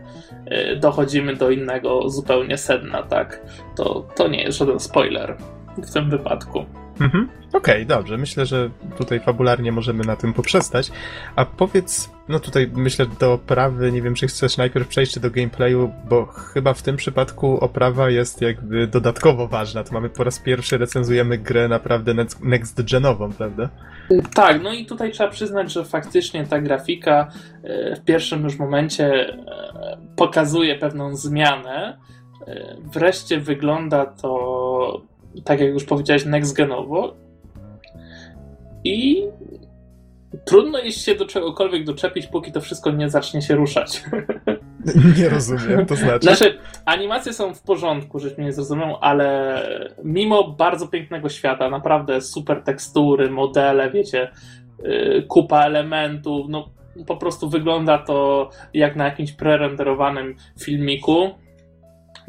yy, 0.46 0.76
dochodzimy 0.76 1.36
do 1.36 1.50
innego 1.50 2.08
zupełnie 2.08 2.58
sedna, 2.58 3.02
tak? 3.02 3.40
To, 3.76 4.06
to 4.16 4.28
nie 4.28 4.42
jest 4.42 4.58
żaden 4.58 4.80
spoiler 4.80 5.36
w 5.78 5.92
tym 5.92 6.10
wypadku. 6.10 6.64
Mhm. 7.00 7.28
Okej, 7.52 7.74
okay, 7.74 7.86
dobrze. 7.86 8.18
Myślę, 8.18 8.46
że 8.46 8.70
tutaj 8.98 9.20
fabularnie 9.20 9.72
możemy 9.72 10.04
na 10.04 10.16
tym 10.16 10.32
poprzestać. 10.32 10.90
A 11.36 11.44
powiedz, 11.44 12.10
no 12.28 12.40
tutaj 12.40 12.70
myślę 12.74 13.06
do 13.20 13.32
oprawy, 13.32 13.92
nie 13.92 14.02
wiem, 14.02 14.14
czy 14.14 14.26
chcesz 14.26 14.56
najpierw 14.56 14.88
przejść 14.88 15.18
do 15.18 15.30
gameplayu, 15.30 15.92
bo 16.08 16.26
chyba 16.26 16.74
w 16.74 16.82
tym 16.82 16.96
przypadku 16.96 17.58
oprawa 17.60 18.10
jest 18.10 18.40
jakby 18.40 18.86
dodatkowo 18.86 19.48
ważna. 19.48 19.84
To 19.84 19.92
mamy 19.92 20.08
po 20.08 20.24
raz 20.24 20.38
pierwszy 20.38 20.78
recenzujemy 20.78 21.38
grę 21.38 21.68
naprawdę 21.68 22.14
next-genową, 22.14 23.32
prawda? 23.32 23.68
Tak, 24.34 24.62
no 24.62 24.72
i 24.72 24.86
tutaj 24.86 25.12
trzeba 25.12 25.30
przyznać, 25.30 25.72
że 25.72 25.84
faktycznie 25.84 26.46
ta 26.46 26.60
grafika 26.60 27.28
e, 27.62 27.96
w 27.96 28.04
pierwszym 28.04 28.44
już 28.44 28.58
momencie 28.58 29.28
e, 29.28 29.36
pokazuje 30.16 30.78
pewną 30.78 31.16
zmianę. 31.16 31.98
E, 32.46 32.76
wreszcie 32.94 33.40
wygląda 33.40 34.06
to 34.06 35.13
tak 35.42 35.60
jak 35.60 35.70
już 35.70 35.84
powiedziałeś, 35.84 36.24
next-genowo. 36.26 37.12
I 38.84 39.22
trudno 40.44 40.78
jest 40.78 41.04
się 41.04 41.14
do 41.14 41.26
czegokolwiek 41.26 41.84
doczepić, 41.84 42.26
póki 42.26 42.52
to 42.52 42.60
wszystko 42.60 42.90
nie 42.90 43.10
zacznie 43.10 43.42
się 43.42 43.54
ruszać. 43.54 44.02
Nie 45.18 45.28
rozumiem, 45.28 45.86
to 45.86 45.96
znaczy. 45.96 46.26
Znaczy, 46.26 46.58
animacje 46.84 47.32
są 47.32 47.54
w 47.54 47.62
porządku, 47.62 48.18
żeś 48.18 48.36
mnie 48.36 48.46
nie 48.46 48.52
zrozumiał, 48.52 48.96
ale 49.00 49.60
mimo 50.04 50.48
bardzo 50.48 50.88
pięknego 50.88 51.28
świata, 51.28 51.70
naprawdę 51.70 52.20
super 52.20 52.62
tekstury, 52.62 53.30
modele, 53.30 53.90
wiecie, 53.90 54.30
y, 54.84 55.24
kupa 55.28 55.64
elementów, 55.64 56.46
no 56.48 56.68
po 57.06 57.16
prostu 57.16 57.48
wygląda 57.48 57.98
to 57.98 58.50
jak 58.74 58.96
na 58.96 59.04
jakimś 59.04 59.32
prerenderowanym 59.32 60.36
filmiku 60.60 61.30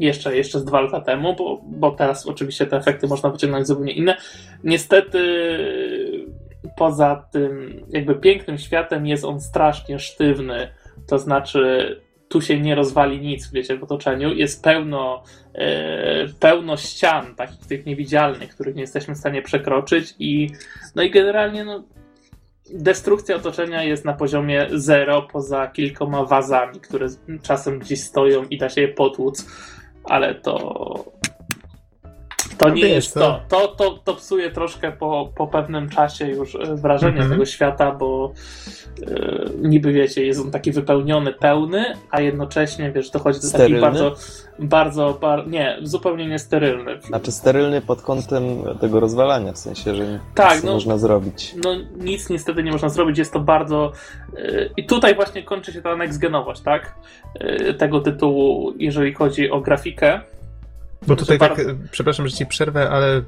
jeszcze, 0.00 0.36
jeszcze 0.36 0.60
z 0.60 0.64
dwa 0.64 0.80
lata 0.80 1.00
temu, 1.00 1.36
bo, 1.36 1.60
bo 1.64 1.90
teraz 1.90 2.26
oczywiście 2.26 2.66
te 2.66 2.76
efekty 2.76 3.06
można 3.06 3.30
wyciągnąć 3.30 3.66
zupełnie 3.66 3.92
inne. 3.92 4.16
Niestety 4.64 5.20
poza 6.76 7.28
tym 7.32 7.82
jakby 7.88 8.14
pięknym 8.14 8.58
światem 8.58 9.06
jest 9.06 9.24
on 9.24 9.40
strasznie 9.40 9.98
sztywny, 9.98 10.68
to 11.06 11.18
znaczy 11.18 12.00
tu 12.28 12.40
się 12.40 12.60
nie 12.60 12.74
rozwali 12.74 13.20
nic, 13.20 13.50
wiecie, 13.52 13.78
w 13.78 13.84
otoczeniu. 13.84 14.34
Jest 14.34 14.64
pełno, 14.64 15.22
e, 15.54 16.28
pełno 16.40 16.76
ścian, 16.76 17.34
takich 17.34 17.66
tych 17.66 17.86
niewidzialnych, 17.86 18.54
których 18.54 18.74
nie 18.74 18.80
jesteśmy 18.80 19.14
w 19.14 19.18
stanie 19.18 19.42
przekroczyć 19.42 20.14
i 20.18 20.50
no 20.94 21.02
i 21.02 21.10
generalnie 21.10 21.64
no, 21.64 21.84
destrukcja 22.74 23.36
otoczenia 23.36 23.82
jest 23.82 24.04
na 24.04 24.12
poziomie 24.12 24.66
zero, 24.70 25.22
poza 25.22 25.66
kilkoma 25.66 26.24
wazami, 26.24 26.80
które 26.80 27.06
czasem 27.42 27.78
gdzieś 27.78 28.00
stoją 28.00 28.44
i 28.44 28.58
da 28.58 28.68
się 28.68 28.80
je 28.80 28.88
potłuc 28.88 29.46
ale 30.06 30.34
to 30.34 31.12
To 32.58 32.68
nie 32.68 32.88
jest 32.88 33.14
to- 33.14 33.40
to. 33.48 33.68
To, 33.68 33.90
to. 34.04 34.14
psuje 34.14 34.50
troszkę 34.50 34.92
po, 34.92 35.32
po 35.36 35.46
pewnym 35.46 35.88
czasie 35.88 36.26
już 36.28 36.54
e, 36.54 36.58
wrażenie 36.76 37.12
Mhm. 37.12 37.30
tego 37.30 37.46
świata, 37.46 37.92
bo 37.92 38.32
e, 39.02 39.44
niby 39.62 39.92
wiecie, 39.92 40.26
jest 40.26 40.40
on 40.40 40.50
taki 40.50 40.72
wypełniony, 40.72 41.32
pełny, 41.32 41.84
a 42.10 42.20
jednocześnie 42.20 42.92
wiesz, 42.92 43.10
dochodzi 43.10 43.38
do 43.38 43.42
takich 43.42 43.54
Sterylny? 43.56 43.80
bardzo, 43.80 44.14
bardzo, 44.58 45.18
bar, 45.20 45.48
nie, 45.48 45.78
zupełnie 45.82 46.26
niesterylny. 46.26 47.00
Znaczy 47.00 47.32
sterylny 47.32 47.80
pod 47.82 48.02
kątem 48.02 48.42
tego 48.80 49.00
rozwalania, 49.00 49.52
w 49.52 49.58
sensie, 49.58 49.94
że 49.94 50.06
nic 50.06 50.20
Tak, 50.34 50.62
nie 50.62 50.66
no- 50.68 50.74
można 50.74 50.98
zrobić. 50.98 51.54
No 51.64 51.74
nic 51.96 52.30
niestety 52.30 52.62
nie 52.62 52.72
można 52.72 52.88
zrobić, 52.88 53.18
jest 53.18 53.32
to 53.32 53.40
bardzo... 53.40 53.92
e, 54.36 54.68
I 54.76 54.86
tutaj 54.86 55.14
właśnie 55.14 55.42
kończy 55.42 55.72
się 55.72 55.82
ta 55.82 55.96
next-genowość, 55.96 56.62
tak? 56.64 56.94
E, 57.34 57.74
Tego 57.74 58.00
tytułu, 58.00 58.72
jeżeli 58.78 59.14
chodzi 59.14 59.50
o 59.50 59.60
grafikę. 59.60 60.20
Bo 61.06 61.16
tutaj 61.16 61.38
tak, 61.38 61.56
bardzo- 61.56 61.70
e, 61.70 61.76
przepraszam, 61.90 62.28
że 62.28 62.36
ci 62.36 62.46
przerwę, 62.46 62.90
ale 62.90 63.22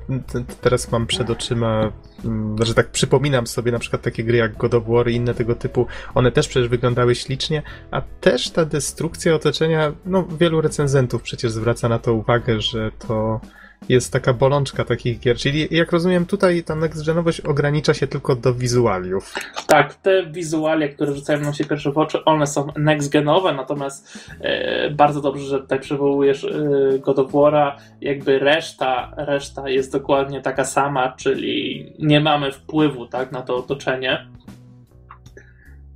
teraz 0.61 0.93
mam 0.93 1.07
przed 1.07 1.31
oczyma, 1.31 1.93
mm, 2.25 2.57
że 2.65 2.75
tak 2.75 2.91
przypominam 2.91 3.47
sobie 3.47 3.73
na 3.73 3.79
przykład 3.79 4.03
takie 4.03 4.25
gry 4.25 4.39
jak 4.39 4.57
God 4.57 4.75
of 4.75 4.85
War 4.87 5.09
i 5.11 5.15
inne 5.15 5.35
tego 5.35 5.55
typu, 5.55 5.87
one 6.15 6.33
też 6.33 6.49
przecież 6.49 6.69
wyglądały 6.69 7.15
ślicznie, 7.15 7.63
a 7.91 8.01
też 8.21 8.51
ta 8.51 8.65
destrukcja 8.65 9.35
otoczenia, 9.35 9.93
no 10.07 10.27
wielu 10.41 10.61
recenzentów 10.61 11.23
przecież 11.23 11.53
zwraca 11.53 11.89
na 11.89 11.99
to 11.99 12.15
uwagę, 12.15 12.61
że 12.61 12.91
to 13.09 13.41
jest 13.89 14.13
taka 14.13 14.33
bolączka 14.33 14.85
takich 14.85 15.21
gier, 15.21 15.37
czyli 15.37 15.69
jak 15.71 15.93
rozumiem 15.93 16.27
tutaj 16.27 16.65
ta 16.65 16.75
next-genowość 16.75 17.41
ogranicza 17.41 17.95
się 17.95 18.07
tylko 18.07 18.37
do 18.37 18.55
wizualiów. 18.55 19.35
Tak, 19.67 19.95
te 19.95 20.27
wizualia, 20.27 20.89
które 20.89 21.15
rzucają 21.15 21.41
nam 21.41 21.55
się 21.55 21.65
pierwsze 21.65 21.93
w 21.93 21.99
oczy, 21.99 22.25
one 22.25 22.47
są 22.47 22.67
next-genowe, 22.67 23.57
natomiast 23.57 24.29
e, 24.41 24.91
bardzo 24.91 25.21
dobrze, 25.21 25.45
że 25.45 25.61
tutaj 25.61 25.81
przywołujesz 25.81 26.45
e, 26.45 26.99
God 26.99 27.19
of 27.19 27.33
War'a, 27.33 27.73
jakby 28.01 28.39
reszta, 28.39 29.15
reszta 29.17 29.69
jest 29.69 29.93
dokładnie 29.93 30.41
taka 30.41 30.65
sama, 30.65 31.13
czyli 31.13 31.93
nie 31.99 32.21
mamy 32.21 32.53
wpływu 32.53 33.07
tak, 33.07 33.33
na 33.33 33.43
to 33.43 33.57
otoczenie. 33.57 34.29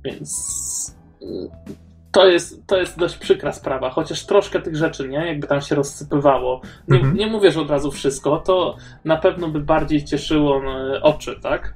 Więc 0.03 0.33
to 2.13 2.27
jest, 2.27 2.67
to 2.67 2.77
jest 2.77 2.99
dość 2.99 3.17
przykra 3.17 3.51
sprawa, 3.53 3.89
chociaż 3.89 4.25
troszkę 4.25 4.61
tych 4.61 4.75
rzeczy, 4.75 5.07
nie? 5.09 5.27
Jakby 5.27 5.47
tam 5.47 5.61
się 5.61 5.75
rozsypywało. 5.75 6.61
Nie, 6.87 6.97
Mhm. 6.97 7.17
nie 7.17 7.27
mówię, 7.27 7.51
że 7.51 7.61
od 7.61 7.69
razu 7.69 7.91
wszystko, 7.91 8.37
to 8.37 8.75
na 9.05 9.17
pewno 9.17 9.47
by 9.47 9.59
bardziej 9.59 10.05
cieszyło 10.05 10.61
e, 10.65 11.01
oczy, 11.01 11.39
tak? 11.43 11.73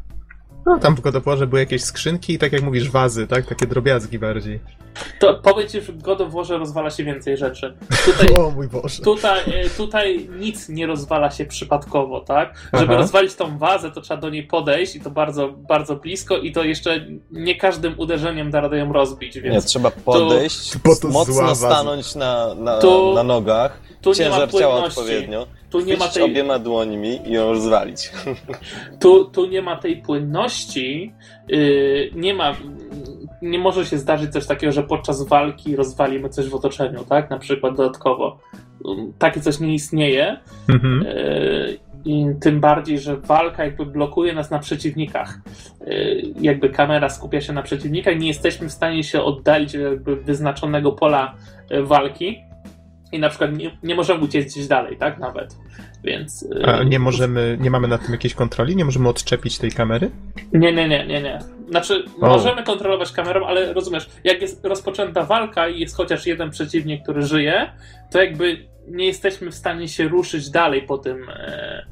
No 0.67 0.79
tam 0.79 0.95
w 0.95 1.01
God 1.01 1.15
były 1.47 1.59
jakieś 1.59 1.83
skrzynki 1.83 2.33
i 2.33 2.39
tak 2.39 2.51
jak 2.53 2.61
mówisz, 2.61 2.89
wazy, 2.91 3.27
tak? 3.27 3.45
Takie 3.45 3.67
drobiazgi 3.67 4.19
bardziej. 4.19 4.59
To 5.19 5.33
powiem 5.33 5.67
ci, 5.67 5.81
że 5.81 5.93
w 5.93 6.01
God 6.01 6.19
rozwala 6.49 6.89
się 6.89 7.03
więcej 7.03 7.37
rzeczy. 7.37 7.77
Tutaj, 8.05 8.27
O 8.45 8.51
mój 8.51 8.67
Boże. 8.67 9.03
tutaj, 9.03 9.39
e, 9.39 9.69
tutaj 9.69 10.29
nic 10.39 10.69
nie 10.69 10.87
rozwala 10.87 11.31
się 11.31 11.45
przypadkowo, 11.45 12.21
tak? 12.21 12.69
Żeby 12.73 12.85
Aha. 12.93 13.01
rozwalić 13.01 13.35
tą 13.35 13.57
wazę, 13.57 13.91
to 13.91 14.01
trzeba 14.01 14.21
do 14.21 14.29
niej 14.29 14.43
podejść 14.43 14.95
i 14.95 15.01
to 15.01 15.09
bardzo, 15.09 15.47
bardzo 15.47 15.95
blisko 15.95 16.37
i 16.37 16.51
to 16.51 16.63
jeszcze 16.63 17.05
nie 17.31 17.55
każdym 17.55 17.99
uderzeniem 17.99 18.51
da 18.51 18.61
radę 18.61 18.77
ją 18.77 18.93
rozbić, 18.93 19.35
Nie, 19.35 19.41
więc 19.41 19.65
trzeba 19.65 19.91
podejść, 19.91 20.73
zła 20.73 21.09
mocno 21.11 21.55
stanąć 21.55 22.15
na, 22.15 22.55
na, 22.55 22.79
Tu- 22.79 23.13
na 23.13 23.23
nogach, 23.23 23.79
tu 24.01 24.09
nie 24.09 24.29
ma 24.29 24.35
ciężar 24.35 24.51
ciała 24.51 24.73
płynności. 24.73 24.99
odpowiednio, 24.99 25.47
Tu 25.69 25.79
nie 25.79 25.97
ma 25.97 26.07
tej, 26.07 26.23
obiema 26.23 26.59
dłońmi 26.59 27.19
i 27.25 27.31
ją 27.31 27.51
rozwalić. 27.51 28.11
tu, 29.01 29.25
tu 29.25 29.45
nie 29.45 29.61
ma 29.61 29.75
tej 29.75 29.97
płynności, 30.01 31.13
yy, 31.47 32.09
nie 32.15 32.33
ma, 32.33 32.55
nie 33.41 33.59
może 33.59 33.85
się 33.85 33.97
zdarzyć 33.97 34.31
coś 34.31 34.45
takiego, 34.45 34.73
że 34.73 34.83
podczas 34.83 35.27
walki 35.27 35.75
rozwalimy 35.75 36.29
coś 36.29 36.49
w 36.49 36.55
otoczeniu, 36.55 37.03
tak? 37.09 37.29
Na 37.29 37.39
przykład 37.39 37.75
dodatkowo. 37.75 38.39
Ym, 38.85 39.13
Takie 39.19 39.41
coś 39.41 39.59
nie 39.59 39.73
istnieje. 39.73 40.37
Mhm. 40.69 41.03
Yy, 41.03 41.77
I 42.05 42.25
tym 42.41 42.59
bardziej, 42.59 42.99
że 42.99 43.17
walka 43.17 43.65
jakby 43.65 43.85
blokuje 43.85 44.33
nas 44.33 44.51
na 44.51 44.59
przeciwnikach. 44.59 45.39
Yy, 45.87 46.21
Jakby 46.41 46.69
kamera 46.69 47.09
skupia 47.09 47.41
się 47.41 47.53
na 47.53 47.61
przeciwnikach, 47.61 48.19
nie 48.19 48.27
jesteśmy 48.27 48.69
w 48.69 48.71
stanie 48.71 49.03
się 49.03 49.21
oddalić 49.21 49.75
od 49.75 49.81
jakby 49.81 50.15
wyznaczonego 50.15 50.91
pola 50.91 51.35
yy, 51.69 51.83
walki 51.83 52.47
i 53.11 53.19
na 53.19 53.29
przykład 53.29 53.57
nie, 53.57 53.77
nie 53.83 53.95
możemy 53.95 54.23
uciec 54.23 54.53
gdzieś 54.53 54.67
dalej, 54.67 54.97
tak? 54.97 55.19
Nawet. 55.19 55.55
Więc. 56.03 56.41
yy, 56.41 56.65
A 56.65 56.83
nie 56.83 56.99
możemy, 56.99 57.57
nie 57.61 57.69
mamy 57.69 57.87
nad 57.87 58.01
tym 58.01 58.11
jakiejś 58.11 58.33
kontroli? 58.33 58.75
Nie 58.75 58.85
możemy 58.85 59.09
odczepić 59.09 59.57
tej 59.57 59.71
kamery? 59.71 60.11
Nie, 60.53 60.73
nie, 60.73 60.87
nie, 60.87 61.07
nie, 61.07 61.21
nie. 61.21 61.39
Znaczy, 61.69 62.03
O. 62.21 62.27
możemy 62.27 62.63
kontrolować 62.63 63.11
kamerą, 63.11 63.45
ale 63.45 63.73
rozumiesz, 63.73 64.09
jak 64.23 64.41
jest 64.41 64.65
rozpoczęta 64.65 65.23
walka 65.23 65.67
i 65.69 65.79
jest 65.79 65.95
chociaż 65.95 66.25
jeden 66.27 66.49
przeciwnik, 66.49 67.03
który 67.03 67.21
żyje, 67.21 67.71
to 68.11 68.21
jakby 68.21 68.65
nie 68.87 69.05
jesteśmy 69.05 69.51
w 69.51 69.55
stanie 69.55 69.87
się 69.87 70.07
ruszyć 70.07 70.49
dalej 70.49 70.81
po 70.81 70.97
tym, 70.97 71.29
e, 71.29 71.85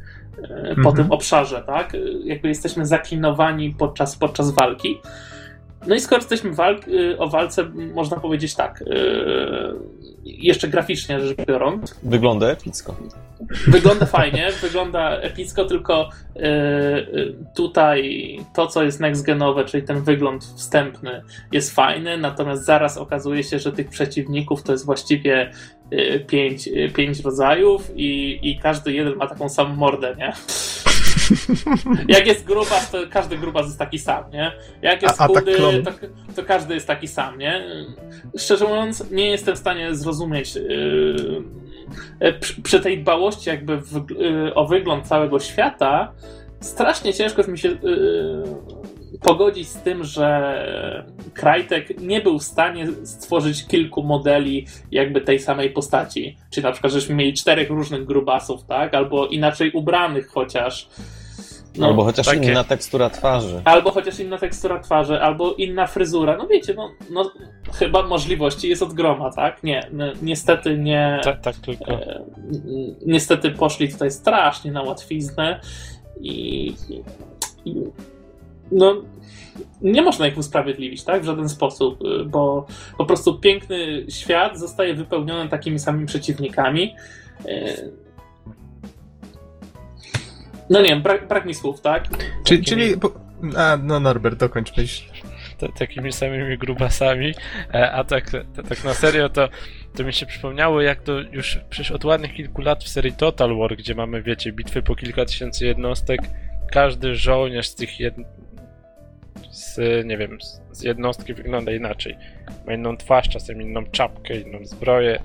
e, 0.43 0.75
po 0.75 0.89
Mhm. 0.89 0.95
tym 0.95 1.11
obszarze, 1.11 1.63
tak? 1.67 1.93
Jakby 2.23 2.47
jesteśmy 2.47 2.85
zaklinowani 2.85 3.75
podczas, 3.79 4.15
podczas 4.17 4.51
walki. 4.51 4.97
No 5.87 5.95
i 5.95 5.99
skoro 5.99 6.19
jesteśmy 6.19 6.53
walk, 6.53 6.85
e, 6.87 7.17
o 7.17 7.29
walce, 7.29 7.63
można 7.93 8.17
powiedzieć 8.17 8.55
tak, 8.55 8.81
e, 8.81 8.85
jeszcze 10.23 10.67
graficznie 10.67 11.21
rzecz 11.21 11.37
biorąc, 11.47 11.99
Wygląda 12.03 12.47
epicko. 12.47 12.95
Wygląda 13.67 14.05
fajnie, 14.05 14.49
wygląda 14.61 15.17
epicko, 15.17 15.65
tylko 15.65 16.09
yy, 16.35 17.35
tutaj 17.55 18.39
to, 18.55 18.67
co 18.67 18.83
jest 18.83 19.01
next-genowe, 19.01 19.65
czyli 19.65 19.83
ten 19.83 20.01
wygląd 20.01 20.43
wstępny, 20.43 21.21
jest 21.51 21.75
fajny, 21.75 22.17
natomiast 22.17 22.65
zaraz 22.65 22.97
okazuje 22.97 23.43
się, 23.43 23.59
że 23.59 23.71
tych 23.71 23.89
przeciwników 23.89 24.63
to 24.63 24.71
jest 24.71 24.85
właściwie 24.85 25.51
pięć, 26.27 26.69
pięć 26.95 27.19
rodzajów 27.19 27.91
i, 27.95 28.39
i 28.41 28.59
każdy 28.59 28.93
jeden 28.93 29.15
ma 29.15 29.27
taką 29.27 29.49
samą 29.49 29.75
mordę, 29.75 30.15
nie? 30.17 30.33
Jak 32.07 32.27
jest 32.27 32.45
grubas, 32.45 32.91
to 32.91 32.97
każdy 33.09 33.37
grubas 33.37 33.65
jest 33.65 33.79
taki 33.79 33.99
sam, 33.99 34.31
nie? 34.31 34.51
Jak 34.81 35.01
jest 35.01 35.21
A- 35.21 35.27
chudy, 35.27 35.55
klonu. 35.55 35.83
to, 35.83 35.91
to 36.35 36.43
każdy 36.43 36.73
jest 36.73 36.87
taki 36.87 37.07
sam, 37.07 37.37
nie? 37.37 37.63
Szczerze 38.37 38.65
mówiąc, 38.65 39.11
nie 39.11 39.29
jestem 39.31 39.55
w 39.55 39.59
stanie 39.59 39.95
zrozumieć 39.95 40.55
yy, 40.55 41.43
e, 42.19 42.33
przy, 42.33 42.61
przy 42.61 42.79
tej 42.79 43.01
dbałości 43.01 43.49
jakby 43.49 43.77
w, 43.77 44.11
y, 44.11 44.53
o 44.53 44.67
wygląd 44.67 45.07
całego 45.07 45.39
świata, 45.39 46.13
strasznie 46.59 47.13
ciężko 47.13 47.39
jest 47.39 47.49
mi 47.49 47.57
się 47.57 47.69
y, 47.69 47.77
pogodzić 49.21 49.67
z 49.67 49.81
tym, 49.81 50.03
że 50.03 50.55
Krajtek 51.33 52.01
nie 52.01 52.21
był 52.21 52.39
w 52.39 52.43
stanie 52.43 52.87
stworzyć 53.03 53.67
kilku 53.67 54.03
modeli 54.03 54.67
jakby 54.91 55.21
tej 55.21 55.39
samej 55.39 55.69
postaci. 55.69 56.37
Czyli 56.49 56.63
na 56.63 56.71
przykład, 56.71 56.93
żeśmy 56.93 57.15
mieli 57.15 57.33
czterech 57.33 57.69
różnych 57.69 58.05
grubasów, 58.05 58.63
tak? 58.65 58.93
Albo 58.93 59.27
inaczej 59.27 59.71
ubranych 59.71 60.27
chociaż. 60.27 60.89
No, 61.77 61.87
Albo 61.87 62.03
chociaż 62.03 62.25
takie. 62.25 62.51
inna 62.51 62.63
tekstura 62.63 63.09
twarzy. 63.09 63.61
Albo 63.65 63.91
chociaż 63.91 64.19
inna 64.19 64.37
tekstura 64.37 64.79
twarzy, 64.79 65.21
albo 65.21 65.53
inna 65.53 65.87
fryzura. 65.87 66.37
No 66.37 66.47
wiecie, 66.47 66.73
no, 66.73 66.91
no 67.11 67.31
chyba 67.73 68.03
możliwości 68.03 68.69
jest 68.69 68.81
od 68.83 68.93
groma, 68.93 69.31
tak? 69.31 69.63
Nie, 69.63 69.89
niestety 70.21 70.77
nie. 70.77 71.19
Tak, 71.23 71.41
tak 71.41 71.55
tylko. 71.55 71.91
E, 71.91 72.21
ni- 72.65 72.95
niestety 73.05 73.51
poszli 73.51 73.89
tutaj 73.89 74.11
strasznie 74.11 74.71
na 74.71 74.83
łatwiznę 74.83 75.59
i, 76.21 76.73
i 77.65 77.75
no 78.71 79.01
nie 79.81 80.01
można 80.01 80.27
ich 80.27 80.37
usprawiedliwić, 80.37 81.03
tak? 81.03 81.21
W 81.21 81.25
żaden 81.25 81.49
sposób, 81.49 82.01
y, 82.01 82.25
bo 82.25 82.67
po 82.97 83.05
prostu 83.05 83.39
piękny 83.39 84.05
świat 84.09 84.59
zostaje 84.59 84.93
wypełniony 84.93 85.49
takimi 85.49 85.79
samymi 85.79 86.05
przeciwnikami. 86.05 86.95
E, 87.47 87.75
No 90.69 90.81
nie 90.81 90.89
wiem, 90.89 91.01
brak, 91.01 91.27
brak 91.27 91.45
mi 91.45 91.53
słów, 91.53 91.81
tak? 91.81 92.07
Czyli... 92.65 92.97
bo- 92.97 93.13
A, 93.57 93.77
no 93.83 93.99
Norbert, 93.99 94.39
dokończ 94.39 94.77
myśl. 94.77 95.03
takimi 95.77 96.11
samymi 96.11 96.57
grubasami, 96.57 97.33
e, 97.73 97.91
a 97.91 98.03
tak, 98.03 98.31
tak 98.69 98.83
na 98.83 98.93
serio 98.93 99.29
to, 99.29 99.49
to 99.95 100.03
mi 100.03 100.13
się 100.13 100.25
przypomniało 100.25 100.81
jak 100.81 101.01
to 101.01 101.19
już 101.19 101.59
przecież 101.69 101.91
od 101.91 102.05
ładnych 102.05 102.33
kilku 102.33 102.61
lat 102.61 102.83
w 102.83 102.89
serii 102.89 103.13
Total 103.13 103.57
War, 103.57 103.75
gdzie 103.77 103.95
mamy 103.95 104.21
wiecie, 104.21 104.51
bitwy 104.51 104.81
po 104.81 104.95
kilka 104.95 105.25
tysięcy 105.25 105.65
jednostek, 105.65 106.19
każdy 106.71 107.15
żołnierz 107.15 107.67
z 107.67 107.75
tych 107.75 107.99
jed... 107.99 108.15
z, 109.55 109.77
nie 110.05 110.17
wiem, 110.17 110.37
z- 110.71 110.83
jednostki 110.83 111.33
wygląda 111.33 111.71
inaczej. 111.71 112.17
Ma 112.67 112.73
inną 112.73 112.97
twarz, 112.97 113.29
czasem 113.29 113.61
inną 113.61 113.83
czapkę, 113.91 114.35
inną 114.39 114.65
zbroję, 114.65 115.19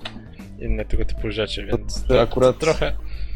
inne 0.59 0.85
tego 0.85 1.05
typu 1.05 1.31
rzeczy, 1.31 1.65
więc 1.65 2.05
To 2.07 2.21
akurat, 2.21 2.57
trochę 2.59 2.91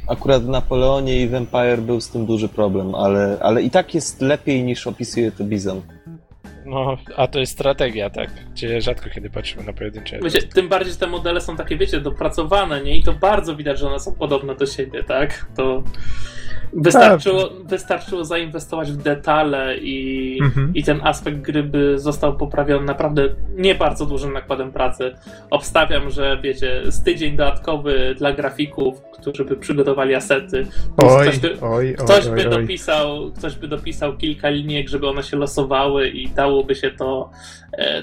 akurat 0.08 0.44
w 0.44 0.48
Napoleonie 0.48 1.22
i 1.22 1.28
w 1.28 1.34
Empire 1.34 1.78
był 1.82 2.02
z 2.02 2.10
tym 2.10 2.26
duży 2.26 2.50
problem, 2.50 2.96
ale, 2.96 3.38
ale 3.42 3.62
i 3.62 3.70
tak 3.70 3.96
jest 3.96 4.22
lepiej 4.22 4.64
niż 4.64 4.88
opisuje 4.88 5.32
to 5.32 5.44
Bizon. 5.44 5.82
no, 6.66 6.98
a 7.16 7.28
to 7.28 7.40
jest 7.40 7.52
strategia, 7.54 8.10
tak, 8.10 8.30
gdzie 8.52 8.82
rzadko 8.82 9.10
kiedy 9.10 9.30
patrzymy 9.30 9.64
na 9.64 9.74
pojedyncze 9.74 10.20
Wiecie, 10.20 10.42
tym 10.42 10.70
bardziej, 10.70 10.94
że 10.94 11.00
te 11.00 11.08
modele 11.08 11.42
są 11.42 11.56
takie, 11.56 11.78
wiecie, 11.78 12.00
dopracowane, 12.00 12.84
nie? 12.84 12.98
I 12.98 13.04
to 13.04 13.14
bardzo 13.14 13.56
widać, 13.56 13.80
że 13.80 13.88
one 13.88 14.00
są 14.00 14.16
podobne 14.16 14.56
do 14.56 14.66
siebie, 14.66 15.04
tak? 15.04 15.46
To 15.58 15.84
Wystarczyło, 16.74 17.50
wystarczyło 17.66 18.26
zainwestować 18.26 18.92
w 18.92 18.98
detale 18.98 19.78
i, 19.78 20.40
Mhm. 20.42 20.72
i 20.74 20.84
ten 20.84 21.00
aspekt 21.04 21.38
gry 21.38 21.64
by 21.64 22.00
został 22.00 22.38
poprawiony 22.38 22.86
naprawdę 22.86 23.30
nie 23.58 23.76
bardzo 23.76 24.06
dużym 24.06 24.34
nakładem 24.34 24.72
pracy. 24.72 25.16
Obstawiam, 25.50 26.10
że 26.10 26.38
wiecie, 26.44 26.82
z 26.86 27.04
tydzień 27.04 27.38
dodatkowy 27.38 28.16
dla 28.18 28.34
grafików, 28.34 29.02
którzy 29.20 29.46
by 29.46 29.56
przygotowali 29.58 30.16
asety. 30.16 30.68
Oj, 30.98 31.28
ktoś 31.28 31.40
by, 31.40 31.62
oj, 31.62 31.96
ktoś 31.98 32.28
oj, 32.28 32.36
by 32.36 32.50
dopisał, 32.50 33.32
ktoś 33.38 33.56
by 33.56 33.68
dopisał 33.68 34.18
kilka 34.18 34.50
linijek, 34.50 34.90
żeby 34.90 35.10
one 35.10 35.24
się 35.24 35.38
losowały 35.38 36.10
i 36.10 36.30
dałoby 36.30 36.76
się 36.76 36.92
to, 36.92 37.30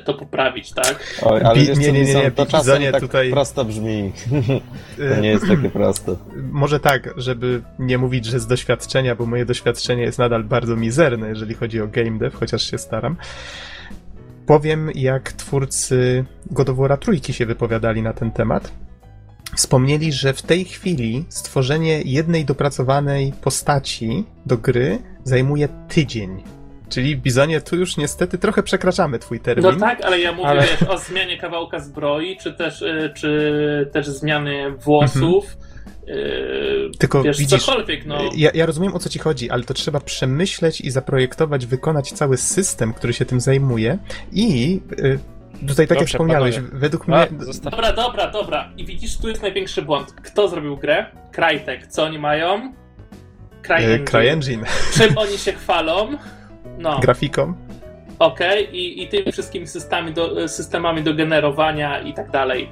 to 0.04 0.14
poprawić, 0.14 0.72
tak? 0.72 1.18
Oj, 1.22 1.40
ale 1.44 1.54
Bi- 1.60 1.66
wiesz 1.66 1.78
nie, 1.78 1.92
nie, 1.92 2.04
nie, 2.04 2.14
nie, 2.14 2.30
to 2.30 2.46
czasem 2.46 2.82
tak 2.92 3.00
tutaj- 3.00 3.30
prosto 3.30 3.64
brzmi. 3.64 4.12
To 5.14 5.20
nie 5.20 5.28
jest 5.28 5.48
takie 5.48 5.70
proste. 5.70 6.16
Może 6.50 6.80
tak, 6.80 7.14
żeby 7.16 7.62
nie 7.78 7.98
mówić, 7.98 8.24
że 8.26 8.40
z 8.40 8.46
doświadczenia, 8.46 9.14
bo 9.14 9.26
moje 9.26 9.44
doświadczenie 9.44 10.02
jest 10.02 10.18
nadal 10.18 10.44
bardzo 10.44 10.76
mizerne, 10.76 11.28
jeżeli 11.28 11.54
chodzi 11.54 11.80
o 11.80 11.88
game 11.88 12.18
dev, 12.18 12.36
chociaż 12.36 12.70
się 12.70 12.78
staram. 12.78 13.16
Powiem, 14.46 14.90
jak 14.94 15.32
twórcy 15.32 16.24
God 16.50 16.68
of 16.68 16.76
War'a 16.76 16.98
trójki 16.98 17.32
się 17.32 17.46
wypowiadali 17.46 18.02
na 18.02 18.12
ten 18.12 18.30
temat. 18.30 18.72
Wspomnieli, 19.56 20.12
że 20.12 20.32
w 20.32 20.42
tej 20.42 20.64
chwili 20.64 21.24
stworzenie 21.28 22.02
jednej 22.04 22.44
dopracowanej 22.44 23.32
postaci 23.40 24.24
do 24.46 24.58
gry 24.58 24.98
zajmuje 25.24 25.68
tydzień. 25.88 26.42
Czyli 26.92 27.16
Bizonie, 27.16 27.60
tu 27.60 27.76
już 27.76 27.96
niestety 27.96 28.38
trochę 28.38 28.62
przekraczamy 28.62 29.18
twój 29.18 29.40
termin. 29.40 29.64
No 29.64 29.80
tak, 29.80 30.04
ale 30.04 30.20
ja 30.20 30.32
mówię 30.32 30.48
Ale- 30.48 30.62
wiesz, 30.62 30.82
o 30.82 30.98
zmianie 30.98 31.38
kawałka 31.38 31.78
zbroi, 31.80 32.36
czy 32.36 32.52
też, 32.52 32.82
e, 32.82 33.10
czy 33.16 33.90
też 33.92 34.06
zmianie 34.06 34.70
włosów. 34.78 35.56
e, 36.08 36.14
Tylko 36.98 37.22
wiesz, 37.22 37.38
widzisz, 37.38 37.64
cokolwiek, 37.64 38.06
no. 38.06 38.18
Ja, 38.36 38.50
ja 38.54 38.66
rozumiem 38.66 38.94
o 38.94 38.98
co 38.98 39.08
ci 39.08 39.18
chodzi, 39.18 39.50
ale 39.50 39.62
to 39.64 39.74
trzeba 39.74 40.00
przemyśleć 40.00 40.80
i 40.80 40.90
zaprojektować, 40.90 41.66
wykonać 41.66 42.12
cały 42.12 42.36
system, 42.36 42.94
który 42.94 43.12
się 43.12 43.24
tym 43.24 43.40
zajmuje 43.40 43.98
i 44.32 44.80
y, 44.98 45.18
tutaj 45.68 45.86
tak 45.86 45.90
jak 45.90 45.98
Dobrze, 45.98 46.06
wspomniałeś, 46.12 46.54
panowie. 46.54 46.78
według 46.78 47.04
A, 47.08 47.26
mnie 47.26 47.44
zostaw... 47.44 47.70
Dobra, 47.70 47.92
dobra, 47.92 48.30
dobra. 48.30 48.72
I 48.76 48.86
widzisz, 48.86 49.18
tu 49.18 49.28
jest 49.28 49.42
największy 49.42 49.82
błąd. 49.82 50.12
Kto 50.12 50.48
zrobił 50.48 50.76
grę? 50.76 51.06
Crytek. 51.32 51.86
Co 51.86 52.02
oni 52.04 52.18
mają? 52.18 52.72
CryEngine. 53.66 53.94
y, 53.94 54.04
CryEngine 54.04 54.64
Czym 54.94 55.18
oni 55.18 55.38
się 55.38 55.52
chwalą? 55.52 56.08
No, 56.78 57.00
grafiką 57.00 57.54
okej. 58.22 58.76
I, 58.76 59.02
I 59.02 59.08
tymi 59.08 59.32
wszystkimi 59.32 59.66
systemami 59.66 60.12
do, 60.12 60.48
systemami 60.48 61.02
do 61.02 61.14
generowania 61.14 62.00
i 62.00 62.14
tak 62.14 62.30
dalej. 62.30 62.70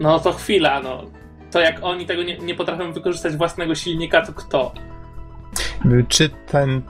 No 0.00 0.20
to 0.20 0.32
chwila, 0.32 0.80
no. 0.80 1.02
To 1.50 1.60
jak 1.60 1.78
oni 1.82 2.06
tego 2.06 2.22
nie, 2.22 2.38
nie 2.38 2.54
potrafią 2.54 2.92
wykorzystać 2.92 3.36
własnego 3.36 3.74
silnika, 3.74 4.26
to 4.26 4.32
kto? 4.32 4.72
Czy 6.08 6.28
ten 6.28 6.82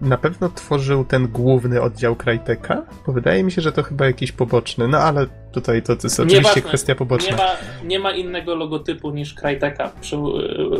na 0.00 0.16
pewno 0.18 0.48
tworzył 0.48 1.04
ten 1.04 1.28
główny 1.28 1.82
oddział 1.82 2.16
Cryteka? 2.16 2.82
Bo 3.06 3.12
wydaje 3.12 3.42
mi 3.42 3.52
się, 3.52 3.62
że 3.62 3.72
to 3.72 3.82
chyba 3.82 4.06
jakiś 4.06 4.32
poboczny, 4.32 4.88
no 4.88 4.98
ale 4.98 5.26
tutaj 5.52 5.82
to, 5.82 5.96
to 5.96 6.06
jest 6.06 6.20
oczywiście 6.20 6.38
Nieważne. 6.40 6.62
kwestia 6.62 6.94
poboczna. 6.94 7.30
Nie 7.30 7.36
ma, 7.36 7.48
nie 7.84 7.98
ma 7.98 8.12
innego 8.12 8.54
logotypu 8.54 9.10
niż 9.10 9.34
Cryteka 9.34 9.92
przy 10.00 10.16
y, 10.16 10.20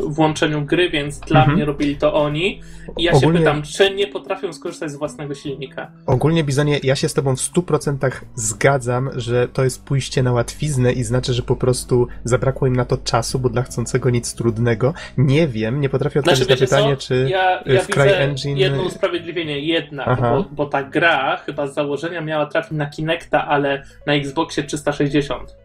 włączeniu 0.07 0.63
gry, 0.65 0.91
więc 0.91 1.21
dla 1.21 1.39
Mhm. 1.41 1.57
mnie 1.57 1.65
robili 1.65 1.97
to 1.97 2.15
oni. 2.15 2.61
I 2.99 3.03
ja 3.03 3.13
Ogólnie- 3.13 3.39
się 3.39 3.45
pytam, 3.45 3.63
czy 3.63 3.95
nie 3.95 4.07
potrafią 4.07 4.53
skorzystać 4.53 4.91
z 4.91 4.97
własnego 4.97 5.35
silnika? 5.35 5.91
Ogólnie, 6.07 6.45
Bizonie, 6.45 6.81
ja 6.83 6.97
się 6.97 7.09
z 7.09 7.15
tobą 7.15 7.37
w 7.37 7.41
100% 7.41 8.21
zgadzam, 8.35 9.11
że 9.17 9.49
to 9.49 9.65
jest 9.65 9.85
pójście 9.85 10.23
na 10.23 10.33
łatwiznę 10.33 10.93
i 10.93 11.05
znaczy, 11.05 11.33
że 11.35 11.43
po 11.43 11.57
prostu 11.57 12.09
zabrakło 12.25 12.67
im 12.69 12.77
na 12.77 12.85
to 12.85 12.97
czasu, 12.97 13.39
bo 13.39 13.49
dla 13.49 13.63
chcącego 13.63 14.11
nic 14.11 14.35
trudnego. 14.35 14.95
Nie 15.19 15.49
wiem, 15.49 15.81
nie 15.81 15.89
potrafię 15.89 16.21
odpowiedzieć 16.21 16.47
Znaczy, 16.47 16.63
na 16.63 16.67
pytanie, 16.67 16.97
co? 16.97 17.03
czy... 17.03 17.27
ja, 17.31 17.63
y, 17.67 17.73
ja 17.75 17.81
w 17.81 17.89
CryEngine- 17.89 18.57
jedno 18.59 18.83
usprawiedliwienie, 18.83 19.61
jednak, 19.61 20.21
bo, 20.21 20.45
bo 20.53 20.67
ta 20.67 20.83
gra 20.83 21.37
chyba 21.37 21.67
z 21.67 21.75
założenia 21.75 22.21
miała 22.21 22.47
trafić 22.47 22.73
na 22.73 22.87
Kinecta, 22.87 23.47
ale 23.49 23.83
na 24.07 24.15
Xboxie 24.15 24.62
360. 24.65 25.57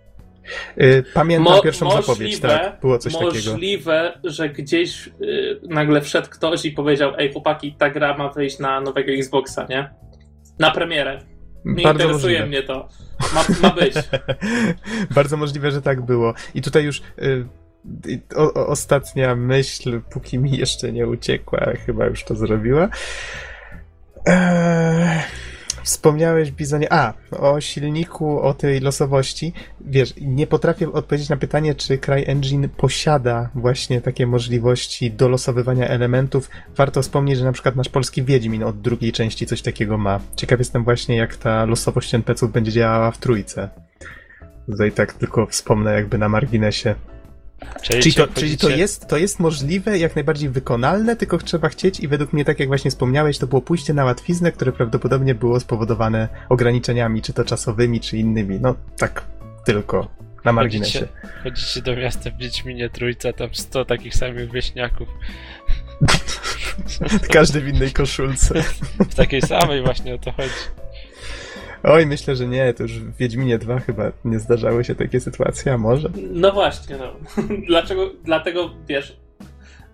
Y, 0.82 1.04
Pamiętam 1.14 1.54
Mo- 1.56 1.62
pierwszą 1.62 1.86
możliwe- 1.86 2.02
zapowiedź, 2.02 2.40
tak, 2.40 2.80
było 2.82 2.98
coś 2.98 3.14
takiego. 3.14 3.52
Możliwe, 3.52 4.20
że 4.24 4.50
gdzieś 4.50 5.08
y, 5.08 5.60
nagle 5.70 6.02
wszedł 6.02 6.28
ktoś 6.30 6.66
i 6.66 6.72
powiedział, 6.72 7.14
ej 7.18 7.34
chłopaki, 7.34 7.74
ta 7.74 7.90
gra 7.90 8.18
ma 8.18 8.30
wyjść 8.30 8.60
na 8.60 8.82
nowego 8.82 9.12
Xboxa, 9.12 9.66
nie? 9.70 9.90
Na 10.60 10.72
premierę. 10.72 11.20
Nie 11.66 11.84
Bardzo 11.84 12.04
interesuje 12.04 12.40
możliwe. 12.40 12.46
mnie 12.60 12.64
to. 12.68 12.88
Ma, 13.34 13.44
ma 13.62 13.76
być. 13.76 13.94
Bardzo 15.16 15.38
możliwe, 15.38 15.72
że 15.72 15.82
tak 15.82 16.02
było. 16.02 16.34
I 16.56 16.62
tutaj 16.62 16.84
już 16.84 17.00
y, 17.00 17.46
y, 18.08 18.22
o, 18.36 18.54
o, 18.54 18.68
ostatnia 18.68 19.36
myśl, 19.36 20.02
póki 20.12 20.40
mi 20.40 20.58
jeszcze 20.58 20.92
nie 20.92 21.08
uciekła, 21.08 21.60
chyba 21.86 22.06
już 22.06 22.24
to 22.24 22.36
zrobiła. 22.36 22.90
Eee, 24.26 25.20
wspomniałeś, 25.84 26.52
Bizonie, 26.52 26.94
a, 26.94 27.14
o 27.32 27.62
silniku, 27.62 28.42
o 28.42 28.54
tej 28.54 28.80
losowości. 28.80 29.54
Wiesz, 29.82 30.14
nie 30.22 30.48
potrafię 30.48 30.92
odpowiedzieć 30.92 31.30
na 31.30 31.38
pytanie, 31.38 31.76
czy 31.76 31.98
CryEngine 31.98 32.70
posiada 32.70 33.50
właśnie 33.56 34.02
takie 34.02 34.28
możliwości 34.28 35.12
dolosowywania 35.12 35.88
elementów. 35.88 36.50
Warto 36.76 37.02
wspomnieć, 37.02 37.38
że 37.38 37.46
na 37.46 37.52
przykład 37.52 37.76
nasz 37.76 37.90
polski 37.90 38.24
Wiedźmin 38.24 38.64
od 38.64 38.82
drugiej 38.82 39.12
części 39.12 39.46
coś 39.46 39.62
takiego 39.62 39.98
ma. 39.98 40.20
Ciekaw 40.36 40.60
jestem 40.60 40.84
właśnie, 40.84 41.18
jak 41.18 41.36
ta 41.36 41.66
losowość 41.66 42.16
NPC-ów 42.16 42.52
będzie 42.52 42.72
działała 42.72 43.12
w 43.12 43.18
trójce. 43.18 43.70
Tutaj 44.66 44.92
tak 44.92 45.14
tylko 45.14 45.46
wspomnę 45.46 45.94
jakby 45.94 46.18
na 46.18 46.30
marginesie. 46.30 46.96
Czyli, 47.82 48.02
Czyli 48.02 48.16
to, 48.16 48.28
czyli 48.28 48.58
to, 48.58 48.70
jest, 48.70 49.08
to 49.08 49.18
jest 49.18 49.40
możliwe, 49.40 49.98
jak 49.98 50.16
najbardziej 50.16 50.50
wykonalne, 50.50 51.16
tylko 51.16 51.38
trzeba 51.38 51.70
chcieć 51.70 52.00
i 52.00 52.08
według 52.08 52.34
mnie, 52.34 52.46
tak 52.46 52.60
jak 52.60 52.68
właśnie 52.68 52.92
wspomniałeś, 52.92 53.38
to 53.38 53.48
było 53.48 53.62
pójście 53.62 53.94
na 53.94 54.06
łatwiznę, 54.06 54.52
które 54.52 54.72
prawdopodobnie 54.72 55.36
było 55.36 55.60
spowodowane 55.60 56.28
ograniczeniami, 56.50 57.22
czy 57.22 57.34
to 57.34 57.46
czasowymi, 57.46 58.00
czy 58.00 58.18
innymi. 58.18 58.60
No 58.60 58.76
tak 58.98 59.26
tylko 59.66 60.08
na 60.46 60.54
marginesie. 60.54 61.00
Chodzicie, 61.00 61.42
chodzicie 61.44 61.82
do 61.82 61.96
miasta 61.96 62.32
w 62.32 62.38
Wiedźminie 62.38 62.90
Trójca, 62.90 63.34
tam 63.34 63.50
100 63.54 63.86
takich 63.86 64.16
samych 64.16 64.52
wieśniaków. 64.52 65.08
Każdy 67.34 67.62
w 67.62 67.68
innej 67.68 67.92
koszulce. 67.92 68.64
W 69.10 69.16
takiej 69.16 69.42
samej 69.42 69.82
właśnie 69.82 70.16
o 70.16 70.18
to 70.18 70.32
chodzi. 70.32 70.50
Oj, 71.84 72.06
myślę, 72.06 72.36
że 72.36 72.48
nie, 72.48 72.74
to 72.74 72.84
już 72.84 73.00
w 73.00 73.18
Wiedźminie 73.18 73.58
2 73.58 73.80
chyba 73.80 74.12
nie 74.26 74.40
zdarzały 74.40 74.84
się 74.84 74.96
takie 74.96 75.20
sytuacje, 75.20 75.74
a 75.74 75.78
może? 75.78 76.10
No 76.32 76.52
właśnie, 76.52 76.96
no. 76.98 77.14
Dlaczego, 77.68 78.12
dlatego, 78.24 78.70
wiesz, 78.88 79.18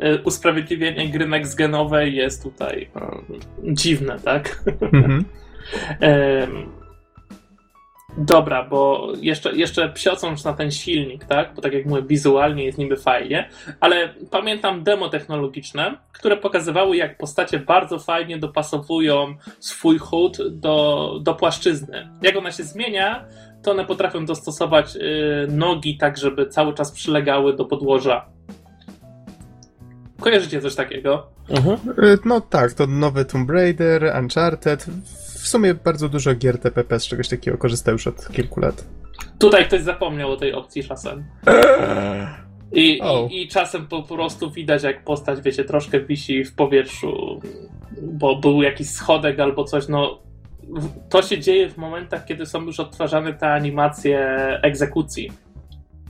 y, 0.04 0.22
usprawiedliwienie 0.24 1.10
gry 1.10 1.28
next 1.28 1.58
genowej 1.58 2.16
jest 2.16 2.44
tutaj 2.44 2.90
dziwne, 3.64 4.20
tak? 4.24 4.64
Mhm. 4.82 5.26
Dobra, 8.18 8.64
bo 8.64 9.08
jeszcze, 9.22 9.56
jeszcze 9.56 9.90
psiocąc 9.90 10.46
na 10.46 10.54
ten 10.54 10.72
silnik, 10.72 11.26
tak? 11.26 11.54
Bo 11.56 11.62
tak 11.62 11.74
jak 11.74 11.86
mówię, 11.86 12.02
wizualnie 12.02 12.66
jest 12.66 12.78
niby 12.78 12.98
fajnie, 12.98 13.50
ale 13.80 14.14
pamiętam 14.32 14.84
demo 14.84 15.10
technologiczne, 15.10 15.98
które 16.12 16.38
pokazywały, 16.38 16.98
jak 16.98 17.18
postacie 17.18 17.60
bardzo 17.60 18.00
fajnie 18.00 18.38
dopasowują 18.38 19.36
swój 19.60 19.98
HUD 19.98 20.38
do, 20.52 21.20
do 21.22 21.34
płaszczyzny. 21.34 22.10
Jak 22.22 22.38
ona 22.38 22.52
się 22.52 22.64
zmienia, 22.64 23.26
to 23.64 23.72
one 23.72 23.86
potrafią 23.86 24.26
dostosować 24.26 24.96
y, 24.96 25.00
nogi 25.50 25.98
tak, 25.98 26.18
żeby 26.18 26.48
cały 26.48 26.74
czas 26.74 26.92
przylegały 26.92 27.56
do 27.56 27.66
podłoża. 27.66 28.26
Kojarzycie 30.20 30.62
coś 30.62 30.76
takiego? 30.76 31.28
Mhm. 31.50 31.78
Y, 32.04 32.18
No 32.26 32.42
tak, 32.42 32.74
to 32.74 32.88
nowy 32.88 33.26
Tomb 33.26 33.50
Raider, 33.50 34.16
Uncharted. 34.20 34.86
W 35.44 35.48
sumie 35.48 35.74
bardzo 35.74 36.10
dużo 36.10 36.36
gier 36.36 36.60
TPP 36.60 37.00
z 37.00 37.06
czegoś 37.08 37.30
takiego 37.30 37.58
korzysta 37.58 37.92
już 37.92 38.08
od 38.08 38.28
kilku 38.28 38.60
lat. 38.60 38.86
Tutaj 39.40 39.66
ktoś 39.66 39.82
zapomniał 39.82 40.32
o 40.32 40.38
tej 40.38 40.54
opcji 40.54 40.84
czasem. 40.84 41.24
I, 42.72 43.02
O. 43.02 43.28
i, 43.32 43.42
I 43.42 43.48
czasem 43.48 43.88
po 43.88 44.04
prostu 44.04 44.52
widać, 44.52 44.84
jak 44.84 45.04
postać, 45.04 45.42
wiecie, 45.42 45.64
troszkę 45.64 46.00
wisi 46.00 46.44
w 46.44 46.56
powietrzu, 46.56 47.42
bo 48.02 48.36
był 48.36 48.62
jakiś 48.62 48.90
schodek 48.90 49.40
albo 49.40 49.64
coś. 49.64 49.88
No, 49.88 50.20
to 51.10 51.22
się 51.22 51.40
dzieje 51.40 51.70
w 51.70 51.78
momentach, 51.78 52.26
kiedy 52.26 52.46
są 52.46 52.62
już 52.62 52.80
odtwarzane 52.80 53.34
te 53.34 53.54
animacje 53.54 54.20
egzekucji. 54.62 55.32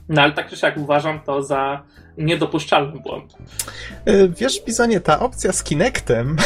No 0.08 0.22
ale 0.22 0.32
tak 0.32 0.48
czy 0.48 0.56
siak 0.56 0.76
uważam 0.76 1.20
to 1.20 1.42
za 1.42 1.82
niedopuszczalny 2.18 3.00
błąd. 3.00 3.34
Y, 4.08 4.32
Wiesz, 4.38 4.62
Bizonie, 4.66 5.00
ta 5.00 5.20
opcja 5.20 5.52
z 5.52 5.64
Kinectem. 5.64 6.36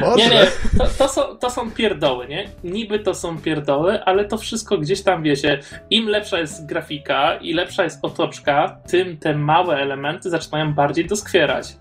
Może. 0.00 0.16
Nie, 0.16 0.28
nie, 0.28 0.46
to, 0.78 0.86
to, 0.98 1.08
są, 1.08 1.36
to 1.36 1.50
są 1.50 1.70
pierdoły, 1.70 2.28
nie? 2.28 2.48
Niby 2.64 2.98
to 2.98 3.14
są 3.14 3.38
pierdoły, 3.38 4.04
ale 4.04 4.24
to 4.24 4.38
wszystko 4.38 4.78
gdzieś 4.78 5.02
tam, 5.02 5.22
wiecie, 5.22 5.60
im 5.90 6.08
lepsza 6.08 6.38
jest 6.38 6.66
grafika 6.66 7.36
i 7.36 7.52
lepsza 7.52 7.84
jest 7.84 7.98
otoczka, 8.02 8.80
tym 8.88 9.16
te 9.16 9.34
małe 9.34 9.76
elementy 9.76 10.30
zaczynają 10.30 10.74
bardziej 10.74 11.06
doskwierać. 11.06 11.76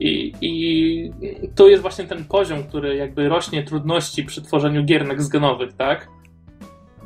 I, 0.00 0.32
I 0.40 1.12
tu 1.56 1.68
jest 1.68 1.82
właśnie 1.82 2.04
ten 2.04 2.24
poziom, 2.24 2.64
który 2.64 2.96
jakby 2.96 3.28
rośnie 3.28 3.62
trudności 3.62 4.24
przy 4.24 4.42
tworzeniu 4.42 4.84
gier 4.84 5.06
next-genowych, 5.06 5.72
tak? 5.72 6.08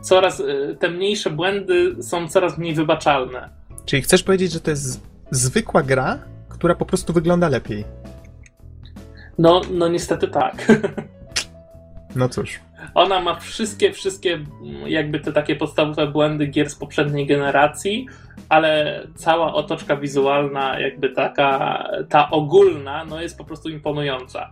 Coraz, 0.07 0.41
y, 0.41 0.77
te 0.81 0.91
mniejsze 0.91 1.31
błędy 1.31 2.03
są 2.03 2.29
coraz 2.29 2.59
mniej 2.59 2.75
wybaczalne. 2.75 3.49
Czyli 3.85 4.03
chcesz 4.03 4.23
powiedzieć, 4.23 4.53
że 4.53 4.61
to 4.61 4.71
jest 4.71 5.01
zwykła 5.31 5.83
gra, 5.83 6.19
która 6.49 6.75
po 6.75 6.87
prostu 6.87 7.13
wygląda 7.13 7.49
lepiej. 7.49 7.85
No, 9.39 9.61
no 9.71 9.89
niestety 9.89 10.29
tak. 10.29 10.55
No 12.17 12.29
cóż. 12.29 12.61
Ona 12.95 13.21
ma 13.21 13.35
wszystkie, 13.35 13.93
wszystkie 13.93 14.35
mm, 14.35 14.89
jakby 14.89 15.21
te 15.21 15.33
takie 15.33 15.57
podstawowe 15.57 16.07
błędy 16.07 16.47
gier 16.47 16.71
z 16.71 16.75
poprzedniej 16.75 17.27
generacji, 17.27 18.07
ale 18.49 19.01
cała 19.15 19.55
otoczka 19.55 19.97
wizualna, 19.97 20.81
jakby 20.81 21.11
taka, 21.11 21.89
ta 22.09 22.31
ogólna, 22.31 23.05
no 23.05 23.21
jest 23.21 23.39
po 23.39 23.45
prostu 23.45 23.69
imponująca. 23.69 24.51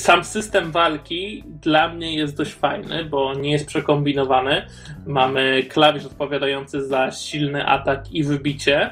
Sam 0.00 0.24
system 0.24 0.72
walki 0.72 1.44
dla 1.46 1.88
mnie 1.88 2.14
jest 2.14 2.36
dość 2.36 2.54
fajny, 2.54 3.04
bo 3.04 3.34
nie 3.34 3.50
jest 3.52 3.66
przekombinowany. 3.66 4.66
Mamy 5.06 5.62
klawisz 5.62 6.04
odpowiadający 6.04 6.86
za 6.86 7.10
silny 7.10 7.66
atak 7.66 8.12
i 8.12 8.24
wybicie 8.24 8.90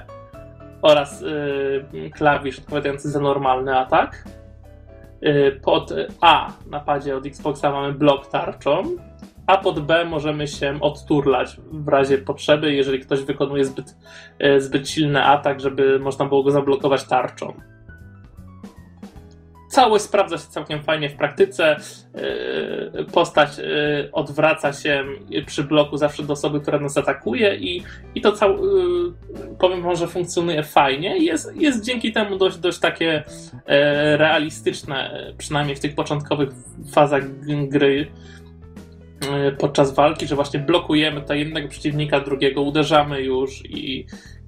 oraz 0.82 1.20
yy, 1.92 2.10
klawisz 2.10 2.58
odpowiadający 2.58 3.10
za 3.10 3.20
normalny 3.20 3.78
atak. 3.78 4.24
Yy, 5.22 5.60
pod 5.64 5.92
A 6.20 6.52
na 6.70 6.80
padzie 6.80 7.16
od 7.16 7.26
Xboxa 7.26 7.70
mamy 7.70 7.92
blok 7.92 8.26
tarczą, 8.26 8.82
a 9.46 9.56
pod 9.56 9.80
B 9.80 10.04
możemy 10.04 10.46
się 10.46 10.80
odturlać 10.80 11.56
w 11.70 11.88
razie 11.88 12.18
potrzeby, 12.18 12.74
jeżeli 12.74 13.00
ktoś 13.00 13.20
wykonuje 13.20 13.64
zbyt, 13.64 13.96
yy, 14.38 14.60
zbyt 14.60 14.88
silny 14.88 15.24
atak, 15.24 15.60
żeby 15.60 15.98
można 15.98 16.24
było 16.24 16.42
go 16.42 16.50
zablokować 16.50 17.04
tarczą. 17.04 17.54
Całość 19.68 20.04
sprawdza 20.04 20.38
się 20.38 20.46
całkiem 20.48 20.82
fajnie 20.82 21.08
w 21.08 21.16
praktyce. 21.16 21.76
Yy, 22.14 23.04
Postać 23.04 23.58
yy, 23.58 23.64
odwraca 24.12 24.72
się 24.72 25.04
przy 25.46 25.64
bloku 25.64 25.96
zawsze 25.96 26.22
do 26.22 26.32
osoby, 26.32 26.60
która 26.60 26.78
nas 26.78 26.96
atakuje 26.96 27.56
i, 27.56 27.82
i 28.14 28.20
to 28.20 28.32
cał, 28.32 28.50
yy, 28.50 29.12
powiem 29.58 29.82
wam, 29.82 29.96
że 29.96 30.06
funkcjonuje 30.06 30.62
fajnie. 30.62 31.18
Jest, 31.18 31.56
jest 31.56 31.84
dzięki 31.84 32.12
temu 32.12 32.38
dość, 32.38 32.58
dość 32.58 32.78
takie 32.78 33.24
realistyczne, 34.16 35.26
przynajmniej 35.38 35.76
w 35.76 35.80
tych 35.80 35.94
początkowych 35.94 36.48
fazach 36.92 37.24
gry 37.68 38.06
podczas 39.58 39.94
walki, 39.94 40.26
że 40.26 40.34
właśnie 40.34 40.60
blokujemy 40.60 41.20
tutaj 41.20 41.38
jednego 41.38 41.68
przeciwnika, 41.68 42.20
drugiego 42.20 42.62
uderzamy 42.62 43.22
już 43.22 43.64
i, 43.64 44.06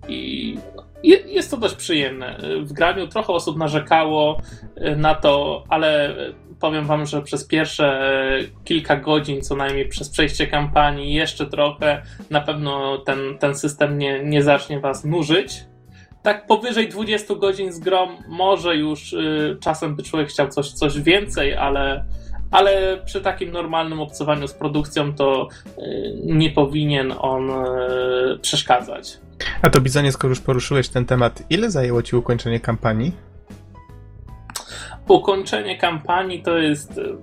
i 0.08 0.56
jest 1.02 1.50
to 1.50 1.56
dość 1.56 1.74
przyjemne. 1.74 2.38
W 2.62 2.72
graniu 2.72 3.06
trochę 3.06 3.32
osób 3.32 3.56
narzekało 3.56 4.40
y, 4.76 4.96
na 4.96 5.14
to, 5.14 5.64
ale 5.68 6.14
powiem 6.60 6.86
wam, 6.86 7.06
że 7.06 7.22
przez 7.22 7.46
pierwsze 7.46 8.18
kilka 8.64 8.96
godzin, 8.96 9.42
co 9.42 9.56
najmniej 9.56 9.88
przez 9.88 10.10
przejście 10.10 10.46
kampanii, 10.46 11.14
jeszcze 11.14 11.46
trochę, 11.46 12.02
na 12.30 12.40
pewno 12.40 12.98
ten, 12.98 13.38
ten 13.38 13.54
system 13.54 13.98
nie, 13.98 14.24
nie 14.24 14.42
zacznie 14.42 14.80
was 14.80 15.04
nużyć. 15.04 15.64
Tak 16.22 16.46
powyżej 16.46 16.88
20 16.88 17.34
godzin 17.34 17.72
z 17.72 17.78
grą 17.78 18.08
może 18.28 18.76
już 18.76 19.14
czasem 19.60 19.96
by 19.96 20.02
człowiek 20.02 20.28
chciał 20.28 20.48
coś, 20.48 20.72
coś 20.72 21.00
więcej, 21.00 21.54
ale, 21.54 22.04
ale 22.50 23.02
przy 23.04 23.20
takim 23.20 23.52
normalnym 23.52 24.00
obcowaniu 24.00 24.48
z 24.48 24.52
produkcją 24.54 25.14
to 25.14 25.48
y, 25.66 25.72
nie 26.24 26.50
powinien 26.50 27.14
on 27.18 27.50
y, 27.50 28.38
przeszkadzać. 28.42 29.18
A 29.62 29.70
to 29.70 29.80
Bizonie, 29.80 30.12
skoro 30.12 30.28
już 30.28 30.40
poruszyłeś 30.40 30.88
ten 30.88 31.04
temat, 31.06 31.42
ile 31.50 31.70
zajęło 31.70 32.02
ci 32.02 32.16
ukończenie 32.16 32.60
kampanii? 32.60 33.12
ukończenie 35.08 35.78
kampanii 35.78 36.42
to 36.42 36.58
jest. 36.58 36.98
y, 36.98 37.16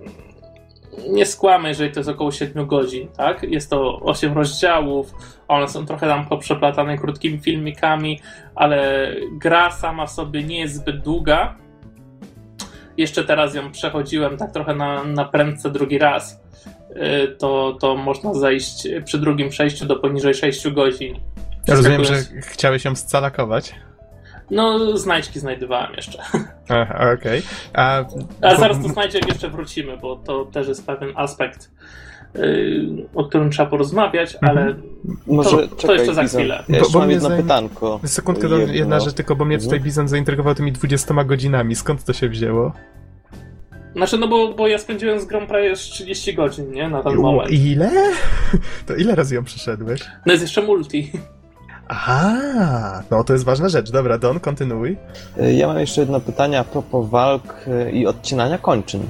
Nie 1.09 1.25
skłamę, 1.25 1.69
jeżeli 1.69 1.91
to 1.91 1.99
jest 1.99 2.09
około 2.09 2.31
7 2.31 2.67
godzin, 2.67 3.07
tak? 3.07 3.43
Jest 3.43 3.69
to 3.69 3.99
8 3.99 4.33
rozdziałów, 4.33 5.13
one 5.47 5.67
są 5.67 5.85
trochę 5.85 6.07
tam 6.07 6.25
poprzeplatane 6.25 6.97
krótkimi 6.97 7.39
filmikami, 7.39 8.19
ale 8.55 9.11
gra 9.31 9.71
sama 9.71 10.05
w 10.05 10.11
sobie 10.11 10.43
nie 10.43 10.59
jest 10.59 10.75
zbyt 10.75 11.01
długa. 11.03 11.55
Jeszcze 12.97 13.23
teraz 13.23 13.55
ją 13.55 13.71
przechodziłem 13.71 14.37
tak 14.37 14.51
trochę 14.51 14.75
na, 14.75 15.03
na 15.03 15.25
prędce 15.25 15.69
drugi 15.71 15.97
raz. 15.97 16.41
Y, 16.91 17.27
To, 17.39 17.77
to 17.81 17.95
można 17.95 18.33
zejść 18.33 18.87
przy 19.05 19.17
drugim 19.19 19.49
przejściu 19.49 19.85
do 19.85 19.95
poniżej 19.95 20.33
6 20.33 20.69
godzin. 20.69 21.19
Ja 21.67 21.75
rozumiem, 21.75 22.03
że 22.03 22.13
chciałeś 22.41 22.85
ją 22.85 22.95
scalakować. 22.95 23.75
No, 24.51 24.97
znajdźki 24.97 25.39
znajdowałem 25.39 25.93
jeszcze. 25.93 26.19
Okej. 27.13 27.41
A, 27.73 27.97
A 27.97 28.03
bo- 28.03 28.57
zaraz 28.57 28.79
do 28.81 28.87
znajdziek 28.89 29.27
jeszcze 29.27 29.49
wrócimy, 29.49 29.97
bo 29.97 30.15
to 30.15 30.45
też 30.45 30.67
jest 30.67 30.85
pewien 30.87 31.09
aspekt, 31.15 31.71
o 33.15 33.23
którym 33.25 33.51
trzeba 33.51 33.69
porozmawiać, 33.69 34.35
Mhm. 34.35 34.57
ale 34.57 34.75
Może 35.27 35.49
To- 35.49 35.67
to 35.67 35.75
czekaj, 35.75 35.95
jeszcze 35.97 36.13
za 36.13 36.21
Bizon. 36.23 36.39
chwilę. 36.39 36.55
Ja 36.55 36.63
Bo- 36.69 36.75
jeszcze 36.77 36.99
bo 36.99 37.05
mnie 37.05 37.13
jedno 37.13 37.29
pytanko. 37.29 37.99
Sekundkę, 38.05 38.49
do, 38.49 38.57
Jedno. 38.57 38.73
jedna 38.73 38.99
rzecz 38.99 39.13
tylko, 39.13 39.35
bo 39.35 39.45
mnie 39.45 39.57
tutaj 39.57 39.67
Mhm. 39.73 39.83
Bizon 39.83 40.07
zaintrygował 40.07 40.55
tymi 40.55 40.71
20 40.71 41.23
godzinami. 41.23 41.75
Skąd 41.75 42.03
to 42.03 42.13
się 42.13 42.29
wzięło? 42.29 42.71
znaczy, 43.95 44.17
no 44.17 44.27
bo, 44.27 44.53
bo 44.53 44.67
ja 44.67 44.77
spędziłem 44.77 45.19
z 45.19 45.25
grą 45.25 45.47
prawie 45.47 45.75
z 45.75 45.79
30 45.79 46.33
godzin, 46.33 46.71
nie, 46.71 46.89
na 46.89 47.03
ten 47.03 47.15
moment. 47.15 47.51
Ile? 47.51 47.91
To 48.87 48.95
ile 48.95 49.15
razy 49.15 49.35
ją 49.35 49.43
przeszedłeś? 49.43 50.01
No 50.25 50.31
jest 50.31 50.43
jeszcze 50.43 50.61
multi. 50.61 51.11
Aha, 51.87 53.03
no 53.11 53.23
to 53.23 53.33
jest 53.33 53.45
ważna 53.45 53.69
rzecz. 53.69 53.91
Dobra, 53.91 54.17
Don, 54.17 54.39
kontynuuj. 54.39 54.97
Y, 55.41 55.53
Ja 55.53 55.67
mam 55.67 55.79
jeszcze 55.79 56.01
jedno 56.01 56.19
pytanie 56.19 56.59
a 56.59 56.63
propos 56.63 57.09
walk 57.09 57.55
y, 57.87 57.91
i 57.91 58.07
odcinania 58.07 58.57
kończyn. 58.57 59.01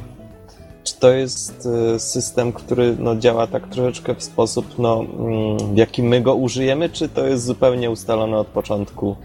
Czy 0.87 0.99
to 0.99 1.11
jest 1.11 1.67
y, 1.95 1.99
system, 1.99 2.53
który 2.53 2.95
no, 2.99 3.15
działa 3.15 3.47
tak 3.47 3.67
troszeczkę 3.67 4.15
w 4.15 4.23
sposób, 4.23 4.79
no, 4.79 5.05
mm, 5.19 5.75
w 5.75 5.77
jaki 5.77 6.03
my 6.03 6.21
go 6.21 6.35
użyjemy, 6.35 6.89
czy 6.89 7.09
to 7.09 7.27
jest 7.27 7.45
zupełnie 7.45 7.91
ustalone 7.91 8.37
od 8.37 8.47
początku? 8.47 9.15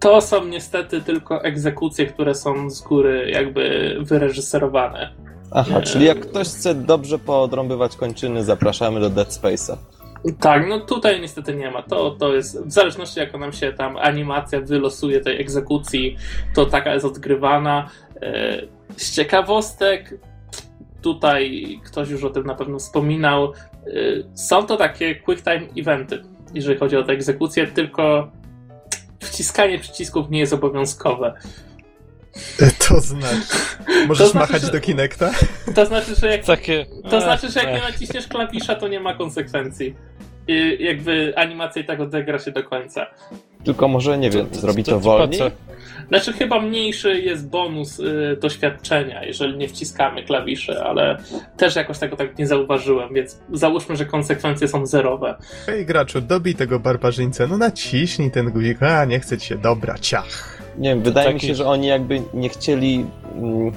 To 0.00 0.20
są 0.20 0.44
niestety 0.44 1.00
tylko 1.00 1.44
egzekucje, 1.44 2.06
które 2.06 2.34
są 2.34 2.70
z 2.70 2.80
góry 2.80 3.30
jakby 3.30 3.96
wyreżyserowane. 4.00 5.12
Aha, 5.50 5.78
Nie. 5.78 5.82
czyli 5.82 6.04
jak 6.04 6.20
ktoś 6.20 6.48
chce 6.48 6.74
dobrze 6.74 7.18
poodrąbywać 7.18 7.96
kończyny, 7.96 8.44
zapraszamy 8.44 9.00
do 9.00 9.10
Dead 9.10 9.28
Space'a. 9.28 9.76
Tak, 10.40 10.68
no 10.68 10.80
tutaj 10.80 11.20
niestety 11.20 11.54
nie 11.54 11.70
ma. 11.70 11.82
To, 11.82 12.10
to 12.10 12.34
jest, 12.34 12.66
w 12.66 12.72
zależności 12.72 13.20
jaka 13.20 13.38
nam 13.38 13.52
się 13.52 13.72
tam 13.72 13.96
animacja 13.96 14.60
wylosuje 14.60 15.20
tej 15.20 15.40
egzekucji, 15.40 16.16
to 16.54 16.66
taka 16.66 16.94
jest 16.94 17.06
odgrywana. 17.06 17.88
E, 18.22 18.62
Z 18.96 19.14
ciekawostek, 19.14 20.14
tutaj 21.06 21.80
ktoś 21.84 22.08
już 22.08 22.24
o 22.24 22.30
tym 22.30 22.46
na 22.46 22.54
pewno 22.54 22.78
wspominał, 22.78 23.52
e, 23.52 23.90
są 24.34 24.66
to 24.66 24.76
takie 24.76 25.14
quick 25.14 25.44
time 25.44 25.66
eventy, 25.78 26.22
jeżeli 26.54 26.78
chodzi 26.78 26.96
o 26.96 27.02
te 27.02 27.12
egzekucje, 27.12 27.66
tylko 27.66 28.30
wciskanie 29.20 29.78
przycisków 29.78 30.30
nie 30.30 30.38
jest 30.38 30.52
obowiązkowe. 30.52 31.34
To 32.88 33.00
znaczy... 33.00 33.36
Możesz 34.08 34.26
To 34.26 34.32
znaczy, 34.32 34.52
machać 34.52 34.62
że- 34.62 34.72
do 34.72 34.80
Kinecta? 34.80 35.30
To 35.74 35.86
znaczy, 35.86 36.14
że 36.14 36.26
jak 36.26 36.44
Takie. 36.44 36.86
To 37.10 37.20
znaczy, 37.20 37.50
że 37.50 37.60
jak 37.60 37.72
nie 37.72 37.90
naciśniesz 37.90 38.26
klawisza, 38.26 38.74
to 38.74 38.88
nie 38.88 39.00
ma 39.00 39.14
konsekwencji. 39.14 39.94
I 40.48 40.84
jakby 40.84 41.32
animacja 41.36 41.82
i 41.82 41.84
tak 41.84 42.00
odegra 42.00 42.38
się 42.38 42.50
do 42.50 42.64
końca. 42.64 43.06
Tylko 43.64 43.88
może, 43.88 44.18
nie 44.18 44.30
wiem, 44.30 44.46
zrobi 44.52 44.84
to 44.84 45.00
wolniej? 45.00 45.40
po 45.40 45.50
co? 45.50 45.56
Znaczy, 46.08 46.32
chyba 46.32 46.60
mniejszy 46.60 47.20
jest 47.20 47.48
bonus 47.48 48.00
y, 48.00 48.38
doświadczenia, 48.40 49.24
jeżeli 49.24 49.56
nie 49.56 49.68
wciskamy 49.68 50.22
klawiszy, 50.22 50.82
ale 50.82 51.16
też 51.56 51.76
jakoś 51.76 51.98
tego 51.98 52.16
tak 52.16 52.38
nie 52.38 52.46
zauważyłem, 52.46 53.14
więc 53.14 53.38
załóżmy, 53.52 53.96
że 53.96 54.04
konsekwencje 54.06 54.68
są 54.68 54.86
zerowe. 54.86 55.34
Ej, 55.68 55.86
graczu, 55.86 56.20
dobij 56.20 56.54
tego 56.54 56.80
barbarzyńcę. 56.80 57.46
No 57.46 57.56
naciśnij 57.58 58.30
ten 58.30 58.50
guzik. 58.50 58.82
A, 58.82 59.04
nie 59.04 59.20
chce 59.20 59.38
ci 59.38 59.46
się. 59.46 59.58
Dobra, 59.58 59.98
ciach. 59.98 60.62
Nie 60.78 60.88
wiem, 60.88 61.02
wydaje 61.02 61.28
mi 61.28 61.34
taki- 61.34 61.46
się, 61.46 61.54
że 61.54 61.66
oni 61.66 61.86
jakby 61.86 62.22
nie 62.34 62.48
chcieli. 62.48 63.06
Mm, 63.34 63.72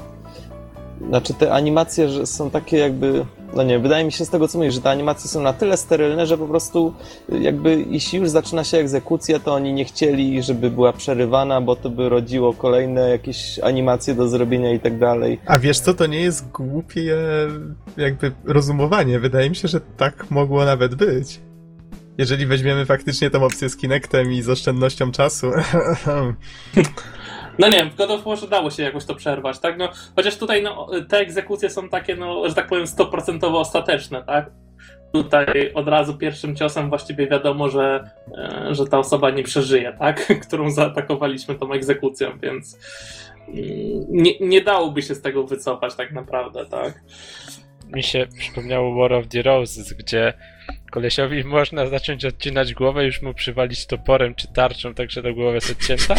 znaczy, 1.08 1.34
te 1.34 1.52
animacje 1.54 2.10
że 2.10 2.26
są 2.26 2.50
takie 2.50 2.78
jakby. 2.78 3.26
No 3.54 3.64
nie, 3.64 3.80
wydaje 3.80 4.06
mi 4.06 4.12
się 4.12 4.26
z 4.26 4.30
tego, 4.30 4.48
co 4.48 4.58
mówisz, 4.58 4.74
że 4.74 4.82
te 4.82 4.90
animacje 4.90 5.30
są 5.30 5.42
na 5.42 5.54
tyle 5.54 5.78
sterylne, 5.78 6.26
że 6.26 6.38
po 6.38 6.48
prostu 6.48 6.94
y, 7.34 7.40
jakby 7.40 7.86
jeśli 7.90 8.20
już 8.20 8.30
zaczyna 8.30 8.64
się 8.64 8.78
egzekucja, 8.78 9.40
to 9.40 9.54
oni 9.54 9.74
nie 9.74 9.86
chcieli, 9.86 10.44
żeby 10.44 10.72
była 10.72 10.94
przerywana, 10.94 11.62
bo 11.62 11.76
to 11.76 11.90
by 11.90 12.10
rodziło 12.10 12.54
kolejne 12.54 13.10
jakieś 13.10 13.60
animacje 13.60 14.16
do 14.16 14.28
zrobienia 14.28 14.74
i 14.74 14.80
tak 14.80 15.00
dalej. 15.00 15.40
A 15.46 15.60
wiesz 15.60 15.80
co, 15.80 15.94
to 15.94 16.06
nie 16.06 16.22
jest 16.22 16.52
głupie 16.52 17.16
jakby 17.98 18.32
rozumowanie. 18.46 19.20
Wydaje 19.20 19.50
mi 19.50 19.56
się, 19.56 19.68
że 19.68 19.82
tak 19.98 20.32
mogło 20.32 20.66
nawet 20.66 20.96
być. 20.96 21.40
Jeżeli 22.18 22.46
weźmiemy 22.46 22.86
faktycznie 22.86 23.30
tą 23.30 23.44
opcję 23.44 23.70
z 23.70 23.78
Kinectem 23.78 24.34
i 24.34 24.42
z 24.42 24.50
oszczędnością 24.50 25.12
czasu. 25.12 25.52
No 27.60 27.68
nie 27.68 27.78
wiem, 27.78 27.90
w 27.90 27.96
God 27.96 28.12
of 28.12 28.50
dało 28.50 28.72
się 28.72 28.84
jakoś 28.84 29.06
to 29.06 29.16
przerwać, 29.16 29.60
tak? 29.60 29.78
No, 29.78 29.90
chociaż 30.16 30.38
tutaj 30.38 30.64
no, 30.64 30.88
te 31.10 31.18
egzekucje 31.18 31.70
są 31.70 31.90
takie, 31.90 32.16
no, 32.16 32.50
że 32.50 32.56
tak 32.56 32.68
powiem, 32.68 32.86
100% 32.86 33.56
ostateczne, 33.56 34.24
tak? 34.24 34.52
Tutaj 35.14 35.72
od 35.74 35.88
razu 35.88 36.18
pierwszym 36.18 36.56
ciosem 36.56 36.90
właściwie 36.90 37.28
wiadomo, 37.28 37.70
że, 37.70 38.10
e, 38.38 38.76
że 38.76 38.86
ta 38.86 38.98
osoba 38.98 39.30
nie 39.30 39.44
przeżyje, 39.44 39.94
tak? 40.00 40.28
Którą 40.48 40.72
zaatakowaliśmy 40.72 41.56
tą 41.56 41.72
egzekucją, 41.74 42.40
więc 42.40 42.78
mm, 43.48 43.58
nie, 44.10 44.40
nie 44.40 44.62
dałoby 44.62 45.02
się 45.02 45.16
z 45.16 45.22
tego 45.22 45.44
wycofać 45.44 45.96
tak 45.96 46.12
naprawdę, 46.12 46.66
tak? 46.66 47.02
Mi 47.88 48.04
się 48.04 48.28
przypomniało 48.40 48.96
War 48.96 49.14
of 49.14 49.28
the 49.28 49.42
Roses, 49.42 49.94
gdzie 49.94 50.34
kolesiowi 50.92 51.44
można 51.58 51.88
zacząć 51.88 52.26
odcinać 52.26 52.74
głowę, 52.74 53.06
już 53.06 53.22
mu 53.22 53.34
przywalić 53.34 53.86
toporem 53.86 54.36
czy 54.36 54.48
tarczą, 54.48 54.94
tak 54.94 55.12
że 55.12 55.24
ta 55.24 55.32
głowa 55.32 55.56
jest 55.56 55.72
odcięta. 55.72 56.16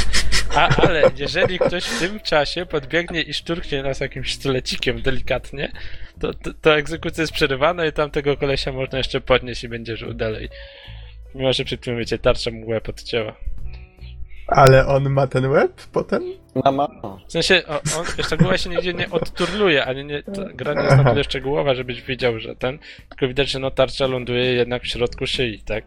A, 0.55 0.69
ale 0.77 1.03
jeżeli 1.17 1.59
ktoś 1.59 1.85
w 1.85 1.99
tym 1.99 2.21
czasie 2.21 2.67
podbiegnie 2.67 3.23
i 3.23 3.35
szturchnie 3.35 3.83
nas 3.83 4.01
jakimś 4.01 4.35
stulecikiem 4.35 5.03
delikatnie, 5.03 5.73
to, 6.21 6.35
to, 6.35 6.51
to 6.61 6.77
egzekucja 6.77 7.23
jest 7.23 7.33
przerywana 7.33 7.87
i 7.87 7.93
tamtego 7.93 8.37
kolesia 8.37 8.73
można 8.73 8.99
jeszcze 8.99 9.21
podnieść 9.21 9.65
i 9.65 9.69
będzie 9.69 9.97
żył 9.97 10.15
dalej. 10.15 10.49
Mimo, 11.35 11.53
że 11.53 11.65
przed 11.65 11.81
tym 11.81 11.99
wiecie, 11.99 12.19
tarcza 12.19 12.51
mu 12.51 12.69
łeb 12.69 12.89
odcięła. 12.89 13.37
Ale 14.51 14.87
on 14.87 15.11
ma 15.11 15.27
ten 15.27 15.47
łeb 15.47 15.73
potem? 15.93 16.23
Mama. 16.65 16.89
W 17.29 17.33
sensie, 17.33 17.63
o, 17.69 17.75
on, 17.75 18.07
wiesz, 18.19 18.29
ta 18.29 18.37
głowa 18.37 18.59
się 18.59 18.71
nigdzie 18.71 18.95
nie 18.95 19.11
odturluje, 19.11 19.85
ani 19.85 20.05
nie, 20.05 20.23
ta 20.23 20.45
gra 20.55 20.75
nie 20.75 20.83
jest 20.83 20.97
na 20.97 21.11
tyle 21.11 21.25
szczegółowa, 21.25 21.75
żebyś 21.75 22.03
wiedział, 22.03 22.39
że 22.39 22.57
ten, 22.57 22.79
tylko 23.09 23.29
widać, 23.29 23.51
że 23.51 23.59
no 23.59 23.71
tarcza 23.71 24.07
ląduje 24.07 24.45
jednak 24.45 24.83
w 24.83 24.87
środku 24.87 25.27
szyi, 25.27 25.63
tak? 25.65 25.85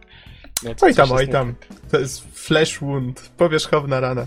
No, 0.62 0.70
Oj 0.82 0.94
tam, 0.94 1.12
oj 1.12 1.28
tam. 1.28 1.54
To 1.90 1.98
jest 1.98 2.38
flesh 2.38 2.80
wound, 2.80 3.30
powierzchowna 3.36 4.00
rana. 4.00 4.26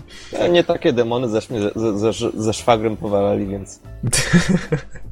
Nie 0.50 0.64
takie 0.64 0.92
demony 0.92 1.28
ze, 1.28 1.40
ze, 1.76 2.12
ze, 2.12 2.30
ze 2.34 2.52
szwagrem 2.52 2.96
powalali, 2.96 3.46
więc 3.46 3.80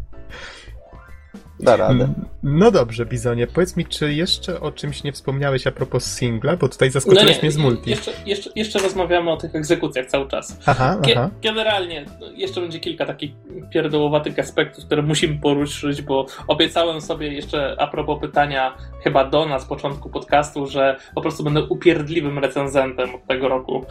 da 1.61 1.77
radę. 1.77 2.09
No 2.43 2.71
dobrze, 2.71 3.07
Bizonie, 3.07 3.47
powiedz 3.47 3.77
mi, 3.77 3.87
czy 3.87 4.13
jeszcze 4.13 4.61
o 4.61 4.73
czymś 4.73 5.05
nie 5.05 5.13
wspomniałeś 5.13 5.67
a 5.67 5.73
propos 5.73 6.05
singla, 6.05 6.57
bo 6.57 6.69
tutaj 6.69 6.91
zaskoczyłeś 6.91 7.43
mnie 7.43 7.51
z 7.51 7.57
multi. 7.57 7.91
Jeszcze, 7.91 8.13
jeszcze, 8.27 8.51
jeszcze 8.57 8.79
rozmawiamy 8.79 9.31
o 9.31 9.37
tych 9.37 9.55
egzekucjach 9.55 10.07
cały 10.07 10.29
czas. 10.29 10.59
Aha, 10.67 10.97
Ge- 11.01 11.13
aha. 11.17 11.31
Generalnie 11.43 12.05
no, 12.21 12.27
jeszcze 12.35 12.61
będzie 12.61 12.81
kilka 12.81 13.07
takich 13.07 13.31
pierdołowatych 13.71 14.39
aspektów, 14.39 14.85
które 14.85 15.03
musimy 15.03 15.39
poruszyć, 15.41 16.03
bo 16.03 16.27
obiecałem 16.47 17.01
sobie 17.01 17.33
jeszcze 17.33 17.77
a 17.79 17.87
propos 17.87 18.21
pytania 18.21 18.77
chyba 19.05 19.25
do 19.25 19.47
nas 19.47 19.63
z 19.63 19.67
początku 19.67 20.11
podcastu, 20.11 20.67
że 20.67 20.97
po 21.15 21.21
prostu 21.21 21.45
będę 21.45 21.63
upierdliwym 21.63 22.39
recenzentem 22.39 23.15
od 23.15 23.27
tego 23.27 23.49
roku, 23.49 23.85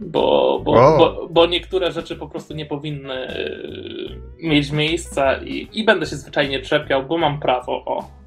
bo, 0.00 0.60
bo, 0.64 0.72
O. 0.72 0.98
bo, 0.98 1.28
bo 1.30 1.46
niektóre 1.46 1.92
rzeczy 1.92 2.16
po 2.16 2.28
prostu 2.28 2.54
nie 2.54 2.66
powinny 2.66 3.36
y, 3.36 4.20
mieć 4.42 4.70
miejsca 4.70 5.36
i, 5.36 5.68
i 5.72 5.84
będę 5.84 6.06
się 6.06 6.16
zwyczajnie 6.16 6.60
czepiał, 6.60 6.99
bo 7.02 7.18
mam 7.18 7.40
prawo, 7.40 7.84
o. 7.84 8.20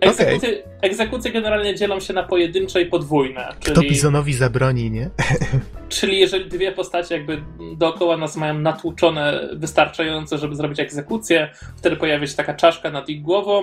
Egzekucje, 0.00 0.62
egzekucje 0.82 1.32
generalnie 1.32 1.74
dzielą 1.74 2.00
się 2.00 2.12
na 2.12 2.22
pojedyncze 2.22 2.82
i 2.82 2.86
podwójne. 2.86 3.48
Kto 3.60 3.74
czyli... 3.74 3.88
Bizonowi 3.88 4.34
zabroni, 4.34 4.90
nie? 4.90 5.10
Czyli 5.88 6.20
jeżeli 6.20 6.50
dwie 6.50 6.72
postacie 6.72 7.14
jakby 7.14 7.42
dookoła 7.76 8.16
nas 8.16 8.36
mają 8.36 8.58
natłuczone 8.58 9.48
wystarczająco, 9.52 10.38
żeby 10.38 10.54
zrobić 10.54 10.80
egzekucję, 10.80 11.48
wtedy 11.76 11.96
pojawia 11.96 12.26
się 12.26 12.36
taka 12.36 12.54
czaszka 12.54 12.90
nad 12.90 13.08
ich 13.08 13.22
głową, 13.22 13.62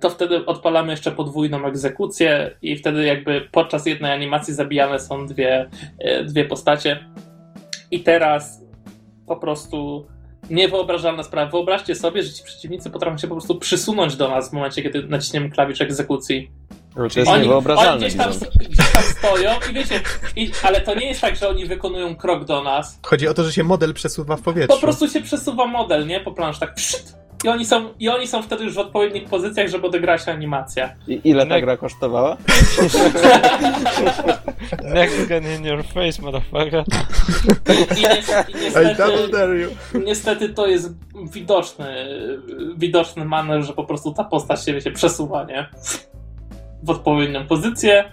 to 0.00 0.10
wtedy 0.10 0.46
odpalamy 0.46 0.90
jeszcze 0.90 1.12
podwójną 1.12 1.66
egzekucję 1.66 2.56
i 2.62 2.76
wtedy 2.76 3.04
jakby 3.04 3.48
podczas 3.52 3.86
jednej 3.86 4.12
animacji 4.12 4.54
zabijane 4.54 5.00
są 5.00 5.26
dwie, 5.26 5.70
e, 5.98 6.24
dwie 6.24 6.44
postacie. 6.44 7.04
I 7.90 8.00
teraz 8.00 8.64
po 9.26 9.36
prostu 9.36 10.06
niewyobrażalna 10.50 11.22
sprawa. 11.22 11.50
Wyobraźcie 11.50 11.94
sobie, 11.94 12.22
że 12.22 12.32
ci 12.32 12.42
przeciwnicy 12.44 12.90
potrafią 12.90 13.18
się 13.18 13.28
po 13.28 13.34
prostu 13.34 13.54
przysunąć 13.58 14.16
do 14.16 14.28
nas 14.28 14.50
w 14.50 14.52
momencie, 14.52 14.82
kiedy 14.82 15.02
naciśniemy 15.02 15.50
klawisz 15.50 15.80
egzekucji. 15.80 16.50
To 16.94 17.02
jest 17.20 17.30
Oni, 17.30 17.42
niewyobrażalne. 17.42 17.90
oni 17.90 18.00
gdzieś, 18.00 18.14
tam, 18.16 18.32
gdzieś 18.54 18.92
tam 18.92 19.02
stoją 19.02 19.50
i 19.70 19.74
wiecie, 19.74 20.00
i, 20.36 20.50
ale 20.62 20.80
to 20.80 20.94
nie 20.94 21.06
jest 21.06 21.20
tak, 21.20 21.36
że 21.36 21.48
oni 21.48 21.66
wykonują 21.66 22.16
krok 22.16 22.44
do 22.44 22.62
nas. 22.62 22.98
Chodzi 23.02 23.28
o 23.28 23.34
to, 23.34 23.44
że 23.44 23.52
się 23.52 23.64
model 23.64 23.94
przesuwa 23.94 24.36
w 24.36 24.42
powietrzu. 24.42 24.74
Po 24.76 24.80
prostu 24.80 25.08
się 25.08 25.20
przesuwa 25.20 25.66
model, 25.66 26.06
nie? 26.06 26.20
Po 26.20 26.32
plansz 26.32 26.58
tak 26.58 26.74
pszt, 26.74 27.16
i 27.44 27.48
oni, 27.48 27.64
są, 27.64 27.88
I 28.00 28.08
oni 28.08 28.26
są 28.26 28.42
wtedy 28.42 28.64
już 28.64 28.74
w 28.74 28.78
odpowiednich 28.78 29.24
pozycjach, 29.24 29.68
żeby 29.68 29.86
odegrała 29.86 30.18
się 30.18 30.32
animacja. 30.32 30.94
I 31.08 31.20
ile 31.24 31.46
ta 31.46 31.60
gra 31.60 31.76
kosztowała? 31.76 32.36
Next 34.94 35.28
gun 35.28 35.42
in 35.58 35.64
your 35.64 35.84
face, 35.84 36.22
motherfucker. 36.22 36.84
I, 37.98 38.02
niestety, 38.60 39.28
dare 39.32 39.58
you. 39.58 39.70
niestety 40.04 40.48
to 40.48 40.66
jest 40.66 40.94
widoczny, 41.32 42.06
widoczny 42.76 43.24
manewr, 43.24 43.66
że 43.66 43.72
po 43.72 43.84
prostu 43.84 44.12
ta 44.12 44.24
postać 44.24 44.64
się 44.64 44.72
wiecie, 44.72 44.90
przesuwa, 44.90 45.44
nie? 45.44 45.68
W 46.82 46.90
odpowiednią 46.90 47.46
pozycję, 47.46 48.04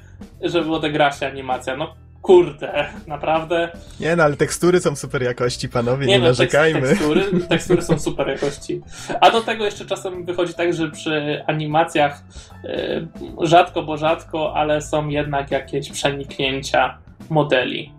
żeby 0.41 0.75
odegrała 0.75 1.11
się 1.11 1.27
animacja. 1.27 1.77
No 1.77 1.93
kurde, 2.21 2.85
naprawdę. 3.07 3.69
Nie 3.99 4.15
no, 4.15 4.23
ale 4.23 4.35
tekstury 4.35 4.79
są 4.79 4.95
super 4.95 5.23
jakości, 5.23 5.69
panowie, 5.69 6.07
nie, 6.07 6.19
no, 6.19 6.25
tekst- 6.25 6.27
narzekajmy. 6.27 6.81
Tekstury, 6.81 7.23
tekstury 7.49 7.81
są 7.81 7.99
super 7.99 8.27
jakości. 8.27 8.81
A 9.21 9.31
do 9.31 9.41
tego 9.41 9.65
jeszcze 9.65 9.85
czasem 9.85 10.25
wychodzi 10.25 10.53
tak, 10.53 10.73
że 10.73 10.91
przy 10.91 11.43
animacjach 11.47 12.23
e, 12.63 13.07
rzadko, 13.41 13.83
bo 13.83 13.97
rzadko, 13.97 14.53
ale 14.55 14.81
są 14.81 15.07
jednak 15.07 15.51
jakieś 15.51 15.89
przeniknięcia 15.91 16.97
modeli. 17.29 17.98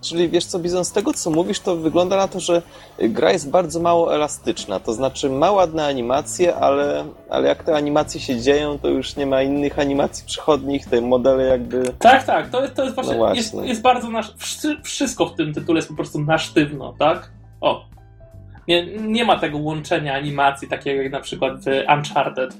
Czyli 0.00 0.28
wiesz 0.28 0.44
co, 0.44 0.58
Bizon, 0.58 0.84
z 0.84 0.92
tego 0.92 1.12
co 1.12 1.30
mówisz, 1.30 1.60
to 1.60 1.76
wygląda 1.76 2.16
na 2.16 2.28
to, 2.28 2.40
że 2.40 2.62
gra 2.98 3.32
jest 3.32 3.50
bardzo 3.50 3.80
mało 3.80 4.14
elastyczna. 4.14 4.80
To 4.80 4.92
znaczy 4.92 5.30
ma 5.30 5.50
ładne 5.50 5.86
animacje, 5.86 6.54
ale, 6.56 7.04
ale 7.30 7.48
jak 7.48 7.64
te 7.64 7.74
animacje 7.76 8.20
się 8.20 8.40
dzieją, 8.40 8.78
to 8.78 8.88
już 8.88 9.16
nie 9.16 9.26
ma 9.26 9.42
innych 9.42 9.78
animacji 9.78 10.26
przychodnich, 10.26 10.86
te 10.86 11.00
modele 11.00 11.44
jakby... 11.44 11.82
Tak, 11.98 12.24
tak, 12.24 12.50
to 12.50 12.62
jest, 12.62 12.74
to 12.74 12.82
jest 12.82 12.94
właśnie, 12.94 13.12
No 13.12 13.18
właśnie. 13.18 13.36
jest, 13.38 13.54
jest 13.54 13.82
bardzo 13.82 14.10
nasz, 14.10 14.34
wszy- 14.36 14.80
wszystko 14.82 15.26
w 15.26 15.34
tym 15.34 15.54
tytule 15.54 15.78
jest 15.78 15.88
po 15.88 15.94
prostu 15.94 16.20
na 16.20 16.38
sztywno, 16.38 16.94
tak? 16.98 17.30
O. 17.60 17.84
Nie, 18.68 18.86
nie 18.98 19.24
ma 19.24 19.38
tego 19.38 19.58
łączenia 19.58 20.14
animacji, 20.14 20.68
takiego 20.68 21.02
jak 21.02 21.12
na 21.12 21.20
przykład 21.20 21.52
w 21.64 21.66
Uncharted. 21.96 22.54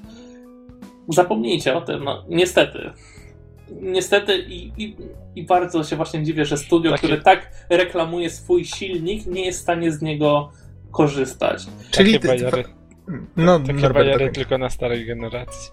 Zapomnijcie 1.09 1.77
o 1.77 1.81
tym, 1.81 2.03
no 2.03 2.23
niestety. 2.29 2.91
Niestety 3.81 4.37
i, 4.37 4.83
i, 4.83 4.95
i 5.35 5.45
bardzo 5.45 5.83
się 5.83 5.95
właśnie 5.95 6.23
dziwię, 6.23 6.45
że 6.45 6.57
studio, 6.57 6.91
Takie- 6.91 7.07
które 7.07 7.21
tak 7.21 7.51
reklamuje 7.69 8.29
swój 8.29 8.65
silnik, 8.65 9.25
nie 9.25 9.45
jest 9.45 9.59
w 9.59 9.61
stanie 9.61 9.91
z 9.91 10.01
niego 10.01 10.51
korzystać. 10.91 11.65
Czyli 11.91 12.13
Takie 12.13 12.27
bajery, 12.27 12.63
No, 13.37 13.59
takie 13.59 13.73
Norbert, 13.73 13.93
bajery 13.93 14.25
tak. 14.25 14.35
tylko 14.35 14.57
na 14.57 14.69
starej 14.69 15.05
generacji. 15.05 15.71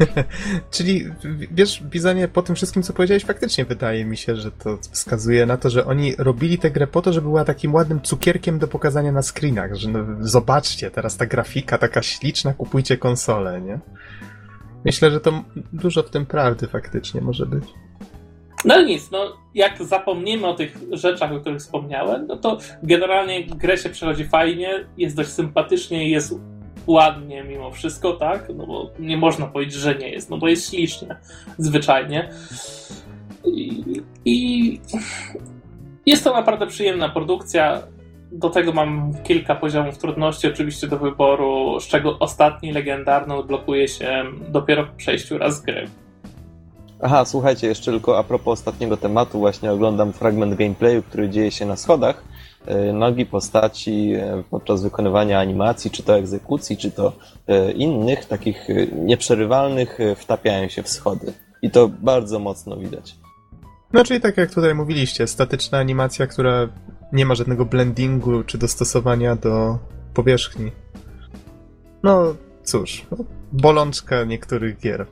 Czyli 0.70 1.04
wiesz, 1.50 1.82
Bizonie, 1.82 2.28
po 2.28 2.42
tym 2.42 2.54
wszystkim, 2.56 2.82
co 2.82 2.92
powiedziałeś, 2.92 3.24
faktycznie 3.24 3.64
wydaje 3.64 4.04
mi 4.04 4.16
się, 4.16 4.36
że 4.36 4.50
to 4.52 4.78
wskazuje 4.90 5.46
na 5.46 5.56
to, 5.56 5.70
że 5.70 5.86
oni 5.86 6.14
robili 6.18 6.58
tę 6.58 6.70
grę 6.70 6.86
po 6.86 7.02
to, 7.02 7.12
żeby 7.12 7.26
była 7.28 7.44
takim 7.44 7.74
ładnym 7.74 8.00
cukierkiem 8.00 8.58
do 8.58 8.68
pokazania 8.68 9.12
na 9.12 9.22
screenach, 9.22 9.74
że 9.74 9.88
no, 9.88 9.98
zobaczcie, 10.20 10.90
teraz 10.90 11.16
ta 11.16 11.26
grafika 11.26 11.78
taka 11.78 12.02
śliczna, 12.02 12.54
kupujcie 12.54 12.96
konsolę, 12.96 13.60
nie? 13.60 13.78
Myślę, 14.84 15.10
że 15.10 15.20
to 15.20 15.44
dużo 15.72 16.02
w 16.02 16.10
tym 16.10 16.26
prawdy 16.26 16.66
faktycznie 16.66 17.20
może 17.20 17.46
być. 17.46 17.64
No 18.64 18.82
nic, 18.82 19.10
no 19.10 19.36
jak 19.54 19.84
zapomnimy 19.84 20.46
o 20.46 20.54
tych 20.54 20.78
rzeczach, 20.92 21.32
o 21.32 21.40
których 21.40 21.58
wspomniałem, 21.58 22.26
no 22.26 22.36
to 22.36 22.58
generalnie 22.82 23.46
grę 23.46 23.78
się 23.78 23.90
przechodzi 23.90 24.24
fajnie, 24.24 24.84
jest 24.96 25.16
dość 25.16 25.30
sympatycznie, 25.30 26.10
jest 26.10 26.34
ładnie 26.86 27.44
mimo 27.44 27.70
wszystko, 27.70 28.12
tak? 28.12 28.48
No 28.56 28.66
bo 28.66 28.90
nie 28.98 29.16
można 29.16 29.46
powiedzieć, 29.46 29.74
że 29.74 29.94
nie 29.94 30.10
jest, 30.10 30.30
no 30.30 30.38
bo 30.38 30.48
jest 30.48 30.70
ślicznie, 30.70 31.16
zwyczajnie. 31.58 32.30
I, 33.44 33.82
i 34.24 34.80
jest 36.06 36.24
to 36.24 36.32
naprawdę 36.32 36.66
przyjemna 36.66 37.08
produkcja. 37.08 37.82
Do 38.32 38.50
tego 38.50 38.72
mam 38.72 39.14
kilka 39.22 39.54
poziomów 39.54 39.98
trudności 39.98 40.46
oczywiście 40.48 40.86
do 40.86 40.98
wyboru, 40.98 41.80
z 41.80 41.86
czego 41.86 42.18
ostatni 42.18 42.72
legendarny 42.72 43.34
odblokuje 43.34 43.88
się 43.88 44.24
dopiero 44.48 44.86
po 44.86 44.92
przejściu 44.92 45.38
raz 45.38 45.62
gry. 45.62 45.86
Aha, 47.02 47.24
słuchajcie, 47.24 47.66
jeszcze 47.66 47.90
tylko 47.90 48.18
a 48.18 48.24
propos 48.24 48.58
ostatniego 48.58 48.96
tematu, 48.96 49.38
właśnie 49.38 49.72
oglądam 49.72 50.12
fragment 50.12 50.54
gameplayu, 50.54 51.02
który 51.02 51.28
dzieje 51.28 51.50
się 51.50 51.66
na 51.66 51.76
schodach. 51.76 52.24
E, 52.66 52.92
Nogi 52.92 53.26
postaci 53.26 54.12
e, 54.14 54.42
podczas 54.50 54.82
wykonywania 54.82 55.40
animacji, 55.40 55.90
czy 55.90 56.02
to 56.02 56.16
egzekucji, 56.16 56.76
czy 56.76 56.90
to 56.90 57.12
e, 57.48 57.72
innych, 57.72 58.24
takich 58.24 58.68
nieprzerywalnych, 59.04 59.98
wtapiają 60.16 60.68
się 60.68 60.82
w 60.82 60.88
schody. 60.88 61.32
I 61.62 61.70
to 61.70 61.88
bardzo 61.88 62.38
mocno 62.38 62.76
widać. 62.76 63.16
No, 63.92 64.04
czyli 64.04 64.20
tak 64.20 64.36
jak 64.36 64.54
tutaj 64.54 64.74
mówiliście, 64.74 65.26
statyczna 65.26 65.78
animacja, 65.78 66.26
która 66.26 66.68
nie 67.12 67.26
ma 67.26 67.34
żadnego 67.34 67.64
blendingu 67.64 68.42
czy 68.44 68.58
dostosowania 68.58 69.36
do 69.36 69.78
powierzchni. 70.14 70.70
No, 72.02 72.34
cóż, 72.64 73.06
no, 73.10 73.16
bolączka 73.52 74.24
niektórych 74.24 74.78
gier. 74.80 75.06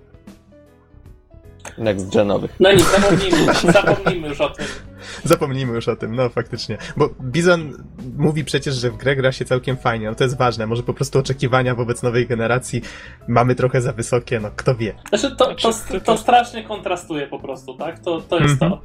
Next 1.79 2.13
genowych. 2.13 2.57
No 2.61 2.73
nic, 2.73 2.85
zapomnijmy, 2.91 3.53
zapomnijmy 3.73 4.29
już 4.29 4.41
o 4.41 4.51
tym. 4.51 4.67
Zapomnijmy 5.25 5.75
już 5.75 5.89
o 5.89 5.97
tym, 5.97 6.17
no 6.17 6.29
faktycznie. 6.29 6.79
Bo 6.97 7.09
Bizon 7.23 7.85
mówi 8.17 8.45
przecież, 8.45 8.75
że 8.75 8.91
w 8.91 8.97
grę 8.97 9.17
gra 9.17 9.33
się 9.33 9.45
całkiem 9.45 9.77
fajnie, 9.77 10.07
no 10.07 10.15
to 10.15 10.25
jest 10.25 10.37
ważne. 10.37 10.67
Może 10.67 10.83
po 10.83 10.95
prostu 10.95 11.19
oczekiwania 11.19 11.75
wobec 11.75 12.03
nowej 12.03 12.27
generacji 12.27 12.83
mamy 13.29 13.55
trochę 13.55 13.81
za 13.81 13.93
wysokie, 13.93 14.41
no 14.41 14.51
kto 14.57 14.75
wie. 14.75 14.95
Znaczy, 15.09 15.37
to, 15.37 15.55
to, 15.55 15.73
Znaczy, 15.73 16.01
to 16.01 16.17
strasznie 16.19 16.65
kontrastuje 16.65 17.27
po 17.27 17.39
prostu, 17.39 17.75
tak? 17.75 17.99
To, 17.99 18.21
to 18.21 18.39
jest 18.39 18.53
Mhm. 18.63 18.71
to. 18.71 18.81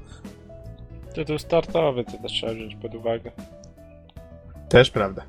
Tytuł 1.14 1.38
startowy, 1.38 2.04
to 2.04 2.12
też 2.12 2.32
trzeba 2.32 2.54
wziąć 2.54 2.76
pod 2.76 2.96
uwagę. 2.96 3.32
Też 4.70 4.92
prawda. 4.92 5.24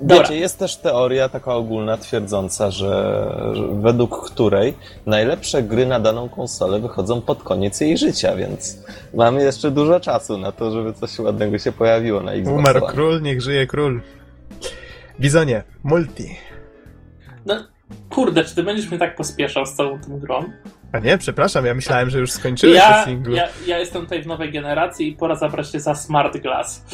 Dobra. 0.00 0.16
Wiecie, 0.16 0.36
jest 0.36 0.58
też 0.58 0.76
teoria 0.76 1.28
taka 1.28 1.54
ogólna 1.54 1.96
twierdząca, 1.96 2.70
że, 2.70 3.24
według 3.72 4.30
której 4.30 4.74
najlepsze 5.06 5.62
gry 5.62 5.86
na 5.86 6.00
daną 6.00 6.28
konsolę 6.28 6.80
wychodzą 6.80 7.20
pod 7.20 7.42
koniec 7.42 7.80
jej 7.80 7.98
życia, 7.98 8.36
więc 8.36 8.78
mamy 9.14 9.42
jeszcze 9.42 9.70
dużo 9.70 10.00
czasu 10.00 10.38
na 10.38 10.52
to, 10.52 10.70
żeby 10.70 10.92
coś 10.92 11.18
ładnego 11.18 11.58
się 11.58 11.72
pojawiło 11.72 12.22
na 12.22 12.32
Xbox 12.32 12.58
Umarł 12.58 12.84
One. 12.84 12.92
król, 12.92 13.22
niech 13.22 13.40
żyje 13.42 13.66
król. 13.66 14.02
Bizonie, 15.20 15.62
multi. 15.82 16.36
No, 17.46 17.54
kurde, 18.10 18.44
czy 18.44 18.54
ty 18.54 18.62
będziesz 18.62 18.90
mnie 18.90 18.98
tak 18.98 19.16
pospieszał 19.16 19.66
z 19.66 19.74
całą 19.74 20.00
tą 20.00 20.18
grą? 20.18 20.44
A 20.92 20.98
nie, 20.98 21.18
przepraszam, 21.18 21.66
ja 21.66 21.74
myślałem, 21.74 22.10
że 22.10 22.18
już 22.18 22.32
skończyłeś 22.32 22.76
Ja, 22.76 22.92
te 23.04 23.10
single. 23.10 23.36
ja, 23.36 23.48
ja 23.66 23.78
jestem 23.78 24.02
tutaj 24.02 24.22
w 24.22 24.26
nowej 24.26 24.52
generacji 24.52 25.08
i 25.08 25.12
pora 25.16 25.34
zabrać 25.34 25.72
się 25.72 25.80
za 25.80 25.94
Smart 25.94 26.36
Glass. 26.36 26.84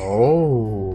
O. 0.00 0.94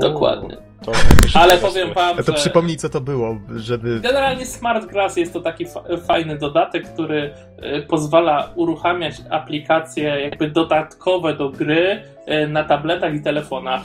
Dokładnie. 0.00 0.56
To 0.84 0.92
Ale 1.34 1.58
powiem 1.58 1.92
wam, 1.94 2.16
A 2.18 2.22
to 2.22 2.32
że 2.32 2.38
przypomnij, 2.38 2.76
co 2.76 2.88
to 2.88 3.00
było, 3.00 3.36
żeby... 3.56 4.00
generalnie 4.00 4.46
Smart 4.46 4.86
Glass 4.86 5.16
jest 5.16 5.32
to 5.32 5.40
taki 5.40 5.66
fa- 5.66 5.82
fajny 6.06 6.38
dodatek, 6.38 6.92
który 6.92 7.34
y, 7.78 7.82
pozwala 7.82 8.50
uruchamiać 8.54 9.14
aplikacje 9.30 10.02
jakby 10.02 10.50
dodatkowe 10.50 11.34
do 11.34 11.48
gry 11.50 12.02
y, 12.44 12.48
na 12.48 12.64
tabletach 12.64 13.14
i 13.14 13.20
telefonach. 13.22 13.82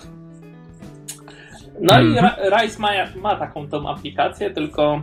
No 1.81 2.01
i 2.01 2.17
Mhm. 2.17 2.31
Rise 2.59 2.79
ma, 2.79 2.89
ma 3.15 3.35
taką 3.35 3.67
tą 3.69 3.89
aplikację, 3.89 4.51
tylko 4.51 5.01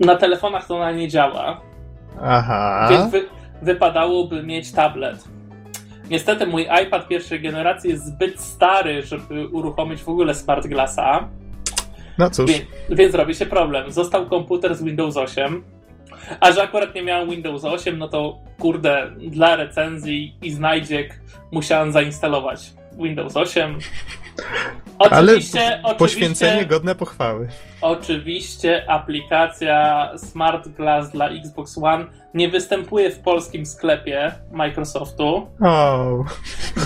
na 0.00 0.16
telefonach 0.16 0.66
to 0.66 0.76
ona 0.76 0.92
nie 0.92 1.08
działa. 1.08 1.60
Aha. 2.22 2.88
Więc 2.90 3.10
wy, 3.12 3.24
wypadałoby 3.62 4.42
mieć 4.42 4.72
tablet. 4.72 5.24
Niestety 6.10 6.46
mój 6.46 6.66
iPad 6.86 7.08
pierwszej 7.08 7.40
generacji 7.40 7.90
jest 7.90 8.06
zbyt 8.06 8.40
stary, 8.40 9.02
żeby 9.02 9.48
uruchomić 9.48 10.02
w 10.02 10.08
ogóle 10.08 10.34
Smart 10.34 10.66
Glassa, 10.66 11.28
No 12.18 12.30
cóż, 12.30 12.50
więc, 12.50 12.64
więc 12.90 13.14
robi 13.14 13.34
się 13.34 13.46
problem. 13.46 13.92
Został 13.92 14.26
komputer 14.26 14.74
z 14.74 14.82
Windows 14.84 15.16
8, 15.16 15.64
a 16.40 16.52
że 16.52 16.62
akurat 16.62 16.94
nie 16.94 17.02
miałem 17.02 17.30
Windows 17.30 17.64
8, 17.64 17.98
no 17.98 18.08
to 18.08 18.38
kurde, 18.58 19.10
dla 19.18 19.56
recenzji 19.56 20.36
i 20.42 20.50
znajdziek 20.50 21.20
musiałem 21.52 21.92
zainstalować 21.92 22.72
Windows 22.92 23.36
8. 23.36 23.78
Ale 24.98 25.32
Oczywiście, 25.32 25.80
oczywiście, 25.82 25.98
poświęcenie 25.98 26.66
godne 26.66 26.94
pochwały. 26.94 27.48
Oczywiście 27.80 28.90
aplikacja 28.90 30.10
Smart 30.16 30.68
Glass 30.68 31.10
dla 31.10 31.28
Xbox 31.28 31.78
One 31.78 32.06
nie 32.34 32.48
występuje 32.48 33.10
w 33.10 33.18
polskim 33.18 33.66
sklepie 33.66 34.32
Microsoftu, 34.52 35.46
O. 35.60 36.24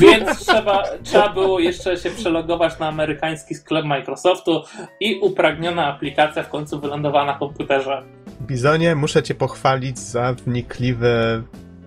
więc 0.01 0.47
trzeba, 0.47 0.83
trzeba 1.03 1.29
było 1.29 1.61
jeszcze 1.61 1.97
się 1.97 2.11
przelogować 2.11 2.79
na 2.79 2.89
amerykański 2.89 3.55
sklep 3.55 3.85
Microsoftu 3.85 4.63
i 5.01 5.19
upragniona 5.21 5.87
aplikacja 5.87 6.43
w 6.43 6.49
końcu 6.49 6.81
wylądowała 6.81 7.25
na 7.25 7.39
komputerze. 7.39 8.03
Bizonie, 8.41 8.95
muszę 8.95 9.23
cię 9.23 9.35
pochwalić 9.35 9.99
za 9.99 10.33
wnikliwe 10.33 11.43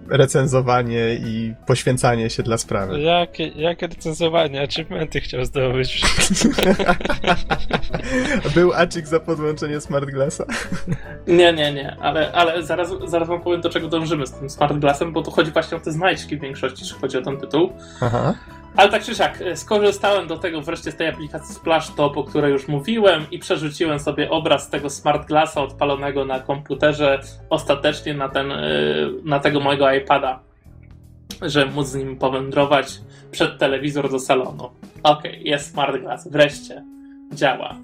recenzowanie 0.09 1.15
i 1.15 1.53
poświęcanie 1.65 2.29
się 2.29 2.43
dla 2.43 2.57
sprawy. 2.57 2.99
Jakie, 2.99 3.47
jakie 3.47 3.87
recenzowanie? 3.87 4.61
Achievementy 4.61 5.21
chciał 5.21 5.45
zdobyć. 5.45 6.01
Był 8.55 8.73
acik 8.73 9.07
za 9.07 9.19
podłączenie 9.19 9.81
Smart 9.81 10.05
Glassa? 10.05 10.45
Nie, 11.27 11.53
nie, 11.53 11.73
nie, 11.73 11.97
ale, 12.01 12.31
ale 12.31 12.63
zaraz, 12.63 12.89
zaraz 13.07 13.27
wam 13.27 13.41
powiem 13.41 13.61
do 13.61 13.69
czego 13.69 13.87
dążymy 13.87 14.27
z 14.27 14.31
tym 14.31 14.49
Smart 14.49 14.77
Glassem, 14.77 15.13
bo 15.13 15.21
tu 15.21 15.31
chodzi 15.31 15.51
właśnie 15.51 15.77
o 15.77 15.79
te 15.79 15.91
znajdźki 15.91 16.37
w 16.37 16.41
większości, 16.41 16.83
jeśli 16.83 16.99
chodzi 16.99 17.17
o 17.17 17.21
ten 17.21 17.37
tytuł. 17.37 17.73
Aha. 18.01 18.33
Ale 18.75 18.89
tak 18.89 19.03
czy 19.03 19.15
siak, 19.15 19.43
skorzystałem 19.55 20.27
do 20.27 20.37
tego 20.37 20.61
wreszcie 20.61 20.91
z 20.91 20.95
tej 20.95 21.07
aplikacji 21.07 21.55
Splash 21.55 21.95
Top, 21.95 22.17
o 22.17 22.23
której 22.23 22.51
już 22.51 22.67
mówiłem 22.67 23.25
i 23.31 23.39
przerzuciłem 23.39 23.99
sobie 23.99 24.29
obraz 24.29 24.69
tego 24.69 24.89
Smart 24.89 25.27
Glassa 25.27 25.61
odpalonego 25.61 26.25
na 26.25 26.39
komputerze 26.39 27.19
ostatecznie 27.49 28.13
na, 28.13 28.29
ten, 28.29 28.51
y, 28.51 29.11
na 29.23 29.39
tego 29.39 29.59
mojego 29.59 29.93
iPada, 29.93 30.39
żeby 31.41 31.71
móc 31.71 31.87
z 31.87 31.95
nim 31.95 32.17
powędrować 32.17 32.87
przed 33.31 33.57
telewizor 33.57 34.11
do 34.11 34.19
salonu. 34.19 34.69
Okej, 35.03 35.41
jest 35.43 35.71
Smart 35.71 36.01
Glass, 36.01 36.27
wreszcie 36.27 36.83
działa. 37.33 37.75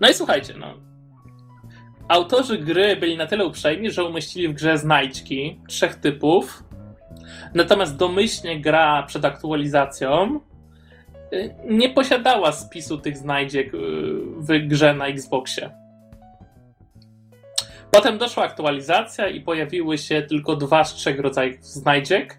No 0.00 0.08
i 0.08 0.14
słuchajcie, 0.14 0.54
no. 0.58 0.66
Autorzy 2.08 2.58
gry 2.58 2.96
byli 2.96 3.16
na 3.16 3.26
tyle 3.26 3.44
uprzejmi, 3.44 3.90
że 3.90 4.04
umieścili 4.04 4.48
w 4.48 4.52
grze 4.52 4.78
znajdźki 4.78 5.60
trzech 5.68 5.94
typów, 5.94 6.62
Natomiast 7.54 7.96
domyślnie 7.96 8.60
gra 8.60 9.02
przed 9.02 9.24
aktualizacją 9.24 10.40
y, 11.32 11.54
nie 11.68 11.90
posiadała 11.90 12.52
spisu 12.52 12.98
tych 12.98 13.16
znajdziek 13.16 13.74
y, 13.74 13.78
w 14.36 14.66
grze 14.66 14.94
na 14.94 15.06
Xboxie. 15.06 15.70
Potem 17.90 18.18
doszła 18.18 18.44
aktualizacja 18.44 19.28
i 19.28 19.40
pojawiły 19.40 19.98
się 19.98 20.22
tylko 20.22 20.56
dwa 20.56 20.84
z 20.84 20.94
trzech 20.94 21.20
rodzajów 21.20 21.66
znajdziek, 21.66 22.38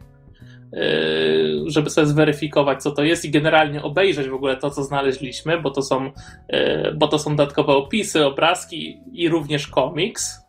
y, 0.73 1.63
żeby 1.67 1.89
sobie 1.89 2.07
zweryfikować, 2.07 2.83
co 2.83 2.91
to 2.91 3.03
jest 3.03 3.25
i 3.25 3.31
generalnie 3.31 3.83
obejrzeć 3.83 4.29
w 4.29 4.33
ogóle 4.33 4.57
to, 4.57 4.69
co 4.69 4.83
znaleźliśmy, 4.83 5.61
bo 5.61 5.71
to 5.71 5.81
są, 5.81 6.11
bo 6.95 7.07
to 7.07 7.19
są 7.19 7.35
dodatkowe 7.35 7.73
opisy, 7.73 8.25
obrazki 8.25 8.99
i 9.11 9.29
również 9.29 9.67
komiks. 9.67 10.42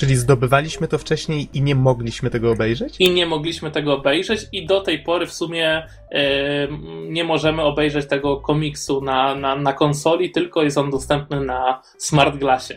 Czyli 0.00 0.16
zdobywaliśmy 0.16 0.88
to 0.88 0.98
wcześniej 0.98 1.48
i 1.52 1.62
nie 1.62 1.74
mogliśmy 1.74 2.30
tego 2.30 2.52
obejrzeć? 2.52 2.96
i 2.98 3.10
nie 3.10 3.26
mogliśmy 3.26 3.70
tego 3.70 3.96
obejrzeć 3.96 4.40
i 4.52 4.66
do 4.66 4.80
tej 4.80 4.98
pory 4.98 5.26
w 5.26 5.32
sumie 5.32 5.86
e, 6.10 6.68
nie 7.08 7.24
możemy 7.24 7.62
obejrzeć 7.62 8.06
tego 8.08 8.36
komiksu 8.36 9.00
na, 9.00 9.34
na, 9.34 9.56
na 9.56 9.72
konsoli, 9.72 10.30
tylko 10.30 10.62
jest 10.62 10.78
on 10.78 10.90
dostępny 10.90 11.40
na 11.40 11.82
Smart 11.98 12.36
Glassie. 12.36 12.74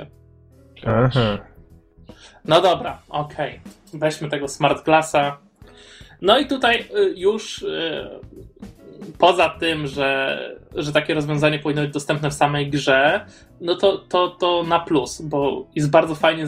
Aha. 0.86 1.38
No 2.46 2.62
dobra, 2.62 3.02
okej. 3.10 3.60
Weźmy 3.94 4.30
tego 4.30 4.48
Smart 4.48 4.86
Glassa. 4.86 5.38
No 6.22 6.40
i 6.40 6.48
tutaj 6.48 6.86
y, 6.98 7.14
już 7.16 7.62
y, 7.62 8.10
poza 9.20 9.50
tym, 9.50 9.88
że, 9.88 10.40
że 10.76 10.92
takie 10.92 11.14
rozwiązanie 11.14 11.60
powinno 11.60 11.82
być 11.82 11.94
dostępne 11.94 12.30
w 12.30 12.34
samej 12.34 12.70
grze, 12.70 13.26
no 13.62 13.76
to, 13.76 13.98
to, 13.98 14.28
to 14.28 14.64
na 14.64 14.80
plus, 14.80 15.22
bo 15.22 15.68
jest 15.76 15.90
bardzo 15.90 16.16
fajnie 16.16 16.48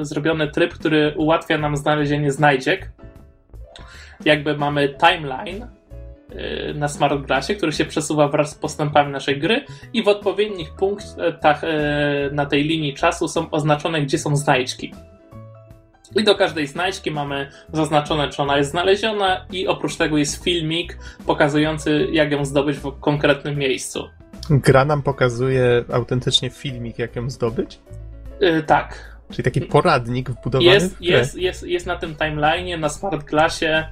zrobiony 0.00 0.50
tryb, 0.50 0.74
który 0.74 1.14
ułatwia 1.16 1.58
nam 1.58 1.76
znalezienie 1.76 2.32
znajdziek. 2.32 2.90
Jakby 4.24 4.56
mamy 4.56 4.94
timeline 5.00 5.66
y, 6.32 6.74
na 6.74 6.88
Smart 6.88 7.14
który 7.56 7.72
się 7.72 7.84
przesuwa 7.84 8.28
wraz 8.28 8.50
z 8.50 8.54
postępami 8.54 9.12
naszej 9.12 9.38
gry 9.38 9.64
i 9.92 10.02
w 10.02 10.08
odpowiednich 10.08 10.74
punktach 10.74 11.64
y, 11.64 11.66
na 12.32 12.46
tej 12.46 12.64
linii 12.64 12.94
czasu 12.94 13.28
są 13.28 13.50
oznaczone, 13.50 14.02
gdzie 14.02 14.18
są 14.18 14.36
znajdźki. 14.36 14.92
I 16.18 16.24
do 16.24 16.34
każdej 16.34 16.66
znajdźki 16.66 17.10
mamy 17.10 17.50
zaznaczone, 17.72 18.28
czy 18.28 18.42
ona 18.42 18.56
jest 18.56 18.70
znaleziona, 18.70 19.46
i 19.52 19.66
oprócz 19.66 19.96
tego 19.96 20.18
jest 20.18 20.44
filmik 20.44 20.98
pokazujący, 21.26 22.08
jak 22.12 22.32
ją 22.32 22.44
zdobyć 22.44 22.76
w 22.76 23.00
konkretnym 23.00 23.56
miejscu. 23.58 24.08
Gra 24.50 24.84
nam 24.84 25.02
pokazuje 25.02 25.84
autentycznie 25.92 26.50
filmik, 26.50 26.98
jak 26.98 27.16
ją 27.16 27.30
zdobyć? 27.30 27.78
Yy, 28.40 28.62
tak. 28.62 29.16
Czyli 29.30 29.42
taki 29.42 29.60
poradnik 29.60 30.30
wbudowany 30.30 30.70
Jest, 30.70 30.94
w 30.94 30.98
grę. 30.98 31.08
jest, 31.08 31.34
jest, 31.34 31.62
jest 31.62 31.86
na 31.86 31.96
tym 31.96 32.14
timeline'ie, 32.14 32.78
na 32.78 32.88
Smart 32.88 33.24
Glassie 33.24 33.84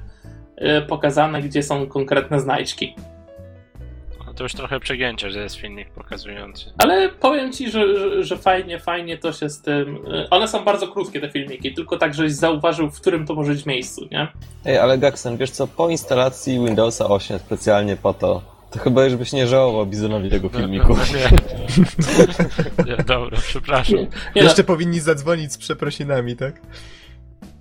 yy, 0.57 0.81
pokazane, 0.81 1.41
gdzie 1.41 1.63
są 1.63 1.87
konkretne 1.87 2.39
znajdźki. 2.39 2.95
No 4.35 4.37
to 4.37 4.43
już 4.43 4.53
trochę 4.53 4.79
przegięcie, 4.79 5.31
że 5.31 5.39
jest 5.39 5.55
filmik 5.55 5.89
pokazujący. 5.89 6.65
Ale 6.77 7.09
powiem 7.09 7.53
ci, 7.53 7.71
że, 7.71 7.99
że, 7.99 8.23
że 8.23 8.37
fajnie, 8.37 8.79
fajnie 8.79 9.17
to 9.17 9.33
się 9.33 9.49
z 9.49 9.61
tym. 9.61 9.95
yy, 10.07 10.29
One 10.29 10.47
są 10.47 10.63
bardzo 10.65 10.87
krótkie, 10.87 11.21
te 11.21 11.29
filmiki, 11.29 11.73
tylko 11.73 11.97
tak, 11.97 12.13
żeś 12.13 12.31
zauważył, 12.31 12.89
w 12.89 13.01
którym 13.01 13.25
to 13.25 13.33
może 13.33 13.51
być 13.51 13.65
miejscu, 13.65 14.07
nie? 14.11 14.27
Ej, 14.65 14.77
ale 14.77 14.97
Gaxen, 14.97 15.37
wiesz 15.37 15.51
co, 15.51 15.67
po 15.67 15.89
instalacji 15.89 16.59
Windowsa 16.65 17.07
8 17.07 17.39
specjalnie 17.39 17.95
po 17.95 18.13
to, 18.13 18.41
to 18.71 18.79
chyba 18.79 19.05
już 19.05 19.15
byś 19.15 19.33
nie 19.33 19.47
żałował 19.47 19.85
Bizonowi 19.85 20.29
tego 20.29 20.49
filmiku. 20.49 20.95
No, 20.97 21.03
nie. 21.19 21.29
nie, 22.91 23.03
dobra, 23.03 23.37
przepraszam. 23.37 23.99
Nie 23.99 24.07
no, 24.35 24.41
Jeszcze 24.41 24.63
powinni 24.63 24.99
zadzwonić 24.99 25.53
z 25.53 25.57
przeprosinami, 25.57 26.35
tak? 26.35 26.61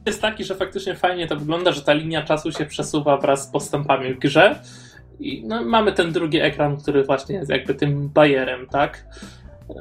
jest 0.07 0.23
taki, 0.23 0.45
że 0.45 0.55
faktycznie 0.55 0.95
fajnie 0.95 1.27
to 1.27 1.37
wygląda, 1.37 1.73
że 1.73 1.83
ta 1.83 1.93
linia 1.93 2.23
czasu 2.23 2.53
się 2.53 2.67
przesuwa 2.67 3.17
wraz 3.17 3.45
z 3.45 3.47
postępami 3.47 4.15
w 4.15 4.19
grze. 4.19 4.59
I 5.21 5.45
no, 5.47 5.65
mamy 5.65 5.93
ten 5.93 6.13
drugi 6.13 6.41
ekran, 6.41 6.77
który 6.77 7.05
właśnie 7.05 7.35
jest 7.37 7.51
jakby 7.51 7.75
tym 7.75 8.09
bajerem, 8.09 8.67
tak? 8.67 9.05
E, 9.71 9.75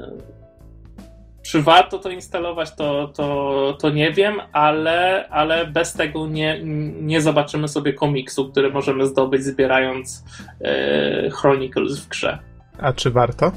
Czy 1.43 1.61
warto 1.61 1.99
to 1.99 2.09
instalować, 2.09 2.75
to, 2.75 3.07
to, 3.07 3.77
to 3.81 3.89
nie 3.89 4.11
wiem, 4.11 4.35
ale, 4.51 5.27
ale 5.29 5.67
bez 5.67 5.93
tego 5.93 6.27
nie, 6.27 6.59
nie 7.01 7.21
zobaczymy 7.21 7.67
sobie 7.67 7.93
komiksu, 7.93 8.51
który 8.51 8.69
możemy 8.71 9.07
zdobyć 9.07 9.43
zbierając 9.43 10.23
e, 10.61 11.29
Chronicles 11.29 11.99
w 11.99 12.07
grze. 12.07 12.39
A 12.79 12.93
czy 12.93 13.11
warto? 13.11 13.51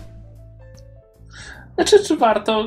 Znaczy, 1.75 2.05
czy 2.05 2.17
warto? 2.17 2.65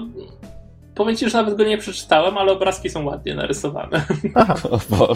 Powiem 1.00 1.16
ci, 1.16 1.30
że 1.30 1.38
nawet 1.38 1.56
go 1.56 1.64
nie 1.64 1.78
przeczytałem, 1.78 2.38
ale 2.38 2.52
obrazki 2.52 2.90
są 2.90 3.06
ładnie 3.06 3.36
narysowane. 3.36 4.06
Aha, 4.36 4.56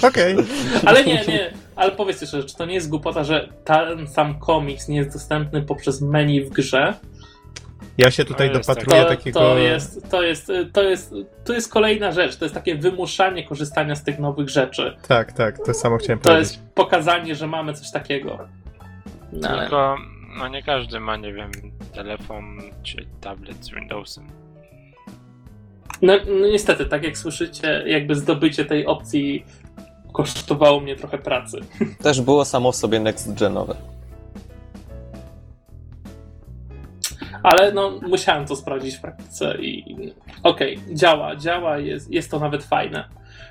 okej. 0.01 0.35
Ale 0.85 1.03
nie, 1.03 1.13
nie, 1.27 1.53
ale 1.75 1.91
powiedz 1.91 2.21
jeszcze, 2.21 2.43
czy 2.43 2.55
to 2.55 2.65
nie 2.65 2.73
jest 2.73 2.89
głupota, 2.89 3.23
że 3.23 3.49
ten 3.63 4.07
sam 4.07 4.39
komiks 4.39 4.87
nie 4.87 4.97
jest 4.97 5.13
dostępny 5.13 5.61
poprzez 5.61 6.01
menu 6.01 6.41
w 6.45 6.49
grze? 6.49 6.93
Ja 7.97 8.11
się 8.11 8.25
tutaj 8.25 8.49
To 8.49 8.57
jest 8.57 8.69
dopatruję 8.69 9.03
To, 9.03 9.09
takiego... 9.09 9.39
to, 9.39 9.57
jest, 9.57 10.09
to, 10.11 10.21
jest, 10.21 10.51
to, 10.73 10.83
jest, 10.83 11.13
to 11.45 11.53
jest 11.53 11.71
kolejna 11.71 12.11
rzecz, 12.11 12.35
to 12.35 12.45
jest 12.45 12.55
takie 12.55 12.75
wymuszanie 12.75 13.47
korzystania 13.47 13.95
z 13.95 14.03
tych 14.03 14.19
nowych 14.19 14.49
rzeczy. 14.49 14.97
Tak, 15.07 15.31
tak, 15.31 15.65
to 15.65 15.73
samo 15.73 15.97
chciałem 15.97 16.19
To 16.19 16.29
powiedzieć. 16.29 16.51
jest 16.51 16.73
pokazanie, 16.73 17.35
że 17.35 17.47
mamy 17.47 17.73
coś 17.73 17.91
takiego. 17.91 18.39
No, 19.31 19.49
ale... 19.49 19.61
Tylko, 19.61 19.97
no 20.37 20.47
nie 20.47 20.63
każdy 20.63 20.99
ma, 20.99 21.17
nie 21.17 21.33
wiem, 21.33 21.51
telefon 21.93 22.61
czy 22.83 23.05
tablet 23.21 23.65
z 23.65 23.69
Windowsem. 23.69 24.42
No, 26.03 26.13
no 26.27 26.47
niestety, 26.47 26.85
tak 26.85 27.03
jak 27.03 27.17
słyszycie, 27.17 27.83
jakby 27.87 28.15
zdobycie 28.15 28.65
tej 28.65 28.85
opcji 28.85 29.45
kosztowało 30.13 30.79
mnie 30.79 30.95
trochę 30.95 31.17
pracy. 31.17 31.59
Też 32.03 32.21
było 32.21 32.45
samo 32.45 32.71
w 32.71 32.75
sobie 32.75 32.99
next 32.99 33.33
genowe. 33.39 33.75
Ale 37.43 37.71
no, 37.71 37.99
musiałem 38.01 38.45
to 38.45 38.55
sprawdzić 38.55 38.95
w 38.95 39.01
praktyce 39.01 39.57
i 39.61 39.95
okej, 40.43 40.79
działa, 40.93 41.35
działa, 41.35 41.77
jest, 41.77 42.11
jest 42.11 42.31
to 42.31 42.39
nawet 42.39 42.63
fajne. 42.63 43.09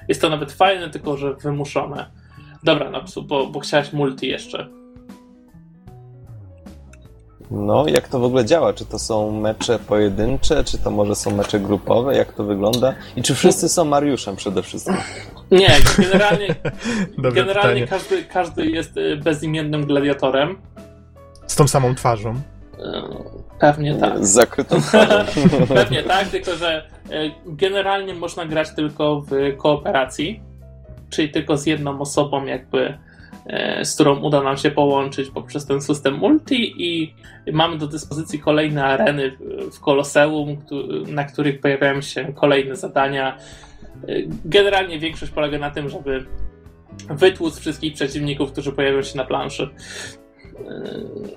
Jest 0.08 0.20
to 0.20 0.28
nawet 0.28 0.52
fajne, 0.52 0.90
tylko 0.90 1.16
że 1.16 1.34
wymuszone. 1.34 2.10
Dobra, 2.62 2.90
Napsu, 2.90 3.22
bo, 3.22 3.46
bo 3.46 3.60
chciałeś 3.60 3.92
multi 3.92 4.28
jeszcze. 4.28 4.81
No, 7.52 7.88
jak 7.88 8.08
to 8.08 8.18
w 8.18 8.24
ogóle 8.24 8.44
działa? 8.44 8.72
Czy 8.72 8.86
to 8.86 8.98
są 8.98 9.40
mecze 9.40 9.78
pojedyncze, 9.78 10.64
czy 10.64 10.78
to 10.78 10.90
może 10.90 11.14
są 11.14 11.36
mecze 11.36 11.60
grupowe? 11.60 12.16
Jak 12.16 12.32
to 12.32 12.44
wygląda? 12.44 12.94
I 13.16 13.22
czy 13.22 13.34
wszyscy 13.34 13.68
są 13.68 13.84
Mariuszem 13.84 14.36
przede 14.36 14.62
wszystkim? 14.62 14.96
Nie, 15.50 15.68
generalnie, 15.98 16.54
generalnie 17.34 17.86
każdy, 17.86 18.24
każdy 18.24 18.66
jest 18.66 18.96
y, 18.96 19.16
bezimiennym 19.16 19.86
gladiatorem. 19.86 20.58
Z 21.46 21.56
tą 21.56 21.68
samą 21.68 21.94
twarzą. 21.94 22.30
Y, 22.30 22.38
Pewnie 23.58 23.94
tak. 23.94 24.26
Z 24.26 24.30
zakrytą 24.30 24.80
twarzą. 24.80 25.24
Pewnie 25.74 26.02
tak, 26.02 26.28
tylko 26.28 26.54
że 26.54 26.88
e, 27.10 27.30
generalnie 27.46 28.14
można 28.14 28.46
grać 28.46 28.68
tylko 28.76 29.20
w 29.20 29.56
kooperacji, 29.56 30.42
czyli 31.10 31.30
tylko 31.30 31.56
z 31.56 31.66
jedną 31.66 32.00
osobą, 32.00 32.44
jakby 32.44 32.98
z 33.82 33.94
którą 33.94 34.20
uda 34.20 34.42
nam 34.42 34.56
się 34.56 34.70
połączyć 34.70 35.30
poprzez 35.30 35.66
ten 35.66 35.80
system 35.80 36.14
multi 36.14 36.74
i 36.86 37.14
mamy 37.52 37.78
do 37.78 37.86
dyspozycji 37.86 38.38
kolejne 38.38 38.84
areny 38.84 39.32
w- 39.70 39.80
Koloseum, 39.80 40.56
na 41.08 41.24
których 41.24 41.60
pojawiają 41.60 42.00
się 42.00 42.32
kolejne 42.32 42.76
zadania. 42.76 43.36
E, 44.08 44.12
Generalnie 44.44 44.98
większość 44.98 45.32
polega 45.32 45.58
na 45.58 45.70
tym, 45.70 45.88
żeby 45.88 46.26
wytłuc 47.10 47.58
wszystkich 47.58 47.94
przeciwników, 47.94 48.52
którzy 48.52 48.72
pojawią 48.72 49.02
się 49.02 49.16
na 49.16 49.24
planszy. 49.24 49.62
E, 49.62 51.32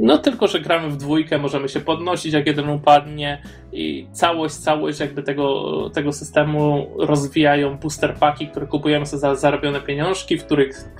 No 0.00 0.18
tylko, 0.18 0.46
że 0.48 0.60
gramy 0.60 0.88
w 0.88 0.96
dwójkę, 0.96 1.38
możemy 1.38 1.68
się 1.68 1.80
podnosić, 1.80 2.32
jak 2.32 2.46
jeden 2.46 2.68
upadnie 2.68 3.42
i 3.72 4.06
całość, 4.12 4.54
całość 4.54 5.00
jakby 5.00 5.22
tego, 5.22 5.90
tego 5.90 6.12
systemu 6.12 6.90
rozwijają 6.98 7.76
booster 7.78 8.14
paki, 8.14 8.48
które 8.48 8.66
kupujemy 8.66 9.06
za 9.06 9.34
zarobione 9.34 9.80
pieniążki, 9.80 10.38
w 10.38 10.44
których 10.44 10.90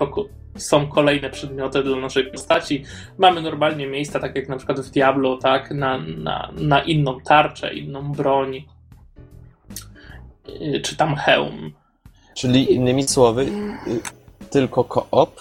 są 0.58 0.86
kolejne 0.86 1.30
przedmioty 1.30 1.82
dla 1.82 1.96
naszej 1.96 2.30
postaci. 2.30 2.84
Mamy 3.18 3.42
normalnie 3.42 3.86
miejsca, 3.86 4.20
tak 4.20 4.36
jak 4.36 4.48
na 4.48 4.56
przykład 4.56 4.80
w 4.80 4.90
Diablo, 4.90 5.36
tak, 5.36 5.70
na, 5.70 5.98
na, 5.98 6.52
na 6.56 6.82
inną 6.82 7.20
tarczę, 7.20 7.74
inną 7.74 8.12
broń, 8.12 8.64
Yy, 10.60 10.80
czy 10.80 10.96
tam 10.96 11.16
hełm. 11.16 11.72
Czyli 12.34 12.74
innymi 12.74 13.08
słowy, 13.08 13.42
y, 13.42 14.48
tylko 14.50 14.84
koop 14.84 15.40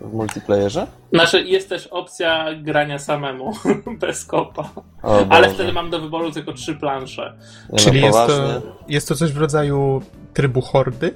w 0.00 0.12
multiplayerze? 0.12 0.86
Znaczy, 1.12 1.44
jest 1.44 1.68
też 1.68 1.86
opcja 1.86 2.54
grania 2.54 2.98
samemu, 2.98 3.52
bez 4.00 4.24
kopa. 4.24 4.70
O 5.02 5.26
Ale 5.30 5.50
wtedy 5.50 5.72
mam 5.72 5.90
do 5.90 6.00
wyboru 6.00 6.30
tylko 6.30 6.52
trzy 6.52 6.74
plansze. 6.74 7.36
Nie 7.72 7.78
Czyli 7.78 8.00
no, 8.00 8.06
jest 8.06 8.18
to, 8.18 8.62
jest 8.88 9.08
to 9.08 9.14
coś 9.14 9.32
w 9.32 9.38
rodzaju 9.38 10.02
trybu 10.34 10.60
hordy? 10.60 11.14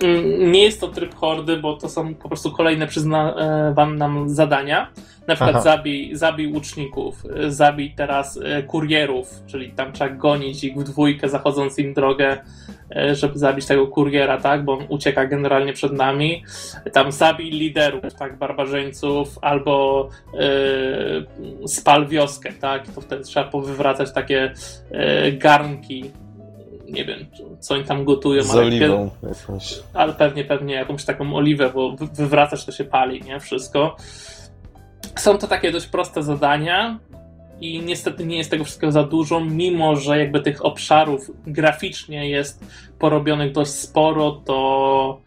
Mm, 0.00 0.52
Nie 0.52 0.62
jest 0.64 0.80
to 0.80 0.88
tryb 0.88 1.14
hordy, 1.14 1.56
bo 1.56 1.76
to 1.76 1.88
są 1.88 2.14
po 2.14 2.28
prostu 2.28 2.50
kolejne 2.52 2.86
przyznawane 2.86 3.96
nam 3.96 4.28
zadania. 4.28 4.90
Na 5.26 5.34
przykład 5.34 5.56
Aha. 5.56 5.64
zabij, 5.64 6.16
zabij 6.16 6.52
łuczników, 6.52 7.24
y, 7.44 7.52
zabij 7.52 7.94
teraz 7.96 8.36
y, 8.36 8.62
kurierów, 8.62 9.30
czyli 9.46 9.70
tam 9.70 9.92
trzeba 9.92 10.10
gonić 10.10 10.64
ich 10.64 10.76
w 10.76 10.82
dwójkę, 10.84 11.28
zachodząc 11.28 11.78
im 11.78 11.94
drogę, 11.94 12.38
y, 13.10 13.14
żeby 13.14 13.38
zabić 13.38 13.66
tego 13.66 13.86
kuriera, 13.86 14.40
tak, 14.40 14.64
bo 14.64 14.72
on 14.72 14.84
ucieka 14.88 15.26
generalnie 15.26 15.72
przed 15.72 15.92
nami. 15.92 16.44
Tam 16.92 17.12
zabij 17.12 17.50
liderów, 17.50 18.14
tak, 18.18 18.38
barbarzyńców, 18.38 19.38
albo 19.42 20.08
y, 21.64 21.68
spal 21.68 22.06
wioskę, 22.06 22.52
tak, 22.52 22.88
to 22.88 23.00
wtedy 23.00 23.24
trzeba 23.24 23.50
powywracać 23.50 24.12
takie 24.12 24.52
y, 25.28 25.32
garnki, 25.32 26.10
nie 26.92 27.04
wiem, 27.04 27.26
co 27.60 27.74
oni 27.74 27.84
tam 27.84 28.04
gotują, 28.04 28.42
Z 28.42 28.50
ale 28.50 28.62
oliwą 28.62 29.10
jakąś. 29.22 29.74
ale 29.94 30.12
pewnie, 30.12 30.44
pewnie 30.44 30.74
jakąś 30.74 31.04
taką 31.04 31.34
oliwę, 31.34 31.70
bo 31.74 31.92
wy- 31.96 32.06
wywracasz 32.06 32.64
to 32.64 32.72
się 32.72 32.84
pali, 32.84 33.22
nie? 33.22 33.40
Wszystko. 33.40 33.96
Są 35.16 35.38
to 35.38 35.46
takie 35.46 35.72
dość 35.72 35.86
proste 35.86 36.22
zadania 36.22 36.98
i 37.60 37.80
niestety 37.82 38.26
nie 38.26 38.36
jest 38.38 38.50
tego 38.50 38.64
wszystkiego 38.64 38.92
za 38.92 39.04
dużo, 39.04 39.40
mimo 39.40 39.96
że 39.96 40.18
jakby 40.18 40.40
tych 40.40 40.64
obszarów 40.64 41.30
graficznie 41.46 42.30
jest 42.30 42.64
porobionych 42.98 43.52
dość 43.52 43.70
sporo, 43.70 44.30
to 44.32 45.20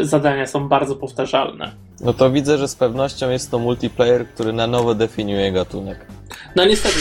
y, 0.00 0.04
zadania 0.04 0.46
są 0.46 0.68
bardzo 0.68 0.96
powtarzalne. 0.96 1.72
No 2.00 2.12
to 2.12 2.30
widzę, 2.30 2.58
że 2.58 2.68
z 2.68 2.74
pewnością 2.74 3.30
jest 3.30 3.50
to 3.50 3.58
multiplayer, 3.58 4.28
który 4.28 4.52
na 4.52 4.66
nowo 4.66 4.94
definiuje 4.94 5.52
gatunek. 5.52 6.06
No 6.56 6.64
niestety, 6.64 6.98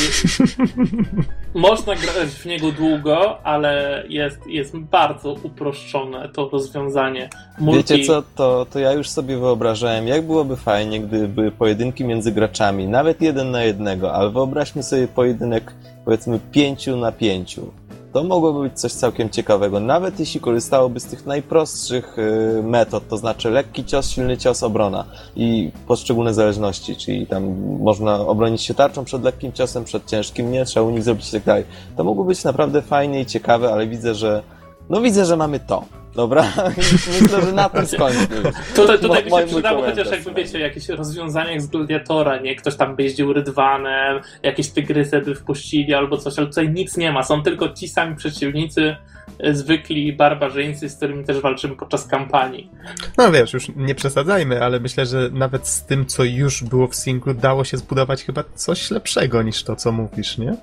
można 1.53 1.95
grać 1.95 2.29
w 2.29 2.45
niego 2.45 2.71
długo, 2.71 3.41
ale 3.43 4.03
jest, 4.09 4.47
jest 4.47 4.77
bardzo 4.77 5.35
uproszczone 5.43 6.29
to 6.29 6.49
rozwiązanie. 6.49 7.29
Multi... 7.59 7.93
Wiecie 7.93 8.07
co, 8.07 8.23
to, 8.35 8.65
to 8.71 8.79
ja 8.79 8.93
już 8.93 9.09
sobie 9.09 9.37
wyobrażałem, 9.37 10.07
jak 10.07 10.25
byłoby 10.25 10.55
fajnie, 10.55 10.99
gdyby 10.99 11.51
pojedynki 11.51 12.03
między 12.03 12.31
graczami, 12.31 12.87
nawet 12.87 13.21
jeden 13.21 13.51
na 13.51 13.63
jednego, 13.63 14.13
ale 14.13 14.29
wyobraźmy 14.29 14.83
sobie 14.83 15.07
pojedynek 15.07 15.73
powiedzmy 16.05 16.39
pięciu 16.51 16.97
na 16.97 17.11
pięciu. 17.11 17.71
To 18.13 18.23
mogłoby 18.23 18.69
być 18.69 18.79
coś 18.79 18.91
całkiem 18.91 19.29
ciekawego, 19.29 19.79
nawet 19.79 20.19
jeśli 20.19 20.39
korzystałoby 20.39 20.99
z 20.99 21.05
tych 21.05 21.25
najprostszych 21.25 22.17
y, 22.19 22.63
metod, 22.63 23.07
to 23.07 23.17
znaczy 23.17 23.49
lekki 23.49 23.85
cios, 23.85 24.09
silny 24.09 24.37
cios, 24.37 24.63
obrona 24.63 25.05
i 25.35 25.71
poszczególne 25.87 26.33
zależności, 26.33 26.95
czyli 26.95 27.27
tam 27.27 27.55
można 27.79 28.19
obronić 28.19 28.61
się 28.61 28.73
tarczą 28.73 29.05
przed 29.05 29.23
lekkim 29.23 29.53
ciosem, 29.53 29.83
przed 29.83 30.05
ciężkim, 30.05 30.51
nie, 30.51 30.65
trzeba 30.65 30.85
unik 30.85 31.03
zrobić 31.03 31.29
i 31.29 31.31
tak 31.31 31.43
dalej. 31.43 31.65
To 31.97 32.03
mogło 32.03 32.23
być 32.23 32.43
naprawdę 32.43 32.81
fajnie 32.81 33.21
i 33.21 33.25
ciekawe, 33.25 33.73
ale 33.73 33.87
widzę, 33.87 34.15
że 34.15 34.43
no 34.89 35.01
widzę, 35.01 35.25
że 35.25 35.37
mamy 35.37 35.59
to. 35.59 35.83
Dobra? 36.17 36.53
Myślę, 37.21 37.41
że 37.41 37.51
na 37.51 37.69
tym 37.69 37.87
skończmy. 37.87 38.27
Tutaj, 38.75 38.99
tutaj 38.99 39.25
Mo- 39.29 39.37
by 39.37 39.41
się 39.41 39.47
przydało 39.47 39.83
chociaż 39.83 40.11
jakby 40.11 40.31
no. 40.31 40.37
wiecie, 40.37 40.59
jakieś 40.59 40.89
rozwiązania 40.89 41.51
jak 41.51 41.61
z 41.61 41.67
Gladiatora, 41.67 42.37
nie? 42.37 42.55
Ktoś 42.55 42.75
tam 42.75 42.95
by 42.95 43.03
jeździł 43.03 43.33
rydwanem, 43.33 44.21
jakieś 44.43 44.69
tygrysy 44.69 45.21
by 45.21 45.35
wpuścili 45.35 45.93
albo 45.93 46.17
coś, 46.17 46.39
ale 46.39 46.47
tutaj 46.47 46.69
nic 46.69 46.97
nie 46.97 47.11
ma. 47.11 47.23
Są 47.23 47.43
tylko 47.43 47.69
ci 47.69 47.87
sami 47.87 48.15
przeciwnicy, 48.15 48.95
e, 49.39 49.53
zwykli 49.53 50.13
barbarzyńcy, 50.13 50.89
z 50.89 50.97
którymi 50.97 51.23
też 51.23 51.41
walczymy 51.41 51.75
podczas 51.75 52.07
kampanii. 52.07 52.71
No 53.17 53.31
wiesz, 53.31 53.53
już 53.53 53.67
nie 53.75 53.95
przesadzajmy, 53.95 54.63
ale 54.63 54.79
myślę, 54.79 55.05
że 55.05 55.29
nawet 55.33 55.67
z 55.67 55.85
tym, 55.85 56.05
co 56.05 56.23
już 56.23 56.63
było 56.63 56.87
w 56.87 56.95
singlu, 56.95 57.33
dało 57.33 57.63
się 57.63 57.77
zbudować 57.77 58.23
chyba 58.23 58.43
coś 58.55 58.91
lepszego 58.91 59.43
niż 59.43 59.63
to, 59.63 59.75
co 59.75 59.91
mówisz, 59.91 60.37
nie? 60.37 60.55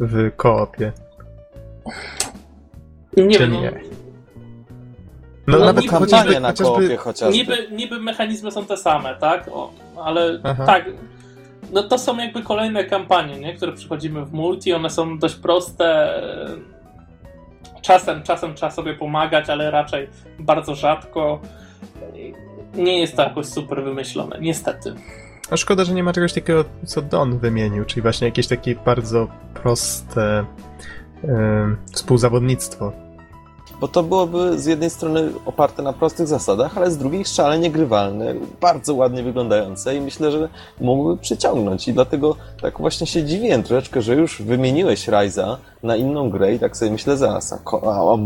W 0.00 0.36
koopie. 0.36 0.92
Nie 3.16 3.36
Czy 3.36 3.38
wiem, 3.38 3.52
nie? 3.52 4.01
No, 5.46 5.58
No, 5.58 5.64
nawet 5.64 5.84
niby- 5.84 5.90
Kampanie 5.98 6.40
na 6.40 6.52
koopie 6.52 6.64
chociażby 6.74 6.96
chociażby. 6.96 7.38
niby, 7.38 7.68
niby 7.72 8.00
mechanizmy 8.00 8.50
są 8.50 8.64
te 8.66 8.76
same, 8.76 9.14
tak? 9.14 9.48
O, 9.52 9.70
ale 10.04 10.40
Aha. 10.42 10.66
tak, 10.66 10.84
no 11.72 11.82
to 11.82 11.98
są 11.98 12.16
jakby 12.16 12.42
kolejne 12.42 12.84
kampanie, 12.84 13.38
nie? 13.40 13.54
które 13.56 13.72
przychodzimy 13.72 14.24
w 14.24 14.32
multi, 14.32 14.72
one 14.72 14.90
są 14.90 15.18
dość 15.18 15.34
proste. 15.34 16.14
Czasem, 17.82 18.22
czasem 18.22 18.54
trzeba 18.54 18.72
sobie 18.72 18.94
pomagać, 18.94 19.50
ale 19.50 19.70
raczej 19.70 20.08
bardzo 20.38 20.74
rzadko. 20.74 21.40
Nie 22.74 23.00
jest 23.00 23.16
to 23.16 23.22
jakoś 23.22 23.46
super 23.46 23.84
wymyślone, 23.84 24.38
niestety. 24.40 24.94
No 25.50 25.56
szkoda, 25.56 25.84
że 25.84 25.92
nie 25.94 26.02
ma 26.02 26.12
czegoś 26.12 26.32
takiego, 26.32 26.64
co 26.86 27.02
Don 27.02 27.38
wymienił, 27.38 27.84
czyli 27.84 28.02
właśnie 28.02 28.26
jakieś 28.28 28.46
takie 28.46 28.74
bardzo 28.74 29.28
proste 29.54 30.44
em, 31.24 31.76
współzawodnictwo. 31.92 32.92
Bo 33.80 33.88
to 33.88 34.02
byłoby 34.02 34.58
z 34.58 34.66
jednej 34.66 34.90
strony 34.90 35.28
oparte 35.46 35.82
na 35.82 35.92
prostych 35.92 36.26
zasadach, 36.26 36.78
ale 36.78 36.90
z 36.90 36.98
drugiej 36.98 37.24
szalenie 37.24 37.70
grywalne, 37.70 38.34
bardzo 38.60 38.94
ładnie 38.94 39.22
wyglądające 39.22 39.96
i 39.96 40.00
myślę, 40.00 40.32
że 40.32 40.48
mógłby 40.80 41.16
przyciągnąć 41.16 41.88
i 41.88 41.92
dlatego 41.92 42.36
tak 42.62 42.78
właśnie 42.78 43.06
się 43.06 43.24
dziwiłem 43.24 43.62
troszeczkę, 43.62 44.02
że 44.02 44.14
już 44.14 44.42
wymieniłeś 44.42 45.08
Ryza 45.08 45.58
na 45.82 45.96
inną 45.96 46.30
grę 46.30 46.54
i 46.54 46.58
tak 46.58 46.76
sobie 46.76 46.90
myślę 46.90 47.16
zaraz, 47.16 47.52
a, 47.52 47.56
a, 47.90 48.16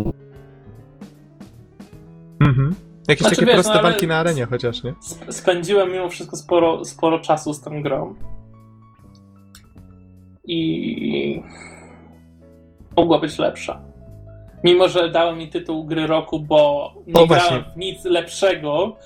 Mhm. 2.41 2.75
Jakieś 3.09 3.21
Znaczy, 3.21 3.37
takie 3.37 3.47
wiesz, 3.47 3.55
proste 3.55 3.75
no, 3.75 3.83
walki 3.83 4.07
na 4.07 4.17
arenie 4.17 4.47
chociaż, 4.47 4.85
nie? 4.85 4.95
Sp- 5.11 5.33
spędziłem 5.33 5.93
mimo 5.93 6.09
wszystko 6.09 6.37
sporo, 6.37 6.85
sporo 6.85 7.21
czasu 7.21 7.53
z 7.53 7.61
tą 7.61 7.83
grą. 7.83 8.15
I 10.45 11.43
mogła 12.97 13.19
być 13.19 13.39
lepsza. 13.39 13.86
Mimo, 14.67 14.89
że 14.89 15.11
dałem 15.11 15.39
mi 15.39 15.49
tytuł 15.49 15.85
gry 15.85 16.07
roku, 16.07 16.41
bo 16.41 16.93
nie 17.07 17.15
O, 17.15 17.27
grałem 17.27 17.27
właśnie. 17.27 17.73
w 17.73 17.77
nic 17.77 18.05
lepszego 18.05 18.97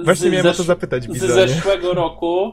y, 0.00 0.04
Właśnie 0.04 0.30
miałem 0.30 0.46
o 0.46 0.50
to 0.50 0.62
zesz- 0.62 0.66
zapytać, 0.66 1.04
z 1.04 1.18
zeszłego 1.18 1.94
roku, 1.94 2.52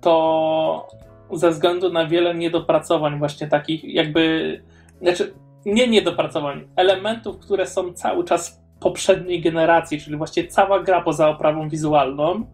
to 0.00 0.88
ze 1.32 1.50
względu 1.50 1.92
na 1.92 2.06
wiele 2.06 2.34
niedopracowań 2.34 3.18
właśnie 3.18 3.48
takich 3.48 3.84
jakby, 3.84 4.62
znaczy 5.02 5.34
nie 5.66 5.88
niedopracowań, 5.88 6.68
elementów, 6.76 7.38
które 7.38 7.66
są 7.66 7.92
cały 7.92 8.24
czas 8.24 8.62
poprzedniej 8.80 9.40
generacji, 9.40 10.00
czyli 10.00 10.16
właściwie 10.16 10.48
cała 10.48 10.82
gra 10.82 11.00
poza 11.02 11.28
oprawą 11.28 11.68
wizualną, 11.68 12.46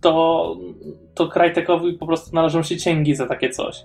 to, 0.00 0.56
to 1.14 1.28
Crytekowi 1.28 1.92
po 1.92 2.06
prostu 2.06 2.34
należą 2.34 2.62
się 2.62 2.76
cięgi 2.76 3.14
za 3.14 3.26
takie 3.26 3.50
coś. 3.50 3.84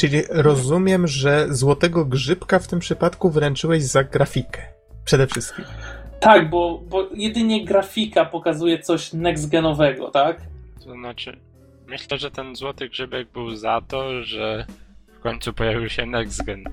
Czyli 0.00 0.22
rozumiem, 0.28 1.06
że 1.06 1.46
złotego 1.50 2.04
grzybka 2.04 2.58
w 2.58 2.66
tym 2.68 2.78
przypadku 2.78 3.30
wręczyłeś 3.30 3.82
za 3.82 4.04
grafikę. 4.04 4.62
Przede 5.04 5.26
wszystkim. 5.26 5.64
Tak, 6.20 6.50
bo, 6.50 6.82
bo 6.88 7.08
jedynie 7.14 7.64
grafika 7.64 8.24
pokazuje 8.24 8.78
coś 8.78 9.12
next-genowego, 9.12 10.10
tak? 10.10 10.40
To 10.84 10.92
znaczy, 10.92 11.36
myślę, 11.86 12.18
że 12.18 12.30
ten 12.30 12.56
złoty 12.56 12.88
grzybek 12.88 13.28
był 13.32 13.56
za 13.56 13.80
to, 13.88 14.22
że 14.22 14.66
w 15.18 15.20
końcu 15.20 15.52
pojawił 15.52 15.88
się 15.88 16.06
Next 16.06 16.44
Gen. 16.44 16.64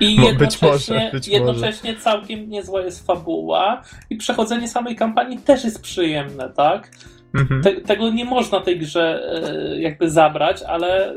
I 0.00 0.20
Mo- 0.20 0.22
być 0.22 0.32
jednocześnie, 0.32 0.94
może, 0.96 1.10
być 1.12 1.28
jednocześnie 1.28 1.96
całkiem 1.96 2.50
niezła 2.50 2.80
jest 2.80 3.06
fabuła 3.06 3.82
i 4.10 4.16
przechodzenie 4.16 4.68
samej 4.68 4.96
kampanii 4.96 5.38
też 5.38 5.64
jest 5.64 5.82
przyjemne, 5.82 6.50
tak? 6.56 6.90
Mhm. 7.34 7.62
Te, 7.62 7.80
tego 7.80 8.10
nie 8.10 8.24
można 8.24 8.60
tej 8.60 8.78
grze 8.78 9.22
e, 9.32 9.80
jakby 9.80 10.10
zabrać, 10.10 10.62
ale 10.62 11.14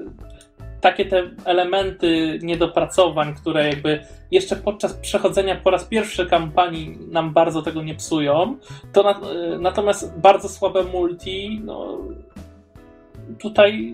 takie 0.81 1.05
te 1.05 1.29
elementy 1.45 2.39
niedopracowań, 2.41 3.35
które 3.35 3.67
jakby 3.67 4.05
jeszcze 4.31 4.55
podczas 4.55 4.93
przechodzenia 4.93 5.55
po 5.55 5.71
raz 5.71 5.85
pierwszy 5.85 6.25
kampanii 6.25 6.97
nam 7.11 7.33
bardzo 7.33 7.61
tego 7.61 7.83
nie 7.83 7.95
psują, 7.95 8.57
to 8.93 9.03
na, 9.03 9.11
e, 9.11 9.59
natomiast 9.59 10.19
bardzo 10.19 10.49
słabe 10.49 10.83
multi, 10.83 11.61
no 11.63 11.97
tutaj 13.39 13.93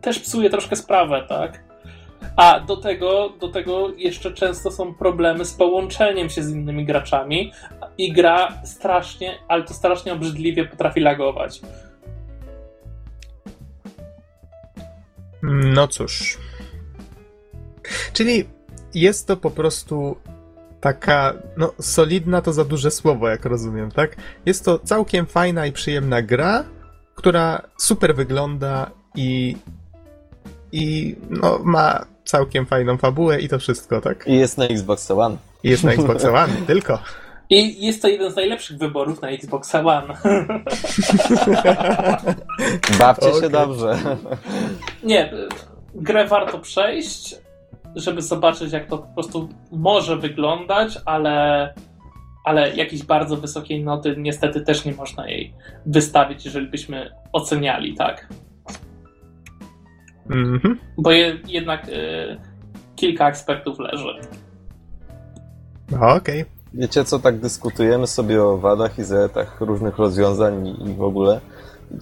też 0.00 0.18
psuje 0.18 0.50
troszkę 0.50 0.76
sprawę, 0.76 1.24
tak? 1.28 1.66
A 2.36 2.60
do 2.60 2.76
tego, 2.76 3.32
do 3.40 3.48
tego 3.48 3.88
jeszcze 3.96 4.32
często 4.32 4.70
są 4.70 4.94
problemy 4.94 5.44
z 5.44 5.54
połączeniem 5.54 6.30
się 6.30 6.42
z 6.42 6.50
innymi 6.50 6.84
graczami 6.84 7.52
i 7.98 8.12
gra 8.12 8.52
strasznie, 8.64 9.34
ale 9.48 9.62
to 9.62 9.74
strasznie 9.74 10.12
obrzydliwie 10.12 10.64
potrafi 10.64 11.00
lagować. 11.00 11.60
No 15.46 15.88
cóż. 15.88 16.38
Czyli 18.12 18.44
jest 18.94 19.26
to 19.26 19.36
po 19.36 19.50
prostu 19.50 20.16
taka, 20.80 21.34
no 21.56 21.72
solidna 21.80 22.42
to 22.42 22.52
za 22.52 22.64
duże 22.64 22.90
słowo, 22.90 23.28
jak 23.28 23.44
rozumiem, 23.44 23.90
tak? 23.90 24.16
Jest 24.46 24.64
to 24.64 24.78
całkiem 24.78 25.26
fajna 25.26 25.66
i 25.66 25.72
przyjemna 25.72 26.22
gra, 26.22 26.64
która 27.14 27.62
super 27.78 28.14
wygląda 28.14 28.90
i 29.14 29.56
i 30.72 31.16
no 31.30 31.60
ma 31.64 32.06
całkiem 32.24 32.66
fajną 32.66 32.96
fabułę 32.96 33.40
i 33.40 33.48
to 33.48 33.58
wszystko, 33.58 34.00
tak? 34.00 34.26
i 34.26 34.36
jest 34.36 34.58
na 34.58 34.64
Xbox 34.64 35.10
One. 35.10 35.36
I 35.62 35.70
jest 35.70 35.84
na 35.84 35.92
Xbox 35.92 36.24
One, 36.24 36.54
tylko. 36.66 36.98
I 37.50 37.86
jest 37.86 38.02
to 38.02 38.08
jeden 38.08 38.32
z 38.32 38.36
najlepszych 38.36 38.78
wyborów 38.78 39.22
na 39.22 39.28
Xbox 39.28 39.74
One. 39.74 40.14
Bawcie 42.98 43.30
się 43.30 43.36
Okej. 43.36 43.50
dobrze. 43.50 43.98
Nie, 45.04 45.32
grę 45.94 46.26
warto 46.26 46.58
przejść, 46.58 47.36
żeby 47.96 48.22
zobaczyć, 48.22 48.72
jak 48.72 48.86
to 48.86 48.98
po 48.98 49.14
prostu 49.14 49.48
może 49.72 50.16
wyglądać, 50.16 50.98
ale, 51.04 51.74
ale 52.44 52.76
jakiejś 52.76 53.02
bardzo 53.02 53.36
wysokiej 53.36 53.84
noty 53.84 54.14
niestety 54.18 54.60
też 54.60 54.84
nie 54.84 54.92
można 54.92 55.28
jej 55.28 55.54
wystawić, 55.86 56.44
jeżeli 56.44 56.66
byśmy 56.66 57.10
oceniali, 57.32 57.94
tak? 57.94 58.28
Mhm. 60.30 60.78
Bo 60.98 61.10
je, 61.10 61.38
jednak 61.46 61.88
y, 61.88 62.36
kilka 62.96 63.26
aspektów 63.26 63.78
leży. 63.78 64.20
Okej. 66.00 66.55
Wiecie 66.74 67.04
co, 67.04 67.18
tak 67.18 67.40
dyskutujemy 67.40 68.06
sobie 68.06 68.42
o 68.42 68.58
wadach 68.58 68.98
i 68.98 69.04
zaletach 69.04 69.60
różnych 69.60 69.98
rozwiązań 69.98 70.66
i- 70.66 70.90
i 70.90 70.94
w 70.94 71.02
ogóle. 71.02 71.40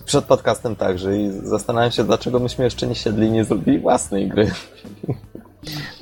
Przed 0.04 0.24
podcastem 0.24 0.76
także 0.76 1.16
i 1.18 1.30
zastanawiam 1.42 1.90
się, 1.90 2.04
dlaczego 2.04 2.38
myśmy 2.40 2.64
jeszcze 2.64 2.86
nie 2.86 2.94
siedli 2.94 3.26
i 3.26 3.30
nie 3.30 3.44
zrobili 3.44 3.78
własnej 3.78 4.28
gry. 4.28 4.50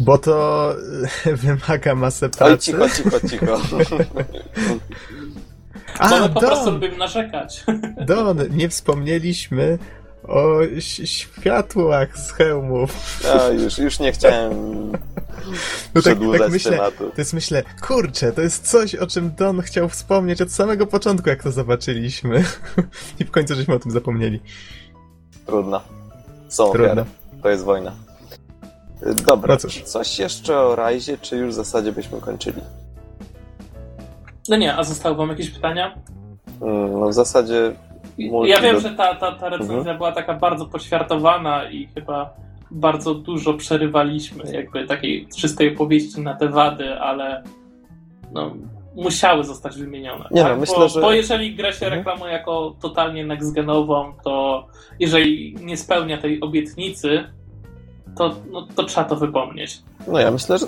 Bo 0.00 0.18
to 0.18 0.68
e, 1.26 1.36
wymaga 1.36 1.94
masę 1.94 2.26
Oj, 2.26 2.32
pracy. 2.32 2.58
cicho, 2.58 2.88
cicho, 2.90 3.28
cicho. 3.28 3.46
Bo 5.98 6.04
A, 6.04 6.20
my 6.20 6.28
po 6.28 6.40
prostu 6.40 6.64
Don, 6.64 6.74
lubimy 6.74 6.96
narzekać. 6.96 7.64
Don, 8.06 8.38
nie 8.50 8.68
wspomnieliśmy 8.68 9.78
o 10.28 10.58
światłach 11.04 12.18
z 12.18 12.32
hełmów. 12.32 13.20
Ja 13.24 13.48
już, 13.48 13.78
już 13.78 13.98
nie 14.00 14.12
chciałem 14.12 14.52
No 14.92 14.98
tak, 15.94 16.02
przedłużać 16.02 16.40
tak 16.42 16.50
myślę, 16.50 16.70
tematu. 16.72 17.10
to 17.10 17.20
jest 17.20 17.32
myślę, 17.32 17.62
kurczę, 17.86 18.32
to 18.32 18.40
jest 18.40 18.68
coś, 18.70 18.94
o 18.94 19.06
czym 19.06 19.34
Don 19.38 19.60
chciał 19.62 19.88
wspomnieć 19.88 20.42
od 20.42 20.52
samego 20.52 20.86
początku, 20.86 21.28
jak 21.28 21.42
to 21.42 21.52
zobaczyliśmy. 21.52 22.44
I 23.20 23.24
w 23.24 23.30
końcu 23.30 23.54
żeśmy 23.54 23.74
o 23.74 23.78
tym 23.78 23.92
zapomnieli. 23.92 24.40
Trudno. 25.46 25.80
Są 26.48 26.70
Trudno. 26.72 26.86
ofiary. 26.92 27.04
To 27.42 27.48
jest 27.50 27.64
wojna. 27.64 27.92
Dobra, 29.26 29.54
No 29.54 29.60
cóż. 29.60 29.82
coś 29.82 30.18
jeszcze 30.18 30.58
o 30.58 30.76
Rajzie, 30.76 31.18
czy 31.18 31.36
już 31.36 31.50
w 31.50 31.54
zasadzie 31.54 31.92
byśmy 31.92 32.20
kończyli? 32.20 32.60
No 34.48 34.56
nie, 34.56 34.76
a 34.76 34.84
zostały 34.84 35.16
wam 35.16 35.28
jakieś 35.28 35.50
pytania? 35.50 35.94
Mm, 36.62 37.00
No 37.00 37.08
w 37.08 37.14
zasadzie 37.14 37.74
Ja 38.44 38.60
wiem, 38.60 38.80
że 38.80 38.90
ta, 38.90 39.14
ta, 39.14 39.32
ta 39.32 39.48
recenzja 39.48 39.76
Mhm. 39.78 39.96
była 39.96 40.12
taka 40.12 40.34
bardzo 40.34 40.66
poświartowana 40.66 41.70
i 41.70 41.86
chyba 41.94 42.30
bardzo 42.70 43.14
dużo 43.14 43.54
przerywaliśmy 43.54 44.44
jakby 44.52 44.86
takiej 44.86 45.28
czystej 45.36 45.74
opowieści 45.74 46.20
na 46.20 46.34
te 46.34 46.48
wady, 46.48 46.94
ale 46.94 47.42
no, 48.32 48.54
musiały 48.96 49.44
zostać 49.44 49.76
wymienione. 49.76 50.24
Nie 50.30 50.42
tak? 50.42 50.52
no, 50.52 50.56
myślę, 50.60 50.74
bo, 50.78 50.88
że- 50.88 51.00
bo 51.00 51.12
jeżeli 51.12 51.54
gra 51.54 51.72
się 51.72 51.86
Mhm. 51.86 51.92
reklamuje 51.94 52.32
jako 52.32 52.74
totalnie 52.80 53.26
next-genową, 53.26 54.12
to 54.24 54.66
jeżeli 55.00 55.56
nie 55.60 55.76
spełnia 55.76 56.18
tej 56.18 56.40
obietnicy, 56.40 57.24
to, 58.16 58.34
no, 58.50 58.66
to 58.76 58.84
trzeba 58.84 59.04
to 59.08 59.16
wypomnieć. 59.16 59.78
No 60.08 60.18
ja 60.20 60.30
myślę, 60.30 60.58
że 60.58 60.66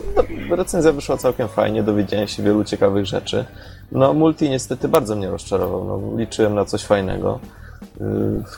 no, 0.48 0.56
recenzja 0.56 0.92
wyszła 0.92 1.16
całkiem 1.16 1.48
fajnie, 1.48 1.82
dowiedziałem 1.82 2.28
się 2.28 2.42
wielu 2.42 2.64
ciekawych 2.64 3.06
rzeczy. 3.06 3.44
No 3.92 4.14
multi 4.14 4.50
niestety 4.50 4.88
bardzo 4.88 5.16
mnie 5.16 5.30
rozczarował, 5.30 5.84
no, 5.84 6.18
liczyłem 6.18 6.54
na 6.54 6.64
coś 6.64 6.84
fajnego. 6.84 7.40
Yy, 8.00 8.06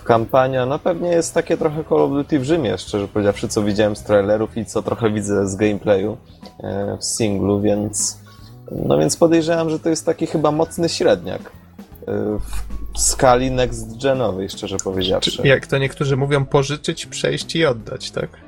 Kampania, 0.04 0.66
no 0.66 0.78
pewnie 0.78 1.08
jest 1.08 1.34
takie 1.34 1.56
trochę 1.56 1.84
Call 1.84 2.00
of 2.00 2.10
Duty 2.10 2.38
w 2.38 2.44
Rzymie, 2.44 2.78
szczerze 2.78 3.08
powiedziawszy, 3.08 3.48
co 3.48 3.62
widziałem 3.62 3.96
z 3.96 4.02
trailerów 4.02 4.56
i 4.56 4.66
co 4.66 4.82
trochę 4.82 5.10
widzę 5.10 5.48
z 5.48 5.56
gameplayu 5.56 6.16
e, 6.60 6.96
w 7.00 7.04
singlu, 7.04 7.60
więc 7.60 8.18
no 8.72 8.98
więc 8.98 9.16
podejrzewam, 9.16 9.70
że 9.70 9.78
to 9.78 9.88
jest 9.88 10.06
taki 10.06 10.26
chyba 10.26 10.50
mocny 10.50 10.88
średniak 10.88 11.40
e, 11.42 12.12
w 12.94 13.00
skali 13.00 13.50
next-genowej, 13.50 14.48
szczerze 14.48 14.76
powiedziawszy. 14.84 15.42
Jak 15.44 15.66
to 15.66 15.78
niektórzy 15.78 16.16
mówią, 16.16 16.44
pożyczyć, 16.44 17.06
przejść 17.06 17.56
i 17.56 17.66
oddać, 17.66 18.10
tak? 18.10 18.45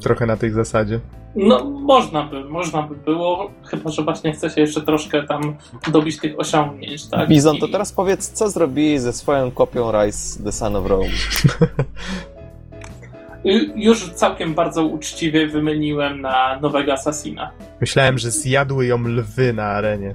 Trochę 0.00 0.26
na 0.26 0.36
tej 0.36 0.50
zasadzie. 0.50 1.00
No, 1.36 1.64
można 1.64 2.22
by, 2.22 2.44
można 2.44 2.82
by 2.82 2.94
było, 2.96 3.50
chyba 3.64 3.90
że 3.90 4.02
właśnie 4.02 4.32
chce 4.32 4.50
się 4.50 4.60
jeszcze 4.60 4.82
troszkę 4.82 5.22
tam 5.26 5.56
dobić 5.92 6.18
tych 6.18 6.40
osiągnięć, 6.40 7.06
tak? 7.06 7.28
Bizon, 7.28 7.58
to 7.58 7.66
I- 7.66 7.72
teraz 7.72 7.92
powiedz, 7.92 8.32
co 8.32 8.50
zrobili 8.50 8.98
ze 8.98 9.12
swoją 9.12 9.50
kopią 9.50 9.92
Rise 9.92 10.44
The 10.44 10.52
Son 10.52 10.76
of 10.76 10.86
Rome? 10.86 11.08
Ju- 13.44 13.72
Już 13.76 14.10
całkiem 14.12 14.54
bardzo 14.54 14.84
uczciwie 14.84 15.46
wymieniłem 15.46 16.20
na 16.20 16.58
nowego 16.60 16.92
Assassina. 16.92 17.50
Myślałem, 17.80 18.18
że 18.18 18.30
zjadły 18.30 18.86
ją 18.86 18.98
lwy 19.02 19.52
na 19.52 19.64
arenie. 19.64 20.14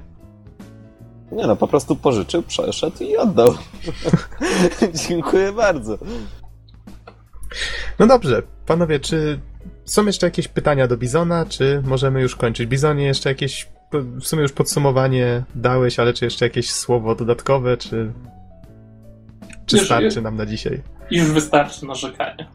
Nie 1.32 1.46
no, 1.46 1.56
po 1.56 1.68
prostu 1.68 1.96
pożyczył, 1.96 2.42
przeszedł 2.42 3.04
i 3.04 3.16
oddał. 3.16 3.54
Dziękuję 5.08 5.52
bardzo. 5.52 5.98
No 7.98 8.06
dobrze, 8.06 8.42
panowie, 8.66 9.00
czy 9.00 9.40
Są 9.84 10.06
jeszcze 10.06 10.26
jakieś 10.26 10.48
pytania 10.48 10.86
do 10.86 10.96
Bizona, 10.96 11.46
czy 11.48 11.82
możemy 11.84 12.20
już 12.20 12.36
kończyć? 12.36 12.66
Bizonie, 12.66 13.04
jeszcze 13.06 13.28
jakieś, 13.28 13.68
w 13.92 14.26
sumie 14.26 14.42
już 14.42 14.52
podsumowanie 14.52 15.42
dałeś, 15.54 15.98
ale 15.98 16.12
czy 16.12 16.24
jeszcze 16.24 16.44
jakieś 16.46 16.70
słowo 16.72 17.14
dodatkowe, 17.14 17.76
czy, 17.76 18.12
czy 19.66 19.76
Już- 19.76 19.86
starczy 19.86 20.22
nam 20.22 20.36
na 20.36 20.46
dzisiaj? 20.46 20.82
Już 21.10 21.30
wystarczy 21.32 21.86
narzekanie. 21.86 22.46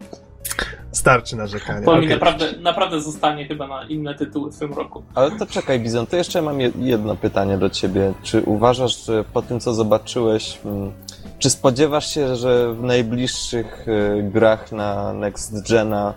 Starczy 0.91 1.35
narzekania. 1.35 1.79
Mi 1.79 1.87
okej. 1.87 2.07
naprawdę, 2.09 2.51
naprawdę 2.59 3.01
zostanie 3.01 3.47
chyba 3.47 3.67
na 3.67 3.83
inne 3.87 4.15
tytuły 4.15 4.51
w 4.51 4.59
tym 4.59 4.73
roku. 4.73 5.03
Ale 5.15 5.31
to 5.31 5.45
czekaj, 5.45 5.79
Bizon, 5.79 6.07
to 6.07 6.17
jeszcze 6.17 6.41
mam 6.41 6.59
je- 6.61 6.71
jedno 6.79 7.15
pytanie 7.15 7.57
do 7.57 7.69
ciebie. 7.69 8.13
Czy 8.23 8.41
uważasz, 8.41 9.05
że 9.05 9.23
po 9.23 9.41
tym, 9.41 9.59
co 9.59 9.73
zobaczyłeś, 9.73 10.59
mm, 10.65 10.91
czy 11.39 11.49
spodziewasz 11.49 12.13
się, 12.13 12.35
że 12.35 12.73
w 12.73 12.83
najbliższych 12.83 13.87
y, 13.87 14.23
grach 14.33 14.71
na 14.71 15.13
Next 15.13 15.69
Gena, 15.69 16.13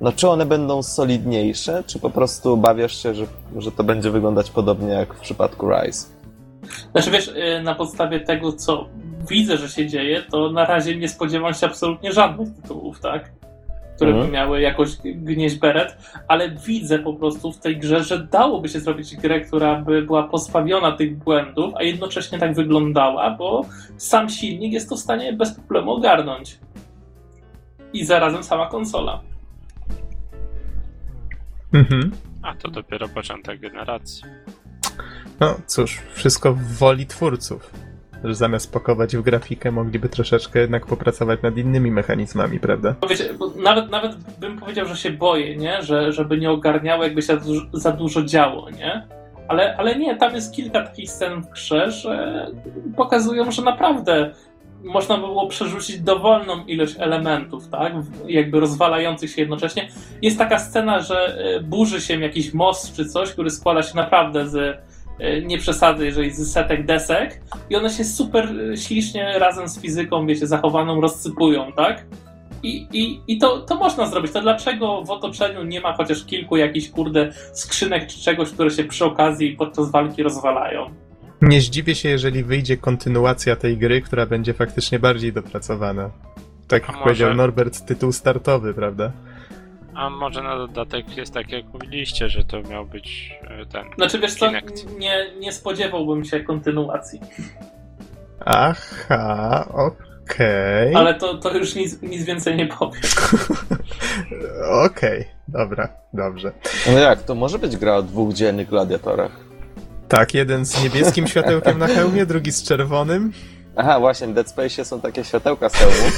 no 0.00 0.12
czy 0.12 0.28
one 0.28 0.46
będą 0.46 0.82
solidniejsze, 0.82 1.84
czy 1.86 1.98
po 1.98 2.10
prostu 2.10 2.52
obawiasz 2.52 3.02
się, 3.02 3.14
że, 3.14 3.26
że 3.56 3.72
to 3.72 3.84
będzie 3.84 4.10
wyglądać 4.10 4.50
podobnie 4.50 4.88
jak 4.92 5.14
w 5.14 5.20
przypadku 5.20 5.66
Rise? 5.70 6.06
Znaczy 6.92 7.10
wiesz, 7.10 7.28
y, 7.28 7.62
na 7.62 7.74
podstawie 7.74 8.20
tego, 8.20 8.52
co 8.52 8.88
widzę, 9.28 9.56
że 9.56 9.68
się 9.68 9.86
dzieje, 9.86 10.22
to 10.22 10.52
na 10.52 10.64
razie 10.64 10.96
nie 10.96 11.08
spodziewam 11.08 11.54
się 11.54 11.66
absolutnie 11.66 12.12
żadnych 12.12 12.48
tytułów, 12.54 13.00
tak? 13.00 13.30
Które 13.96 14.10
Mhm. 14.10 14.26
by 14.26 14.32
miały 14.32 14.60
jakoś 14.60 14.96
gnieść 15.04 15.56
beret, 15.56 15.96
ale 16.28 16.50
widzę 16.50 16.98
po 16.98 17.14
prostu 17.14 17.52
w 17.52 17.58
tej 17.58 17.76
grze, 17.78 18.04
że 18.04 18.18
dałoby 18.18 18.68
się 18.68 18.80
zrobić 18.80 19.16
grę, 19.16 19.40
która 19.40 19.80
by 19.80 20.02
była 20.02 20.22
pozbawiona 20.22 20.92
tych 20.92 21.18
błędów, 21.18 21.74
a 21.76 21.82
jednocześnie 21.82 22.38
tak 22.38 22.54
wyglądała, 22.54 23.30
bo 23.30 23.64
sam 23.96 24.28
silnik 24.28 24.72
jest 24.72 24.88
to 24.88 24.96
w 24.96 25.00
stanie 25.00 25.32
bez 25.32 25.54
problemu 25.54 25.90
ogarnąć. 25.92 26.58
I 27.92 28.04
zarazem 28.04 28.44
sama 28.44 28.66
konsola. 28.66 29.20
Mhm. 31.72 32.10
A 32.42 32.54
to 32.54 32.70
dopiero 32.70 33.08
początek 33.08 33.60
generacji. 33.60 34.24
No 35.40 35.54
cóż, 35.66 35.98
wszystko 36.12 36.54
w 36.54 36.62
woli 36.62 37.06
twórców. 37.06 37.70
Że 38.24 38.34
zamiast 38.34 38.72
pakować 38.72 39.16
w 39.16 39.22
grafikę, 39.22 39.70
mogliby 39.70 40.08
troszeczkę 40.08 40.60
jednak 40.60 40.86
popracować 40.86 41.42
nad 41.42 41.56
innymi 41.56 41.90
mechanizmami, 41.90 42.60
prawda? 42.60 42.94
Wiecie, 43.10 43.34
nawet, 43.56 43.90
nawet 43.90 44.16
bym 44.40 44.58
powiedział, 44.58 44.86
że 44.86 44.96
się 44.96 45.10
boję, 45.10 45.56
nie? 45.56 45.82
Że, 45.82 46.12
żeby 46.12 46.38
nie 46.38 46.50
ogarniało, 46.50 47.04
jakby 47.04 47.22
się 47.22 47.26
za 47.26 47.36
dużo, 47.36 47.66
za 47.72 47.92
dużo 47.92 48.22
działo, 48.22 48.70
nie? 48.70 49.08
Ale, 49.48 49.76
ale 49.76 49.98
nie, 49.98 50.16
tam 50.16 50.34
jest 50.34 50.54
kilka 50.54 50.82
takich 50.82 51.10
scen 51.10 51.42
w 51.42 51.50
grze, 51.50 51.90
że 51.90 52.46
pokazują, 52.96 53.50
że 53.50 53.62
naprawdę 53.62 54.34
można 54.84 55.16
by 55.16 55.26
było 55.26 55.46
przerzucić 55.46 56.00
dowolną 56.00 56.64
ilość 56.64 56.94
elementów, 56.98 57.68
tak? 57.68 57.92
Jakby 58.26 58.60
rozwalających 58.60 59.30
się 59.30 59.40
jednocześnie. 59.40 59.88
Jest 60.22 60.38
taka 60.38 60.58
scena, 60.58 61.00
że 61.00 61.38
e, 61.38 61.60
burzy 61.60 62.00
się 62.00 62.20
jakiś 62.20 62.54
most 62.54 62.96
czy 62.96 63.08
coś, 63.08 63.32
który 63.32 63.50
składa 63.50 63.82
się 63.82 63.96
naprawdę 63.96 64.48
z, 64.48 64.56
e, 65.18 65.42
nie 65.42 65.58
przesadzę, 65.58 66.04
jeżeli 66.04 66.30
z 66.30 66.52
setek 66.52 66.86
desek 66.86 67.40
i 67.70 67.76
one 67.76 67.90
się 67.90 68.04
super 68.04 68.48
e, 68.72 68.76
ślicznie 68.76 69.38
razem 69.38 69.68
z 69.68 69.80
fizyką, 69.80 70.26
wiecie, 70.26 70.46
zachowaną 70.46 71.00
rozsypują, 71.00 71.72
tak? 71.72 72.06
I, 72.62 72.86
i, 72.92 73.20
i 73.26 73.38
to, 73.38 73.58
to 73.58 73.74
można 73.74 74.06
zrobić. 74.06 74.32
To 74.32 74.40
dlaczego 74.40 75.04
w 75.04 75.10
otoczeniu 75.10 75.64
nie 75.64 75.80
ma 75.80 75.92
chociaż 75.92 76.24
kilku 76.24 76.56
jakichś, 76.56 76.90
kurde, 76.90 77.32
skrzynek 77.52 78.06
czy 78.06 78.20
czegoś, 78.20 78.50
które 78.50 78.70
się 78.70 78.84
przy 78.84 79.04
okazji 79.04 79.56
podczas 79.56 79.90
walki 79.90 80.22
rozwalają? 80.22 80.90
Nie 81.42 81.60
zdziwię 81.60 81.94
się, 81.94 82.08
jeżeli 82.08 82.44
wyjdzie 82.44 82.76
kontynuacja 82.76 83.56
tej 83.56 83.76
gry, 83.76 84.02
która 84.02 84.26
będzie 84.26 84.54
faktycznie 84.54 84.98
bardziej 84.98 85.32
dopracowana. 85.32 86.10
Tak 86.68 86.82
jak 86.82 86.92
może- 86.92 87.02
powiedział 87.04 87.34
Norbert, 87.34 87.84
tytuł 87.86 88.12
startowy, 88.12 88.74
prawda? 88.74 89.12
A 89.94 90.10
może 90.10 90.42
na 90.42 90.56
dodatek 90.56 91.16
jest 91.16 91.34
tak 91.34 91.50
jak 91.50 91.64
mówiliście, 91.72 92.28
że 92.28 92.44
to 92.44 92.62
miał 92.62 92.86
być 92.86 93.34
e, 93.42 93.66
ten. 93.66 93.84
Znaczy, 93.96 94.18
wiesz 94.18 94.34
co, 94.34 94.50
nie, 94.98 95.26
nie 95.40 95.52
spodziewałbym 95.52 96.24
się 96.24 96.40
kontynuacji. 96.40 97.20
Aha, 98.44 99.66
okej. 99.68 100.94
Ale 100.94 101.14
to, 101.14 101.38
to 101.38 101.56
już 101.56 101.74
nic, 101.74 102.02
nic 102.02 102.24
więcej 102.24 102.56
nie 102.56 102.66
powiem. 102.66 103.02
Okej, 104.86 105.24
dobra, 105.48 105.88
dobrze. 106.12 106.52
No 106.92 106.98
jak, 106.98 107.22
to 107.22 107.34
może 107.34 107.58
być 107.58 107.76
gra 107.76 107.96
o 107.96 108.02
dwóch 108.02 108.32
dzielnych 108.34 108.68
gladiatorach. 108.68 109.49
Tak, 110.10 110.34
jeden 110.34 110.66
z 110.66 110.82
niebieskim 110.82 111.26
światełkiem 111.26 111.78
na 111.78 111.86
hełmie, 111.86 112.26
drugi 112.26 112.52
z 112.52 112.62
czerwonym. 112.62 113.32
Aha, 113.76 114.00
właśnie, 114.00 114.26
w 114.26 114.34
Dead 114.34 114.48
Space 114.48 114.84
są 114.84 115.00
takie 115.00 115.24
światełka 115.24 115.68
z 115.68 115.72
hełmu. 115.72 116.10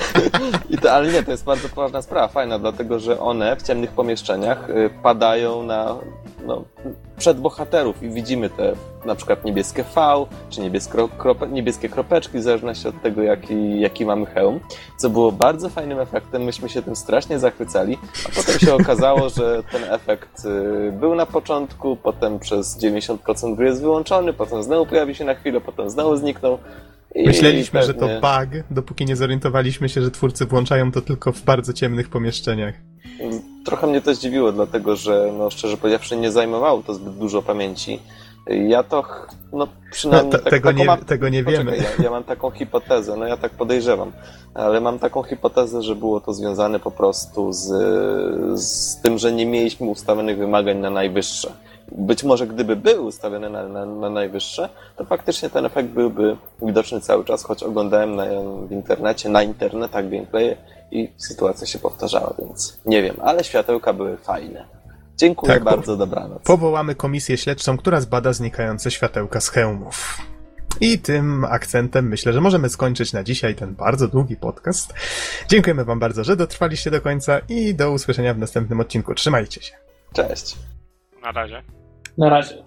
I 0.70 0.78
to, 0.78 0.92
ale 0.92 1.12
nie, 1.12 1.22
to 1.22 1.30
jest 1.30 1.44
bardzo 1.44 1.68
poważna 1.68 2.02
sprawa, 2.02 2.28
fajna, 2.28 2.58
dlatego 2.58 2.98
że 2.98 3.20
one 3.20 3.56
w 3.56 3.62
ciemnych 3.62 3.90
pomieszczeniach 3.90 4.70
y, 4.70 4.90
padają 5.02 5.62
na 5.62 5.96
no, 6.46 6.64
przed 7.18 7.40
bohaterów 7.40 8.02
i 8.02 8.08
widzimy 8.10 8.50
te 8.50 8.72
na 9.04 9.14
przykład 9.14 9.44
niebieskie 9.44 9.84
V, 9.94 10.26
czy 10.50 10.60
niebieskie, 10.60 11.08
krope, 11.18 11.48
niebieskie 11.48 11.88
kropeczki, 11.88 12.38
w 12.38 12.42
zależności 12.42 12.88
od 12.88 13.02
tego, 13.02 13.22
jaki, 13.22 13.80
jaki 13.80 14.04
mamy 14.04 14.26
hełm, 14.26 14.60
co 14.98 15.10
było 15.10 15.32
bardzo 15.32 15.68
fajnym 15.68 16.00
efektem, 16.00 16.42
myśmy 16.42 16.68
się 16.68 16.82
tym 16.82 16.96
strasznie 16.96 17.38
zachwycali, 17.38 17.98
a 18.26 18.36
potem 18.36 18.58
się 18.58 18.74
okazało, 18.74 19.28
że 19.28 19.62
ten 19.72 19.84
efekt 19.84 20.44
y, 20.44 20.92
był 20.92 21.14
na 21.14 21.26
początku, 21.26 21.96
potem 21.96 22.38
przez 22.38 22.78
90% 22.82 23.56
gry 23.56 23.66
jest 23.66 23.80
wyłączony, 23.80 24.32
potem 24.32 24.62
znowu 24.62 24.86
pojawi 24.86 25.14
się 25.14 25.24
na 25.24 25.34
chwilę, 25.34 25.60
potem 25.60 25.90
znowu 25.90 26.16
zniknął. 26.16 26.58
I 27.14 27.26
Myśleliśmy, 27.26 27.82
że 27.82 27.94
to 27.94 28.00
pewnie- 28.00 28.20
bug, 28.20 28.64
dopóki 28.70 29.06
nie 29.06 29.16
zorientowaliśmy 29.16 29.88
się, 29.88 30.02
że 30.02 30.10
twórcy 30.10 30.46
włączają 30.46 30.92
to 30.92 31.00
tylko 31.00 31.32
w 31.32 31.42
bardzo 31.42 31.72
ciemnych 31.72 32.08
pomieszczeniach. 32.08 32.74
Trochę 33.66 33.86
mnie 33.86 34.00
to 34.00 34.14
zdziwiło, 34.14 34.52
dlatego 34.52 34.96
że, 34.96 35.32
no 35.38 35.50
szczerze 35.50 35.76
powiedziawszy, 35.76 36.16
nie 36.16 36.30
zajmowało 36.30 36.82
to 36.82 36.94
zbyt 36.94 37.14
dużo 37.14 37.42
pamięci. 37.42 38.00
Ja 38.46 38.82
to, 38.82 39.04
no 39.52 39.58
No, 39.58 39.68
przynajmniej 39.90 40.32
te, 40.32 40.38
tak, 40.38 40.50
tego, 40.50 40.72
nie, 40.72 40.84
mam... 40.84 40.98
tego 40.98 41.28
nie 41.28 41.44
wiemy. 41.44 41.72
Poczekaj, 41.72 41.94
ja, 41.98 42.04
ja 42.04 42.10
mam 42.10 42.24
taką 42.24 42.50
hipotezę, 42.50 43.16
no 43.16 43.26
ja 43.26 43.36
tak 43.36 43.52
podejrzewam, 43.52 44.12
ale 44.54 44.80
mam 44.80 44.98
taką 44.98 45.22
hipotezę, 45.22 45.82
że 45.82 45.94
było 45.94 46.20
to 46.20 46.32
związane 46.32 46.80
po 46.80 46.90
prostu 46.90 47.52
z, 47.52 47.66
z 48.60 49.00
tym, 49.02 49.18
że 49.18 49.32
nie 49.32 49.46
mieliśmy 49.46 49.86
ustawionych 49.86 50.38
wymagań 50.38 50.78
na 50.78 50.90
najwyższe. 50.90 51.52
Być 51.92 52.24
może 52.24 52.46
gdyby 52.46 52.76
były 52.76 53.00
ustawione 53.00 53.48
na, 53.48 53.68
na, 53.68 53.86
na 53.86 54.10
najwyższe, 54.10 54.68
to 54.96 55.04
faktycznie 55.04 55.50
ten 55.50 55.66
efekt 55.66 55.88
byłby 55.88 56.36
widoczny 56.62 57.00
cały 57.00 57.24
czas, 57.24 57.44
choć 57.44 57.62
oglądałem 57.62 58.16
na, 58.16 58.24
w 58.68 58.72
internecie, 58.72 59.28
na 59.28 59.42
internetach 59.42 60.10
gameplaye 60.10 60.56
i 60.90 61.12
sytuacja 61.16 61.66
się 61.66 61.78
powtarzała, 61.78 62.34
więc 62.38 62.78
nie 62.86 63.02
wiem, 63.02 63.16
ale 63.20 63.44
światełka 63.44 63.92
były 63.92 64.16
fajne. 64.16 64.64
Dziękuję 65.16 65.52
Tak, 65.52 65.64
bardzo, 65.64 65.96
dobranoc. 65.96 66.42
Powołamy 66.42 66.94
komisję 66.94 67.36
śledczą, 67.36 67.76
która 67.76 68.00
zbada 68.00 68.32
znikające 68.32 68.90
światełka 68.90 69.40
z 69.40 69.48
hełmów. 69.48 70.18
I 70.80 70.98
tym 70.98 71.44
akcentem 71.44 72.08
myślę, 72.08 72.32
że 72.32 72.40
możemy 72.40 72.68
skończyć 72.68 73.12
na 73.12 73.22
dzisiaj 73.22 73.54
ten 73.54 73.74
bardzo 73.74 74.08
długi 74.08 74.36
podcast. 74.36 74.94
Dziękujemy 75.48 75.84
Wam 75.84 75.98
bardzo, 75.98 76.24
że 76.24 76.36
dotrwaliście 76.36 76.90
do 76.90 77.00
końca 77.00 77.38
i 77.48 77.74
do 77.74 77.92
usłyszenia 77.92 78.34
w 78.34 78.38
następnym 78.38 78.80
odcinku. 78.80 79.14
Trzymajcie 79.14 79.62
się. 79.62 79.72
Cześć. 80.12 80.56
Na 81.26 81.32
razie. 81.32 81.62
Na 82.18 82.28
razie. 82.28 82.62